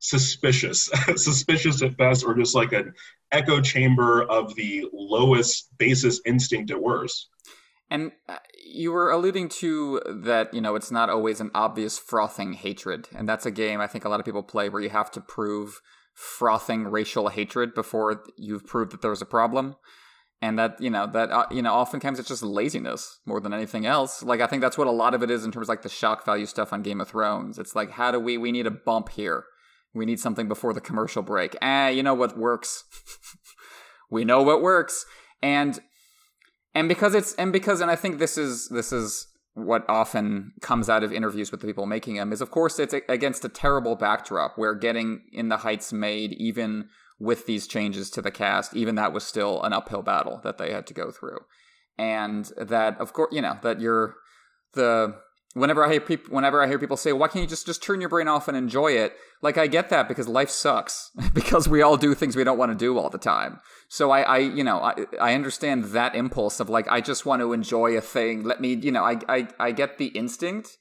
suspicious, 0.00 0.90
suspicious 1.16 1.82
at 1.82 1.96
best, 1.96 2.24
or 2.24 2.34
just 2.34 2.54
like 2.54 2.72
an 2.72 2.92
echo 3.30 3.60
chamber 3.60 4.22
of 4.22 4.54
the 4.56 4.86
lowest 4.92 5.68
basis 5.78 6.20
instinct 6.26 6.70
at 6.70 6.82
worst. 6.82 7.28
And 7.90 8.12
uh, 8.28 8.36
you 8.64 8.92
were 8.92 9.10
alluding 9.10 9.48
to 9.48 10.00
that, 10.06 10.54
you 10.54 10.60
know, 10.60 10.76
it's 10.76 10.90
not 10.90 11.10
always 11.10 11.40
an 11.40 11.50
obvious 11.54 11.98
frothing 11.98 12.52
hatred. 12.54 13.08
And 13.14 13.28
that's 13.28 13.46
a 13.46 13.50
game 13.50 13.80
I 13.80 13.86
think 13.88 14.04
a 14.04 14.08
lot 14.08 14.20
of 14.20 14.26
people 14.26 14.42
play 14.42 14.68
where 14.68 14.82
you 14.82 14.90
have 14.90 15.10
to 15.12 15.20
prove 15.20 15.80
frothing 16.14 16.84
racial 16.84 17.28
hatred 17.28 17.74
before 17.74 18.22
you've 18.36 18.66
proved 18.66 18.92
that 18.92 19.02
there 19.02 19.10
was 19.10 19.22
a 19.22 19.26
problem. 19.26 19.76
And 20.42 20.58
that, 20.58 20.80
you 20.80 20.88
know, 20.88 21.06
that, 21.08 21.30
uh, 21.30 21.46
you 21.50 21.60
know, 21.60 21.74
oftentimes 21.74 22.18
it's 22.18 22.28
just 22.28 22.42
laziness 22.42 23.18
more 23.26 23.40
than 23.40 23.52
anything 23.52 23.84
else. 23.84 24.22
Like, 24.22 24.40
I 24.40 24.46
think 24.46 24.62
that's 24.62 24.78
what 24.78 24.86
a 24.86 24.92
lot 24.92 25.12
of 25.12 25.22
it 25.22 25.30
is 25.30 25.44
in 25.44 25.52
terms 25.52 25.64
of 25.64 25.68
like 25.68 25.82
the 25.82 25.90
shock 25.90 26.24
value 26.24 26.46
stuff 26.46 26.72
on 26.72 26.82
Game 26.82 27.00
of 27.00 27.08
Thrones. 27.08 27.58
It's 27.58 27.74
like, 27.74 27.90
how 27.90 28.10
do 28.10 28.18
we, 28.18 28.38
we 28.38 28.52
need 28.52 28.66
a 28.66 28.70
bump 28.70 29.10
here 29.10 29.44
we 29.94 30.06
need 30.06 30.20
something 30.20 30.48
before 30.48 30.72
the 30.72 30.80
commercial 30.80 31.22
break. 31.22 31.56
Ah, 31.60 31.88
you 31.88 32.02
know 32.02 32.14
what 32.14 32.38
works. 32.38 32.84
we 34.10 34.24
know 34.24 34.42
what 34.42 34.62
works. 34.62 35.04
And 35.42 35.80
and 36.74 36.88
because 36.88 37.14
it's 37.14 37.34
and 37.34 37.52
because 37.52 37.80
and 37.80 37.90
I 37.90 37.96
think 37.96 38.18
this 38.18 38.38
is 38.38 38.68
this 38.68 38.92
is 38.92 39.26
what 39.54 39.84
often 39.88 40.52
comes 40.60 40.88
out 40.88 41.02
of 41.02 41.12
interviews 41.12 41.50
with 41.50 41.60
the 41.60 41.66
people 41.66 41.86
making 41.86 42.14
them 42.14 42.32
is 42.32 42.40
of 42.40 42.50
course 42.50 42.78
it's 42.78 42.94
against 43.08 43.44
a 43.44 43.48
terrible 43.48 43.96
backdrop 43.96 44.56
where 44.56 44.74
getting 44.74 45.22
in 45.32 45.48
the 45.48 45.58
heights 45.58 45.92
made 45.92 46.32
even 46.34 46.88
with 47.18 47.46
these 47.46 47.66
changes 47.66 48.10
to 48.10 48.22
the 48.22 48.30
cast 48.30 48.74
even 48.74 48.94
that 48.94 49.12
was 49.12 49.24
still 49.24 49.60
an 49.62 49.72
uphill 49.72 50.02
battle 50.02 50.40
that 50.44 50.56
they 50.56 50.72
had 50.72 50.86
to 50.86 50.94
go 50.94 51.10
through 51.10 51.38
and 51.98 52.52
that 52.56 52.98
of 53.00 53.12
course 53.12 53.28
you 53.32 53.42
know 53.42 53.58
that 53.62 53.80
you're 53.80 54.14
the 54.74 55.14
whenever 55.54 55.84
I 55.84 55.90
hear 55.90 56.00
people, 56.00 56.34
whenever 56.34 56.62
I 56.62 56.66
hear 56.66 56.78
people 56.78 56.96
say, 56.96 57.12
"Why 57.12 57.28
can't 57.28 57.42
you 57.42 57.48
just 57.48 57.66
just 57.66 57.82
turn 57.82 58.00
your 58.00 58.08
brain 58.08 58.28
off 58.28 58.48
and 58.48 58.56
enjoy 58.56 58.92
it?" 58.92 59.16
Like 59.42 59.58
I 59.58 59.66
get 59.66 59.88
that 59.90 60.08
because 60.08 60.28
life 60.28 60.50
sucks 60.50 61.10
because 61.34 61.68
we 61.68 61.82
all 61.82 61.96
do 61.96 62.14
things 62.14 62.36
we 62.36 62.44
don't 62.44 62.58
want 62.58 62.72
to 62.72 62.78
do 62.78 62.98
all 62.98 63.10
the 63.10 63.18
time. 63.18 63.60
So 63.88 64.10
I, 64.10 64.22
I 64.22 64.38
you 64.38 64.64
know, 64.64 64.78
I, 64.78 65.06
I 65.20 65.34
understand 65.34 65.84
that 65.86 66.14
impulse 66.14 66.60
of 66.60 66.68
like 66.68 66.88
I 66.90 67.00
just 67.00 67.26
want 67.26 67.40
to 67.40 67.52
enjoy 67.52 67.96
a 67.96 68.00
thing. 68.00 68.44
Let 68.44 68.60
me, 68.60 68.74
you 68.74 68.92
know, 68.92 69.04
I, 69.04 69.18
I, 69.28 69.48
I 69.58 69.72
get 69.72 69.98
the 69.98 70.06
instinct, 70.06 70.78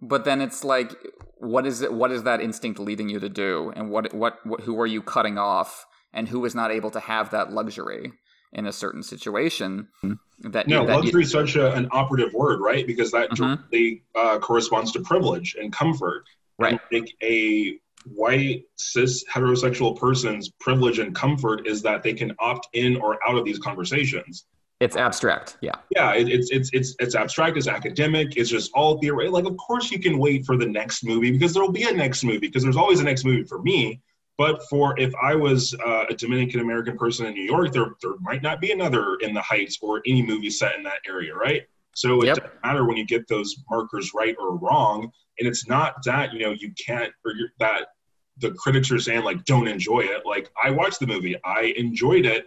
but 0.00 0.24
then 0.24 0.40
it's 0.40 0.64
like, 0.64 0.94
what 1.36 1.66
is 1.66 1.82
it? 1.82 1.92
What 1.92 2.10
is 2.10 2.24
that 2.24 2.40
instinct 2.40 2.80
leading 2.80 3.08
you 3.08 3.20
to 3.20 3.28
do? 3.28 3.72
And 3.76 3.90
what, 3.90 4.12
what, 4.12 4.44
what 4.44 4.62
who 4.62 4.80
are 4.80 4.86
you 4.86 5.02
cutting 5.02 5.38
off? 5.38 5.86
And 6.12 6.28
who 6.28 6.44
is 6.46 6.54
not 6.54 6.70
able 6.70 6.90
to 6.92 7.00
have 7.00 7.30
that 7.30 7.52
luxury 7.52 8.12
in 8.52 8.66
a 8.66 8.72
certain 8.72 9.02
situation? 9.02 9.88
Mm-hmm. 10.02 10.14
That 10.40 10.68
no 10.68 10.86
that 10.86 10.96
luxury 10.96 11.24
is 11.24 11.30
such 11.30 11.56
a, 11.56 11.72
an 11.74 11.88
operative 11.90 12.32
word 12.32 12.60
right? 12.60 12.86
Because 12.86 13.10
that 13.10 13.30
mm-hmm. 13.30 13.44
directly 13.44 14.02
uh, 14.14 14.38
corresponds 14.38 14.92
to 14.92 15.00
privilege 15.00 15.56
and 15.60 15.72
comfort. 15.72 16.24
Right. 16.58 16.80
And 16.90 17.00
like 17.00 17.14
a 17.22 17.78
white 18.06 18.64
cis 18.76 19.24
heterosexual 19.32 19.98
person's 19.98 20.50
privilege 20.60 20.98
and 20.98 21.14
comfort 21.14 21.66
is 21.66 21.82
that 21.82 22.02
they 22.02 22.14
can 22.14 22.34
opt 22.38 22.68
in 22.72 22.96
or 22.96 23.18
out 23.28 23.36
of 23.36 23.44
these 23.44 23.58
conversations. 23.58 24.46
It's 24.80 24.96
abstract 24.96 25.56
yeah. 25.60 25.74
Yeah 25.90 26.14
it, 26.14 26.28
it's 26.28 26.50
it's 26.50 26.70
it's 26.72 26.94
it's 27.00 27.16
abstract 27.16 27.56
it's 27.56 27.66
academic 27.66 28.36
it's 28.36 28.48
just 28.48 28.70
all 28.74 28.98
theory. 29.00 29.28
Like 29.28 29.44
of 29.44 29.56
course 29.56 29.90
you 29.90 29.98
can 29.98 30.18
wait 30.18 30.46
for 30.46 30.56
the 30.56 30.66
next 30.66 31.04
movie 31.04 31.32
because 31.32 31.52
there'll 31.52 31.72
be 31.72 31.82
a 31.82 31.92
next 31.92 32.22
movie 32.22 32.38
because 32.38 32.62
there's 32.62 32.76
always 32.76 33.00
a 33.00 33.04
next 33.04 33.24
movie 33.24 33.42
for 33.42 33.60
me 33.60 34.00
but 34.38 34.62
for 34.68 34.98
if 34.98 35.12
I 35.16 35.34
was 35.34 35.74
uh, 35.84 36.04
a 36.08 36.14
Dominican 36.14 36.60
American 36.60 36.96
person 36.96 37.26
in 37.26 37.34
New 37.34 37.42
York, 37.42 37.72
there 37.72 37.96
there 38.00 38.12
might 38.20 38.40
not 38.40 38.60
be 38.60 38.70
another 38.70 39.16
in 39.20 39.34
the 39.34 39.42
Heights 39.42 39.78
or 39.82 40.00
any 40.06 40.22
movie 40.22 40.48
set 40.48 40.76
in 40.76 40.84
that 40.84 41.00
area, 41.06 41.34
right? 41.34 41.64
So 41.94 42.22
it 42.22 42.26
yep. 42.26 42.36
doesn't 42.36 42.64
matter 42.64 42.84
when 42.84 42.96
you 42.96 43.04
get 43.04 43.26
those 43.26 43.56
markers 43.68 44.12
right 44.14 44.36
or 44.38 44.56
wrong. 44.56 45.10
And 45.40 45.48
it's 45.48 45.68
not 45.68 45.96
that 46.04 46.32
you 46.32 46.38
know 46.38 46.52
you 46.52 46.72
can't 46.86 47.12
or 47.26 47.32
that 47.58 47.88
the 48.38 48.52
critics 48.52 48.92
are 48.92 49.00
saying 49.00 49.24
like 49.24 49.44
don't 49.44 49.66
enjoy 49.66 50.00
it. 50.00 50.22
Like 50.24 50.48
I 50.62 50.70
watched 50.70 51.00
the 51.00 51.08
movie, 51.08 51.34
I 51.44 51.74
enjoyed 51.76 52.24
it 52.24 52.46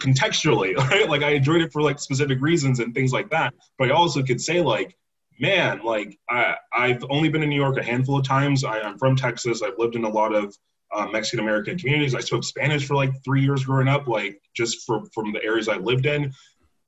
contextually, 0.00 0.74
right? 0.90 1.08
Like 1.08 1.22
I 1.22 1.32
enjoyed 1.32 1.60
it 1.60 1.72
for 1.72 1.82
like 1.82 1.98
specific 1.98 2.40
reasons 2.40 2.80
and 2.80 2.94
things 2.94 3.12
like 3.12 3.28
that. 3.30 3.52
But 3.78 3.88
I 3.88 3.94
also 3.94 4.22
could 4.22 4.40
say 4.40 4.62
like 4.62 4.96
man, 5.38 5.82
like 5.84 6.18
I, 6.30 6.54
I've 6.72 7.04
only 7.10 7.28
been 7.28 7.42
in 7.42 7.50
New 7.50 7.60
York 7.60 7.76
a 7.76 7.82
handful 7.82 8.18
of 8.18 8.24
times. 8.24 8.64
I, 8.64 8.78
am 8.78 8.96
from 8.96 9.16
Texas. 9.16 9.60
I've 9.62 9.78
lived 9.78 9.94
in 9.94 10.04
a 10.04 10.08
lot 10.08 10.34
of 10.34 10.56
uh, 10.96 11.06
Mexican 11.08 11.40
American 11.40 11.78
communities. 11.78 12.14
I 12.14 12.20
spoke 12.20 12.44
Spanish 12.44 12.86
for 12.86 12.94
like 12.94 13.12
three 13.24 13.42
years 13.42 13.64
growing 13.64 13.88
up, 13.88 14.08
like 14.08 14.40
just 14.54 14.86
from 14.86 15.06
from 15.14 15.32
the 15.32 15.42
areas 15.44 15.68
I 15.68 15.76
lived 15.76 16.06
in, 16.06 16.32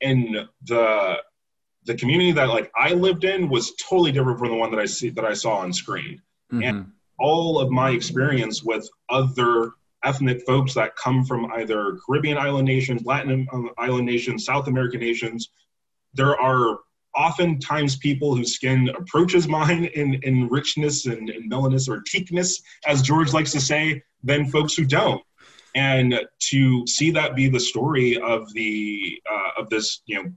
and 0.01 0.49
the 0.65 1.17
the 1.85 1.95
community 1.95 2.33
that 2.33 2.49
like 2.49 2.71
I 2.75 2.93
lived 2.93 3.25
in 3.25 3.49
was 3.49 3.75
totally 3.77 4.13
different 4.13 4.39
from 4.39 4.49
the 4.49 4.57
one 4.57 4.71
that 4.71 4.81
I 4.81 4.87
see 4.87 5.11
that 5.11 5.25
I 5.25 5.35
saw 5.35 5.59
on 5.59 5.73
screen. 5.73 6.21
Mm-hmm. 6.53 6.63
And 6.63 6.93
all 7.19 7.59
of 7.59 7.71
my 7.71 7.91
experience 7.91 8.63
with 8.63 8.89
other 9.11 9.73
ethnic 10.05 10.43
folks 10.47 10.75
that 10.75 10.97
come 10.97 11.25
from 11.25 11.51
either 11.53 11.99
Caribbean 12.07 12.39
island 12.39 12.67
nations, 12.67 13.05
Latin 13.05 13.47
um, 13.53 13.71
island 13.79 14.07
nations, 14.07 14.45
South 14.45 14.69
American 14.69 15.01
nations, 15.01 15.51
there 16.15 16.39
are 16.41 16.79
oftentimes 17.19 17.97
people 17.97 18.37
whose 18.37 18.55
skin 18.55 18.89
approaches 18.91 19.49
mine 19.49 19.87
in, 19.95 20.14
in 20.23 20.49
richness 20.49 21.07
and, 21.07 21.29
and 21.29 21.53
or 21.53 22.03
teakness, 22.03 22.62
as 22.87 23.03
George 23.03 23.33
likes 23.33 23.53
to 23.53 23.61
say, 23.61 24.01
than 24.23 24.47
folks 24.47 24.75
who 24.75 24.85
don't. 24.85 25.23
And 25.75 26.21
to 26.51 26.87
see 26.87 27.11
that 27.11 27.37
be 27.37 27.49
the 27.49 27.61
story 27.61 28.19
of 28.19 28.53
the 28.55 29.21
uh, 29.31 29.61
of 29.62 29.69
this, 29.69 30.03
you 30.07 30.16
know, 30.16 30.31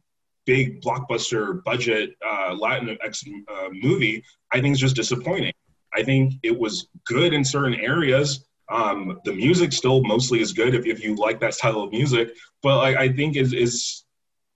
big 0.46 0.82
blockbuster 0.82 1.64
budget 1.64 2.12
uh, 2.28 2.54
Latin 2.54 2.98
X 3.04 3.24
uh, 3.50 3.70
movie, 3.72 4.24
I 4.52 4.60
think 4.60 4.74
is 4.74 4.80
just 4.80 4.96
disappointing. 4.96 5.54
I 5.94 6.04
think 6.04 6.34
it 6.44 6.58
was 6.58 6.88
good 7.06 7.34
in 7.34 7.44
certain 7.46 7.76
areas. 7.76 8.46
Um, 8.70 9.20
the 9.26 9.34
music 9.34 9.74
still 9.74 10.02
mostly 10.04 10.42
is 10.42 10.54
good 10.54 10.74
if, 10.74 10.86
if 10.86 11.04
you 11.04 11.16
like 11.16 11.40
that 11.42 11.54
style 11.54 11.82
of 11.82 11.92
music, 11.92 12.30
but 12.64 12.78
like, 12.78 12.98
I 12.98 13.10
think 13.10 13.36
is 13.36 13.54
is 13.54 14.04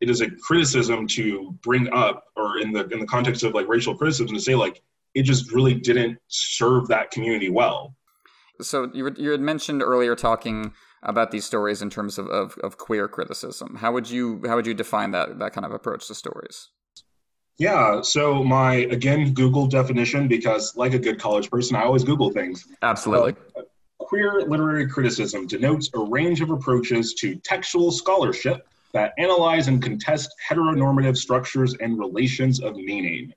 it 0.01 0.09
is 0.09 0.21
a 0.21 0.29
criticism 0.29 1.07
to 1.07 1.55
bring 1.63 1.91
up 1.93 2.25
or 2.35 2.59
in 2.59 2.71
the 2.71 2.87
in 2.89 2.99
the 2.99 3.07
context 3.07 3.43
of 3.43 3.53
like 3.53 3.67
racial 3.67 3.95
criticism 3.95 4.35
to 4.35 4.41
say 4.41 4.55
like 4.55 4.81
it 5.13 5.23
just 5.23 5.51
really 5.51 5.73
didn't 5.73 6.17
serve 6.27 6.87
that 6.89 7.11
community 7.11 7.49
well. 7.49 7.95
So 8.61 8.89
you, 8.93 9.09
you 9.17 9.31
had 9.31 9.41
mentioned 9.41 9.81
earlier 9.81 10.15
talking 10.15 10.73
about 11.03 11.31
these 11.31 11.45
stories 11.45 11.81
in 11.81 11.89
terms 11.89 12.17
of, 12.17 12.27
of, 12.27 12.57
of 12.63 12.77
queer 12.77 13.07
criticism. 13.07 13.75
How 13.75 13.91
would 13.91 14.09
you 14.09 14.41
how 14.45 14.55
would 14.55 14.67
you 14.67 14.73
define 14.73 15.11
that 15.11 15.39
that 15.39 15.53
kind 15.53 15.65
of 15.65 15.71
approach 15.71 16.07
to 16.07 16.15
stories? 16.15 16.69
Yeah 17.57 18.01
so 18.01 18.43
my 18.43 18.75
again 18.75 19.33
google 19.33 19.67
definition 19.67 20.27
because 20.27 20.75
like 20.75 20.93
a 20.93 20.99
good 20.99 21.19
college 21.19 21.49
person 21.49 21.77
i 21.77 21.83
always 21.83 22.03
google 22.03 22.31
things. 22.31 22.67
Absolutely. 22.81 23.35
Uh, 23.57 23.61
queer 23.99 24.41
literary 24.41 24.87
criticism 24.87 25.47
denotes 25.47 25.89
a 25.93 25.99
range 25.99 26.41
of 26.41 26.49
approaches 26.49 27.13
to 27.15 27.35
textual 27.35 27.91
scholarship 27.91 28.67
that 28.95 29.13
analyze 29.17 29.67
and 29.67 29.83
contest 29.83 30.33
heteronormative 30.49 31.17
structures 31.17 31.75
and 31.81 31.99
relations 31.99 32.61
of 32.61 32.75
meaning. 32.77 33.31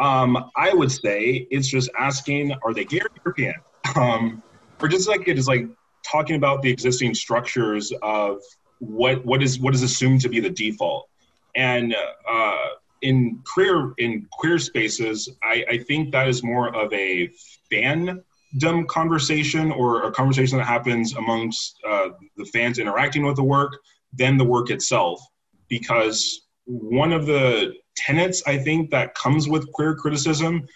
Um, 0.00 0.50
I 0.56 0.74
would 0.74 0.90
say 0.90 1.46
it's 1.50 1.68
just 1.68 1.88
asking, 1.96 2.52
are 2.64 2.74
they 2.74 2.84
gay 2.84 2.98
or 2.98 3.10
European? 3.24 3.54
Um, 3.94 4.42
or 4.82 4.88
just 4.88 5.08
like 5.08 5.28
it 5.28 5.38
is 5.38 5.46
like 5.46 5.66
talking 6.04 6.34
about 6.34 6.62
the 6.62 6.70
existing 6.70 7.14
structures 7.14 7.92
of 8.02 8.42
what 8.80 9.24
what 9.24 9.42
is 9.42 9.60
what 9.60 9.74
is 9.74 9.82
assumed 9.82 10.20
to 10.22 10.28
be 10.28 10.40
the 10.40 10.50
default. 10.50 11.08
And 11.54 11.94
uh, 12.28 12.66
in 13.02 13.40
queer 13.44 13.92
in 13.98 14.26
queer 14.32 14.58
spaces, 14.58 15.28
I, 15.42 15.64
I 15.70 15.78
think 15.78 16.10
that 16.12 16.28
is 16.28 16.42
more 16.42 16.74
of 16.74 16.92
a 16.92 17.30
fandom 17.70 18.86
conversation 18.88 19.70
or 19.70 20.02
a 20.08 20.10
conversation 20.10 20.58
that 20.58 20.66
happens 20.66 21.14
amongst 21.14 21.78
uh, 21.88 22.08
the 22.36 22.44
fans 22.46 22.78
interacting 22.80 23.24
with 23.24 23.36
the 23.36 23.44
work 23.44 23.78
than 24.12 24.36
the 24.36 24.44
work 24.44 24.70
itself 24.70 25.20
because 25.68 26.46
one 26.64 27.12
of 27.12 27.26
the 27.26 27.74
tenets 27.96 28.42
i 28.46 28.56
think 28.56 28.90
that 28.90 29.14
comes 29.14 29.48
with 29.48 29.70
queer 29.72 29.94
criticism 29.94 30.66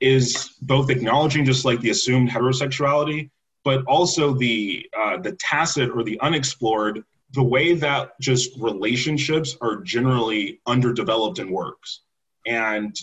is 0.00 0.56
both 0.62 0.90
acknowledging 0.90 1.44
just 1.44 1.64
like 1.64 1.80
the 1.80 1.90
assumed 1.90 2.30
heterosexuality 2.30 3.30
but 3.64 3.84
also 3.84 4.34
the 4.34 4.84
uh, 4.98 5.16
the 5.18 5.32
tacit 5.32 5.90
or 5.90 6.02
the 6.02 6.18
unexplored 6.20 7.04
the 7.32 7.42
way 7.42 7.74
that 7.74 8.18
just 8.20 8.56
relationships 8.58 9.56
are 9.60 9.76
generally 9.76 10.60
underdeveloped 10.66 11.38
in 11.38 11.50
works. 11.50 12.00
And 12.46 12.94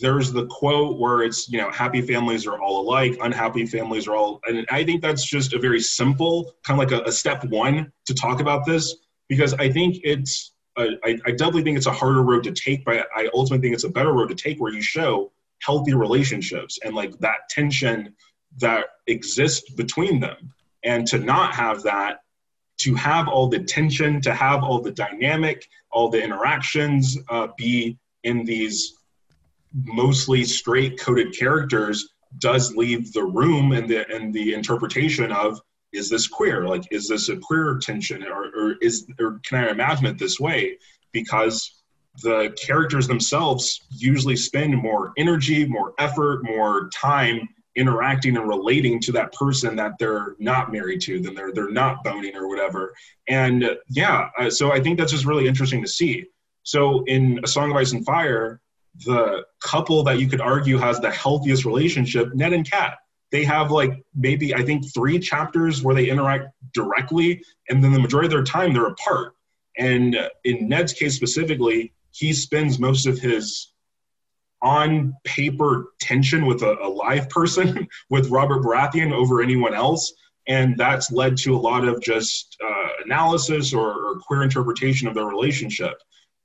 there's 0.00 0.32
the 0.32 0.46
quote 0.46 0.98
where 0.98 1.22
it's 1.22 1.48
you 1.48 1.58
know 1.58 1.70
happy 1.70 2.00
families 2.00 2.46
are 2.46 2.60
all 2.60 2.80
alike 2.80 3.16
unhappy 3.22 3.66
families 3.66 4.08
are 4.08 4.14
all 4.16 4.40
and 4.46 4.66
i 4.70 4.84
think 4.84 5.02
that's 5.02 5.24
just 5.24 5.52
a 5.52 5.58
very 5.58 5.80
simple 5.80 6.52
kind 6.64 6.80
of 6.80 6.90
like 6.90 7.00
a, 7.00 7.08
a 7.08 7.12
step 7.12 7.44
one 7.44 7.90
to 8.04 8.14
talk 8.14 8.40
about 8.40 8.64
this 8.66 8.96
because 9.28 9.54
i 9.54 9.70
think 9.70 9.98
it's 10.02 10.52
a, 10.78 10.88
I, 11.04 11.18
I 11.26 11.30
definitely 11.30 11.62
think 11.62 11.76
it's 11.76 11.86
a 11.86 11.92
harder 11.92 12.22
road 12.22 12.44
to 12.44 12.52
take 12.52 12.84
but 12.84 13.06
i 13.14 13.28
ultimately 13.34 13.66
think 13.66 13.74
it's 13.74 13.84
a 13.84 13.90
better 13.90 14.12
road 14.12 14.28
to 14.28 14.34
take 14.34 14.60
where 14.60 14.72
you 14.72 14.82
show 14.82 15.30
healthy 15.62 15.94
relationships 15.94 16.78
and 16.84 16.94
like 16.94 17.18
that 17.18 17.48
tension 17.48 18.14
that 18.58 18.86
exists 19.06 19.70
between 19.74 20.20
them. 20.20 20.52
And 20.84 21.06
to 21.08 21.18
not 21.18 21.54
have 21.54 21.82
that 21.82 22.20
to 22.78 22.94
have 22.94 23.26
all 23.26 23.48
the 23.48 23.58
tension 23.58 24.20
to 24.20 24.34
have 24.34 24.62
all 24.62 24.80
the 24.80 24.92
dynamic 24.92 25.66
all 25.90 26.10
the 26.10 26.22
interactions 26.22 27.16
uh, 27.30 27.48
be 27.56 27.98
in 28.22 28.44
these 28.44 28.94
mostly 29.84 30.44
straight 30.44 30.98
coded 30.98 31.36
characters 31.36 32.14
does 32.38 32.74
leave 32.74 33.12
the 33.12 33.24
room 33.24 33.72
and 33.72 33.88
the 33.88 34.08
and 34.14 34.32
the 34.32 34.54
interpretation 34.54 35.30
of 35.32 35.60
is 35.92 36.10
this 36.10 36.26
queer? 36.26 36.66
Like 36.66 36.84
is 36.90 37.08
this 37.08 37.28
a 37.28 37.36
queer 37.36 37.78
tension? 37.78 38.24
Or, 38.24 38.46
or 38.56 38.74
is 38.80 39.06
or 39.20 39.40
can 39.44 39.64
i 39.64 39.70
imagine 39.70 40.06
it 40.06 40.18
this 40.18 40.40
way? 40.40 40.78
Because 41.12 41.82
the 42.22 42.54
characters 42.60 43.06
themselves 43.06 43.86
usually 43.90 44.36
spend 44.36 44.74
more 44.76 45.12
energy 45.18 45.66
more 45.66 45.92
effort 45.98 46.42
more 46.44 46.88
time 46.88 47.46
interacting 47.74 48.38
and 48.38 48.48
relating 48.48 48.98
to 48.98 49.12
that 49.12 49.30
person 49.34 49.76
that 49.76 49.92
they're 49.98 50.34
not 50.38 50.72
married 50.72 51.00
to 51.02 51.20
then 51.20 51.34
they're 51.34 51.52
they're 51.52 51.70
not 51.70 52.02
boning 52.02 52.34
or 52.34 52.48
whatever. 52.48 52.94
And 53.28 53.70
yeah 53.90 54.28
uh, 54.38 54.50
so 54.50 54.72
i 54.72 54.80
think 54.80 54.98
that's 54.98 55.12
just 55.12 55.26
really 55.26 55.46
interesting 55.46 55.82
to 55.82 55.88
see. 55.88 56.24
So 56.62 57.04
in 57.04 57.40
a 57.44 57.46
song 57.46 57.70
of 57.70 57.76
ice 57.76 57.92
and 57.92 58.04
fire 58.04 58.60
the 59.04 59.44
couple 59.60 60.02
that 60.04 60.18
you 60.18 60.28
could 60.28 60.40
argue 60.40 60.78
has 60.78 61.00
the 61.00 61.10
healthiest 61.10 61.64
relationship, 61.64 62.34
Ned 62.34 62.52
and 62.52 62.68
Cat. 62.68 62.98
They 63.32 63.44
have 63.44 63.70
like 63.70 64.02
maybe 64.14 64.54
I 64.54 64.62
think 64.62 64.84
three 64.94 65.18
chapters 65.18 65.82
where 65.82 65.94
they 65.94 66.08
interact 66.08 66.48
directly, 66.72 67.42
and 67.68 67.82
then 67.82 67.92
the 67.92 67.98
majority 67.98 68.26
of 68.26 68.32
their 68.32 68.44
time 68.44 68.72
they're 68.72 68.86
apart. 68.86 69.34
And 69.76 70.16
in 70.44 70.68
Ned's 70.68 70.92
case 70.92 71.16
specifically, 71.16 71.92
he 72.12 72.32
spends 72.32 72.78
most 72.78 73.06
of 73.06 73.18
his 73.18 73.72
on 74.62 75.14
paper 75.24 75.92
tension 76.00 76.46
with 76.46 76.62
a, 76.62 76.76
a 76.82 76.88
live 76.88 77.28
person 77.28 77.86
with 78.10 78.30
Robert 78.30 78.62
Baratheon 78.62 79.12
over 79.12 79.42
anyone 79.42 79.74
else. 79.74 80.14
And 80.48 80.78
that's 80.78 81.10
led 81.10 81.36
to 81.38 81.56
a 81.56 81.58
lot 81.58 81.86
of 81.86 82.00
just 82.00 82.56
uh, 82.64 82.88
analysis 83.04 83.74
or, 83.74 83.90
or 83.90 84.18
queer 84.20 84.42
interpretation 84.42 85.08
of 85.08 85.14
their 85.14 85.26
relationship. 85.26 85.94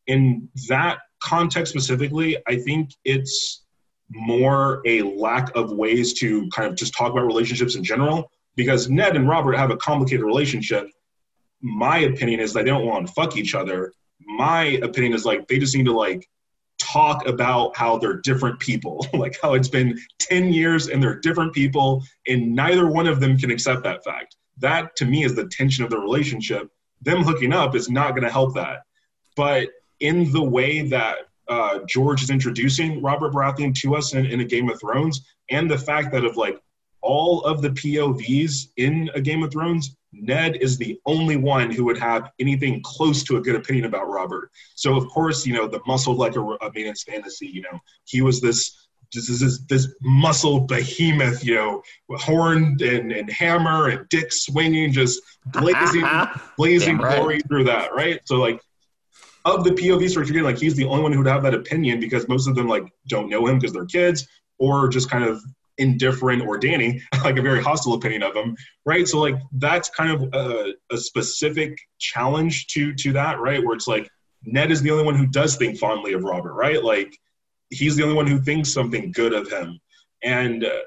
In 0.07 0.49
that 0.67 0.99
context 1.21 1.71
specifically, 1.71 2.37
I 2.47 2.57
think 2.57 2.91
it's 3.05 3.63
more 4.09 4.81
a 4.85 5.01
lack 5.03 5.55
of 5.55 5.71
ways 5.71 6.13
to 6.19 6.47
kind 6.49 6.67
of 6.67 6.75
just 6.75 6.93
talk 6.95 7.11
about 7.11 7.25
relationships 7.25 7.75
in 7.75 7.83
general 7.83 8.29
because 8.55 8.89
Ned 8.89 9.15
and 9.15 9.27
Robert 9.27 9.53
have 9.53 9.71
a 9.71 9.77
complicated 9.77 10.25
relationship. 10.25 10.89
My 11.61 11.99
opinion 11.99 12.39
is 12.39 12.53
that 12.53 12.65
they 12.65 12.71
don't 12.71 12.85
want 12.85 13.07
to 13.07 13.13
fuck 13.13 13.37
each 13.37 13.55
other. 13.55 13.93
My 14.19 14.63
opinion 14.83 15.13
is 15.13 15.25
like 15.25 15.47
they 15.47 15.59
just 15.59 15.75
need 15.75 15.85
to 15.85 15.93
like 15.93 16.27
talk 16.77 17.27
about 17.27 17.75
how 17.77 17.97
they're 17.97 18.19
different 18.21 18.59
people, 18.59 19.07
like 19.13 19.37
how 19.41 19.53
it's 19.53 19.69
been 19.69 19.97
10 20.19 20.51
years 20.51 20.87
and 20.87 21.01
they're 21.01 21.19
different 21.19 21.53
people, 21.53 22.03
and 22.27 22.53
neither 22.53 22.87
one 22.87 23.07
of 23.07 23.19
them 23.19 23.37
can 23.37 23.51
accept 23.51 23.83
that 23.83 24.03
fact. 24.03 24.35
That 24.57 24.95
to 24.97 25.05
me 25.05 25.23
is 25.23 25.35
the 25.35 25.47
tension 25.47 25.83
of 25.83 25.89
the 25.89 25.97
relationship. 25.99 26.69
Them 27.01 27.23
hooking 27.23 27.53
up 27.53 27.75
is 27.75 27.89
not 27.89 28.11
going 28.11 28.23
to 28.23 28.31
help 28.31 28.53
that. 28.55 28.81
but 29.35 29.69
in 30.01 30.31
the 30.31 30.43
way 30.43 30.81
that 30.81 31.17
uh, 31.47 31.79
George 31.87 32.21
is 32.23 32.29
introducing 32.29 33.01
Robert 33.01 33.33
Baratheon 33.33 33.73
to 33.75 33.95
us 33.95 34.13
in, 34.13 34.25
in 34.25 34.39
a 34.41 34.45
Game 34.45 34.69
of 34.69 34.79
Thrones, 34.79 35.21
and 35.49 35.69
the 35.69 35.77
fact 35.77 36.11
that 36.11 36.25
of 36.25 36.37
like 36.37 36.61
all 37.01 37.43
of 37.45 37.61
the 37.61 37.69
POVs 37.69 38.69
in 38.77 39.09
a 39.15 39.21
Game 39.21 39.43
of 39.43 39.51
Thrones, 39.51 39.95
Ned 40.13 40.57
is 40.57 40.77
the 40.77 40.99
only 41.05 41.37
one 41.37 41.71
who 41.71 41.85
would 41.85 41.97
have 41.97 42.31
anything 42.39 42.81
close 42.83 43.23
to 43.23 43.37
a 43.37 43.41
good 43.41 43.55
opinion 43.55 43.85
about 43.85 44.09
Robert. 44.09 44.51
So 44.75 44.95
of 44.95 45.07
course, 45.07 45.45
you 45.45 45.53
know, 45.53 45.67
the 45.67 45.81
muscle 45.87 46.15
like 46.15 46.35
a, 46.35 46.57
maintenance 46.73 47.03
fantasy, 47.03 47.47
you 47.47 47.61
know, 47.61 47.79
he 48.05 48.21
was 48.21 48.41
this 48.41 48.87
this 49.13 49.27
is 49.27 49.41
this, 49.41 49.59
this 49.67 49.93
muscle 50.01 50.61
behemoth, 50.61 51.43
you 51.43 51.55
know, 51.55 51.81
horn 52.11 52.77
and, 52.81 53.11
and 53.11 53.29
hammer 53.29 53.89
and 53.89 54.07
dick 54.07 54.31
swinging, 54.31 54.93
just 54.93 55.21
blazing, 55.47 56.05
blazing 56.57 56.97
right. 56.97 57.17
glory 57.17 57.39
through 57.41 57.65
that, 57.65 57.93
right? 57.93 58.21
So 58.23 58.37
like 58.37 58.61
of 59.45 59.63
the 59.63 59.71
POV 59.71 60.09
search 60.09 60.29
again, 60.29 60.43
like 60.43 60.57
he's 60.57 60.75
the 60.75 60.85
only 60.85 61.03
one 61.03 61.13
who'd 61.13 61.27
have 61.27 61.43
that 61.43 61.53
opinion 61.53 61.99
because 61.99 62.27
most 62.27 62.47
of 62.47 62.55
them 62.55 62.67
like 62.67 62.91
don't 63.07 63.29
know 63.29 63.47
him 63.47 63.57
because 63.57 63.73
they're 63.73 63.85
kids 63.85 64.27
or 64.59 64.87
just 64.87 65.09
kind 65.09 65.23
of 65.23 65.41
indifferent 65.77 66.43
or 66.43 66.57
Danny, 66.57 67.01
like 67.23 67.37
a 67.37 67.41
very 67.41 67.61
hostile 67.61 67.93
opinion 67.93 68.23
of 68.23 68.35
him, 68.35 68.55
right? 68.85 69.07
So 69.07 69.19
like 69.19 69.35
that's 69.53 69.89
kind 69.89 70.11
of 70.11 70.33
a, 70.33 70.73
a 70.91 70.97
specific 70.97 71.77
challenge 71.99 72.67
to 72.67 72.93
to 72.95 73.13
that, 73.13 73.39
right? 73.39 73.63
Where 73.63 73.75
it's 73.75 73.87
like 73.87 74.09
Ned 74.43 74.71
is 74.71 74.81
the 74.81 74.91
only 74.91 75.03
one 75.03 75.15
who 75.15 75.27
does 75.27 75.55
think 75.55 75.77
fondly 75.77 76.13
of 76.13 76.23
Robert, 76.23 76.53
right? 76.53 76.83
Like 76.83 77.17
he's 77.69 77.95
the 77.95 78.03
only 78.03 78.15
one 78.15 78.27
who 78.27 78.39
thinks 78.39 78.71
something 78.71 79.11
good 79.11 79.33
of 79.33 79.49
him, 79.51 79.79
and 80.23 80.63
uh, 80.63 80.79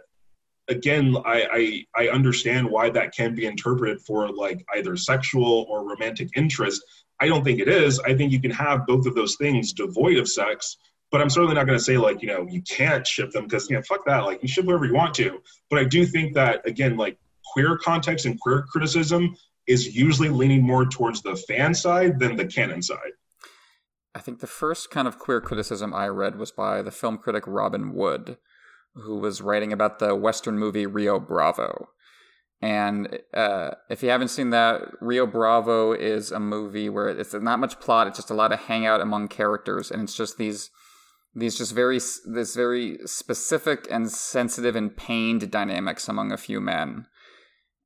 again, 0.69 1.17
I, 1.25 1.85
I 1.97 2.05
I 2.05 2.09
understand 2.09 2.69
why 2.71 2.91
that 2.91 3.15
can 3.15 3.35
be 3.35 3.47
interpreted 3.47 4.01
for 4.03 4.29
like 4.29 4.65
either 4.75 4.97
sexual 4.97 5.67
or 5.69 5.89
romantic 5.89 6.29
interest. 6.37 6.83
I 7.21 7.29
don't 7.29 7.45
think 7.45 7.61
it 7.61 7.69
is. 7.69 8.01
I 8.01 8.15
think 8.15 8.33
you 8.33 8.41
can 8.41 8.51
have 8.51 8.87
both 8.87 9.07
of 9.07 9.15
those 9.15 9.37
things 9.37 9.73
devoid 9.73 10.19
of 10.19 10.29
sex 10.29 10.77
but 11.15 11.21
I'm 11.21 11.31
certainly 11.31 11.55
not 11.55 11.67
going 11.67 11.79
to 11.79 11.85
say 11.85 11.97
like 11.97 12.23
you 12.23 12.27
know 12.27 12.45
you 12.51 12.61
can't 12.63 13.07
ship 13.07 13.31
them 13.31 13.45
because 13.45 13.71
you 13.71 13.77
know 13.77 13.83
fuck 13.83 14.05
that 14.07 14.25
like 14.25 14.43
you 14.43 14.49
ship 14.49 14.65
whoever 14.65 14.85
you 14.85 14.95
want 14.95 15.15
to. 15.15 15.41
But 15.71 15.79
I 15.79 15.85
do 15.85 16.05
think 16.05 16.35
that 16.35 16.67
again 16.67 16.97
like 16.97 17.19
queer 17.53 17.79
context 17.79 18.27
and 18.27 18.39
queer 18.41 18.63
criticism 18.63 19.37
is 19.69 19.95
usually 19.95 20.29
leaning 20.29 20.65
more 20.65 20.85
towards 20.85 21.23
the 21.23 21.37
fan 21.37 21.73
side 21.73 22.19
than 22.19 22.35
the 22.35 22.45
canon 22.45 22.83
side. 22.83 23.13
I 24.13 24.19
think 24.19 24.41
the 24.41 24.49
first 24.49 24.91
kind 24.91 25.07
of 25.07 25.21
queer 25.21 25.41
criticism 25.41 25.95
I 25.95 26.09
read 26.09 26.37
was 26.37 26.51
by 26.51 26.83
the 26.83 26.91
film 26.91 27.19
critic 27.19 27.45
Robin 27.47 27.95
Wood, 27.95 28.37
who 28.97 29.17
was 29.19 29.41
writing 29.41 29.73
about 29.73 30.01
the 30.01 30.17
Western 30.17 30.59
movie 30.59 30.85
Rio 30.85 31.21
Bravo. 31.21 31.91
And 32.61 33.19
uh, 33.35 33.73
if 33.91 34.03
you 34.03 34.09
haven't 34.09 34.29
seen 34.29 34.51
that, 34.51 34.83
Rio 35.01 35.27
Bravo 35.27 35.93
is 35.93 36.33
a 36.33 36.41
movie 36.41 36.89
where 36.89 37.09
it's 37.09 37.35
not 37.35 37.59
much 37.59 37.79
plot; 37.81 38.07
it's 38.07 38.19
just 38.19 38.31
a 38.31 38.35
lot 38.35 38.53
of 38.53 38.61
hangout 38.61 39.01
among 39.01 39.29
characters, 39.29 39.91
and 39.91 40.03
it's 40.03 40.17
just 40.17 40.39
these 40.39 40.71
these 41.35 41.59
just 41.59 41.75
very 41.75 41.99
this 42.25 42.55
very 42.55 42.99
specific 43.05 43.87
and 43.91 44.11
sensitive 44.11 44.77
and 44.77 44.97
pained 44.97 45.51
dynamics 45.51 46.09
among 46.09 46.33
a 46.33 46.37
few 46.37 46.61
men. 46.61 47.07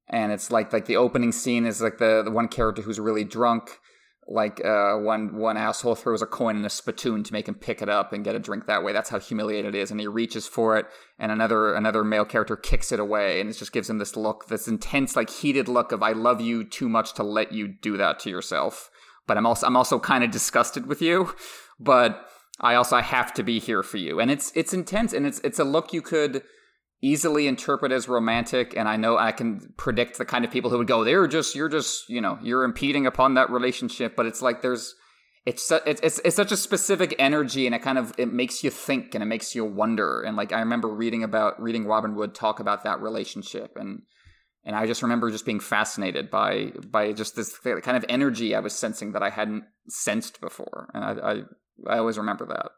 And 0.06 0.32
it's 0.32 0.50
like 0.50 0.72
like 0.72 0.86
the 0.86 0.96
opening 0.96 1.32
scene 1.32 1.66
is 1.66 1.82
like 1.82 1.98
the, 1.98 2.22
the 2.24 2.30
one 2.30 2.48
character 2.48 2.82
who's 2.82 3.00
really 3.00 3.24
drunk 3.24 3.80
like 4.31 4.62
uh, 4.62 4.97
one 4.97 5.35
one 5.37 5.57
asshole 5.57 5.95
throws 5.95 6.20
a 6.20 6.26
coin 6.26 6.57
in 6.57 6.64
a 6.64 6.70
spittoon 6.70 7.24
to 7.24 7.33
make 7.33 7.49
him 7.49 7.55
pick 7.55 7.81
it 7.81 7.89
up 7.89 8.12
and 8.12 8.24
get 8.24 8.35
a 8.35 8.39
drink 8.39 8.66
that 8.66 8.85
way. 8.85 8.93
That's 8.93 9.09
how 9.09 9.18
humiliated 9.18 9.74
it 9.74 9.79
is, 9.79 9.91
and 9.91 9.99
he 9.99 10.07
reaches 10.07 10.47
for 10.47 10.76
it, 10.76 10.87
and 11.18 11.33
another 11.33 11.74
another 11.74 12.05
male 12.05 12.26
character 12.26 12.55
kicks 12.55 12.93
it 12.93 13.01
away, 13.01 13.41
and 13.41 13.49
it 13.49 13.55
just 13.55 13.72
gives 13.72 13.89
him 13.89 13.99
this 13.99 14.16
look, 14.16 14.49
this 14.49 14.68
intense, 14.68 15.16
like 15.16 15.31
heated 15.31 15.66
look 15.66 15.93
of 15.93 16.03
"I 16.03 16.12
love 16.12 16.43
you 16.43 16.62
too 16.62 16.91
much 16.91 17.14
to 17.14 17.22
let 17.22 17.53
you 17.53 17.68
do 17.68 17.97
that 17.97 18.18
to 18.20 18.31
yourself." 18.31 18.91
But 19.26 19.39
I'm 19.39 19.47
also 19.47 19.66
I'm 19.66 19.76
also 19.76 19.99
kind 19.99 20.22
of 20.22 20.31
disgusted 20.31 20.87
with 20.87 21.01
you, 21.01 21.35
but 21.81 22.29
I 22.61 22.74
also 22.74 22.97
I 22.97 23.03
have 23.03 23.33
to 23.35 23.43
be 23.43 23.59
here 23.59 23.83
for 23.83 23.97
you, 23.97 24.20
and 24.20 24.31
it's 24.31 24.53
it's 24.55 24.74
intense, 24.74 25.14
and 25.14 25.26
it's 25.26 25.41
it's 25.41 25.59
a 25.59 25.64
look 25.64 25.95
you 25.95 26.03
could 26.03 26.43
easily 27.01 27.46
interpret 27.46 27.92
as 27.92 28.09
romantic 28.09 28.76
and 28.76 28.88
i 28.88 28.96
know 28.96 29.16
i 29.16 29.30
can 29.30 29.72
predict 29.76 30.18
the 30.18 30.24
kind 30.24 30.44
of 30.44 30.51
people 30.51 30.68
who 30.68 30.78
would 30.78 30.86
go 30.88 31.05
they're 31.05 31.28
just 31.28 31.55
you're 31.55 31.68
just 31.68 32.09
you 32.09 32.20
know 32.20 32.38
you're 32.42 32.64
impeding 32.64 33.07
upon 33.07 33.34
that 33.34 33.51
relationship. 33.51 34.14
But 34.16 34.26
it's 34.26 34.42
like 34.42 34.62
there's 34.62 34.94
it's 35.46 35.70
it's 35.86 36.01
it's, 36.03 36.20
it's 36.24 36.36
such 36.36 36.53
a 36.53 36.57
specific 36.57 37.14
energy 37.18 37.66
and 37.66 37.74
it 37.74 37.80
kind 37.80 37.99
of 37.99 38.12
it 38.18 38.32
makes 38.32 38.62
you 38.62 38.70
think 38.70 39.14
and 39.14 39.22
it 39.22 39.26
makes 39.26 39.55
you 39.55 39.64
wonder. 39.64 40.22
And 40.22 40.36
like 40.36 40.53
i 40.53 40.61
remember 40.61 40.88
reading 40.88 41.24
about 41.24 41.61
reading 41.61 41.86
robin 41.86 42.14
wood 42.14 42.34
talk 42.34 42.61
about 42.61 42.84
that 42.84 43.01
relationship 43.01 43.76
and 43.76 44.03
and 44.64 44.76
i 44.76 44.86
just 44.86 45.03
remember 45.03 45.30
just 45.30 45.46
being 45.46 45.61
fascinated 45.61 46.30
by 46.30 46.72
by 46.90 47.12
just 47.12 47.36
this 47.36 47.59
kind 47.59 47.96
of 47.96 48.05
energy 48.09 48.55
i 48.55 48.61
was 48.61 48.74
sensing 48.74 49.12
that 49.12 49.22
i 49.22 49.30
hadn't 49.30 49.64
sensed 49.88 50.40
before. 50.40 50.90
And 50.94 51.05
i, 51.05 51.30
I 51.32 51.42
I 51.86 51.99
always 51.99 52.18
remember 52.18 52.46
that. 52.46 52.70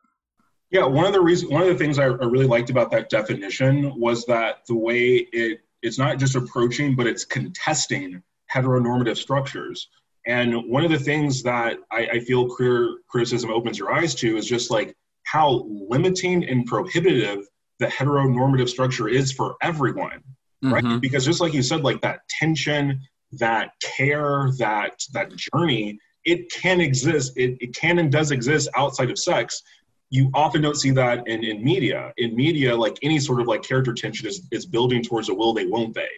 Yeah, 0.70 0.86
one 0.86 1.04
of 1.04 1.12
the 1.12 1.20
reasons, 1.20 1.50
one 1.50 1.62
of 1.62 1.68
the 1.68 1.74
things 1.74 1.98
I, 1.98 2.04
I 2.04 2.08
really 2.08 2.46
liked 2.46 2.70
about 2.70 2.90
that 2.92 3.10
definition 3.10 3.98
was 3.98 4.24
that 4.26 4.66
the 4.66 4.76
way 4.76 5.26
it 5.32 5.60
it's 5.82 5.98
not 5.98 6.18
just 6.18 6.36
approaching, 6.36 6.94
but 6.94 7.06
it's 7.06 7.24
contesting 7.24 8.22
heteronormative 8.54 9.16
structures. 9.16 9.88
And 10.26 10.54
one 10.68 10.84
of 10.84 10.90
the 10.90 10.98
things 10.98 11.42
that 11.44 11.78
I, 11.90 12.06
I 12.12 12.20
feel 12.20 12.48
queer 12.48 12.98
criticism 13.08 13.50
opens 13.50 13.78
your 13.78 13.92
eyes 13.92 14.14
to 14.16 14.36
is 14.36 14.46
just 14.46 14.70
like 14.70 14.94
how 15.24 15.66
limiting 15.88 16.44
and 16.44 16.66
prohibitive 16.66 17.46
the 17.78 17.86
heteronormative 17.86 18.68
structure 18.68 19.08
is 19.08 19.32
for 19.32 19.56
everyone, 19.62 20.22
mm-hmm. 20.62 20.72
right? 20.72 21.00
Because 21.00 21.24
just 21.24 21.40
like 21.40 21.54
you 21.54 21.62
said, 21.62 21.82
like 21.82 22.02
that 22.02 22.20
tension, 22.28 23.00
that 23.32 23.70
care, 23.80 24.50
that 24.58 25.02
that 25.14 25.32
journey 25.34 25.98
it 26.24 26.50
can 26.52 26.80
exist, 26.80 27.32
it, 27.36 27.56
it 27.60 27.74
can 27.74 27.98
and 27.98 28.12
does 28.12 28.30
exist 28.30 28.68
outside 28.76 29.10
of 29.10 29.18
sex. 29.18 29.62
You 30.10 30.30
often 30.34 30.60
don't 30.60 30.76
see 30.76 30.90
that 30.92 31.26
in, 31.28 31.44
in 31.44 31.62
media. 31.62 32.12
In 32.16 32.34
media, 32.34 32.76
like 32.76 32.98
any 33.02 33.18
sort 33.18 33.40
of 33.40 33.46
like 33.46 33.62
character 33.62 33.92
tension 33.92 34.26
is, 34.26 34.42
is 34.50 34.66
building 34.66 35.02
towards 35.02 35.28
a 35.28 35.34
will 35.34 35.52
they, 35.52 35.66
won't 35.66 35.94
they. 35.94 36.08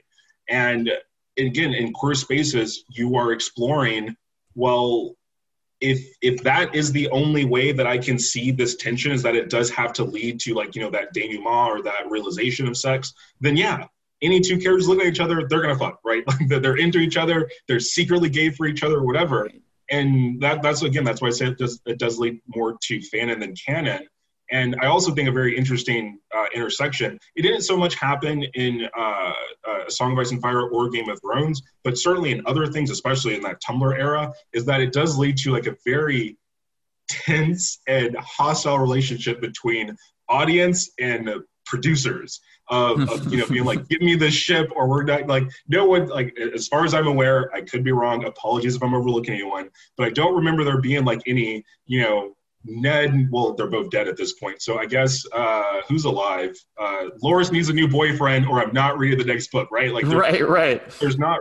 And 0.48 0.90
again, 1.38 1.74
in 1.74 1.92
queer 1.92 2.14
spaces, 2.14 2.84
you 2.88 3.16
are 3.16 3.32
exploring, 3.32 4.16
well, 4.54 5.14
if 5.80 6.14
if 6.22 6.42
that 6.44 6.74
is 6.74 6.92
the 6.92 7.10
only 7.10 7.44
way 7.44 7.72
that 7.72 7.86
I 7.86 7.98
can 7.98 8.18
see 8.18 8.52
this 8.52 8.76
tension 8.76 9.10
is 9.10 9.22
that 9.24 9.34
it 9.34 9.50
does 9.50 9.68
have 9.70 9.92
to 9.94 10.04
lead 10.04 10.38
to 10.40 10.54
like, 10.54 10.76
you 10.76 10.80
know, 10.80 10.90
that 10.90 11.12
denouement 11.12 11.68
or 11.68 11.82
that 11.82 12.08
realization 12.08 12.68
of 12.68 12.76
sex, 12.76 13.12
then 13.40 13.56
yeah, 13.56 13.86
any 14.22 14.40
two 14.40 14.58
characters 14.58 14.88
looking 14.88 15.06
at 15.06 15.12
each 15.12 15.20
other, 15.20 15.46
they're 15.48 15.60
gonna 15.60 15.76
fuck, 15.76 15.98
right? 16.04 16.22
Like 16.26 16.62
they're 16.62 16.76
into 16.76 16.98
each 16.98 17.16
other, 17.16 17.50
they're 17.66 17.80
secretly 17.80 18.28
gay 18.28 18.50
for 18.50 18.66
each 18.66 18.84
other, 18.84 18.98
or 18.98 19.06
whatever 19.06 19.50
and 19.92 20.40
that 20.40 20.62
that's 20.62 20.82
again 20.82 21.04
that's 21.04 21.22
why 21.22 21.28
I 21.28 21.32
say 21.32 21.46
it 21.48 21.58
does 21.58 21.80
it 21.86 21.98
does 21.98 22.18
lead 22.18 22.40
more 22.48 22.76
to 22.82 22.98
fanon 22.98 23.38
than 23.38 23.54
canon. 23.54 24.06
And 24.50 24.76
I 24.82 24.86
also 24.86 25.14
think 25.14 25.28
a 25.28 25.32
very 25.32 25.56
interesting 25.56 26.18
uh, 26.36 26.44
intersection. 26.54 27.18
It 27.36 27.42
didn't 27.42 27.62
so 27.62 27.74
much 27.74 27.94
happen 27.94 28.42
in 28.54 28.86
uh, 28.98 29.32
uh, 29.66 29.88
Song 29.88 30.12
of 30.12 30.18
Ice 30.18 30.30
and 30.30 30.42
Fire 30.42 30.68
or 30.68 30.90
Game 30.90 31.08
of 31.08 31.18
Thrones, 31.22 31.62
but 31.84 31.96
certainly 31.96 32.32
in 32.32 32.42
other 32.44 32.66
things, 32.66 32.90
especially 32.90 33.34
in 33.34 33.40
that 33.42 33.62
Tumblr 33.66 33.98
era, 33.98 34.30
is 34.52 34.66
that 34.66 34.82
it 34.82 34.92
does 34.92 35.16
lead 35.16 35.38
to 35.38 35.52
like 35.52 35.66
a 35.66 35.76
very 35.86 36.36
tense 37.08 37.78
and 37.86 38.14
hostile 38.16 38.78
relationship 38.78 39.40
between 39.40 39.96
audience 40.28 40.90
and 40.98 41.30
producers 41.64 42.40
of, 42.72 43.08
of, 43.10 43.30
you 43.30 43.38
know 43.38 43.46
being 43.46 43.64
like 43.64 43.86
give 43.90 44.00
me 44.00 44.16
the 44.16 44.30
ship 44.30 44.72
or 44.74 44.88
we're 44.88 45.04
not 45.04 45.26
like 45.26 45.44
no 45.68 45.84
one 45.84 46.08
like 46.08 46.36
as 46.38 46.66
far 46.66 46.84
as 46.84 46.94
i'm 46.94 47.06
aware 47.06 47.54
i 47.54 47.60
could 47.60 47.84
be 47.84 47.92
wrong. 47.92 48.24
Apologies 48.24 48.74
if 48.76 48.82
i'm 48.82 48.94
overlooking 48.94 49.34
anyone 49.34 49.68
but 49.96 50.06
i 50.06 50.10
don't 50.10 50.34
remember 50.34 50.64
there 50.64 50.80
being 50.80 51.04
like 51.04 51.22
any 51.26 51.64
you 51.86 52.00
know 52.00 52.34
ned 52.64 53.28
well 53.30 53.54
they're 53.54 53.66
both 53.66 53.90
dead 53.90 54.08
at 54.08 54.16
this 54.16 54.32
point. 54.34 54.62
So 54.62 54.78
i 54.78 54.86
guess 54.86 55.24
uh 55.32 55.82
who's 55.88 56.04
alive? 56.04 56.56
Uh 56.80 57.10
loras 57.22 57.52
needs 57.52 57.68
a 57.68 57.72
new 57.72 57.88
boyfriend 57.88 58.46
or 58.46 58.60
i'm 58.60 58.72
not 58.72 58.98
reading 58.98 59.18
the 59.18 59.24
next 59.24 59.52
book 59.52 59.68
right? 59.70 59.92
Like 59.92 60.06
right 60.06 60.48
right. 60.48 60.90
there's 60.98 61.18
not 61.18 61.40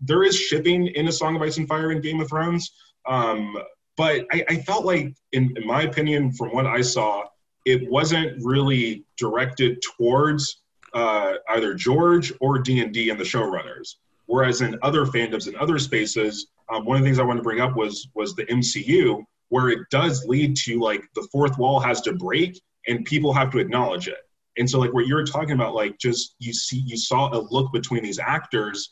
there 0.00 0.22
is 0.22 0.36
shipping 0.36 0.86
in 0.88 1.08
a 1.08 1.12
song 1.12 1.36
of 1.36 1.42
ice 1.42 1.58
and 1.58 1.68
fire 1.68 1.92
in 1.92 2.00
game 2.00 2.20
of 2.20 2.28
thrones 2.28 2.72
um 3.06 3.56
but 3.96 4.24
i, 4.32 4.44
I 4.48 4.56
felt 4.62 4.84
like 4.84 5.14
in, 5.32 5.52
in 5.56 5.66
my 5.66 5.82
opinion 5.82 6.32
from 6.32 6.50
what 6.50 6.66
i 6.66 6.80
saw 6.80 7.24
it 7.64 7.88
wasn't 7.90 8.42
really 8.42 9.04
directed 9.16 9.82
towards 9.96 10.61
uh, 10.94 11.34
either 11.50 11.74
George 11.74 12.32
or 12.40 12.58
D 12.58 12.80
and 12.80 12.92
D 12.92 13.10
and 13.10 13.18
the 13.18 13.24
showrunners. 13.24 13.96
Whereas 14.26 14.60
in 14.60 14.78
other 14.82 15.04
fandoms 15.04 15.46
and 15.46 15.56
other 15.56 15.78
spaces, 15.78 16.46
um, 16.72 16.84
one 16.84 16.96
of 16.96 17.02
the 17.02 17.08
things 17.08 17.18
I 17.18 17.24
wanted 17.24 17.40
to 17.40 17.44
bring 17.44 17.60
up 17.60 17.76
was 17.76 18.08
was 18.14 18.34
the 18.34 18.44
MCU, 18.46 19.22
where 19.48 19.68
it 19.68 19.80
does 19.90 20.24
lead 20.26 20.56
to 20.56 20.78
like 20.78 21.02
the 21.14 21.26
fourth 21.32 21.58
wall 21.58 21.80
has 21.80 22.00
to 22.02 22.12
break 22.12 22.60
and 22.86 23.04
people 23.04 23.32
have 23.32 23.50
to 23.52 23.58
acknowledge 23.58 24.08
it. 24.08 24.18
And 24.58 24.68
so 24.68 24.78
like 24.78 24.92
what 24.92 25.06
you 25.06 25.14
were 25.14 25.24
talking 25.24 25.52
about, 25.52 25.74
like 25.74 25.98
just 25.98 26.34
you 26.38 26.52
see 26.52 26.82
you 26.86 26.96
saw 26.96 27.34
a 27.34 27.40
look 27.50 27.72
between 27.72 28.02
these 28.02 28.18
actors 28.18 28.90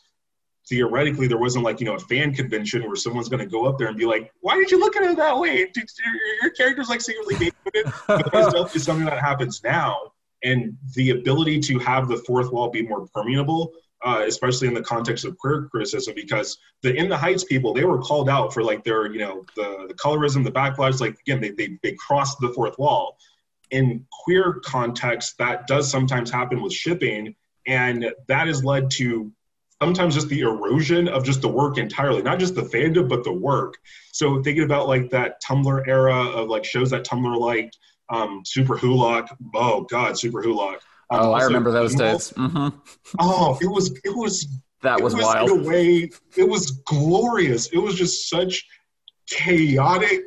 theoretically 0.69 1.27
there 1.27 1.37
wasn't 1.37 1.63
like 1.63 1.79
you 1.79 1.85
know 1.85 1.95
a 1.95 1.99
fan 1.99 2.33
convention 2.33 2.83
where 2.83 2.95
someone's 2.95 3.27
going 3.29 3.39
to 3.39 3.49
go 3.49 3.65
up 3.65 3.77
there 3.77 3.87
and 3.87 3.97
be 3.97 4.05
like 4.05 4.31
why 4.41 4.55
did 4.55 4.69
you 4.69 4.79
look 4.79 4.95
at 4.95 5.03
it 5.03 5.17
that 5.17 5.37
way 5.37 5.67
your 6.41 6.51
character's 6.51 6.87
like 6.87 7.01
secretly 7.01 7.35
dating 7.35 7.91
but 8.07 8.75
is 8.75 8.83
something 8.83 9.05
that 9.05 9.17
happens 9.17 9.61
now 9.63 9.97
and 10.43 10.75
the 10.95 11.11
ability 11.11 11.59
to 11.59 11.79
have 11.79 12.07
the 12.07 12.17
fourth 12.17 12.51
wall 12.51 12.69
be 12.69 12.81
more 12.87 13.07
permeable 13.13 13.73
uh, 14.03 14.23
especially 14.25 14.67
in 14.67 14.73
the 14.73 14.81
context 14.81 15.25
of 15.25 15.37
queer 15.37 15.67
criticism, 15.69 16.13
because 16.15 16.57
the 16.81 16.93
In 16.95 17.07
the 17.07 17.17
Heights 17.17 17.43
people, 17.43 17.73
they 17.73 17.85
were 17.85 17.99
called 17.99 18.29
out 18.29 18.53
for 18.53 18.63
like 18.63 18.83
their, 18.83 19.11
you 19.11 19.19
know, 19.19 19.45
the, 19.55 19.85
the 19.87 19.93
colorism, 19.93 20.43
the 20.43 20.51
backlash, 20.51 20.99
like 20.99 21.17
again, 21.19 21.39
they, 21.39 21.51
they, 21.51 21.77
they 21.83 21.93
crossed 21.93 22.39
the 22.39 22.49
fourth 22.49 22.77
wall. 22.79 23.17
In 23.69 24.05
queer 24.23 24.59
context, 24.65 25.37
that 25.37 25.67
does 25.67 25.89
sometimes 25.89 26.31
happen 26.31 26.61
with 26.61 26.73
shipping, 26.73 27.35
and 27.67 28.11
that 28.27 28.47
has 28.47 28.63
led 28.63 28.89
to 28.91 29.31
sometimes 29.81 30.13
just 30.13 30.29
the 30.29 30.41
erosion 30.41 31.07
of 31.07 31.23
just 31.23 31.41
the 31.41 31.47
work 31.47 31.77
entirely, 31.77 32.21
not 32.21 32.39
just 32.39 32.55
the 32.55 32.61
fandom, 32.61 33.07
but 33.07 33.23
the 33.23 33.33
work. 33.33 33.75
So 34.11 34.41
thinking 34.41 34.63
about 34.63 34.87
like 34.87 35.09
that 35.11 35.41
Tumblr 35.43 35.87
era 35.87 36.15
of 36.15 36.49
like 36.49 36.65
shows 36.65 36.89
that 36.89 37.05
Tumblr 37.05 37.37
liked, 37.37 37.77
um, 38.11 38.43
Superwholock, 38.43 39.29
oh 39.55 39.81
God, 39.89 40.13
Superwholock. 40.13 40.77
Um, 41.09 41.19
oh, 41.19 41.33
I 41.33 41.43
remember 41.43 41.71
those 41.71 41.95
days. 41.95 42.31
Mm-hmm. 42.31 42.69
Oh, 43.19 43.57
it 43.61 43.67
was 43.67 43.91
it 44.03 44.15
was 44.15 44.47
that 44.81 44.99
it 44.99 45.03
was, 45.03 45.15
was 45.15 45.23
wild. 45.23 45.49
In 45.49 45.59
a 45.59 45.67
way, 45.67 46.09
it 46.37 46.47
was 46.47 46.71
glorious. 46.71 47.67
It 47.67 47.77
was 47.77 47.95
just 47.95 48.29
such 48.29 48.65
chaotic 49.27 50.23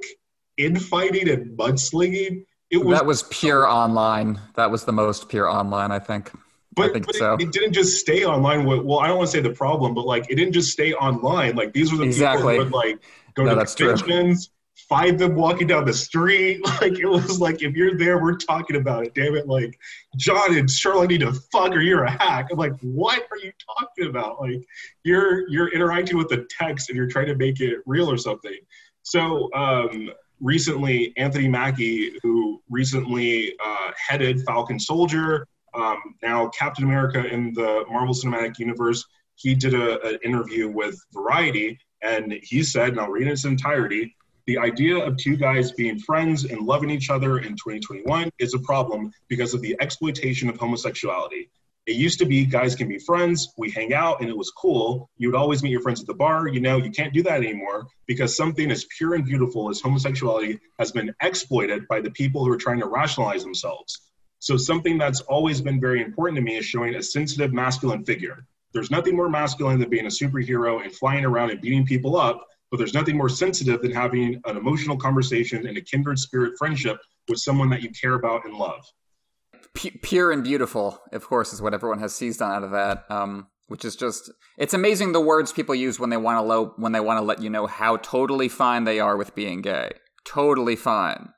infighting 0.56 1.28
and 1.28 1.56
mudslinging. 1.58 2.44
It 2.70 2.78
was 2.78 2.98
that 2.98 3.06
was 3.06 3.22
pure 3.24 3.66
online. 3.66 4.40
That 4.56 4.70
was 4.70 4.84
the 4.84 4.92
most 4.92 5.28
pure 5.28 5.48
online, 5.48 5.90
I 5.92 5.98
think. 5.98 6.30
But, 6.76 6.90
I 6.90 6.92
think 6.92 7.06
but 7.06 7.14
so. 7.14 7.34
it, 7.34 7.42
it, 7.42 7.52
didn't 7.52 7.72
just 7.72 8.00
stay 8.00 8.24
online. 8.24 8.64
With, 8.64 8.82
well, 8.82 8.98
I 8.98 9.06
don't 9.06 9.18
want 9.18 9.30
to 9.30 9.36
say 9.36 9.40
the 9.40 9.54
problem, 9.54 9.94
but 9.94 10.06
like 10.06 10.28
it 10.28 10.34
didn't 10.34 10.52
just 10.52 10.72
stay 10.72 10.92
online. 10.92 11.54
Like 11.56 11.72
these 11.72 11.92
were 11.92 11.98
the 11.98 12.04
exactly. 12.04 12.54
people 12.54 12.64
who 12.64 12.64
would 12.64 12.72
like 12.72 13.00
go 13.34 13.44
no, 13.44 13.54
to 13.54 13.64
conventions, 13.64 14.50
find 14.88 15.18
them 15.18 15.34
walking 15.34 15.66
down 15.66 15.84
the 15.84 15.92
street. 15.92 16.60
Like 16.80 16.98
it 16.98 17.06
was 17.06 17.40
like 17.40 17.62
if 17.62 17.74
you're 17.74 17.96
there, 17.96 18.20
we're 18.20 18.36
talking 18.36 18.76
about 18.76 19.06
it. 19.06 19.14
Damn 19.14 19.36
it! 19.36 19.46
Like 19.46 19.78
John 20.16 20.56
and 20.56 20.70
Sherlock 20.70 21.08
need 21.08 21.20
to 21.20 21.32
fuck 21.52 21.70
or 21.70 21.80
you're 21.80 22.04
a 22.04 22.10
hack. 22.10 22.48
I'm 22.50 22.58
like, 22.58 22.78
what 22.80 23.26
are 23.30 23.38
you 23.38 23.52
talking 23.78 24.08
about? 24.08 24.40
Like 24.40 24.66
you're 25.04 25.48
you're 25.48 25.72
interacting 25.72 26.18
with 26.18 26.28
the 26.28 26.46
text 26.50 26.90
and 26.90 26.96
you're 26.96 27.08
trying 27.08 27.26
to 27.26 27.36
make 27.36 27.60
it 27.60 27.78
real 27.86 28.10
or 28.10 28.18
something. 28.18 28.58
So 29.02 29.50
um, 29.54 30.10
recently, 30.40 31.14
Anthony 31.16 31.48
Mackie, 31.48 32.18
who 32.22 32.60
recently 32.68 33.54
uh, 33.64 33.92
headed 33.96 34.42
Falcon 34.44 34.78
Soldier, 34.78 35.46
um, 35.74 35.98
now 36.22 36.48
Captain 36.48 36.84
America 36.84 37.24
in 37.24 37.54
the 37.54 37.84
Marvel 37.88 38.14
Cinematic 38.14 38.58
Universe, 38.58 39.06
he 39.36 39.54
did 39.54 39.74
an 39.74 40.18
interview 40.22 40.68
with 40.68 41.00
Variety, 41.12 41.78
and 42.02 42.32
he 42.42 42.62
said, 42.62 42.90
and 42.90 43.00
I'll 43.00 43.10
read 43.10 43.22
it 43.22 43.26
in 43.26 43.32
its 43.32 43.44
entirety 43.44 44.14
the 44.46 44.58
idea 44.58 44.98
of 44.98 45.16
two 45.16 45.36
guys 45.36 45.72
being 45.72 45.98
friends 45.98 46.44
and 46.44 46.60
loving 46.60 46.90
each 46.90 47.08
other 47.08 47.38
in 47.38 47.52
2021 47.52 48.30
is 48.38 48.52
a 48.52 48.58
problem 48.58 49.10
because 49.28 49.54
of 49.54 49.62
the 49.62 49.76
exploitation 49.80 50.50
of 50.50 50.56
homosexuality. 50.56 51.50
It 51.86 51.96
used 51.96 52.18
to 52.18 52.26
be 52.26 52.44
guys 52.46 52.74
can 52.74 52.88
be 52.88 52.98
friends, 52.98 53.52
we 53.58 53.70
hang 53.70 53.92
out, 53.92 54.20
and 54.20 54.30
it 54.30 54.36
was 54.36 54.50
cool. 54.50 55.10
You 55.18 55.28
would 55.28 55.36
always 55.36 55.62
meet 55.62 55.70
your 55.70 55.82
friends 55.82 56.00
at 56.00 56.06
the 56.06 56.14
bar. 56.14 56.48
You 56.48 56.60
know, 56.60 56.78
you 56.78 56.90
can't 56.90 57.12
do 57.12 57.22
that 57.24 57.42
anymore 57.42 57.86
because 58.06 58.36
something 58.36 58.70
as 58.70 58.86
pure 58.96 59.14
and 59.14 59.24
beautiful 59.24 59.68
as 59.68 59.80
homosexuality 59.80 60.58
has 60.78 60.92
been 60.92 61.14
exploited 61.22 61.86
by 61.88 62.00
the 62.00 62.10
people 62.10 62.44
who 62.44 62.50
are 62.52 62.58
trying 62.58 62.80
to 62.80 62.86
rationalize 62.86 63.44
themselves. 63.44 64.00
So, 64.38 64.56
something 64.56 64.98
that's 64.98 65.20
always 65.22 65.60
been 65.60 65.80
very 65.80 66.02
important 66.02 66.36
to 66.36 66.42
me 66.42 66.56
is 66.56 66.64
showing 66.64 66.94
a 66.94 67.02
sensitive 67.02 67.52
masculine 67.52 68.04
figure. 68.04 68.46
There's 68.72 68.90
nothing 68.90 69.14
more 69.16 69.28
masculine 69.28 69.78
than 69.78 69.90
being 69.90 70.06
a 70.06 70.10
superhero 70.10 70.82
and 70.82 70.92
flying 70.92 71.24
around 71.24 71.50
and 71.50 71.60
beating 71.60 71.86
people 71.86 72.16
up 72.16 72.46
but 72.74 72.78
there's 72.78 72.92
nothing 72.92 73.16
more 73.16 73.28
sensitive 73.28 73.80
than 73.82 73.92
having 73.92 74.42
an 74.46 74.56
emotional 74.56 74.96
conversation 74.96 75.64
and 75.64 75.78
a 75.78 75.80
kindred 75.80 76.18
spirit 76.18 76.54
friendship 76.58 76.98
with 77.28 77.38
someone 77.38 77.70
that 77.70 77.82
you 77.82 77.90
care 77.90 78.14
about 78.14 78.44
and 78.44 78.52
love. 78.52 78.84
P- 79.74 79.96
pure 80.02 80.32
and 80.32 80.42
beautiful, 80.42 81.00
of 81.12 81.24
course, 81.24 81.52
is 81.52 81.62
what 81.62 81.72
everyone 81.72 82.00
has 82.00 82.16
seized 82.16 82.42
on 82.42 82.50
out 82.50 82.64
of 82.64 82.72
that. 82.72 83.04
Um, 83.08 83.46
which 83.68 83.84
is 83.84 83.94
just 83.94 84.28
it's 84.58 84.74
amazing 84.74 85.12
the 85.12 85.20
words 85.20 85.52
people 85.52 85.72
use 85.72 86.00
when 86.00 86.10
they 86.10 86.16
want 86.16 86.44
to 86.44 86.82
when 86.82 86.90
they 86.90 86.98
want 86.98 87.18
to 87.18 87.24
let 87.24 87.40
you 87.40 87.48
know 87.48 87.68
how 87.68 87.96
totally 87.98 88.48
fine 88.48 88.82
they 88.82 88.98
are 88.98 89.16
with 89.16 89.36
being 89.36 89.62
gay. 89.62 89.92
Totally 90.26 90.74
fine. 90.74 91.28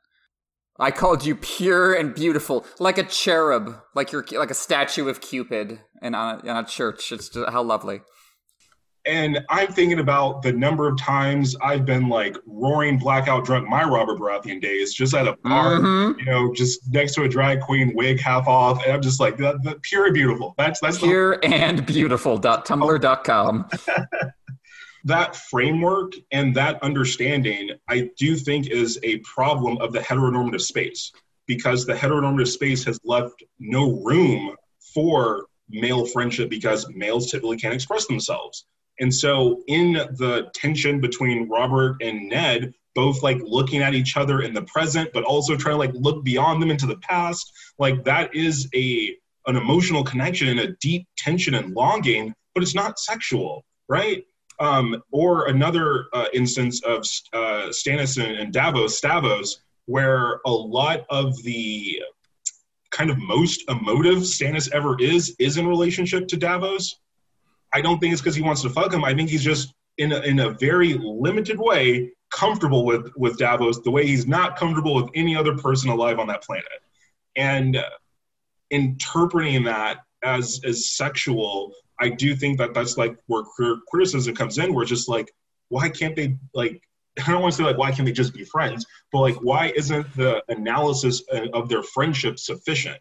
I 0.80 0.90
called 0.90 1.26
you 1.26 1.36
pure 1.36 1.92
and 1.92 2.14
beautiful, 2.14 2.64
like 2.78 2.96
a 2.96 3.02
cherub, 3.02 3.76
like 3.94 4.10
you're 4.10 4.24
like 4.32 4.50
a 4.50 4.54
statue 4.54 5.06
of 5.10 5.20
Cupid 5.20 5.80
in 6.00 6.14
on 6.14 6.40
a, 6.40 6.50
in 6.50 6.56
a 6.56 6.64
church. 6.64 7.12
It's 7.12 7.28
just, 7.28 7.50
how 7.50 7.62
lovely. 7.62 8.00
And 9.06 9.44
I'm 9.48 9.68
thinking 9.68 10.00
about 10.00 10.42
the 10.42 10.52
number 10.52 10.88
of 10.88 10.98
times 10.98 11.54
I've 11.62 11.84
been 11.84 12.08
like 12.08 12.36
roaring 12.46 12.98
blackout 12.98 13.44
drunk 13.44 13.68
my 13.68 13.84
Robert 13.84 14.18
Baratheon 14.18 14.60
days, 14.60 14.94
just 14.94 15.14
at 15.14 15.28
a 15.28 15.36
bar, 15.44 15.78
mm-hmm. 15.78 16.18
you 16.18 16.24
know, 16.24 16.52
just 16.52 16.92
next 16.92 17.14
to 17.14 17.22
a 17.22 17.28
drag 17.28 17.60
queen, 17.60 17.92
wig 17.94 18.20
half 18.20 18.48
off, 18.48 18.82
and 18.82 18.92
I'm 18.92 19.02
just 19.02 19.20
like, 19.20 19.36
the, 19.36 19.58
the 19.62 19.78
pure 19.82 20.06
and 20.06 20.14
beautiful. 20.14 20.54
That's 20.58 20.80
that's 20.80 20.98
pure 20.98 21.38
the- 21.38 21.46
and 21.46 21.86
beautiful. 21.86 22.40
Tumblr.com. 22.40 23.68
that 25.04 25.36
framework 25.36 26.14
and 26.32 26.54
that 26.56 26.82
understanding, 26.82 27.70
I 27.88 28.10
do 28.18 28.34
think, 28.34 28.66
is 28.66 28.98
a 29.04 29.18
problem 29.18 29.78
of 29.78 29.92
the 29.92 30.00
heteronormative 30.00 30.62
space 30.62 31.12
because 31.46 31.86
the 31.86 31.94
heteronormative 31.94 32.48
space 32.48 32.84
has 32.84 32.98
left 33.04 33.44
no 33.60 34.02
room 34.02 34.56
for 34.92 35.46
male 35.68 36.06
friendship 36.06 36.50
because 36.50 36.88
males 36.94 37.30
typically 37.30 37.56
can't 37.56 37.74
express 37.74 38.06
themselves. 38.06 38.66
And 39.00 39.12
so, 39.12 39.62
in 39.66 39.92
the 39.92 40.50
tension 40.54 41.00
between 41.00 41.48
Robert 41.48 42.02
and 42.02 42.28
Ned, 42.28 42.72
both 42.94 43.22
like 43.22 43.38
looking 43.42 43.82
at 43.82 43.94
each 43.94 44.16
other 44.16 44.40
in 44.40 44.54
the 44.54 44.62
present, 44.62 45.10
but 45.12 45.22
also 45.22 45.54
trying 45.54 45.74
to 45.74 45.78
like 45.78 45.92
look 45.94 46.24
beyond 46.24 46.62
them 46.62 46.70
into 46.70 46.86
the 46.86 46.96
past, 46.96 47.52
like 47.78 48.02
that 48.04 48.34
is 48.34 48.68
a 48.74 49.14
an 49.46 49.56
emotional 49.56 50.02
connection 50.02 50.48
and 50.48 50.58
a 50.58 50.72
deep 50.80 51.06
tension 51.16 51.54
and 51.54 51.72
longing, 51.74 52.34
but 52.52 52.64
it's 52.64 52.74
not 52.74 52.98
sexual, 52.98 53.64
right? 53.88 54.24
Um, 54.58 55.02
or 55.12 55.46
another 55.46 56.06
uh, 56.12 56.26
instance 56.32 56.82
of 56.82 57.04
uh, 57.32 57.68
Stannis 57.68 58.20
and, 58.20 58.36
and 58.36 58.52
Davos, 58.52 59.00
Stavos, 59.00 59.58
where 59.84 60.40
a 60.46 60.50
lot 60.50 61.04
of 61.10 61.40
the 61.44 62.02
kind 62.90 63.10
of 63.10 63.18
most 63.18 63.62
emotive 63.68 64.18
Stannis 64.18 64.72
ever 64.72 64.96
is 64.98 65.36
is 65.38 65.58
in 65.58 65.66
relationship 65.66 66.26
to 66.28 66.36
Davos 66.36 66.98
I 67.76 67.82
don't 67.82 67.98
think 67.98 68.14
it's 68.14 68.22
because 68.22 68.34
he 68.34 68.40
wants 68.40 68.62
to 68.62 68.70
fuck 68.70 68.90
him. 68.90 69.04
I 69.04 69.12
think 69.12 69.28
he's 69.28 69.44
just 69.44 69.74
in 69.98 70.10
a, 70.10 70.20
in 70.20 70.40
a 70.40 70.48
very 70.52 70.94
limited 70.94 71.58
way 71.58 72.10
comfortable 72.30 72.86
with 72.86 73.12
with 73.18 73.36
Davos 73.36 73.80
the 73.82 73.90
way 73.90 74.06
he's 74.06 74.26
not 74.26 74.56
comfortable 74.56 74.94
with 74.94 75.10
any 75.14 75.36
other 75.36 75.54
person 75.58 75.90
alive 75.90 76.18
on 76.18 76.26
that 76.28 76.42
planet. 76.42 76.64
And 77.36 77.76
uh, 77.76 77.82
interpreting 78.70 79.64
that 79.64 79.98
as 80.24 80.62
as 80.64 80.90
sexual, 80.90 81.74
I 82.00 82.08
do 82.08 82.34
think 82.34 82.56
that 82.60 82.72
that's 82.72 82.96
like 82.96 83.18
where 83.26 83.44
criticism 83.88 84.34
comes 84.34 84.56
in. 84.56 84.72
Where 84.72 84.82
it's 84.82 84.90
just 84.90 85.06
like, 85.06 85.30
why 85.68 85.90
can't 85.90 86.16
they 86.16 86.38
like? 86.54 86.80
I 87.26 87.30
don't 87.30 87.42
want 87.42 87.52
to 87.52 87.58
say 87.58 87.64
like 87.64 87.76
why 87.76 87.92
can't 87.92 88.06
they 88.06 88.12
just 88.12 88.32
be 88.32 88.44
friends, 88.44 88.86
but 89.12 89.20
like 89.20 89.36
why 89.36 89.70
isn't 89.76 90.16
the 90.16 90.42
analysis 90.48 91.22
of 91.52 91.68
their 91.68 91.82
friendship 91.82 92.38
sufficient? 92.38 93.00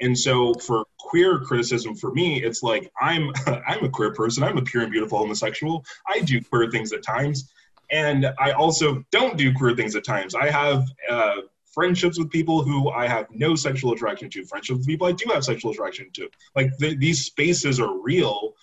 And 0.00 0.18
so 0.18 0.54
for 0.54 0.84
queer 0.98 1.38
criticism 1.40 1.94
for 1.94 2.12
me, 2.12 2.42
it's 2.42 2.62
like 2.62 2.90
I'm 3.00 3.32
I'm 3.66 3.84
a 3.84 3.88
queer 3.88 4.12
person. 4.12 4.42
I'm 4.42 4.58
a 4.58 4.62
pure 4.62 4.82
and 4.82 4.92
beautiful 4.92 5.18
homosexual. 5.18 5.84
I 6.06 6.20
do 6.20 6.40
queer 6.40 6.70
things 6.70 6.92
at 6.92 7.02
times. 7.02 7.50
And 7.92 8.26
I 8.38 8.52
also 8.52 9.04
don't 9.10 9.36
do 9.36 9.52
queer 9.52 9.74
things 9.74 9.96
at 9.96 10.04
times. 10.04 10.34
I 10.34 10.48
have 10.48 10.86
uh, 11.10 11.36
friendships 11.72 12.18
with 12.18 12.30
people 12.30 12.62
who 12.62 12.90
I 12.90 13.06
have 13.06 13.26
no 13.30 13.54
sexual 13.54 13.92
attraction 13.92 14.30
to, 14.30 14.44
friendships 14.44 14.78
with 14.78 14.86
people 14.86 15.06
I 15.06 15.12
do 15.12 15.28
have 15.32 15.44
sexual 15.44 15.72
attraction 15.72 16.08
to. 16.14 16.28
Like 16.54 16.76
th- 16.78 16.98
these 16.98 17.24
spaces 17.24 17.80
are 17.80 17.98
real, 18.00 18.54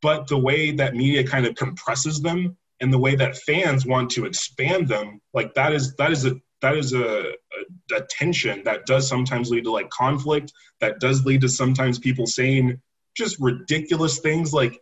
but 0.00 0.28
the 0.28 0.38
way 0.38 0.70
that 0.72 0.94
media 0.94 1.24
kind 1.26 1.46
of 1.46 1.54
compresses 1.54 2.20
them 2.20 2.56
and 2.80 2.92
the 2.92 2.98
way 2.98 3.14
that 3.14 3.36
fans 3.38 3.86
want 3.86 4.10
to 4.10 4.24
expand 4.26 4.88
them, 4.88 5.20
like 5.34 5.54
that 5.54 5.72
is 5.72 5.94
that 5.96 6.10
is 6.10 6.26
a 6.26 6.34
that 6.62 6.76
is 6.76 6.92
a, 6.92 7.30
a, 7.30 7.96
a, 7.96 8.00
tension 8.08 8.62
that 8.64 8.86
does 8.86 9.08
sometimes 9.08 9.50
lead 9.50 9.64
to 9.64 9.70
like 9.70 9.90
conflict 9.90 10.52
that 10.80 11.00
does 11.00 11.24
lead 11.24 11.40
to 11.40 11.48
sometimes 11.48 11.98
people 11.98 12.26
saying 12.26 12.80
just 13.14 13.38
ridiculous 13.40 14.20
things 14.20 14.52
like 14.52 14.80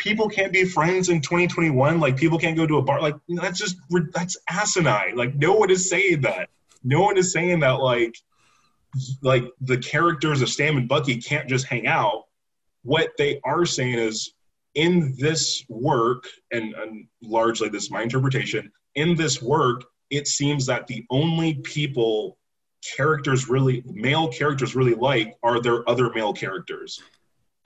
people 0.00 0.28
can't 0.28 0.52
be 0.52 0.64
friends 0.64 1.08
in 1.08 1.20
2021 1.20 2.00
like 2.00 2.16
people 2.16 2.38
can't 2.38 2.56
go 2.56 2.66
to 2.66 2.78
a 2.78 2.82
bar 2.82 3.00
like 3.00 3.14
that's 3.28 3.58
just 3.58 3.76
that's 4.12 4.36
asinine. 4.48 5.16
Like 5.16 5.34
no 5.34 5.54
one 5.54 5.70
is 5.70 5.88
saying 5.88 6.22
that. 6.22 6.48
No 6.82 7.02
one 7.02 7.18
is 7.18 7.32
saying 7.32 7.60
that 7.60 7.80
like 7.80 8.16
like 9.22 9.44
the 9.60 9.78
characters 9.78 10.42
of 10.42 10.48
Sam 10.48 10.76
and 10.76 10.88
Bucky 10.88 11.20
can't 11.20 11.48
just 11.48 11.66
hang 11.66 11.86
out. 11.86 12.24
What 12.82 13.10
they 13.18 13.40
are 13.44 13.66
saying 13.66 13.94
is 13.94 14.32
in 14.74 15.14
this 15.18 15.64
work 15.68 16.24
and, 16.50 16.74
and 16.74 17.06
largely 17.22 17.68
this 17.68 17.84
is 17.84 17.90
my 17.90 18.02
interpretation 18.02 18.72
in 18.94 19.16
this 19.16 19.42
work 19.42 19.84
it 20.10 20.26
seems 20.26 20.66
that 20.66 20.86
the 20.86 21.04
only 21.10 21.54
people 21.54 22.38
characters 22.96 23.48
really 23.48 23.82
male 23.86 24.28
characters 24.28 24.74
really 24.74 24.94
like 24.94 25.36
are 25.42 25.60
their 25.60 25.88
other 25.88 26.10
male 26.10 26.32
characters. 26.32 27.00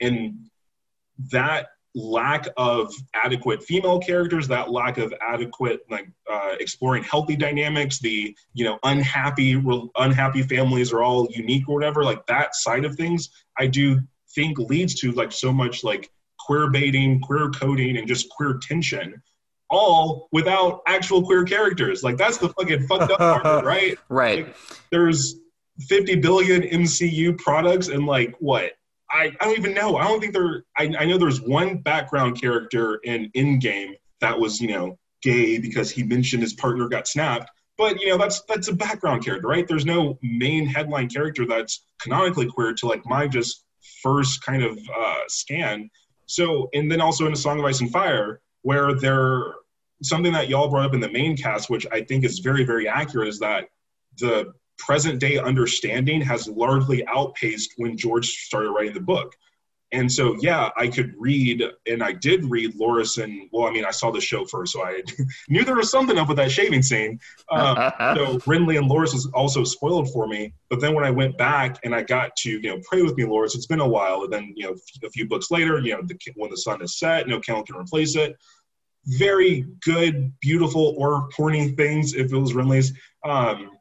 And 0.01 0.49
that 1.31 1.67
lack 1.95 2.47
of 2.57 2.93
adequate 3.13 3.63
female 3.63 3.99
characters 3.99 4.49
that 4.49 4.69
lack 4.69 4.97
of 4.97 5.13
adequate 5.21 5.79
like 5.89 6.11
uh, 6.29 6.53
exploring 6.59 7.01
healthy 7.03 7.37
dynamics 7.37 7.99
the 7.99 8.35
you 8.53 8.65
know 8.65 8.77
unhappy 8.83 9.63
unhappy 9.95 10.41
families 10.41 10.91
are 10.91 11.01
all 11.01 11.25
unique 11.31 11.69
or 11.69 11.73
whatever 11.73 12.03
like 12.03 12.25
that 12.25 12.53
side 12.53 12.83
of 12.83 12.97
things 12.97 13.29
i 13.57 13.65
do 13.65 13.97
think 14.33 14.59
leads 14.59 14.93
to 14.93 15.13
like 15.13 15.31
so 15.31 15.53
much 15.53 15.85
like 15.85 16.11
queer 16.45 16.69
baiting, 16.69 17.19
queer 17.19 17.49
coding, 17.49 17.97
and 17.97 18.07
just 18.07 18.29
queer 18.29 18.59
tension, 18.61 19.21
all 19.75 20.29
without 20.31 20.81
actual 20.87 21.23
queer 21.23 21.43
characters. 21.43 22.03
Like 22.03 22.17
that's 22.17 22.37
the 22.37 22.49
fucking 22.49 22.87
fucked 22.87 23.11
up 23.11 23.19
part, 23.19 23.65
right? 23.65 23.97
Right. 24.09 24.45
Like, 24.45 24.55
there's 24.91 25.35
50 25.81 26.15
billion 26.15 26.61
MCU 26.61 27.37
products, 27.37 27.89
and 27.89 28.05
like 28.05 28.35
what? 28.39 28.71
I, 29.11 29.31
I 29.39 29.45
don't 29.45 29.57
even 29.57 29.73
know. 29.73 29.97
I 29.97 30.05
don't 30.05 30.19
think 30.19 30.33
there. 30.33 30.63
I, 30.77 30.91
I 30.97 31.05
know 31.05 31.17
there's 31.17 31.41
one 31.41 31.77
background 31.77 32.39
character 32.41 32.99
in 33.03 33.29
Endgame 33.35 33.93
that 34.21 34.39
was 34.39 34.59
you 34.59 34.69
know 34.69 34.97
gay 35.21 35.57
because 35.57 35.91
he 35.91 36.03
mentioned 36.03 36.41
his 36.41 36.53
partner 36.53 36.87
got 36.87 37.07
snapped. 37.07 37.51
But 37.77 37.99
you 37.99 38.09
know 38.09 38.17
that's 38.17 38.41
that's 38.47 38.69
a 38.69 38.73
background 38.73 39.23
character, 39.23 39.47
right? 39.47 39.67
There's 39.67 39.85
no 39.85 40.17
main 40.21 40.65
headline 40.65 41.09
character 41.09 41.45
that's 41.45 41.85
canonically 42.01 42.47
queer 42.47 42.73
to 42.73 42.87
like 42.87 43.05
my 43.05 43.27
just 43.27 43.65
first 44.01 44.43
kind 44.43 44.63
of 44.63 44.77
uh, 44.97 45.21
scan. 45.27 45.89
So 46.25 46.69
and 46.73 46.91
then 46.91 47.01
also 47.01 47.27
in 47.27 47.33
a 47.33 47.37
Song 47.37 47.59
of 47.59 47.65
Ice 47.65 47.81
and 47.81 47.91
Fire, 47.91 48.41
where 48.61 48.93
there 48.93 49.55
something 50.03 50.33
that 50.33 50.49
y'all 50.49 50.69
brought 50.69 50.85
up 50.85 50.93
in 50.93 50.99
the 50.99 51.11
main 51.11 51.37
cast, 51.37 51.69
which 51.69 51.85
I 51.91 52.01
think 52.01 52.23
is 52.25 52.39
very 52.39 52.63
very 52.63 52.87
accurate, 52.87 53.27
is 53.27 53.39
that 53.39 53.69
the 54.19 54.53
present 54.77 55.19
day 55.19 55.37
understanding 55.37 56.21
has 56.21 56.47
largely 56.47 57.05
outpaced 57.07 57.73
when 57.77 57.97
George 57.97 58.27
started 58.27 58.71
writing 58.71 58.93
the 58.93 58.99
book. 58.99 59.35
And 59.91 60.11
so, 60.11 60.35
yeah, 60.41 60.69
I 60.75 60.87
could 60.87 61.13
read, 61.17 61.63
and 61.87 62.03
I 62.03 62.11
did 62.11 62.43
read 62.45 62.73
Loras, 62.73 63.23
and 63.23 63.47
well, 63.53 63.67
I 63.67 63.71
mean, 63.71 63.85
I 63.85 63.91
saw 63.91 64.11
the 64.11 64.19
show 64.19 64.43
first, 64.43 64.73
so 64.73 64.83
I 64.83 65.01
knew 65.49 65.63
there 65.63 65.75
was 65.75 65.91
something 65.91 66.17
up 66.17 66.27
with 66.27 66.37
that 66.37 66.51
shaving 66.51 66.81
scene. 66.81 67.19
Um, 67.51 67.75
so 68.15 68.39
Renly 68.39 68.77
and 68.77 68.89
Loras 68.89 69.13
was 69.13 69.29
also 69.33 69.63
spoiled 69.63 70.11
for 70.11 70.27
me. 70.27 70.53
But 70.69 70.81
then 70.81 70.95
when 70.95 71.05
I 71.05 71.11
went 71.11 71.37
back 71.37 71.79
and 71.83 71.95
I 71.95 72.01
got 72.01 72.35
to, 72.37 72.49
you 72.49 72.61
know, 72.61 72.81
pray 72.83 73.03
with 73.03 73.15
me, 73.15 73.23
Loras, 73.23 73.55
it's 73.55 73.67
been 73.67 73.79
a 73.79 73.87
while. 73.87 74.23
And 74.23 74.33
then, 74.33 74.53
you 74.57 74.65
know, 74.65 74.75
a 75.03 75.09
few 75.11 75.27
books 75.27 75.51
later, 75.51 75.79
you 75.79 75.93
know, 75.93 76.01
the, 76.03 76.17
when 76.35 76.49
the 76.49 76.57
sun 76.57 76.81
is 76.81 76.97
set, 76.97 77.27
no 77.27 77.39
Kellen 77.39 77.63
can 77.63 77.77
replace 77.77 78.15
it. 78.15 78.35
Very 79.05 79.67
good, 79.83 80.33
beautiful, 80.39 80.95
or 80.97 81.27
corny 81.29 81.69
things 81.69 82.13
if 82.13 82.31
it 82.31 82.37
was 82.37 82.53
Renly's. 82.53 82.93
Um, 83.23 83.71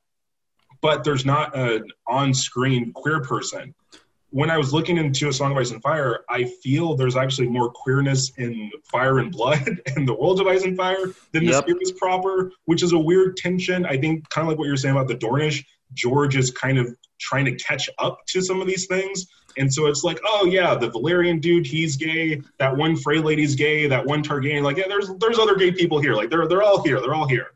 but 0.85 1.03
there's 1.03 1.25
not 1.25 1.57
an 1.57 1.87
on-screen 2.07 2.93
queer 2.93 3.23
person. 3.23 3.75
When 4.29 4.51
I 4.51 4.59
was 4.59 4.73
looking 4.75 4.99
into 4.99 5.29
A 5.29 5.33
Song 5.33 5.53
of 5.53 5.57
Ice 5.57 5.71
and 5.71 5.81
Fire, 5.81 6.25
I 6.29 6.45
feel 6.45 6.95
there's 6.95 7.17
actually 7.17 7.49
more 7.49 7.71
queerness 7.71 8.33
in 8.37 8.71
Fire 8.85 9.21
and 9.21 9.33
Blood 9.33 9.81
and 9.97 10.07
the 10.07 10.13
World 10.13 10.41
of 10.41 10.47
Ice 10.47 10.65
and 10.65 10.77
Fire 10.77 11.07
than 11.33 11.45
yep. 11.45 11.65
the 11.65 11.73
series 11.73 11.93
proper, 11.93 12.53
which 12.67 12.83
is 12.83 12.93
a 12.93 12.99
weird 12.99 13.37
tension. 13.39 13.87
I 13.87 13.97
think 13.97 14.29
kind 14.29 14.45
of 14.45 14.51
like 14.51 14.59
what 14.59 14.67
you're 14.67 14.77
saying 14.77 14.95
about 14.95 15.09
the 15.09 15.15
Dornish, 15.15 15.65
George 15.95 16.37
is 16.37 16.51
kind 16.51 16.77
of 16.77 16.95
trying 17.19 17.47
to 17.47 17.55
catch 17.57 17.89
up 17.99 18.19
to 18.27 18.43
some 18.43 18.61
of 18.61 18.67
these 18.67 18.87
things. 18.87 19.27
And 19.57 19.73
so 19.73 19.87
it's 19.87 20.05
like, 20.05 20.21
oh 20.27 20.47
yeah, 20.47 20.75
the 20.75 20.91
Valyrian 20.91 21.41
dude, 21.41 21.67
he's 21.67 21.97
gay. 21.97 22.41
That 22.59 22.77
one 22.77 22.97
Frey 22.97 23.19
lady's 23.19 23.55
gay. 23.55 23.87
That 23.87 24.05
one 24.05 24.23
Targaryen, 24.23 24.63
like 24.63 24.77
yeah, 24.77 24.89
there's 24.89 25.11
there's 25.19 25.39
other 25.39 25.55
gay 25.55 25.71
people 25.73 26.01
here. 26.01 26.15
Like 26.15 26.31
they're 26.31 26.49
they're 26.49 26.63
all 26.63 26.83
here. 26.83 27.01
They're 27.01 27.15
all 27.15 27.29
here. 27.29 27.49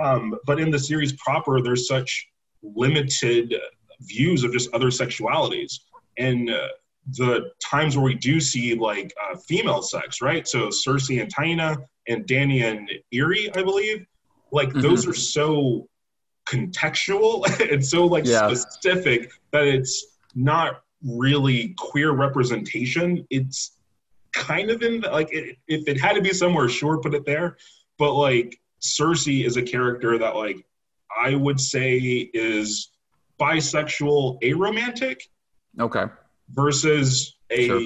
Um, 0.00 0.36
but 0.46 0.60
in 0.60 0.70
the 0.70 0.78
series 0.78 1.12
proper, 1.14 1.60
there's 1.60 1.88
such 1.88 2.28
limited 2.62 3.54
views 4.02 4.44
of 4.44 4.52
just 4.52 4.72
other 4.72 4.88
sexualities 4.88 5.80
and 6.18 6.50
uh, 6.50 6.68
the 7.16 7.50
times 7.62 7.96
where 7.96 8.04
we 8.04 8.14
do 8.14 8.40
see 8.40 8.74
like 8.74 9.12
uh, 9.22 9.36
female 9.48 9.82
sex 9.82 10.20
right 10.20 10.46
so 10.46 10.68
cersei 10.68 11.20
and 11.20 11.34
taena 11.34 11.76
and 12.08 12.26
Dany 12.26 12.62
and 12.62 12.90
Irri 13.12 13.54
i 13.56 13.62
believe 13.62 14.06
like 14.52 14.68
mm-hmm. 14.68 14.80
those 14.80 15.06
are 15.06 15.14
so 15.14 15.86
contextual 16.48 17.44
and 17.72 17.84
so 17.84 18.06
like 18.06 18.26
yeah. 18.26 18.52
specific 18.52 19.30
that 19.52 19.64
it's 19.64 20.16
not 20.34 20.80
really 21.04 21.74
queer 21.78 22.12
representation 22.12 23.26
it's 23.30 23.76
kind 24.32 24.70
of 24.70 24.82
in 24.82 25.00
the, 25.00 25.10
like 25.10 25.32
it, 25.32 25.56
if 25.66 25.88
it 25.88 26.00
had 26.00 26.14
to 26.14 26.20
be 26.20 26.32
somewhere 26.32 26.68
sure 26.68 27.00
put 27.00 27.14
it 27.14 27.24
there 27.24 27.56
but 27.98 28.14
like 28.14 28.60
cersei 28.80 29.44
is 29.44 29.56
a 29.56 29.62
character 29.62 30.18
that 30.18 30.36
like 30.36 30.64
I 31.18 31.34
would 31.34 31.60
say 31.60 31.96
is 31.98 32.90
bisexual 33.40 34.40
aromantic. 34.42 35.22
Okay. 35.78 36.04
Versus 36.50 37.36
a 37.50 37.66
sure. 37.66 37.80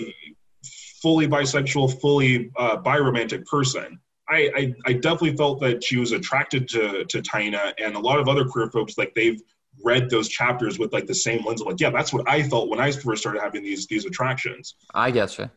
fully 1.02 1.28
bisexual, 1.28 2.00
fully 2.00 2.50
uh, 2.56 2.78
biromantic 2.78 3.46
person. 3.46 4.00
I, 4.28 4.50
I, 4.56 4.74
I, 4.86 4.92
definitely 4.94 5.36
felt 5.36 5.60
that 5.60 5.84
she 5.84 5.98
was 5.98 6.12
attracted 6.12 6.66
to 6.68 7.04
to 7.04 7.20
Taena 7.20 7.74
and 7.78 7.94
a 7.94 7.98
lot 7.98 8.18
of 8.18 8.26
other 8.26 8.46
queer 8.46 8.70
folks 8.70 8.96
like 8.96 9.12
they've 9.14 9.40
read 9.82 10.10
those 10.10 10.28
chapters 10.28 10.78
with 10.78 10.92
like 10.92 11.06
the 11.06 11.14
same 11.14 11.44
lens 11.44 11.60
of 11.60 11.66
like 11.66 11.80
yeah 11.80 11.90
that's 11.90 12.12
what 12.12 12.28
I 12.28 12.42
felt 12.42 12.68
when 12.68 12.80
I 12.80 12.90
first 12.92 13.22
started 13.22 13.42
having 13.42 13.62
these 13.62 13.86
these 13.86 14.04
attractions. 14.06 14.76
I 14.94 15.10
guess 15.10 15.38
you. 15.38 15.50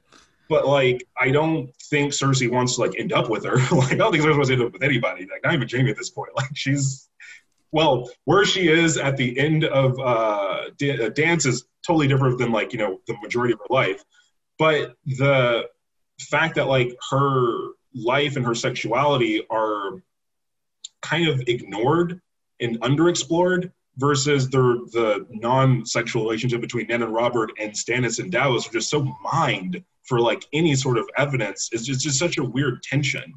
But 0.49 0.67
like 0.67 1.05
I 1.19 1.31
don't 1.31 1.69
think 1.89 2.13
Cersei 2.13 2.49
wants 2.49 2.75
to 2.75 2.81
like 2.81 2.97
end 2.97 3.13
up 3.13 3.29
with 3.29 3.45
her. 3.45 3.57
like 3.75 3.93
I 3.93 3.95
don't 3.95 4.11
think 4.11 4.23
Cersei 4.23 4.35
wants 4.35 4.49
to 4.49 4.53
end 4.53 4.63
up 4.63 4.73
with 4.73 4.83
anybody. 4.83 5.27
Like 5.31 5.43
not 5.43 5.53
even 5.53 5.67
Jaime 5.69 5.91
at 5.91 5.97
this 5.97 6.09
point. 6.09 6.31
Like 6.35 6.49
she's 6.55 7.09
well, 7.71 8.09
where 8.23 8.45
she 8.45 8.69
is 8.69 8.97
at 8.97 9.17
the 9.17 9.37
end 9.37 9.65
of 9.65 9.99
uh, 9.99 10.69
uh, 10.81 11.09
dance 11.09 11.45
is 11.45 11.65
totally 11.85 12.07
different 12.07 12.37
than 12.37 12.51
like 12.51 12.73
you 12.73 12.79
know 12.79 13.01
the 13.07 13.15
majority 13.21 13.53
of 13.53 13.59
her 13.59 13.73
life. 13.73 14.03
But 14.57 14.95
the 15.05 15.67
fact 16.19 16.55
that 16.55 16.67
like 16.67 16.95
her 17.11 17.69
life 17.93 18.35
and 18.35 18.45
her 18.45 18.55
sexuality 18.55 19.43
are 19.49 20.01
kind 21.01 21.27
of 21.27 21.41
ignored 21.47 22.21
and 22.59 22.79
underexplored 22.81 23.71
versus 23.97 24.49
the 24.49 24.87
the 24.91 25.25
non-sexual 25.29 26.23
relationship 26.23 26.61
between 26.61 26.87
Ned 26.87 27.01
and 27.01 27.13
Robert 27.13 27.51
and 27.59 27.71
Stannis 27.73 28.19
and 28.19 28.31
Davos 28.31 28.67
are 28.67 28.73
just 28.73 28.89
so 28.89 29.03
mined 29.23 29.83
for 30.03 30.19
like 30.19 30.45
any 30.53 30.75
sort 30.75 30.97
of 30.97 31.05
evidence. 31.17 31.69
It's 31.71 31.85
just, 31.85 31.97
it's 31.97 32.03
just 32.03 32.19
such 32.19 32.37
a 32.37 32.43
weird 32.43 32.81
tension. 32.83 33.33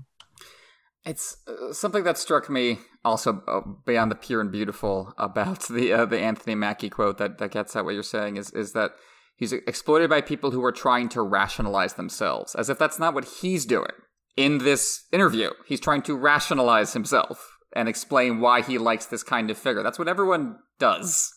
It's 1.04 1.38
uh, 1.48 1.72
something 1.72 2.04
that 2.04 2.18
struck 2.18 2.50
me 2.50 2.78
also 3.04 3.42
uh, 3.48 3.61
beyond 3.86 4.11
the 4.11 4.16
pure 4.16 4.40
and 4.40 4.52
beautiful 4.52 5.14
about 5.16 5.66
the 5.68 5.92
uh, 5.92 6.04
the 6.04 6.18
Anthony 6.18 6.54
Mackie 6.54 6.90
quote 6.90 7.18
that, 7.18 7.38
that 7.38 7.52
gets 7.52 7.74
at 7.74 7.84
what 7.84 7.94
you're 7.94 8.02
saying 8.02 8.36
is 8.36 8.50
is 8.50 8.72
that 8.72 8.92
he's 9.36 9.52
exploited 9.52 10.11
by 10.11 10.20
people 10.20 10.50
who 10.50 10.62
are 10.64 10.72
trying 10.72 11.08
to 11.11 11.22
rationalize 11.22 11.94
themselves 11.94 12.54
as 12.54 12.68
if 12.68 12.78
that's 12.78 12.98
not 12.98 13.14
what 13.14 13.24
he's 13.24 13.64
doing 13.64 13.92
in 14.36 14.58
this 14.58 15.06
interview. 15.11 15.50
He's 15.66 15.80
trying 15.80 16.02
to 16.02 16.14
rationalize 16.14 16.92
himself 16.92 17.49
and 17.74 17.88
explain 17.88 18.40
why 18.40 18.62
he 18.62 18.78
likes 18.78 19.06
this 19.06 19.22
kind 19.22 19.51
of 19.51 19.59
figure. 19.59 19.82
That's 19.82 19.98
what 19.98 20.09
everyone 20.09 20.56
does. 20.78 21.32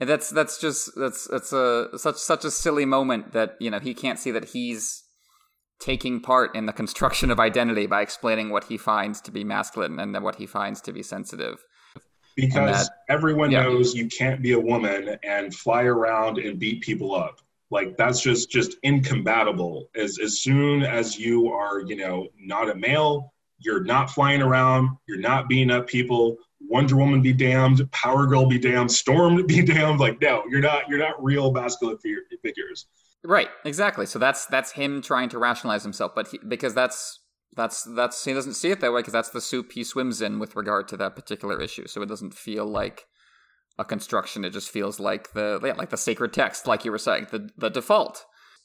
And 0.00 0.10
that's 0.10 0.30
that's 0.30 0.60
just 0.60 0.90
that's 0.96 1.28
that's 1.28 1.52
a 1.52 1.96
such 1.96 2.16
such 2.16 2.44
a 2.44 2.50
silly 2.50 2.84
moment 2.84 3.32
that 3.32 3.54
you 3.60 3.70
know 3.70 3.78
he 3.78 3.94
can't 3.94 4.18
see 4.18 4.32
that 4.32 4.46
he's 4.46 5.04
taking 5.78 6.20
part 6.20 6.54
in 6.54 6.66
the 6.66 6.72
construction 6.72 7.30
of 7.30 7.38
identity 7.38 7.86
by 7.86 8.00
explaining 8.00 8.50
what 8.50 8.64
he 8.64 8.76
finds 8.76 9.20
to 9.20 9.30
be 9.30 9.44
masculine 9.44 9.98
and 9.98 10.14
then 10.14 10.22
what 10.22 10.36
he 10.36 10.46
finds 10.46 10.80
to 10.80 10.92
be 10.92 11.02
sensitive. 11.02 11.64
Because 12.36 12.88
that, 12.88 12.96
everyone 13.08 13.50
yeah. 13.50 13.62
knows 13.62 13.94
you 13.94 14.08
can't 14.08 14.42
be 14.42 14.52
a 14.52 14.58
woman 14.58 15.16
and 15.22 15.54
fly 15.54 15.84
around 15.84 16.38
and 16.38 16.58
beat 16.58 16.82
people 16.82 17.14
up. 17.14 17.40
Like 17.70 17.96
that's 17.96 18.20
just 18.20 18.50
just 18.50 18.76
incompatible. 18.82 19.88
As 19.94 20.18
as 20.18 20.40
soon 20.40 20.82
as 20.82 21.18
you 21.18 21.48
are, 21.48 21.80
you 21.80 21.96
know, 21.96 22.28
not 22.38 22.68
a 22.68 22.74
male, 22.74 23.33
you're 23.58 23.82
not 23.84 24.10
flying 24.10 24.42
around, 24.42 24.96
you're 25.06 25.20
not 25.20 25.48
beating 25.48 25.70
up 25.70 25.86
people. 25.86 26.36
Wonder 26.60 26.96
Woman 26.96 27.20
be 27.20 27.32
damned, 27.32 27.90
Power 27.92 28.26
Girl 28.26 28.46
be 28.46 28.58
damned, 28.58 28.90
Storm 28.90 29.44
be 29.46 29.62
damned. 29.62 30.00
Like 30.00 30.20
no, 30.20 30.42
you're 30.48 30.60
not 30.60 30.88
you're 30.88 30.98
not 30.98 31.22
real 31.22 31.52
masculine 31.52 31.98
figures. 31.98 32.86
Right, 33.22 33.48
exactly. 33.64 34.06
So 34.06 34.18
that's 34.18 34.46
that's 34.46 34.72
him 34.72 35.02
trying 35.02 35.28
to 35.30 35.38
rationalize 35.38 35.82
himself, 35.82 36.12
but 36.14 36.28
he, 36.28 36.38
because 36.46 36.74
that's 36.74 37.20
that's 37.56 37.84
that's 37.94 38.24
he 38.24 38.32
doesn't 38.32 38.54
see 38.54 38.70
it 38.70 38.80
that 38.80 38.92
way 38.92 39.00
because 39.00 39.12
that's 39.12 39.30
the 39.30 39.40
soup 39.40 39.72
he 39.72 39.84
swims 39.84 40.20
in 40.20 40.38
with 40.38 40.56
regard 40.56 40.88
to 40.88 40.96
that 40.98 41.16
particular 41.16 41.60
issue. 41.60 41.86
So 41.86 42.02
it 42.02 42.08
doesn't 42.08 42.34
feel 42.34 42.66
like 42.66 43.06
a 43.78 43.84
construction. 43.84 44.44
It 44.44 44.50
just 44.50 44.70
feels 44.70 45.00
like 45.00 45.32
the 45.32 45.60
yeah, 45.64 45.72
like 45.72 45.90
the 45.90 45.96
sacred 45.96 46.32
text, 46.32 46.66
like 46.66 46.84
you 46.84 46.90
were 46.90 46.98
saying, 46.98 47.28
the 47.30 47.50
the 47.56 47.70
default. 47.70 48.24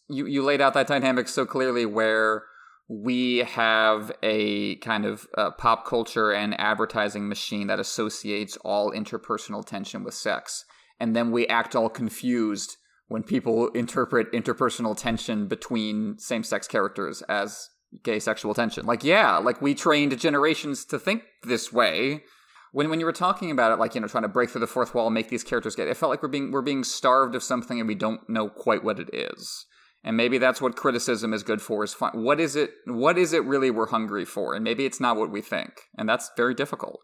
You 0.10 0.26
you 0.26 0.44
laid 0.44 0.62
out 0.62 0.74
that 0.74 0.88
dynamic 0.88 1.28
so 1.28 1.46
clearly 1.46 1.86
where 1.86 2.44
we 2.90 3.38
have 3.40 4.12
a 4.24 4.76
kind 4.78 5.06
of 5.06 5.28
uh, 5.38 5.52
pop 5.52 5.86
culture 5.86 6.32
and 6.32 6.60
advertising 6.60 7.30
machine 7.30 7.68
that 7.68 7.80
associates 7.80 8.58
all 8.66 8.92
interpersonal 8.92 9.64
tension 9.64 10.04
with 10.04 10.16
sex, 10.16 10.66
and 11.00 11.16
then 11.16 11.32
we 11.32 11.48
act 11.48 11.76
all 11.76 11.88
confused 11.88 12.78
when 13.08 13.22
people 13.22 13.68
interpret 13.70 14.32
interpersonal 14.32 14.98
tension 14.98 15.48
between 15.48 16.18
same 16.18 16.44
sex 16.44 16.68
characters 16.68 17.22
as 17.30 17.70
gay 18.04 18.20
sexual 18.20 18.56
tension. 18.56 18.88
Like, 18.88 19.04
yeah, 19.04 19.38
like 19.38 19.62
we 19.62 19.76
trained 19.76 20.18
generations 20.20 20.84
to 20.86 20.98
think 20.98 21.24
this 21.44 21.72
way. 21.72 22.24
When 22.72 22.90
when 22.90 23.00
you 23.00 23.06
were 23.06 23.12
talking 23.12 23.52
about 23.52 23.72
it, 23.72 23.80
like 23.80 23.94
you 23.94 24.02
know, 24.02 24.08
trying 24.08 24.24
to 24.24 24.30
break 24.30 24.50
through 24.50 24.62
the 24.62 24.68
fourth 24.68 24.96
wall 24.96 25.08
and 25.08 25.14
make 25.14 25.30
these 25.30 25.44
characters 25.44 25.76
gay, 25.76 25.88
it 25.88 25.98
felt 25.98 26.10
like 26.10 26.24
we're 26.24 26.30
being 26.30 26.52
we're 26.52 26.62
being 26.64 26.84
starved 26.84 27.36
of 27.36 27.44
something 27.44 27.80
and 27.80 27.88
we 27.88 27.96
don't 27.96 28.28
know 28.28 28.50
quite 28.50 28.84
what 28.84 29.00
it 29.00 29.10
is. 29.14 29.68
And 30.04 30.16
maybe 30.16 30.38
that's 30.38 30.62
what 30.62 30.76
criticism 30.76 31.34
is 31.34 31.44
good 31.44 31.62
for. 31.62 31.84
Is 31.84 31.94
fun. 31.94 32.24
What 32.24 32.40
is 32.40 32.56
it? 32.56 32.72
What 32.86 33.18
is 33.18 33.34
it 33.34 33.44
really 33.44 33.70
we're 33.70 33.88
hungry 33.88 34.26
for? 34.26 34.54
And 34.54 34.64
maybe 34.64 34.86
it's 34.86 35.00
not 35.00 35.18
what 35.18 35.30
we 35.30 35.42
think, 35.42 35.74
and 35.98 36.08
that's 36.08 36.32
very 36.38 36.54
difficult. 36.54 37.02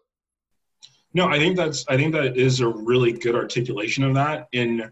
No, 1.12 1.28
I 1.28 1.38
think 1.38 1.56
that's 1.56 1.84
I 1.88 1.96
think 1.96 2.12
that 2.12 2.36
is 2.36 2.60
a 2.60 2.68
really 2.68 3.12
good 3.12 3.34
articulation 3.34 4.04
of 4.04 4.14
that. 4.14 4.48
In 4.52 4.90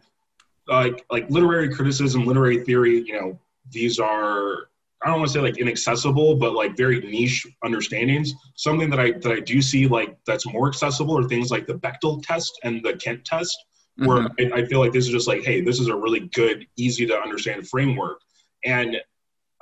like 0.66 1.05
like 1.10 1.28
literary 1.31 1.74
criticism, 1.74 2.24
literary 2.24 2.64
theory, 2.64 3.02
you 3.06 3.20
know, 3.20 3.40
these 3.70 3.98
are 3.98 4.68
I 5.02 5.09
don't 5.09 5.18
want 5.18 5.28
to 5.28 5.35
say 5.35 5.40
like 5.40 5.59
inaccessible, 5.59 6.36
but 6.36 6.55
like 6.55 6.78
very 6.78 7.01
niche 7.01 7.47
understandings. 7.62 8.32
Something 8.56 8.89
that 8.89 8.98
I 8.98 9.12
that 9.12 9.32
I 9.32 9.40
do 9.40 9.60
see 9.60 9.86
like 9.86 10.16
that's 10.26 10.47
more 10.47 10.68
accessible 10.68 11.18
are 11.18 11.28
things 11.28 11.51
like 11.51 11.66
the 11.66 11.74
bechdel 11.74 12.22
test 12.22 12.59
and 12.64 12.82
the 12.82 12.94
Kent 12.94 13.24
test, 13.26 13.56
where 13.97 14.29
mm-hmm. 14.29 14.53
I, 14.55 14.59
I, 14.59 14.65
feel 14.66 14.81
like 14.81 14.93
this 14.93 15.05
is 15.07 15.12
just 15.12 15.29
like, 15.29 15.45
hey, 15.45 15.61
this 15.61 15.79
is 15.79 15.89
a 15.89 15.95
really 15.95 16.21
good, 16.35 16.66
easy 16.77 17.07
to 17.07 17.16
understand 17.16 17.69
framework. 17.69 18.21
And 18.65 18.97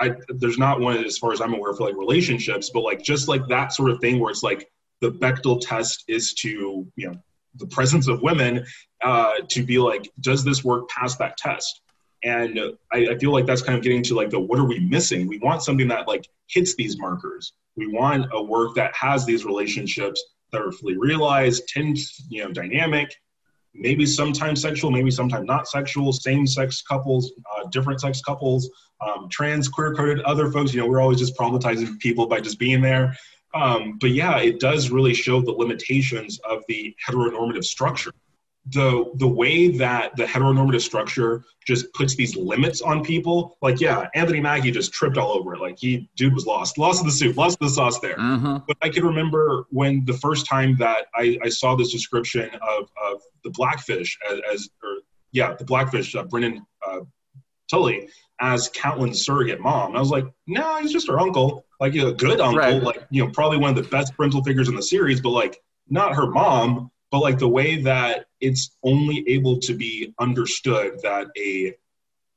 I 0.00 0.14
there's 0.28 0.58
not 0.58 0.80
one 0.80 1.04
as 1.04 1.18
far 1.18 1.32
as 1.32 1.40
I'm 1.40 1.54
aware 1.54 1.74
for 1.74 1.84
like 1.84 1.96
relationships, 1.96 2.70
but 2.72 2.80
like 2.80 3.02
just 3.02 3.28
like 3.28 3.46
that 3.48 3.72
sort 3.72 3.90
of 3.90 4.00
thing 4.00 4.18
where 4.18 4.30
it's 4.30 4.42
like 4.42 4.68
the 5.00 5.10
Bechdel 5.10 5.60
test 5.60 6.04
is 6.08 6.32
to 6.34 6.86
you 6.96 7.10
know 7.10 7.14
the 7.56 7.66
presence 7.66 8.08
of 8.08 8.22
women 8.22 8.64
uh, 9.02 9.34
to 9.48 9.62
be 9.62 9.78
like, 9.78 10.10
does 10.20 10.42
this 10.44 10.64
work 10.64 10.88
past 10.88 11.18
that 11.18 11.36
test? 11.36 11.82
And 12.24 12.58
I, 12.92 13.08
I, 13.08 13.18
feel 13.18 13.32
like 13.32 13.46
that's 13.46 13.62
kind 13.62 13.76
of 13.76 13.82
getting 13.82 14.02
to 14.04 14.14
like 14.14 14.30
the 14.30 14.40
what 14.40 14.58
are 14.58 14.64
we 14.64 14.78
missing? 14.78 15.26
We 15.26 15.38
want 15.38 15.62
something 15.62 15.88
that 15.88 16.08
like 16.08 16.26
hits 16.48 16.74
these 16.76 16.98
markers. 16.98 17.52
We 17.76 17.88
want 17.88 18.26
a 18.32 18.42
work 18.42 18.74
that 18.76 18.94
has 18.94 19.26
these 19.26 19.44
relationships 19.44 20.22
that 20.52 20.62
are 20.62 20.72
fully 20.72 20.96
realized, 20.96 21.66
tend 21.68 21.98
you 22.28 22.44
know 22.44 22.52
dynamic, 22.52 23.14
maybe 23.74 24.06
sometimes 24.06 24.60
sexual, 24.60 24.90
maybe 24.90 25.10
sometimes 25.10 25.46
not 25.46 25.68
sexual, 25.68 26.12
same 26.12 26.46
sex 26.46 26.82
couples, 26.82 27.32
uh, 27.56 27.68
different 27.68 28.00
sex 28.00 28.20
couples, 28.20 28.70
um, 29.00 29.28
trans, 29.30 29.68
queer 29.68 29.94
coded, 29.94 30.20
other 30.20 30.50
folks. 30.50 30.72
You 30.74 30.80
know, 30.80 30.86
we're 30.86 31.00
always 31.00 31.18
just 31.18 31.36
problematizing 31.36 31.98
people 31.98 32.26
by 32.26 32.40
just 32.40 32.58
being 32.58 32.80
there. 32.80 33.16
Um, 33.54 33.98
but 34.00 34.10
yeah, 34.10 34.38
it 34.38 34.60
does 34.60 34.90
really 34.90 35.14
show 35.14 35.40
the 35.40 35.52
limitations 35.52 36.40
of 36.48 36.62
the 36.68 36.94
heteronormative 37.06 37.64
structure 37.64 38.12
the 38.70 39.10
the 39.16 39.26
way 39.26 39.68
that 39.68 40.14
the 40.16 40.24
heteronormative 40.24 40.80
structure 40.80 41.44
just 41.66 41.92
puts 41.94 42.14
these 42.14 42.36
limits 42.36 42.80
on 42.80 43.02
people 43.02 43.56
like 43.60 43.80
yeah 43.80 44.06
anthony 44.14 44.40
mackie 44.40 44.70
just 44.70 44.92
tripped 44.92 45.18
all 45.18 45.32
over 45.32 45.54
it. 45.54 45.60
Like 45.60 45.78
he 45.78 46.08
dude 46.16 46.32
was 46.32 46.46
lost. 46.46 46.78
Lost 46.78 47.00
in 47.00 47.06
the 47.06 47.12
soup. 47.12 47.36
Lost 47.36 47.58
in 47.60 47.66
the 47.66 47.72
sauce 47.72 47.98
there. 47.98 48.16
Mm-hmm. 48.16 48.58
but 48.66 48.76
i 48.82 48.88
can 48.88 49.04
remember 49.04 49.66
when 49.70 50.04
the 50.04 50.12
first 50.14 50.46
time 50.46 50.76
that 50.78 51.06
i, 51.14 51.38
I 51.42 51.48
saw 51.48 51.74
this 51.74 51.90
description 51.90 52.50
of, 52.62 52.88
of 53.04 53.20
the 53.42 53.50
blackfish 53.50 54.16
as, 54.30 54.40
as 54.52 54.68
or 54.82 54.98
yeah 55.32 55.54
the 55.54 55.64
blackfish 55.64 56.14
uh, 56.14 56.24
brynden 56.24 56.60
uh, 56.86 57.00
tully 57.68 58.08
as 58.40 58.68
Catelyn's 58.70 59.24
surrogate 59.24 59.60
mom. 59.60 59.96
I 59.96 60.00
was 60.00 60.10
like, 60.10 60.26
no, 60.48 60.60
nah, 60.60 60.78
he's 60.80 60.92
just 60.92 61.08
her 61.08 61.18
uncle, 61.18 61.64
like 61.80 61.94
a 61.94 62.12
good 62.12 62.40
uncle, 62.40 62.58
right. 62.58 62.82
like 62.82 63.06
you 63.10 63.24
know, 63.24 63.30
probably 63.30 63.58
one 63.58 63.70
of 63.70 63.76
the 63.76 63.88
best 63.88 64.14
parental 64.16 64.42
figures 64.42 64.68
in 64.68 64.74
the 64.74 64.82
series, 64.82 65.20
but 65.20 65.30
like 65.30 65.58
not 65.88 66.14
her 66.14 66.26
mom. 66.26 66.90
But 67.12 67.20
like 67.20 67.38
the 67.38 67.48
way 67.48 67.76
that 67.82 68.26
it's 68.42 68.76
only 68.82 69.24
able 69.28 69.58
to 69.60 69.72
be 69.72 70.12
understood 70.18 70.98
that 71.02 71.28
a 71.38 71.74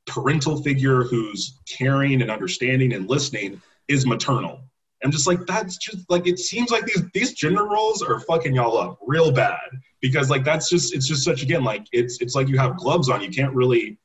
parental 0.06 0.62
figure 0.62 1.02
who's 1.02 1.58
caring 1.68 2.22
and 2.22 2.30
understanding 2.30 2.94
and 2.94 3.10
listening 3.10 3.60
is 3.88 4.06
maternal. 4.06 4.60
I'm 5.04 5.10
just 5.10 5.26
like 5.26 5.44
that's 5.46 5.76
just 5.76 6.08
like 6.08 6.26
it 6.26 6.38
seems 6.38 6.70
like 6.70 6.86
these 6.86 7.02
these 7.12 7.32
gender 7.34 7.64
roles 7.64 8.02
are 8.02 8.20
fucking 8.20 8.54
y'all 8.54 8.78
up 8.78 8.98
real 9.06 9.30
bad 9.30 9.68
because 10.00 10.30
like 10.30 10.42
that's 10.42 10.70
just 10.70 10.94
it's 10.94 11.06
just 11.06 11.22
such 11.22 11.42
again 11.42 11.64
like 11.64 11.86
it's 11.92 12.20
it's 12.22 12.34
like 12.34 12.48
you 12.48 12.56
have 12.56 12.76
gloves 12.78 13.10
on 13.10 13.20
you 13.20 13.28
can't 13.28 13.52
really 13.52 13.98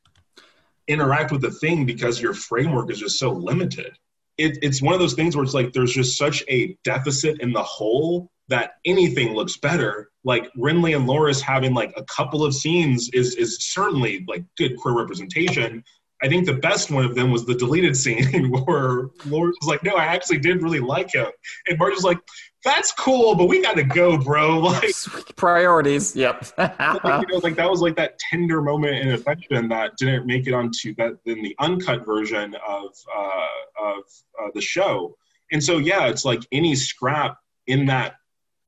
interact 0.88 1.32
with 1.32 1.42
the 1.42 1.52
thing 1.52 1.86
because 1.86 2.22
your 2.22 2.34
framework 2.34 2.92
is 2.92 3.00
just 3.00 3.18
so 3.18 3.32
limited. 3.32 3.98
It, 4.38 4.58
it's 4.62 4.82
one 4.82 4.94
of 4.94 5.00
those 5.00 5.14
things 5.14 5.36
where 5.36 5.46
it's 5.46 5.54
like 5.54 5.72
there's 5.72 5.94
just 5.94 6.18
such 6.18 6.44
a 6.50 6.78
deficit 6.84 7.40
in 7.42 7.54
the 7.54 7.64
whole 7.64 8.30
that 8.52 8.74
anything 8.86 9.34
looks 9.34 9.58
better. 9.58 10.10
Like 10.24 10.52
Renly 10.56 10.96
and 10.96 11.08
Loras 11.08 11.42
having 11.42 11.74
like 11.74 11.94
a 11.96 12.04
couple 12.04 12.44
of 12.44 12.54
scenes 12.54 13.10
is 13.14 13.36
is 13.36 13.58
certainly 13.60 14.24
like 14.28 14.44
good 14.58 14.78
queer 14.78 14.94
representation. 14.94 15.84
I 16.24 16.28
think 16.28 16.46
the 16.46 16.54
best 16.54 16.92
one 16.92 17.04
of 17.04 17.16
them 17.16 17.32
was 17.32 17.46
the 17.46 17.56
deleted 17.56 17.98
scene 17.98 18.52
where 18.66 19.08
Loras 19.26 19.54
was 19.62 19.68
like, 19.68 19.84
"No, 19.84 19.96
I 19.96 20.06
actually 20.06 20.40
did 20.40 20.62
really 20.62 20.82
like 20.82 21.14
him," 21.14 21.28
and 21.68 21.80
Marge 21.80 21.96
was 21.96 22.04
like, 22.04 22.20
"That's 22.66 22.92
cool, 22.92 23.36
but 23.36 23.46
we 23.46 23.62
got 23.62 23.78
to 23.78 23.84
go, 23.84 24.18
bro." 24.18 24.60
Like 24.60 25.36
priorities. 25.38 26.14
Yep. 26.14 26.54
like, 26.58 26.78
you 26.78 27.34
know, 27.34 27.40
like 27.42 27.56
that 27.56 27.70
was 27.70 27.82
like 27.82 27.96
that 27.96 28.20
tender 28.20 28.62
moment 28.62 28.98
in 28.98 29.14
affection 29.14 29.70
that 29.70 29.94
didn't 29.98 30.28
make 30.28 30.46
it 30.46 30.54
onto 30.54 30.94
that 30.96 31.18
in 31.26 31.42
the 31.42 31.56
uncut 31.60 32.06
version 32.06 32.54
of 32.68 32.90
uh, 33.18 33.84
of 33.84 34.04
uh, 34.40 34.50
the 34.54 34.62
show. 34.62 35.16
And 35.54 35.64
so 35.64 35.78
yeah, 35.78 36.08
it's 36.08 36.26
like 36.26 36.42
any 36.52 36.76
scrap 36.76 37.38
in 37.68 37.86
that 37.86 38.16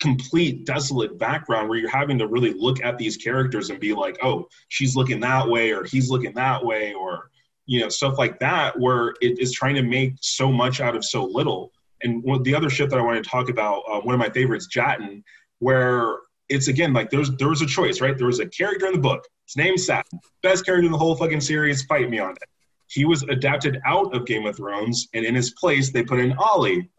complete 0.03 0.65
desolate 0.65 1.17
background 1.17 1.69
where 1.69 1.77
you're 1.77 1.89
having 1.89 2.19
to 2.19 2.27
really 2.27 2.51
look 2.51 2.83
at 2.83 2.97
these 2.97 3.15
characters 3.15 3.69
and 3.69 3.79
be 3.79 3.93
like 3.93 4.17
oh 4.21 4.45
she's 4.67 4.97
looking 4.97 5.21
that 5.21 5.47
way 5.47 5.71
or 5.71 5.85
he's 5.85 6.09
looking 6.09 6.33
that 6.33 6.63
way 6.63 6.93
or 6.93 7.31
you 7.67 7.79
know 7.79 7.87
stuff 7.87 8.17
like 8.17 8.37
that 8.37 8.77
where 8.77 9.13
it 9.21 9.39
is 9.39 9.53
trying 9.53 9.75
to 9.75 9.81
make 9.81 10.13
so 10.19 10.51
much 10.51 10.81
out 10.81 10.93
of 10.93 11.05
so 11.05 11.23
little. 11.23 11.71
And 12.03 12.21
the 12.43 12.53
other 12.53 12.69
shit 12.69 12.89
that 12.89 12.99
i 12.99 13.01
want 13.01 13.23
to 13.23 13.29
talk 13.29 13.47
about 13.47 13.83
uh, 13.89 14.01
one 14.01 14.13
of 14.13 14.19
my 14.19 14.29
favorites 14.29 14.67
Jatten 14.67 15.23
where 15.59 16.17
it's 16.49 16.67
again 16.67 16.91
like 16.91 17.09
there's 17.09 17.31
there 17.37 17.47
was 17.47 17.61
a 17.61 17.65
choice 17.65 18.01
right? 18.01 18.17
There 18.17 18.27
was 18.27 18.41
a 18.41 18.47
character 18.47 18.87
in 18.87 18.93
the 18.93 18.99
book. 18.99 19.25
His 19.47 19.55
name's 19.55 19.85
Satin 19.85 20.19
best 20.41 20.65
character 20.65 20.85
in 20.85 20.91
the 20.91 20.97
whole 20.97 21.15
fucking 21.15 21.39
series. 21.39 21.83
Fight 21.83 22.09
me 22.09 22.19
on 22.19 22.31
it. 22.31 22.49
He 22.89 23.05
was 23.05 23.23
adapted 23.23 23.79
out 23.85 24.13
of 24.13 24.25
game 24.25 24.45
of 24.45 24.57
thrones 24.57 25.07
and 25.13 25.23
in 25.23 25.33
his 25.33 25.51
place 25.51 25.93
they 25.93 26.03
put 26.03 26.19
in 26.19 26.35
olly 26.37 26.89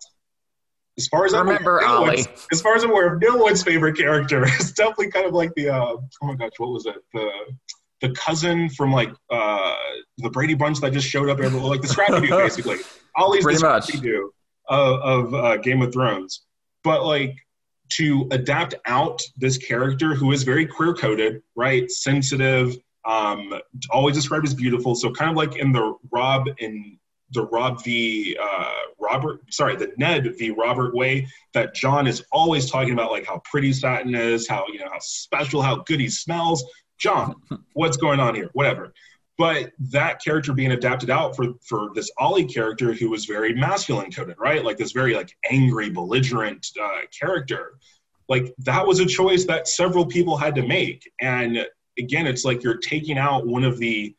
as 0.97 1.09
far 1.09 1.25
as 1.25 1.35
I 1.35 1.41
remember, 1.41 1.83
I'm 1.83 2.03
aware, 2.03 2.16
no 2.16 2.25
as 2.53 2.62
far 2.62 2.77
as 2.77 2.85
I'm 2.85 2.91
aware, 2.91 3.19
no 3.21 3.37
one's 3.37 3.62
favorite 3.62 3.97
character. 3.97 4.45
It's 4.61 4.73
definitely 4.73 5.11
kind 5.11 5.27
of 5.27 5.33
like 5.33 5.53
the 5.55 5.71
uh, 5.71 5.97
oh 5.97 6.09
my 6.23 6.35
gosh, 6.35 6.53
what 6.59 6.71
was 6.71 6.87
it? 6.87 6.97
The 7.12 7.31
the 8.01 8.11
cousin 8.15 8.69
from 8.69 8.93
like 8.93 9.11
uh, 9.31 9.75
the 10.19 10.31
Brady 10.31 10.55
Bunch 10.55 10.81
that 10.81 10.93
just 10.93 11.09
showed 11.09 11.29
up, 11.29 11.41
every, 11.41 11.59
like 11.59 11.81
the 11.81 11.89
Scrappy 11.89 12.27
Doo, 12.27 12.37
basically. 12.37 12.79
Ollie's 13.16 13.45
Pretty 13.45 13.61
the 13.61 13.81
Scrappy 13.81 14.01
Doo 14.01 14.33
of, 14.69 15.01
of 15.01 15.35
uh, 15.35 15.57
Game 15.59 15.83
of 15.83 15.93
Thrones, 15.93 16.43
but 16.83 17.05
like 17.05 17.35
to 17.91 18.29
adapt 18.31 18.75
out 18.87 19.21
this 19.37 19.59
character 19.59 20.15
who 20.15 20.33
is 20.33 20.43
very 20.43 20.66
queer 20.66 20.95
coded, 20.95 21.43
right? 21.55 21.91
Sensitive, 21.91 22.77
um, 23.05 23.53
always 23.91 24.15
described 24.15 24.47
as 24.47 24.55
beautiful. 24.55 24.95
So 24.95 25.11
kind 25.11 25.31
of 25.31 25.37
like 25.37 25.57
in 25.57 25.73
the 25.73 25.95
Rob 26.11 26.49
and 26.61 26.99
the 27.35 27.43
Robb 27.47 27.82
v. 27.85 28.36
Uh, 28.40 28.73
Robert, 28.98 29.40
sorry, 29.52 29.77
the 29.77 29.93
Ned 29.98 30.35
v. 30.39 30.51
Robert 30.51 30.94
way 30.94 31.27
that 31.52 31.74
Jon 31.74 32.06
is 32.06 32.24
always 32.32 32.70
talking 32.70 32.93
about, 32.93 33.11
like 33.11 33.27
how 33.27 33.43
pretty 33.44 33.73
Satin 33.73 34.15
is, 34.15 34.48
how 34.48 34.65
you 34.73 34.78
know 34.78 34.89
how 34.90 34.98
special, 35.01 35.61
how 35.61 35.77
good 35.86 36.01
he 36.01 36.09
smells. 36.09 36.65
Jon, 36.98 37.35
what's 37.74 37.97
going 37.97 38.20
on 38.20 38.35
here? 38.35 38.51
Whatever. 38.55 38.94
But 39.36 39.73
that 39.90 40.23
character 40.23 40.52
being 40.52 40.73
adapted 40.73 41.11
out 41.11 41.35
for 41.35 41.55
for 41.66 41.90
this 41.94 42.11
Ollie 42.19 42.47
character 42.47 42.93
who 42.93 43.11
was 43.11 43.24
very 43.24 43.52
masculine 43.52 44.12
coded, 44.12 44.36
right? 44.39 44.65
Like 44.65 44.78
this 44.78 44.93
very 44.93 45.15
like 45.15 45.36
angry, 45.51 45.90
belligerent 45.90 46.66
uh, 46.81 47.01
character. 47.19 47.74
Like 48.28 48.55
that 48.61 48.86
was 48.86 49.01
a 49.01 49.06
choice 49.06 49.44
that 49.47 49.69
several 49.69 50.06
people 50.06 50.36
had 50.36 50.55
to 50.55 50.66
make, 50.66 51.11
and 51.20 51.66
again, 51.98 52.27
it's 52.27 52.44
like 52.44 52.62
you're 52.62 52.78
taking 52.78 53.19
out 53.19 53.47
one 53.47 53.65
of 53.65 53.78
the 53.78 54.15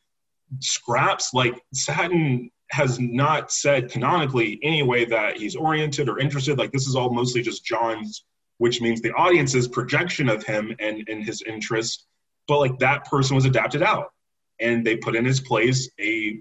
scraps. 0.60 1.34
Like 1.34 1.62
Satin 1.74 2.52
has 2.72 3.00
not 3.00 3.52
said 3.52 3.92
canonically 3.92 4.60
any 4.64 4.84
way 4.84 5.06
that 5.06 5.38
he's 5.38 5.56
oriented 5.56 6.10
or 6.10 6.20
interested. 6.20 6.58
Like 6.58 6.72
this 6.72 6.88
is 6.88 6.96
all 6.96 7.14
mostly 7.14 7.42
just 7.42 7.66
Jon's, 7.66 8.26
which 8.58 8.82
means 8.82 9.02
the 9.02 9.14
audience's 9.14 9.68
projection 9.68 10.30
of 10.30 10.44
him 10.44 10.76
and, 10.80 11.08
and 11.08 11.24
his 11.24 11.42
interest. 11.44 12.08
But 12.48 12.60
like 12.60 12.80
that 12.80 13.06
person 13.06 13.36
was 13.36 13.46
adapted 13.46 13.84
out, 13.84 14.12
and 14.60 14.86
they 14.86 14.98
put 14.98 15.16
in 15.16 15.26
his 15.26 15.40
place 15.40 15.90
a 16.00 16.40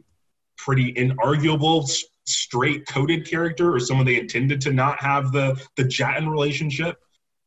pretty 0.56 0.92
inarguable 0.94 1.88
straight 2.26 2.86
coded 2.86 3.28
character 3.28 3.74
or 3.74 3.80
someone 3.80 4.06
they 4.06 4.18
intended 4.18 4.60
to 4.62 4.72
not 4.72 4.98
have 5.00 5.32
the 5.32 5.60
the 5.76 5.84
Jatten 5.84 6.28
relationship. 6.28 6.96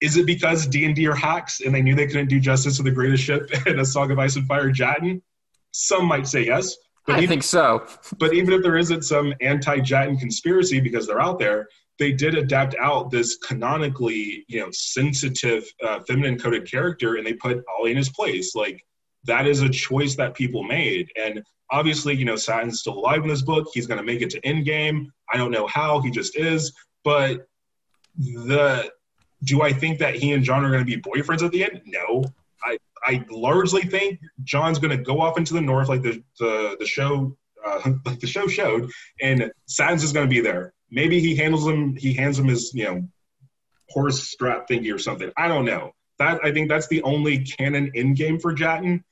Is 0.01 0.17
it 0.17 0.27
because 0.27 0.67
D 0.67 0.85
and 0.85 0.95
D 0.95 1.07
are 1.07 1.15
hacks 1.15 1.61
and 1.61 1.73
they 1.73 1.81
knew 1.81 1.95
they 1.95 2.07
couldn't 2.07 2.29
do 2.29 2.39
justice 2.39 2.77
to 2.77 2.83
the 2.83 2.91
greatest 2.91 3.23
ship 3.23 3.49
in 3.65 3.79
a 3.79 3.85
Song 3.85 4.11
of 4.11 4.19
Ice 4.19 4.35
and 4.35 4.47
Fire 4.47 4.71
Jatten? 4.71 5.21
Some 5.71 6.05
might 6.05 6.27
say 6.27 6.45
yes. 6.45 6.75
But 7.07 7.15
I 7.15 7.19
even, 7.19 7.29
think 7.29 7.43
so. 7.43 7.87
but 8.19 8.33
even 8.33 8.53
if 8.53 8.61
there 8.61 8.77
isn't 8.77 9.03
some 9.03 9.33
anti-Jatten 9.39 10.17
conspiracy 10.17 10.81
because 10.81 11.07
they're 11.07 11.21
out 11.21 11.39
there, 11.39 11.69
they 11.99 12.11
did 12.11 12.35
adapt 12.35 12.75
out 12.75 13.09
this 13.09 13.37
canonically, 13.37 14.45
you 14.47 14.59
know, 14.59 14.69
sensitive, 14.71 15.65
uh, 15.83 16.01
feminine 16.01 16.37
coded 16.37 16.69
character, 16.69 17.15
and 17.15 17.25
they 17.25 17.33
put 17.33 17.63
Ollie 17.79 17.91
in 17.91 17.97
his 17.97 18.09
place. 18.09 18.55
Like 18.55 18.85
that 19.23 19.47
is 19.47 19.61
a 19.61 19.69
choice 19.69 20.15
that 20.17 20.35
people 20.35 20.63
made, 20.63 21.09
and 21.15 21.41
obviously, 21.71 22.15
you 22.15 22.25
know, 22.25 22.35
Satin's 22.35 22.81
still 22.81 22.97
alive 22.97 23.23
in 23.23 23.29
this 23.29 23.41
book. 23.41 23.67
He's 23.73 23.87
going 23.87 23.99
to 23.99 24.05
make 24.05 24.21
it 24.21 24.29
to 24.31 24.41
Endgame. 24.41 25.07
I 25.33 25.37
don't 25.37 25.51
know 25.51 25.67
how. 25.67 26.01
He 26.01 26.11
just 26.11 26.37
is. 26.37 26.73
But 27.03 27.47
the 28.17 28.91
do 29.43 29.61
I 29.61 29.71
think 29.71 29.99
that 29.99 30.15
he 30.15 30.33
and 30.33 30.43
Jon 30.43 30.65
are 30.65 30.71
going 30.71 30.85
to 30.85 30.85
be 30.85 31.01
boyfriends 31.01 31.43
at 31.43 31.51
the 31.51 31.63
end? 31.63 31.81
No. 31.85 32.23
I 33.05 33.23
largely 33.29 33.83
think 33.83 34.19
Jon's 34.43 34.79
going 34.79 34.97
to 34.97 35.03
go 35.03 35.21
off 35.21 35.37
into 35.37 35.53
the 35.53 35.61
north, 35.61 35.89
like 35.89 36.01
the 36.01 36.23
the, 36.39 36.77
the 36.79 36.85
show 36.85 37.37
uh, 37.65 37.91
like 38.05 38.19
the 38.19 38.27
show 38.27 38.47
showed, 38.47 38.89
and 39.21 39.51
Satin's 39.65 40.03
is 40.03 40.13
going 40.13 40.27
to 40.27 40.33
be 40.33 40.41
there. 40.41 40.73
Maybe 40.89 41.19
he 41.19 41.35
handles 41.35 41.67
him. 41.67 41.95
He 41.95 42.13
hands 42.13 42.39
him 42.39 42.47
his 42.47 42.71
you 42.73 42.85
know 42.85 43.07
horse 43.89 44.23
strap 44.23 44.67
thingy 44.67 44.93
or 44.93 44.99
something. 44.99 45.31
I 45.37 45.47
don't 45.47 45.65
know. 45.65 45.91
That 46.19 46.39
I 46.43 46.51
think 46.51 46.69
that's 46.69 46.87
the 46.87 47.03
only 47.03 47.43
canon 47.43 47.91
in 47.93 48.13
game 48.13 48.39
for 48.39 48.53
Jatten. 48.53 49.03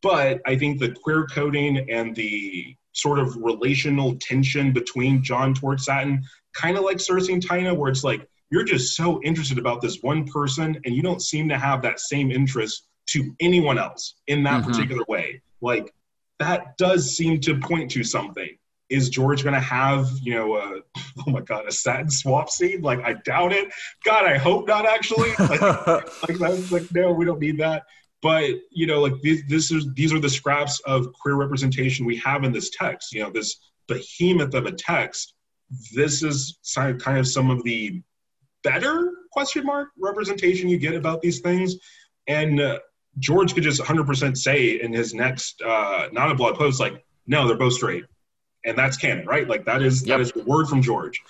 But 0.00 0.40
I 0.46 0.56
think 0.56 0.80
the 0.80 0.90
queer 0.90 1.26
coding 1.26 1.88
and 1.90 2.14
the 2.16 2.74
sort 2.92 3.18
of 3.18 3.36
relational 3.36 4.16
tension 4.16 4.72
between 4.72 5.22
John 5.22 5.54
towards 5.54 5.84
Satin, 5.84 6.24
kind 6.54 6.76
of 6.76 6.84
like 6.84 6.96
Cersei 6.96 7.34
and 7.34 7.46
Taena, 7.46 7.74
where 7.74 7.90
it's 7.90 8.04
like 8.04 8.28
you're 8.50 8.64
just 8.64 8.96
so 8.96 9.20
interested 9.22 9.58
about 9.58 9.80
this 9.80 10.02
one 10.02 10.26
person 10.26 10.78
and 10.84 10.94
you 10.94 11.02
don't 11.02 11.22
seem 11.22 11.48
to 11.48 11.58
have 11.58 11.82
that 11.82 12.00
same 12.00 12.30
interest 12.30 12.86
to 13.08 13.34
anyone 13.40 13.78
else 13.78 14.14
in 14.26 14.42
that 14.44 14.62
mm-hmm. 14.62 14.70
particular 14.70 15.02
way. 15.08 15.42
Like 15.60 15.92
that 16.42 16.76
does 16.76 17.16
seem 17.16 17.40
to 17.40 17.58
point 17.58 17.90
to 17.92 18.04
something. 18.04 18.48
Is 18.88 19.08
George 19.08 19.42
going 19.42 19.54
to 19.54 19.60
have, 19.60 20.10
you 20.22 20.34
know, 20.34 20.56
a, 20.56 20.80
oh 21.26 21.30
my 21.30 21.40
God, 21.40 21.66
a 21.66 21.72
satin 21.72 22.10
swap 22.10 22.50
scene? 22.50 22.82
Like, 22.82 23.00
I 23.00 23.14
doubt 23.24 23.52
it. 23.52 23.72
God, 24.04 24.26
I 24.26 24.36
hope 24.36 24.66
not, 24.66 24.86
actually. 24.86 25.30
Like, 25.38 26.40
like, 26.40 26.70
like, 26.70 26.94
no, 26.94 27.12
we 27.12 27.24
don't 27.24 27.40
need 27.40 27.58
that. 27.58 27.84
But, 28.20 28.50
you 28.70 28.86
know, 28.86 29.00
like, 29.00 29.14
this, 29.22 29.42
this 29.48 29.70
is, 29.70 29.86
these 29.94 30.12
are 30.12 30.18
the 30.18 30.28
scraps 30.28 30.80
of 30.80 31.12
queer 31.14 31.36
representation 31.36 32.04
we 32.04 32.16
have 32.18 32.44
in 32.44 32.52
this 32.52 32.70
text, 32.70 33.12
you 33.12 33.22
know, 33.22 33.30
this 33.30 33.56
behemoth 33.88 34.54
of 34.54 34.66
a 34.66 34.72
text. 34.72 35.34
This 35.94 36.22
is 36.22 36.58
kind 36.74 37.18
of 37.18 37.26
some 37.26 37.50
of 37.50 37.62
the 37.64 38.02
better 38.62 39.12
question 39.32 39.64
mark 39.64 39.88
representation 39.98 40.68
you 40.68 40.78
get 40.78 40.94
about 40.94 41.22
these 41.22 41.40
things. 41.40 41.76
And 42.26 42.60
uh, 42.60 42.78
George 43.18 43.54
could 43.54 43.62
just 43.62 43.80
100% 43.80 44.36
say 44.36 44.80
in 44.80 44.92
his 44.92 45.14
next 45.14 45.60
uh, 45.62 46.08
not 46.12 46.30
a 46.30 46.34
blog 46.34 46.56
post, 46.56 46.80
like, 46.80 47.04
no, 47.26 47.46
they're 47.46 47.56
both 47.56 47.74
straight. 47.74 48.04
And 48.64 48.76
that's 48.78 48.96
canon, 48.96 49.26
right? 49.26 49.48
Like 49.48 49.64
that 49.64 49.82
is 49.82 50.06
yep. 50.06 50.18
that 50.18 50.22
is 50.22 50.32
the 50.32 50.44
word 50.44 50.68
from 50.68 50.82
George. 50.82 51.20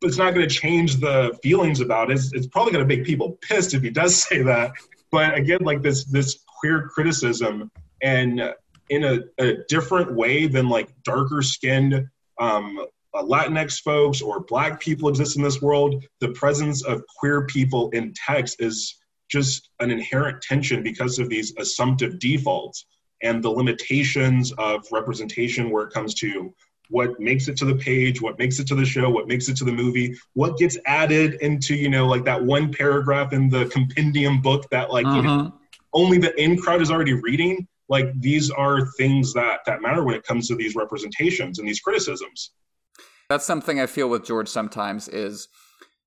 But 0.00 0.08
it's 0.08 0.18
not 0.18 0.34
going 0.34 0.48
to 0.48 0.54
change 0.54 0.96
the 0.96 1.36
feelings 1.42 1.80
about 1.80 2.10
it. 2.10 2.14
It's, 2.14 2.32
it's 2.32 2.46
probably 2.46 2.72
going 2.72 2.88
to 2.88 2.96
make 2.96 3.04
people 3.04 3.38
pissed 3.40 3.74
if 3.74 3.82
he 3.82 3.90
does 3.90 4.14
say 4.28 4.42
that. 4.42 4.72
But 5.10 5.34
again, 5.34 5.60
like 5.62 5.82
this 5.82 6.04
this 6.04 6.44
queer 6.46 6.88
criticism 6.88 7.70
and 8.02 8.54
in 8.90 9.04
a, 9.04 9.20
a 9.38 9.54
different 9.68 10.14
way 10.14 10.46
than 10.46 10.68
like 10.68 10.90
darker 11.02 11.42
skinned 11.42 12.06
um, 12.38 12.86
uh, 13.14 13.22
Latinx 13.22 13.80
folks 13.80 14.20
or 14.20 14.40
Black 14.40 14.80
people 14.80 15.08
exist 15.08 15.36
in 15.36 15.42
this 15.42 15.62
world, 15.62 16.04
the 16.20 16.28
presence 16.30 16.84
of 16.84 17.02
queer 17.18 17.46
people 17.46 17.90
in 17.90 18.12
text 18.14 18.56
is 18.60 18.96
just 19.28 19.70
an 19.80 19.90
inherent 19.90 20.42
tension 20.42 20.82
because 20.82 21.18
of 21.18 21.28
these 21.28 21.54
assumptive 21.58 22.18
defaults 22.18 22.86
and 23.22 23.42
the 23.42 23.50
limitations 23.50 24.52
of 24.58 24.86
representation 24.92 25.70
where 25.70 25.84
it 25.84 25.92
comes 25.92 26.14
to 26.14 26.54
what 26.90 27.18
makes 27.18 27.48
it 27.48 27.56
to 27.56 27.64
the 27.64 27.74
page 27.74 28.20
what 28.20 28.38
makes 28.38 28.58
it 28.58 28.66
to 28.66 28.74
the 28.74 28.84
show 28.84 29.08
what 29.08 29.26
makes 29.26 29.48
it 29.48 29.56
to 29.56 29.64
the 29.64 29.72
movie 29.72 30.14
what 30.34 30.58
gets 30.58 30.76
added 30.86 31.34
into 31.40 31.74
you 31.74 31.88
know 31.88 32.06
like 32.06 32.24
that 32.24 32.42
one 32.42 32.72
paragraph 32.72 33.32
in 33.32 33.48
the 33.48 33.64
compendium 33.66 34.40
book 34.40 34.68
that 34.70 34.90
like 34.90 35.06
uh-huh. 35.06 35.16
you 35.16 35.22
know, 35.22 35.38
mm-hmm. 35.38 35.56
only 35.94 36.18
the 36.18 36.38
in 36.40 36.56
crowd 36.56 36.82
is 36.82 36.90
already 36.90 37.14
reading 37.14 37.66
like 37.88 38.08
these 38.20 38.50
are 38.50 38.86
things 38.98 39.32
that 39.32 39.60
that 39.66 39.80
matter 39.80 40.04
when 40.04 40.14
it 40.14 40.24
comes 40.24 40.48
to 40.48 40.54
these 40.54 40.74
representations 40.74 41.58
and 41.58 41.66
these 41.66 41.80
criticisms 41.80 42.50
that's 43.30 43.46
something 43.46 43.80
i 43.80 43.86
feel 43.86 44.08
with 44.08 44.24
george 44.24 44.48
sometimes 44.48 45.08
is 45.08 45.48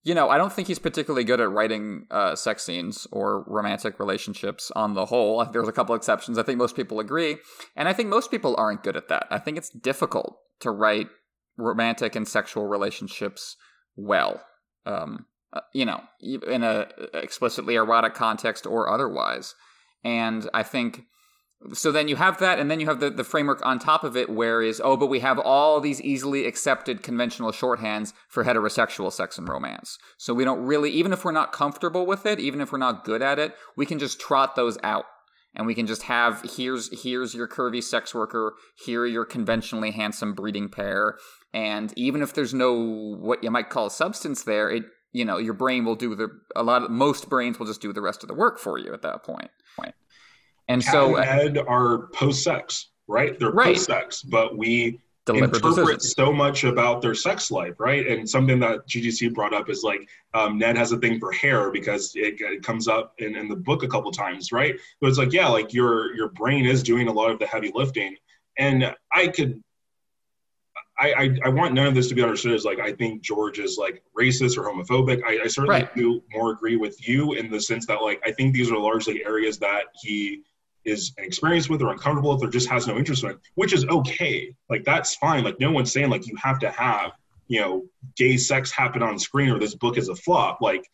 you 0.03 0.15
know, 0.15 0.29
I 0.29 0.37
don't 0.37 0.53
think 0.53 0.67
he's 0.67 0.79
particularly 0.79 1.23
good 1.23 1.41
at 1.41 1.51
writing 1.51 2.05
uh, 2.11 2.35
sex 2.35 2.63
scenes 2.63 3.07
or 3.11 3.43
romantic 3.47 3.99
relationships 3.99 4.71
on 4.75 4.93
the 4.93 5.05
whole. 5.07 5.43
There's 5.45 5.67
a 5.67 5.73
couple 5.73 5.95
exceptions. 5.95 6.37
I 6.37 6.43
think 6.43 6.57
most 6.57 6.75
people 6.75 6.99
agree. 6.99 7.37
And 7.75 7.89
I 7.89 7.93
think 7.93 8.09
most 8.09 8.31
people 8.31 8.55
aren't 8.57 8.83
good 8.83 8.95
at 8.95 9.09
that. 9.09 9.27
I 9.29 9.39
think 9.39 9.57
it's 9.57 9.69
difficult 9.69 10.37
to 10.61 10.71
write 10.71 11.07
romantic 11.57 12.15
and 12.15 12.27
sexual 12.27 12.67
relationships 12.67 13.57
well. 13.95 14.41
Um, 14.85 15.25
uh, 15.53 15.61
you 15.73 15.85
know, 15.85 16.01
in 16.21 16.63
a 16.63 16.87
explicitly 17.13 17.75
erotic 17.75 18.13
context 18.13 18.65
or 18.65 18.89
otherwise. 18.89 19.55
And 20.03 20.49
I 20.53 20.63
think 20.63 21.03
so 21.73 21.91
then 21.91 22.07
you 22.07 22.15
have 22.15 22.37
that 22.39 22.59
and 22.59 22.69
then 22.69 22.79
you 22.79 22.85
have 22.87 22.99
the, 22.99 23.09
the 23.09 23.23
framework 23.23 23.65
on 23.65 23.79
top 23.79 24.03
of 24.03 24.15
it 24.15 24.29
where 24.29 24.61
is 24.61 24.79
oh 24.83 24.95
but 24.95 25.07
we 25.07 25.19
have 25.19 25.39
all 25.39 25.79
these 25.79 26.01
easily 26.01 26.45
accepted 26.45 27.01
conventional 27.01 27.51
shorthands 27.51 28.13
for 28.29 28.43
heterosexual 28.43 29.11
sex 29.11 29.37
and 29.37 29.49
romance. 29.49 29.97
So 30.17 30.33
we 30.33 30.43
don't 30.43 30.65
really 30.65 30.91
even 30.91 31.13
if 31.13 31.25
we're 31.25 31.31
not 31.31 31.51
comfortable 31.51 32.05
with 32.05 32.25
it 32.25 32.39
even 32.39 32.61
if 32.61 32.71
we're 32.71 32.77
not 32.77 33.03
good 33.03 33.21
at 33.21 33.39
it 33.39 33.55
we 33.75 33.85
can 33.85 33.99
just 33.99 34.19
trot 34.19 34.55
those 34.55 34.77
out. 34.83 35.05
And 35.55 35.65
we 35.65 35.73
can 35.73 35.87
just 35.87 36.03
have 36.03 36.43
here's 36.55 37.01
here's 37.01 37.33
your 37.33 37.47
curvy 37.47 37.83
sex 37.83 38.13
worker 38.13 38.53
here 38.85 39.07
your 39.07 39.25
conventionally 39.25 39.89
handsome 39.89 40.33
breeding 40.33 40.69
pair 40.69 41.17
and 41.53 41.91
even 41.97 42.21
if 42.21 42.33
there's 42.33 42.53
no 42.53 42.73
what 43.19 43.43
you 43.43 43.49
might 43.49 43.71
call 43.71 43.89
substance 43.89 44.43
there 44.43 44.69
it 44.69 44.83
you 45.13 45.25
know 45.25 45.39
your 45.39 45.55
brain 45.55 45.83
will 45.83 45.95
do 45.95 46.13
the 46.13 46.27
a 46.55 46.61
lot 46.61 46.83
of 46.83 46.91
most 46.91 47.27
brains 47.27 47.57
will 47.57 47.65
just 47.65 47.81
do 47.81 47.91
the 47.91 48.01
rest 48.01 48.23
of 48.23 48.27
the 48.27 48.35
work 48.35 48.59
for 48.59 48.77
you 48.77 48.93
at 48.93 49.01
that 49.01 49.23
point 49.23 49.49
and 50.67 50.83
Cat 50.83 50.91
so 50.91 51.17
and 51.17 51.57
Ed 51.57 51.57
are 51.67 52.07
post-sex, 52.07 52.89
right? 53.07 53.37
They're 53.39 53.51
right. 53.51 53.75
post-sex, 53.75 54.21
but 54.21 54.57
we 54.57 54.99
interpret 55.35 56.01
so 56.01 56.31
much 56.31 56.63
about 56.63 57.01
their 57.01 57.15
sex 57.15 57.51
life, 57.51 57.79
right? 57.79 58.07
And 58.07 58.29
something 58.29 58.59
that 58.59 58.87
GGC 58.87 59.33
brought 59.33 59.53
up 59.53 59.69
is 59.69 59.83
like 59.83 60.07
um, 60.33 60.57
Ned 60.57 60.77
has 60.77 60.91
a 60.91 60.97
thing 60.97 61.19
for 61.19 61.31
hair 61.31 61.71
because 61.71 62.13
it, 62.15 62.39
it 62.39 62.63
comes 62.63 62.87
up 62.87 63.13
in, 63.17 63.35
in 63.35 63.47
the 63.47 63.55
book 63.55 63.83
a 63.83 63.87
couple 63.87 64.11
times, 64.11 64.51
right? 64.51 64.75
But 65.01 65.07
it's 65.07 65.17
like, 65.17 65.33
yeah, 65.33 65.47
like 65.47 65.73
your 65.73 66.15
your 66.15 66.29
brain 66.29 66.65
is 66.65 66.83
doing 66.83 67.07
a 67.07 67.11
lot 67.11 67.31
of 67.31 67.39
the 67.39 67.47
heavy 67.47 67.71
lifting, 67.73 68.15
and 68.57 68.93
I 69.13 69.27
could. 69.27 69.61
I, 70.99 71.13
I, 71.13 71.37
I 71.45 71.49
want 71.49 71.75
none 71.75 71.85
of 71.85 71.93
this 71.93 72.07
to 72.09 72.15
be 72.15 72.23
understood 72.23 72.53
as 72.53 72.65
like 72.65 72.79
I 72.79 72.91
think 72.91 73.21
George 73.21 73.59
is 73.59 73.77
like 73.77 74.01
racist 74.19 74.57
or 74.57 74.63
homophobic. 74.63 75.21
I, 75.23 75.43
I 75.43 75.47
certainly 75.47 75.81
right. 75.81 75.95
do 75.95 76.23
more 76.33 76.51
agree 76.51 76.75
with 76.75 77.07
you 77.07 77.33
in 77.33 77.51
the 77.51 77.61
sense 77.61 77.85
that 77.85 78.01
like 78.01 78.19
I 78.25 78.31
think 78.31 78.55
these 78.55 78.71
are 78.71 78.79
largely 78.79 79.23
areas 79.23 79.59
that 79.59 79.83
he 80.01 80.41
is 80.87 81.11
inexperienced 81.17 81.69
with 81.69 81.81
or 81.81 81.91
uncomfortable 81.91 82.33
with 82.33 82.43
or 82.43 82.49
just 82.49 82.69
has 82.69 82.87
no 82.87 82.97
interest 82.97 83.23
in 83.23 83.31
it, 83.31 83.37
which 83.55 83.73
is 83.73 83.85
okay. 83.85 84.55
Like 84.69 84.83
that's 84.85 85.15
fine. 85.15 85.43
Like 85.43 85.59
no 85.59 85.71
one's 85.71 85.91
saying 85.91 86.09
like 86.09 86.25
you 86.25 86.35
have 86.41 86.59
to 86.59 86.71
have, 86.71 87.11
you 87.47 87.59
know, 87.59 87.83
gay 88.15 88.37
sex 88.37 88.71
happen 88.71 89.03
on 89.03 89.19
screen 89.19 89.49
or 89.49 89.59
this 89.59 89.75
book 89.75 89.97
is 89.97 90.09
a 90.09 90.15
flop. 90.15 90.59
Like 90.61 90.89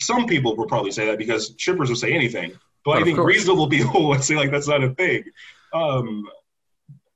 some 0.00 0.26
people 0.26 0.56
will 0.56 0.66
probably 0.66 0.92
say 0.92 1.06
that 1.06 1.18
because 1.18 1.54
shippers 1.58 1.88
will 1.88 1.96
say 1.96 2.12
anything. 2.12 2.52
But 2.84 2.98
I 2.98 3.04
think 3.04 3.16
course. 3.16 3.34
reasonable 3.34 3.68
people 3.76 4.08
would 4.08 4.22
say 4.22 4.36
like 4.36 4.52
that's 4.52 4.68
not 4.68 4.84
a 4.84 4.94
thing. 4.94 5.24
Um, 5.74 6.24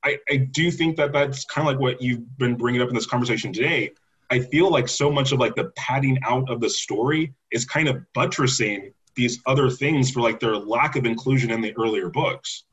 I, 0.03 0.17
I 0.29 0.37
do 0.37 0.71
think 0.71 0.97
that 0.97 1.13
that's 1.13 1.45
kind 1.45 1.67
of 1.67 1.73
like 1.73 1.81
what 1.81 2.01
you've 2.01 2.37
been 2.37 2.55
bringing 2.55 2.81
up 2.81 2.89
in 2.89 2.95
this 2.95 3.05
conversation 3.05 3.53
today. 3.53 3.91
I 4.29 4.39
feel 4.39 4.69
like 4.69 4.87
so 4.87 5.11
much 5.11 5.31
of 5.31 5.39
like 5.39 5.55
the 5.55 5.71
padding 5.75 6.19
out 6.23 6.49
of 6.49 6.59
the 6.61 6.69
story 6.69 7.33
is 7.51 7.65
kind 7.65 7.87
of 7.87 8.03
buttressing 8.13 8.93
these 9.19 9.39
other 9.45 9.69
things 9.69 10.09
for 10.09 10.21
like 10.21 10.39
their 10.39 10.55
lack 10.57 10.95
of 10.95 11.05
inclusion 11.05 11.51
in 11.51 11.61
the 11.61 11.75
earlier 11.77 12.09
books. 12.09 12.63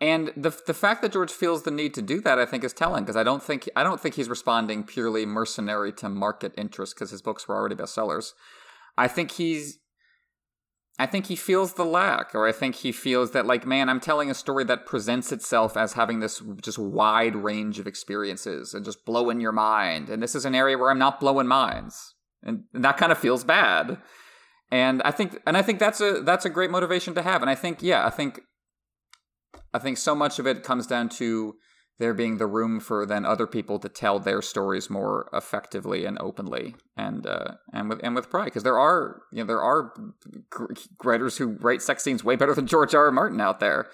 And 0.00 0.32
the 0.36 0.50
the 0.66 0.74
fact 0.74 1.00
that 1.02 1.12
George 1.12 1.30
feels 1.30 1.62
the 1.62 1.70
need 1.70 1.94
to 1.94 2.02
do 2.02 2.20
that, 2.20 2.38
I 2.38 2.44
think, 2.44 2.64
is 2.64 2.72
telling 2.72 3.04
because 3.04 3.16
I 3.16 3.22
don't 3.22 3.42
think 3.42 3.68
I 3.76 3.82
don't 3.82 4.00
think 4.00 4.14
he's 4.16 4.28
responding 4.28 4.84
purely 4.84 5.24
mercenary 5.24 5.92
to 5.94 6.08
market 6.08 6.52
interest 6.56 6.94
because 6.94 7.10
his 7.10 7.22
books 7.22 7.48
were 7.48 7.54
already 7.54 7.76
bestsellers. 7.76 8.32
I 8.98 9.08
think 9.08 9.32
he's 9.32 9.78
I 10.98 11.06
think 11.06 11.26
he 11.26 11.36
feels 11.36 11.74
the 11.74 11.84
lack, 11.84 12.34
or 12.34 12.46
I 12.46 12.52
think 12.52 12.76
he 12.76 12.90
feels 12.90 13.32
that, 13.32 13.44
like, 13.44 13.66
man, 13.66 13.90
I'm 13.90 14.00
telling 14.00 14.30
a 14.30 14.34
story 14.34 14.64
that 14.64 14.86
presents 14.86 15.30
itself 15.30 15.76
as 15.76 15.92
having 15.92 16.20
this 16.20 16.42
just 16.62 16.78
wide 16.78 17.36
range 17.36 17.78
of 17.78 17.86
experiences 17.86 18.72
and 18.72 18.82
just 18.82 19.04
blowing 19.04 19.38
your 19.38 19.52
mind. 19.52 20.08
And 20.08 20.22
this 20.22 20.34
is 20.34 20.46
an 20.46 20.54
area 20.54 20.78
where 20.78 20.90
I'm 20.90 20.98
not 20.98 21.20
blowing 21.20 21.46
minds. 21.46 22.14
And, 22.42 22.64
and 22.72 22.82
that 22.82 22.96
kind 22.96 23.12
of 23.12 23.18
feels 23.18 23.44
bad 23.44 23.98
and 24.70 25.02
I 25.02 25.10
think 25.10 25.40
and 25.46 25.56
I 25.56 25.62
think 25.62 25.78
that's 25.78 26.00
a 26.00 26.20
that's 26.22 26.44
a 26.44 26.50
great 26.50 26.70
motivation 26.70 27.14
to 27.14 27.22
have. 27.22 27.42
And 27.42 27.50
I 27.50 27.54
think 27.54 27.82
yeah, 27.82 28.06
I 28.06 28.10
think 28.10 28.40
I 29.72 29.78
think 29.78 29.98
so 29.98 30.14
much 30.14 30.38
of 30.38 30.46
it 30.46 30.62
comes 30.62 30.86
down 30.86 31.08
to 31.10 31.54
there 31.98 32.12
being 32.12 32.36
the 32.36 32.46
room 32.46 32.78
for 32.78 33.06
then 33.06 33.24
other 33.24 33.46
people 33.46 33.78
to 33.78 33.88
tell 33.88 34.18
their 34.18 34.42
stories 34.42 34.90
more 34.90 35.30
effectively 35.32 36.04
and 36.04 36.18
openly 36.20 36.74
and 36.96 37.26
uh, 37.26 37.54
and 37.72 37.88
with 37.88 38.00
and 38.02 38.14
with 38.14 38.28
pride 38.28 38.46
because 38.46 38.64
there 38.64 38.78
are 38.78 39.22
you 39.32 39.38
know 39.38 39.46
there 39.46 39.62
are 39.62 39.92
writers 41.04 41.38
who 41.38 41.56
write 41.60 41.80
sex 41.80 42.02
scenes 42.02 42.24
way 42.24 42.36
better 42.36 42.54
than 42.54 42.66
George 42.66 42.94
R. 42.94 43.06
R. 43.06 43.12
Martin 43.12 43.40
out 43.40 43.60
there. 43.60 43.88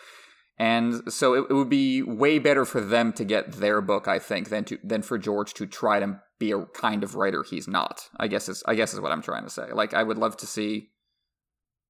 And 0.58 1.10
so 1.12 1.34
it, 1.34 1.46
it 1.50 1.54
would 1.54 1.70
be 1.70 2.02
way 2.02 2.38
better 2.38 2.64
for 2.64 2.80
them 2.80 3.12
to 3.14 3.24
get 3.24 3.52
their 3.52 3.80
book, 3.80 4.06
I 4.06 4.18
think, 4.18 4.48
than 4.48 4.64
to 4.64 4.78
than 4.84 5.02
for 5.02 5.18
George 5.18 5.54
to 5.54 5.66
try 5.66 5.98
to 5.98 6.20
be 6.42 6.50
a 6.50 6.64
kind 6.66 7.04
of 7.04 7.14
writer 7.14 7.44
he's 7.44 7.68
not. 7.68 8.08
I 8.18 8.26
guess 8.26 8.48
is 8.48 8.64
I 8.66 8.74
guess 8.74 8.92
is 8.92 9.00
what 9.00 9.12
I'm 9.12 9.22
trying 9.22 9.44
to 9.44 9.50
say. 9.50 9.72
Like 9.72 9.94
I 9.94 10.02
would 10.02 10.18
love 10.18 10.36
to 10.38 10.46
see 10.46 10.88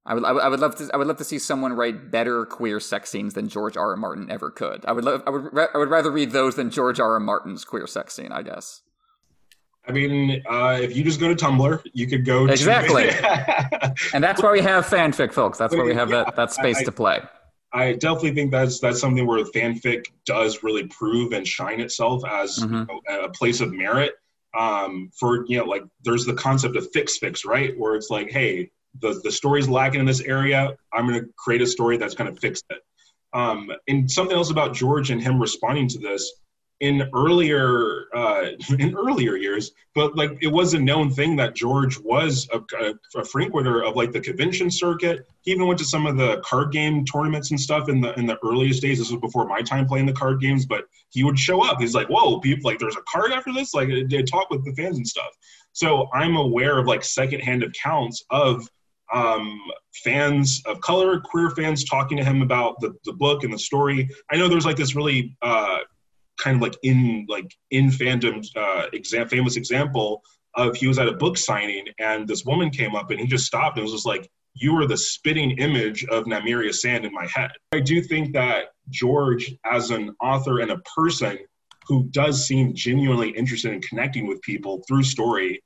I 0.05 0.15
would, 0.15 0.25
I 0.25 0.49
would, 0.49 0.59
love 0.59 0.75
to. 0.77 0.91
I 0.93 0.97
would 0.97 1.07
love 1.07 1.19
to 1.19 1.25
see 1.25 1.39
someone 1.39 1.75
write 1.75 2.11
better 2.11 2.45
queer 2.45 2.81
sex 2.81 3.09
scenes 3.09 3.35
than 3.35 3.49
George 3.49 3.77
R. 3.77 3.91
R. 3.91 3.97
Martin 3.97 4.29
ever 4.33 4.51
could. 4.51 4.85
I 4.85 4.91
would 4.91 5.05
love. 5.05 5.23
I 5.29 5.31
would. 5.31 5.57
I 5.57 5.79
would 5.79 5.91
rather 5.91 6.11
read 6.11 6.33
those 6.33 6.57
than 6.57 6.71
George 6.71 6.99
R. 6.99 7.13
R. 7.13 7.21
Martin's 7.21 7.65
queer 7.65 7.87
sex 7.87 8.15
scene. 8.17 8.33
I 8.33 8.43
guess. 8.43 8.83
I 9.87 9.93
mean, 9.93 10.43
uh, 10.51 10.79
if 10.81 10.97
you 10.97 11.05
just 11.05 11.21
go 11.21 11.33
to 11.33 11.37
Tumblr, 11.37 11.83
you 11.93 12.09
could 12.09 12.25
go 12.25 12.47
exactly, 12.47 13.11
to... 13.11 13.95
and 14.15 14.23
that's 14.23 14.43
why 14.43 14.51
we 14.51 14.61
have 14.61 14.87
fanfic, 14.87 15.33
folks. 15.33 15.59
That's 15.59 15.75
why 15.75 15.85
we 15.85 15.95
have 15.95 16.11
yeah, 16.11 16.25
that 16.25 16.37
that 16.37 16.53
space 16.53 16.79
I, 16.79 16.85
to 16.85 16.93
play. 16.93 17.21
I 17.73 17.93
definitely 17.93 18.35
think 18.35 18.51
that's 18.51 18.81
that's 18.81 19.01
something 19.01 19.25
where 19.25 19.45
fanfic 19.45 20.07
does 20.27 20.65
really 20.65 20.89
prove 20.89 21.33
and 21.33 21.47
shine 21.47 21.81
itself 21.81 22.25
as 22.29 22.59
mm-hmm. 22.59 22.75
you 22.75 23.01
know, 23.09 23.25
a 23.25 23.29
place 23.29 23.61
of 23.61 23.73
merit 23.73 24.15
um, 24.59 25.11
for 25.19 25.45
you 25.47 25.59
know 25.59 25.65
like 25.65 25.83
there's 26.05 26.25
the 26.25 26.35
concept 26.35 26.77
of 26.77 26.89
fix 26.93 27.19
fix 27.19 27.45
right? 27.45 27.79
Where 27.79 27.95
it's 27.95 28.11
like 28.11 28.31
hey 28.31 28.71
the 29.01 29.21
the 29.25 29.33
story's 29.33 29.69
lacking 29.69 30.01
in 30.01 30.07
this 30.07 30.21
area. 30.21 30.77
I'm 30.93 31.07
going 31.07 31.21
to 31.21 31.29
create 31.39 31.63
a 31.63 31.67
story 31.67 31.97
that's 31.97 32.15
going 32.15 32.33
to 32.33 32.41
fix 32.41 32.63
it. 32.71 32.79
Um, 33.33 33.71
and 33.89 34.11
something 34.11 34.37
else 34.37 34.51
about 34.51 34.75
George 34.75 35.11
and 35.11 35.21
him 35.21 35.41
responding 35.41 35.89
to 35.89 35.99
this 35.99 36.42
in 36.83 37.09
earlier 37.15 38.07
uh, 38.15 38.49
in 38.79 38.95
earlier 38.95 39.37
years, 39.37 39.71
but 39.95 40.17
like 40.17 40.37
it 40.43 40.49
was 40.49 40.75
a 40.75 40.79
known 40.79 41.11
thing 41.11 41.37
that 41.37 41.55
George 41.55 41.99
was 42.01 42.49
a, 42.53 42.59
a, 42.59 42.95
a, 43.21 43.25
frequenter 43.25 43.83
of 43.83 43.95
like 43.95 44.11
the 44.11 44.21
convention 44.21 44.71
circuit. 44.71 45.27
He 45.43 45.53
even 45.53 45.67
went 45.67 45.79
to 45.79 45.85
some 45.85 46.07
of 46.07 46.17
the 46.17 46.41
card 46.41 46.73
game 46.73 47.05
tournaments 47.05 47.53
and 47.53 47.61
stuff 47.61 47.89
in 47.89 48.01
the 48.01 48.13
in 48.19 48.27
the 48.27 48.37
earliest 48.45 48.83
days. 48.83 48.99
This 48.99 49.13
was 49.13 49.21
before 49.21 49.47
my 49.47 49.63
time 49.63 49.87
playing 49.87 50.07
the 50.07 50.13
card 50.13 50.41
games, 50.41 50.67
but 50.67 50.85
he 51.11 51.23
would 51.23 51.39
show 51.39 51.65
up. 51.65 51.81
He's 51.81 51.95
like, 51.95 52.09
"Whoa, 52.09 52.41
people! 52.41 52.69
Like, 52.69 52.81
there's 52.81 52.97
a 52.97 53.03
card 53.03 53.31
after 53.33 53.53
this." 53.53 53.73
Like, 53.75 53.89
they 54.09 54.23
talk 54.25 54.51
with 54.51 54.65
the 54.65 54.75
fans 54.75 54.97
and 54.97 55.07
stuff. 55.07 55.31
So 55.73 56.09
I'm 56.13 56.37
aware 56.37 56.79
of 56.79 56.87
like 56.87 57.05
secondhand 57.05 57.63
accounts 57.63 58.25
of 58.31 58.69
um, 59.13 59.59
fans 60.05 60.63
of 60.67 60.81
color, 60.81 61.21
queer 61.21 61.51
fans 61.51 61.85
talking 61.85 62.17
to 62.17 62.25
him 62.25 62.43
about 62.43 62.81
the, 62.81 62.95
the 63.05 63.13
book 63.13 63.45
and 63.45 63.53
the 63.53 63.59
story. 63.59 64.09
I 64.31 64.37
know 64.37 64.49
there's 64.49 64.67
like 64.67 64.77
this 64.77 64.97
really 64.97 65.37
uh, 65.43 65.79
kind 66.43 66.57
of 66.57 66.63
like 66.63 66.77
in 66.83 67.27
like 67.29 67.55
in 67.71 67.89
fandom 67.89 68.45
uh, 68.57 68.87
exam 68.93 69.29
famous 69.29 69.57
example 69.57 70.23
of 70.55 70.77
he 70.77 70.87
was 70.87 70.99
at 70.99 71.09
a 71.09 71.13
book 71.13 71.39
signing 71.39 71.87
and 71.99 72.29
this 72.29 72.45
woman 72.45 72.71
came 72.71 72.95
up 72.95 73.11
and 73.11 73.21
he 73.21 73.27
just 73.27 73.47
stopped 73.47 73.77
and 73.77 73.85
was 73.85 73.93
just 73.93 74.07
like 74.07 74.29
you 74.55 74.77
are 74.77 74.87
the 74.87 74.97
spitting 74.97 75.53
image 75.53 76.05
of 76.07 76.25
Nymeria 76.25 76.75
Sand 76.75 77.07
in 77.07 77.13
my 77.13 77.27
head. 77.27 77.53
I 77.73 77.81
do 77.81 78.03
think 78.03 78.35
that 78.35 78.67
George, 78.91 79.55
as 79.65 79.91
an 79.91 80.15
author 80.21 80.61
and 80.61 80.71
a 80.71 80.79
person 80.95 81.39
who 81.87 82.05
does 82.11 82.47
seem 82.47 82.75
genuinely 82.75 83.31
interested 83.31 83.73
in 83.73 83.81
connecting 83.81 84.27
with 84.27 84.43
people 84.43 84.83
through 84.87 85.05
story, 85.05 85.63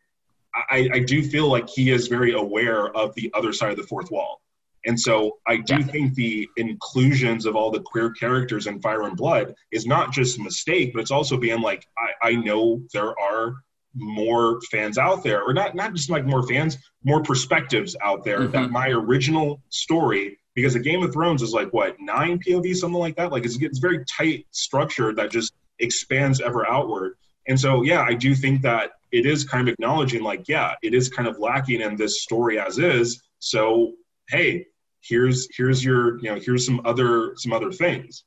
I, 0.70 0.88
I 0.92 0.98
do 1.00 1.22
feel 1.22 1.48
like 1.48 1.68
he 1.68 1.90
is 1.90 2.08
very 2.08 2.32
aware 2.32 2.96
of 2.96 3.14
the 3.14 3.30
other 3.34 3.52
side 3.52 3.70
of 3.70 3.76
the 3.76 3.82
fourth 3.82 4.10
wall. 4.10 4.40
And 4.86 4.98
so 4.98 5.38
I 5.46 5.56
do 5.56 5.78
yeah. 5.78 5.86
think 5.86 6.14
the 6.14 6.48
inclusions 6.56 7.44
of 7.44 7.56
all 7.56 7.70
the 7.70 7.80
queer 7.80 8.10
characters 8.12 8.68
in 8.68 8.80
Fire 8.80 9.02
and 9.02 9.16
Blood 9.16 9.54
is 9.72 9.84
not 9.84 10.12
just 10.12 10.38
a 10.38 10.42
mistake, 10.42 10.92
but 10.94 11.00
it's 11.00 11.10
also 11.10 11.36
being 11.36 11.60
like, 11.60 11.84
I, 11.98 12.28
I 12.28 12.34
know 12.36 12.80
there 12.92 13.18
are 13.18 13.56
more 13.94 14.60
fans 14.70 14.98
out 14.98 15.24
there, 15.24 15.42
or 15.42 15.52
not 15.52 15.74
not 15.74 15.94
just 15.94 16.10
like 16.10 16.24
more 16.24 16.46
fans, 16.46 16.78
more 17.02 17.22
perspectives 17.22 17.96
out 18.02 18.24
there 18.24 18.40
mm-hmm. 18.40 18.52
that 18.52 18.70
my 18.70 18.88
original 18.90 19.60
story, 19.70 20.38
because 20.54 20.74
a 20.76 20.80
Game 20.80 21.02
of 21.02 21.12
Thrones 21.12 21.42
is 21.42 21.52
like 21.52 21.72
what, 21.72 21.96
nine 21.98 22.38
POV, 22.38 22.76
something 22.76 23.00
like 23.00 23.16
that. 23.16 23.32
Like 23.32 23.44
it's, 23.44 23.60
it's 23.60 23.78
very 23.78 24.04
tight 24.04 24.46
structure 24.52 25.12
that 25.14 25.30
just 25.30 25.52
expands 25.80 26.40
ever 26.40 26.68
outward. 26.68 27.14
And 27.48 27.58
so 27.58 27.82
yeah, 27.82 28.02
I 28.02 28.14
do 28.14 28.34
think 28.34 28.62
that 28.62 28.92
it 29.12 29.26
is 29.26 29.44
kind 29.44 29.68
of 29.68 29.72
acknowledging 29.72 30.22
like, 30.22 30.46
yeah, 30.46 30.74
it 30.82 30.94
is 30.94 31.08
kind 31.08 31.28
of 31.28 31.38
lacking 31.38 31.80
in 31.80 31.96
this 31.96 32.22
story 32.22 32.58
as 32.60 32.78
is. 32.78 33.22
So 33.38 33.94
hey, 34.28 34.66
here's 35.08 35.48
here's 35.56 35.84
your 35.84 36.18
you 36.18 36.30
know 36.30 36.40
here's 36.40 36.64
some 36.64 36.80
other 36.84 37.32
some 37.36 37.52
other 37.52 37.72
things. 37.72 38.24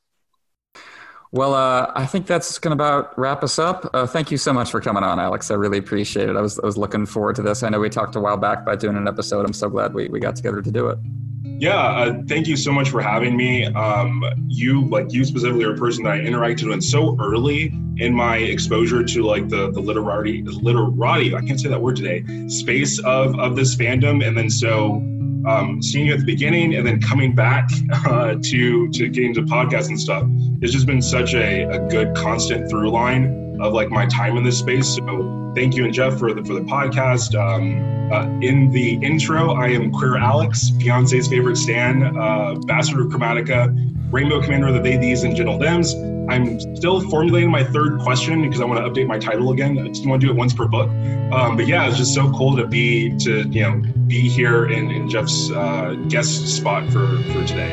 Well 1.32 1.54
uh, 1.54 1.92
i 1.94 2.06
think 2.06 2.26
that's 2.26 2.58
going 2.58 2.76
to 2.76 2.82
about 2.82 3.16
wrap 3.18 3.44
us 3.44 3.58
up. 3.58 3.88
Uh, 3.94 4.06
thank 4.06 4.30
you 4.30 4.36
so 4.36 4.52
much 4.52 4.70
for 4.70 4.80
coming 4.80 5.04
on 5.04 5.20
alex. 5.20 5.50
I 5.50 5.54
really 5.54 5.78
appreciate 5.78 6.28
it. 6.28 6.36
I 6.36 6.40
was, 6.40 6.58
I 6.58 6.66
was 6.66 6.76
looking 6.76 7.06
forward 7.06 7.36
to 7.36 7.42
this. 7.42 7.62
I 7.62 7.68
know 7.68 7.78
we 7.78 7.88
talked 7.88 8.16
a 8.16 8.20
while 8.20 8.36
back 8.36 8.62
about 8.62 8.80
doing 8.80 8.96
an 8.96 9.06
episode. 9.06 9.46
I'm 9.46 9.52
so 9.52 9.68
glad 9.68 9.94
we, 9.94 10.08
we 10.08 10.18
got 10.18 10.34
together 10.34 10.60
to 10.60 10.70
do 10.72 10.88
it. 10.88 10.98
Yeah 11.44 11.76
uh, 11.76 12.22
thank 12.26 12.48
you 12.48 12.56
so 12.56 12.72
much 12.72 12.90
for 12.90 13.00
having 13.00 13.36
me. 13.36 13.66
Um, 13.66 14.24
you 14.48 14.88
like 14.88 15.12
you 15.12 15.24
specifically 15.24 15.64
are 15.64 15.74
a 15.74 15.78
person 15.78 16.02
that 16.04 16.14
i 16.14 16.18
interacted 16.18 16.68
with 16.68 16.82
so 16.82 17.16
early 17.20 17.72
in 17.98 18.12
my 18.12 18.38
exposure 18.38 19.04
to 19.04 19.22
like 19.22 19.48
the 19.48 19.70
the 19.70 19.80
literati 19.80 20.42
literati 20.42 21.34
i 21.34 21.40
can't 21.40 21.60
say 21.60 21.68
that 21.68 21.80
word 21.80 21.96
today 21.96 22.24
space 22.48 22.98
of 23.00 23.38
of 23.38 23.54
this 23.54 23.76
fandom. 23.76 24.26
And 24.26 24.36
then 24.36 24.50
so 24.50 25.00
um, 25.46 25.82
seeing 25.82 26.06
you 26.06 26.12
at 26.14 26.20
the 26.20 26.26
beginning 26.26 26.74
and 26.74 26.86
then 26.86 27.00
coming 27.00 27.34
back 27.34 27.68
uh, 28.06 28.36
to 28.42 28.88
to 28.90 29.08
getting 29.08 29.34
to 29.34 29.42
podcasts 29.42 29.88
and 29.88 30.00
stuff. 30.00 30.24
It's 30.60 30.72
just 30.72 30.86
been 30.86 31.02
such 31.02 31.34
a, 31.34 31.64
a 31.64 31.78
good 31.88 32.14
constant 32.14 32.68
through 32.70 32.90
line 32.90 33.49
of 33.60 33.72
like 33.72 33.90
my 33.90 34.06
time 34.06 34.36
in 34.36 34.44
this 34.44 34.58
space 34.58 34.96
so 34.96 35.52
thank 35.54 35.74
you 35.74 35.84
and 35.84 35.94
jeff 35.94 36.18
for 36.18 36.32
the 36.32 36.42
for 36.44 36.54
the 36.54 36.60
podcast 36.62 37.34
um, 37.34 38.12
uh, 38.12 38.24
in 38.40 38.70
the 38.70 38.94
intro 39.04 39.52
i 39.54 39.68
am 39.68 39.90
queer 39.92 40.16
alex 40.16 40.70
beyonce's 40.72 41.28
favorite 41.28 41.56
stan 41.56 42.16
uh, 42.16 42.54
bastard 42.66 43.00
of 43.00 43.06
chromatica 43.06 43.68
rainbow 44.12 44.40
commander 44.42 44.68
of 44.68 44.74
the 44.74 44.80
they 44.80 44.96
these 44.96 45.22
and 45.22 45.36
gentle 45.36 45.58
dems 45.58 45.94
I'm 46.30 46.60
still 46.76 47.00
formulating 47.10 47.50
my 47.50 47.64
third 47.64 47.98
question 48.00 48.42
because 48.42 48.60
I 48.60 48.64
want 48.64 48.78
to 48.78 48.88
update 48.88 49.08
my 49.08 49.18
title 49.18 49.50
again. 49.50 49.76
I 49.78 49.88
just 49.88 50.06
want 50.06 50.20
to 50.20 50.28
do 50.28 50.32
it 50.32 50.36
once 50.36 50.54
per 50.54 50.68
book. 50.68 50.88
Um, 51.32 51.56
but 51.56 51.66
yeah, 51.66 51.88
it's 51.88 51.96
just 51.96 52.14
so 52.14 52.32
cool 52.32 52.56
to 52.56 52.68
be 52.68 53.16
to 53.18 53.48
you 53.48 53.62
know 53.62 53.82
be 54.06 54.28
here 54.28 54.66
in, 54.66 54.90
in 54.90 55.08
Jeff's 55.08 55.50
uh, 55.50 55.96
guest 56.08 56.46
spot 56.46 56.84
for 56.92 57.06
for 57.32 57.44
today. 57.44 57.72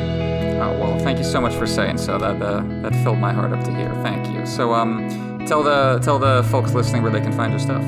Oh 0.60 0.76
well, 0.76 0.98
thank 0.98 1.18
you 1.18 1.24
so 1.24 1.40
much 1.40 1.54
for 1.54 1.68
saying 1.68 1.98
so. 1.98 2.18
That 2.18 2.42
uh, 2.42 2.64
that 2.82 2.92
filled 3.04 3.18
my 3.18 3.32
heart 3.32 3.52
up 3.52 3.62
to 3.64 3.74
hear. 3.76 3.94
Thank 4.02 4.28
you. 4.34 4.44
So 4.44 4.74
um, 4.74 5.08
tell 5.48 5.62
the 5.62 5.98
tell 6.02 6.18
the 6.18 6.46
folks 6.50 6.74
listening 6.74 7.02
where 7.02 7.10
they 7.10 7.20
can 7.20 7.32
find 7.32 7.52
your 7.52 7.60
stuff 7.60 7.84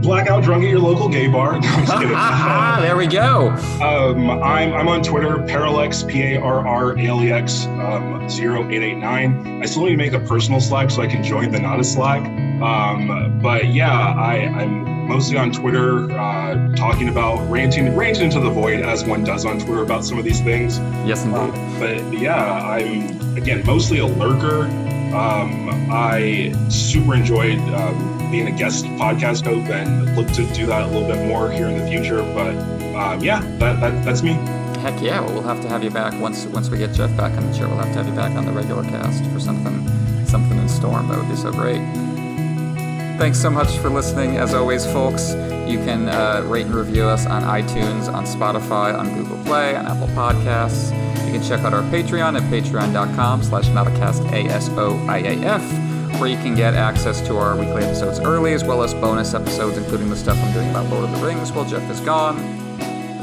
blackout 0.00 0.42
drunk 0.42 0.64
at 0.64 0.70
your 0.70 0.80
local 0.80 1.08
gay 1.08 1.28
bar. 1.28 1.60
No, 1.90 2.80
there 2.80 2.96
we 2.96 3.06
go. 3.06 3.48
Um, 3.82 4.30
I'm, 4.30 4.72
I'm 4.72 4.88
on 4.88 5.02
Twitter, 5.02 5.42
Parallax, 5.42 6.02
P 6.02 6.34
A 6.34 6.40
R 6.40 6.66
R 6.66 6.96
A 6.96 7.06
L 7.06 7.22
E 7.22 7.30
X 7.30 7.66
um, 7.66 8.22
0889. 8.22 9.62
I 9.62 9.66
still 9.66 9.84
need 9.84 9.90
to 9.90 9.96
make 9.96 10.12
a 10.12 10.20
personal 10.20 10.60
Slack 10.60 10.90
so 10.90 11.02
I 11.02 11.06
can 11.06 11.22
join 11.22 11.50
the 11.50 11.60
Nota 11.60 11.84
Slack. 11.84 12.22
Um, 12.62 13.38
but 13.40 13.66
yeah, 13.66 13.92
I, 13.92 14.46
I'm 14.46 15.06
mostly 15.08 15.36
on 15.36 15.52
Twitter 15.52 16.10
uh, 16.12 16.74
talking 16.74 17.08
about 17.08 17.48
ranting, 17.50 17.94
ranting 17.96 18.24
into 18.24 18.40
the 18.40 18.50
void 18.50 18.80
as 18.80 19.04
one 19.04 19.24
does 19.24 19.44
on 19.44 19.58
Twitter 19.58 19.82
about 19.82 20.04
some 20.04 20.18
of 20.18 20.24
these 20.24 20.40
things. 20.40 20.78
Yes, 21.06 21.24
indeed. 21.24 21.38
Um, 21.38 21.78
but 21.78 22.18
yeah, 22.18 22.62
I'm 22.62 23.36
again 23.36 23.64
mostly 23.66 23.98
a 23.98 24.06
lurker. 24.06 24.68
Um, 25.12 25.68
I 25.90 26.54
super 26.68 27.14
enjoyed 27.14 27.58
um, 27.74 28.30
being 28.30 28.46
a 28.46 28.56
guest 28.56 28.84
podcast 28.84 29.44
host 29.44 29.70
and 29.70 30.16
look 30.16 30.28
to 30.28 30.46
do 30.52 30.66
that 30.66 30.82
a 30.82 30.86
little 30.86 31.08
bit 31.08 31.26
more 31.26 31.50
here 31.50 31.66
in 31.66 31.78
the 31.78 31.86
future. 31.86 32.22
But 32.34 32.54
um, 32.94 33.22
yeah, 33.22 33.40
that, 33.58 33.80
that, 33.80 34.04
that's 34.04 34.22
me. 34.22 34.32
Heck 34.80 35.02
yeah! 35.02 35.20
Well, 35.20 35.34
we'll 35.34 35.42
have 35.42 35.60
to 35.60 35.68
have 35.68 35.84
you 35.84 35.90
back 35.90 36.18
once 36.20 36.46
once 36.46 36.70
we 36.70 36.78
get 36.78 36.94
Jeff 36.94 37.14
back 37.16 37.36
on 37.36 37.50
the 37.50 37.56
chair. 37.56 37.68
We'll 37.68 37.76
have 37.76 37.92
to 37.92 37.98
have 38.02 38.08
you 38.08 38.14
back 38.14 38.34
on 38.36 38.46
the 38.46 38.52
regular 38.52 38.82
cast 38.84 39.24
for 39.26 39.38
something 39.38 39.86
something 40.26 40.58
in 40.58 40.68
storm. 40.68 41.08
That 41.08 41.18
would 41.18 41.28
be 41.28 41.36
so 41.36 41.52
great. 41.52 41.80
Thanks 43.18 43.38
so 43.38 43.50
much 43.50 43.76
for 43.78 43.90
listening. 43.90 44.38
As 44.38 44.54
always, 44.54 44.86
folks, 44.86 45.32
you 45.68 45.76
can 45.84 46.08
uh, 46.08 46.42
rate 46.46 46.64
and 46.64 46.74
review 46.74 47.04
us 47.04 47.26
on 47.26 47.42
iTunes, 47.42 48.10
on 48.10 48.24
Spotify, 48.24 48.98
on 48.98 49.14
Google 49.14 49.36
Play, 49.44 49.76
on 49.76 49.86
Apple 49.86 50.08
Podcasts. 50.08 51.09
You 51.30 51.38
can 51.38 51.46
check 51.46 51.60
out 51.60 51.72
our 51.72 51.82
Patreon 51.82 52.36
at 52.36 52.42
patreon.com 52.50 53.44
slash 53.44 53.66
ASOIAF 53.68 54.50
where 56.18 56.28
you 56.28 56.36
can 56.38 56.56
get 56.56 56.74
access 56.74 57.20
to 57.28 57.36
our 57.36 57.54
weekly 57.54 57.84
episodes 57.84 58.18
early, 58.18 58.52
as 58.52 58.64
well 58.64 58.82
as 58.82 58.92
bonus 58.94 59.32
episodes, 59.32 59.78
including 59.78 60.10
the 60.10 60.16
stuff 60.16 60.36
I'm 60.42 60.52
doing 60.52 60.68
about 60.70 60.90
Lord 60.90 61.04
of 61.04 61.12
the 61.12 61.24
Rings 61.24 61.52
while 61.52 61.64
Jeff 61.64 61.88
is 61.88 62.00
gone. 62.00 62.36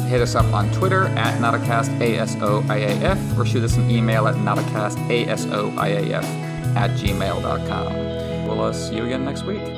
Hit 0.08 0.22
us 0.22 0.36
up 0.36 0.46
on 0.54 0.72
Twitter 0.72 1.08
at 1.18 1.38
NotaCastASOIAF 1.42 3.38
or 3.38 3.46
shoot 3.46 3.66
us 3.66 3.76
an 3.76 3.92
email 3.92 4.26
at 4.30 4.36
NotaCastASOIAF 4.36 6.24
at 6.78 6.92
gmail.com. 6.92 7.94
We'll 8.48 8.62
uh, 8.62 8.72
see 8.72 8.96
you 8.96 9.04
again 9.04 9.26
next 9.26 9.44
week. 9.44 9.77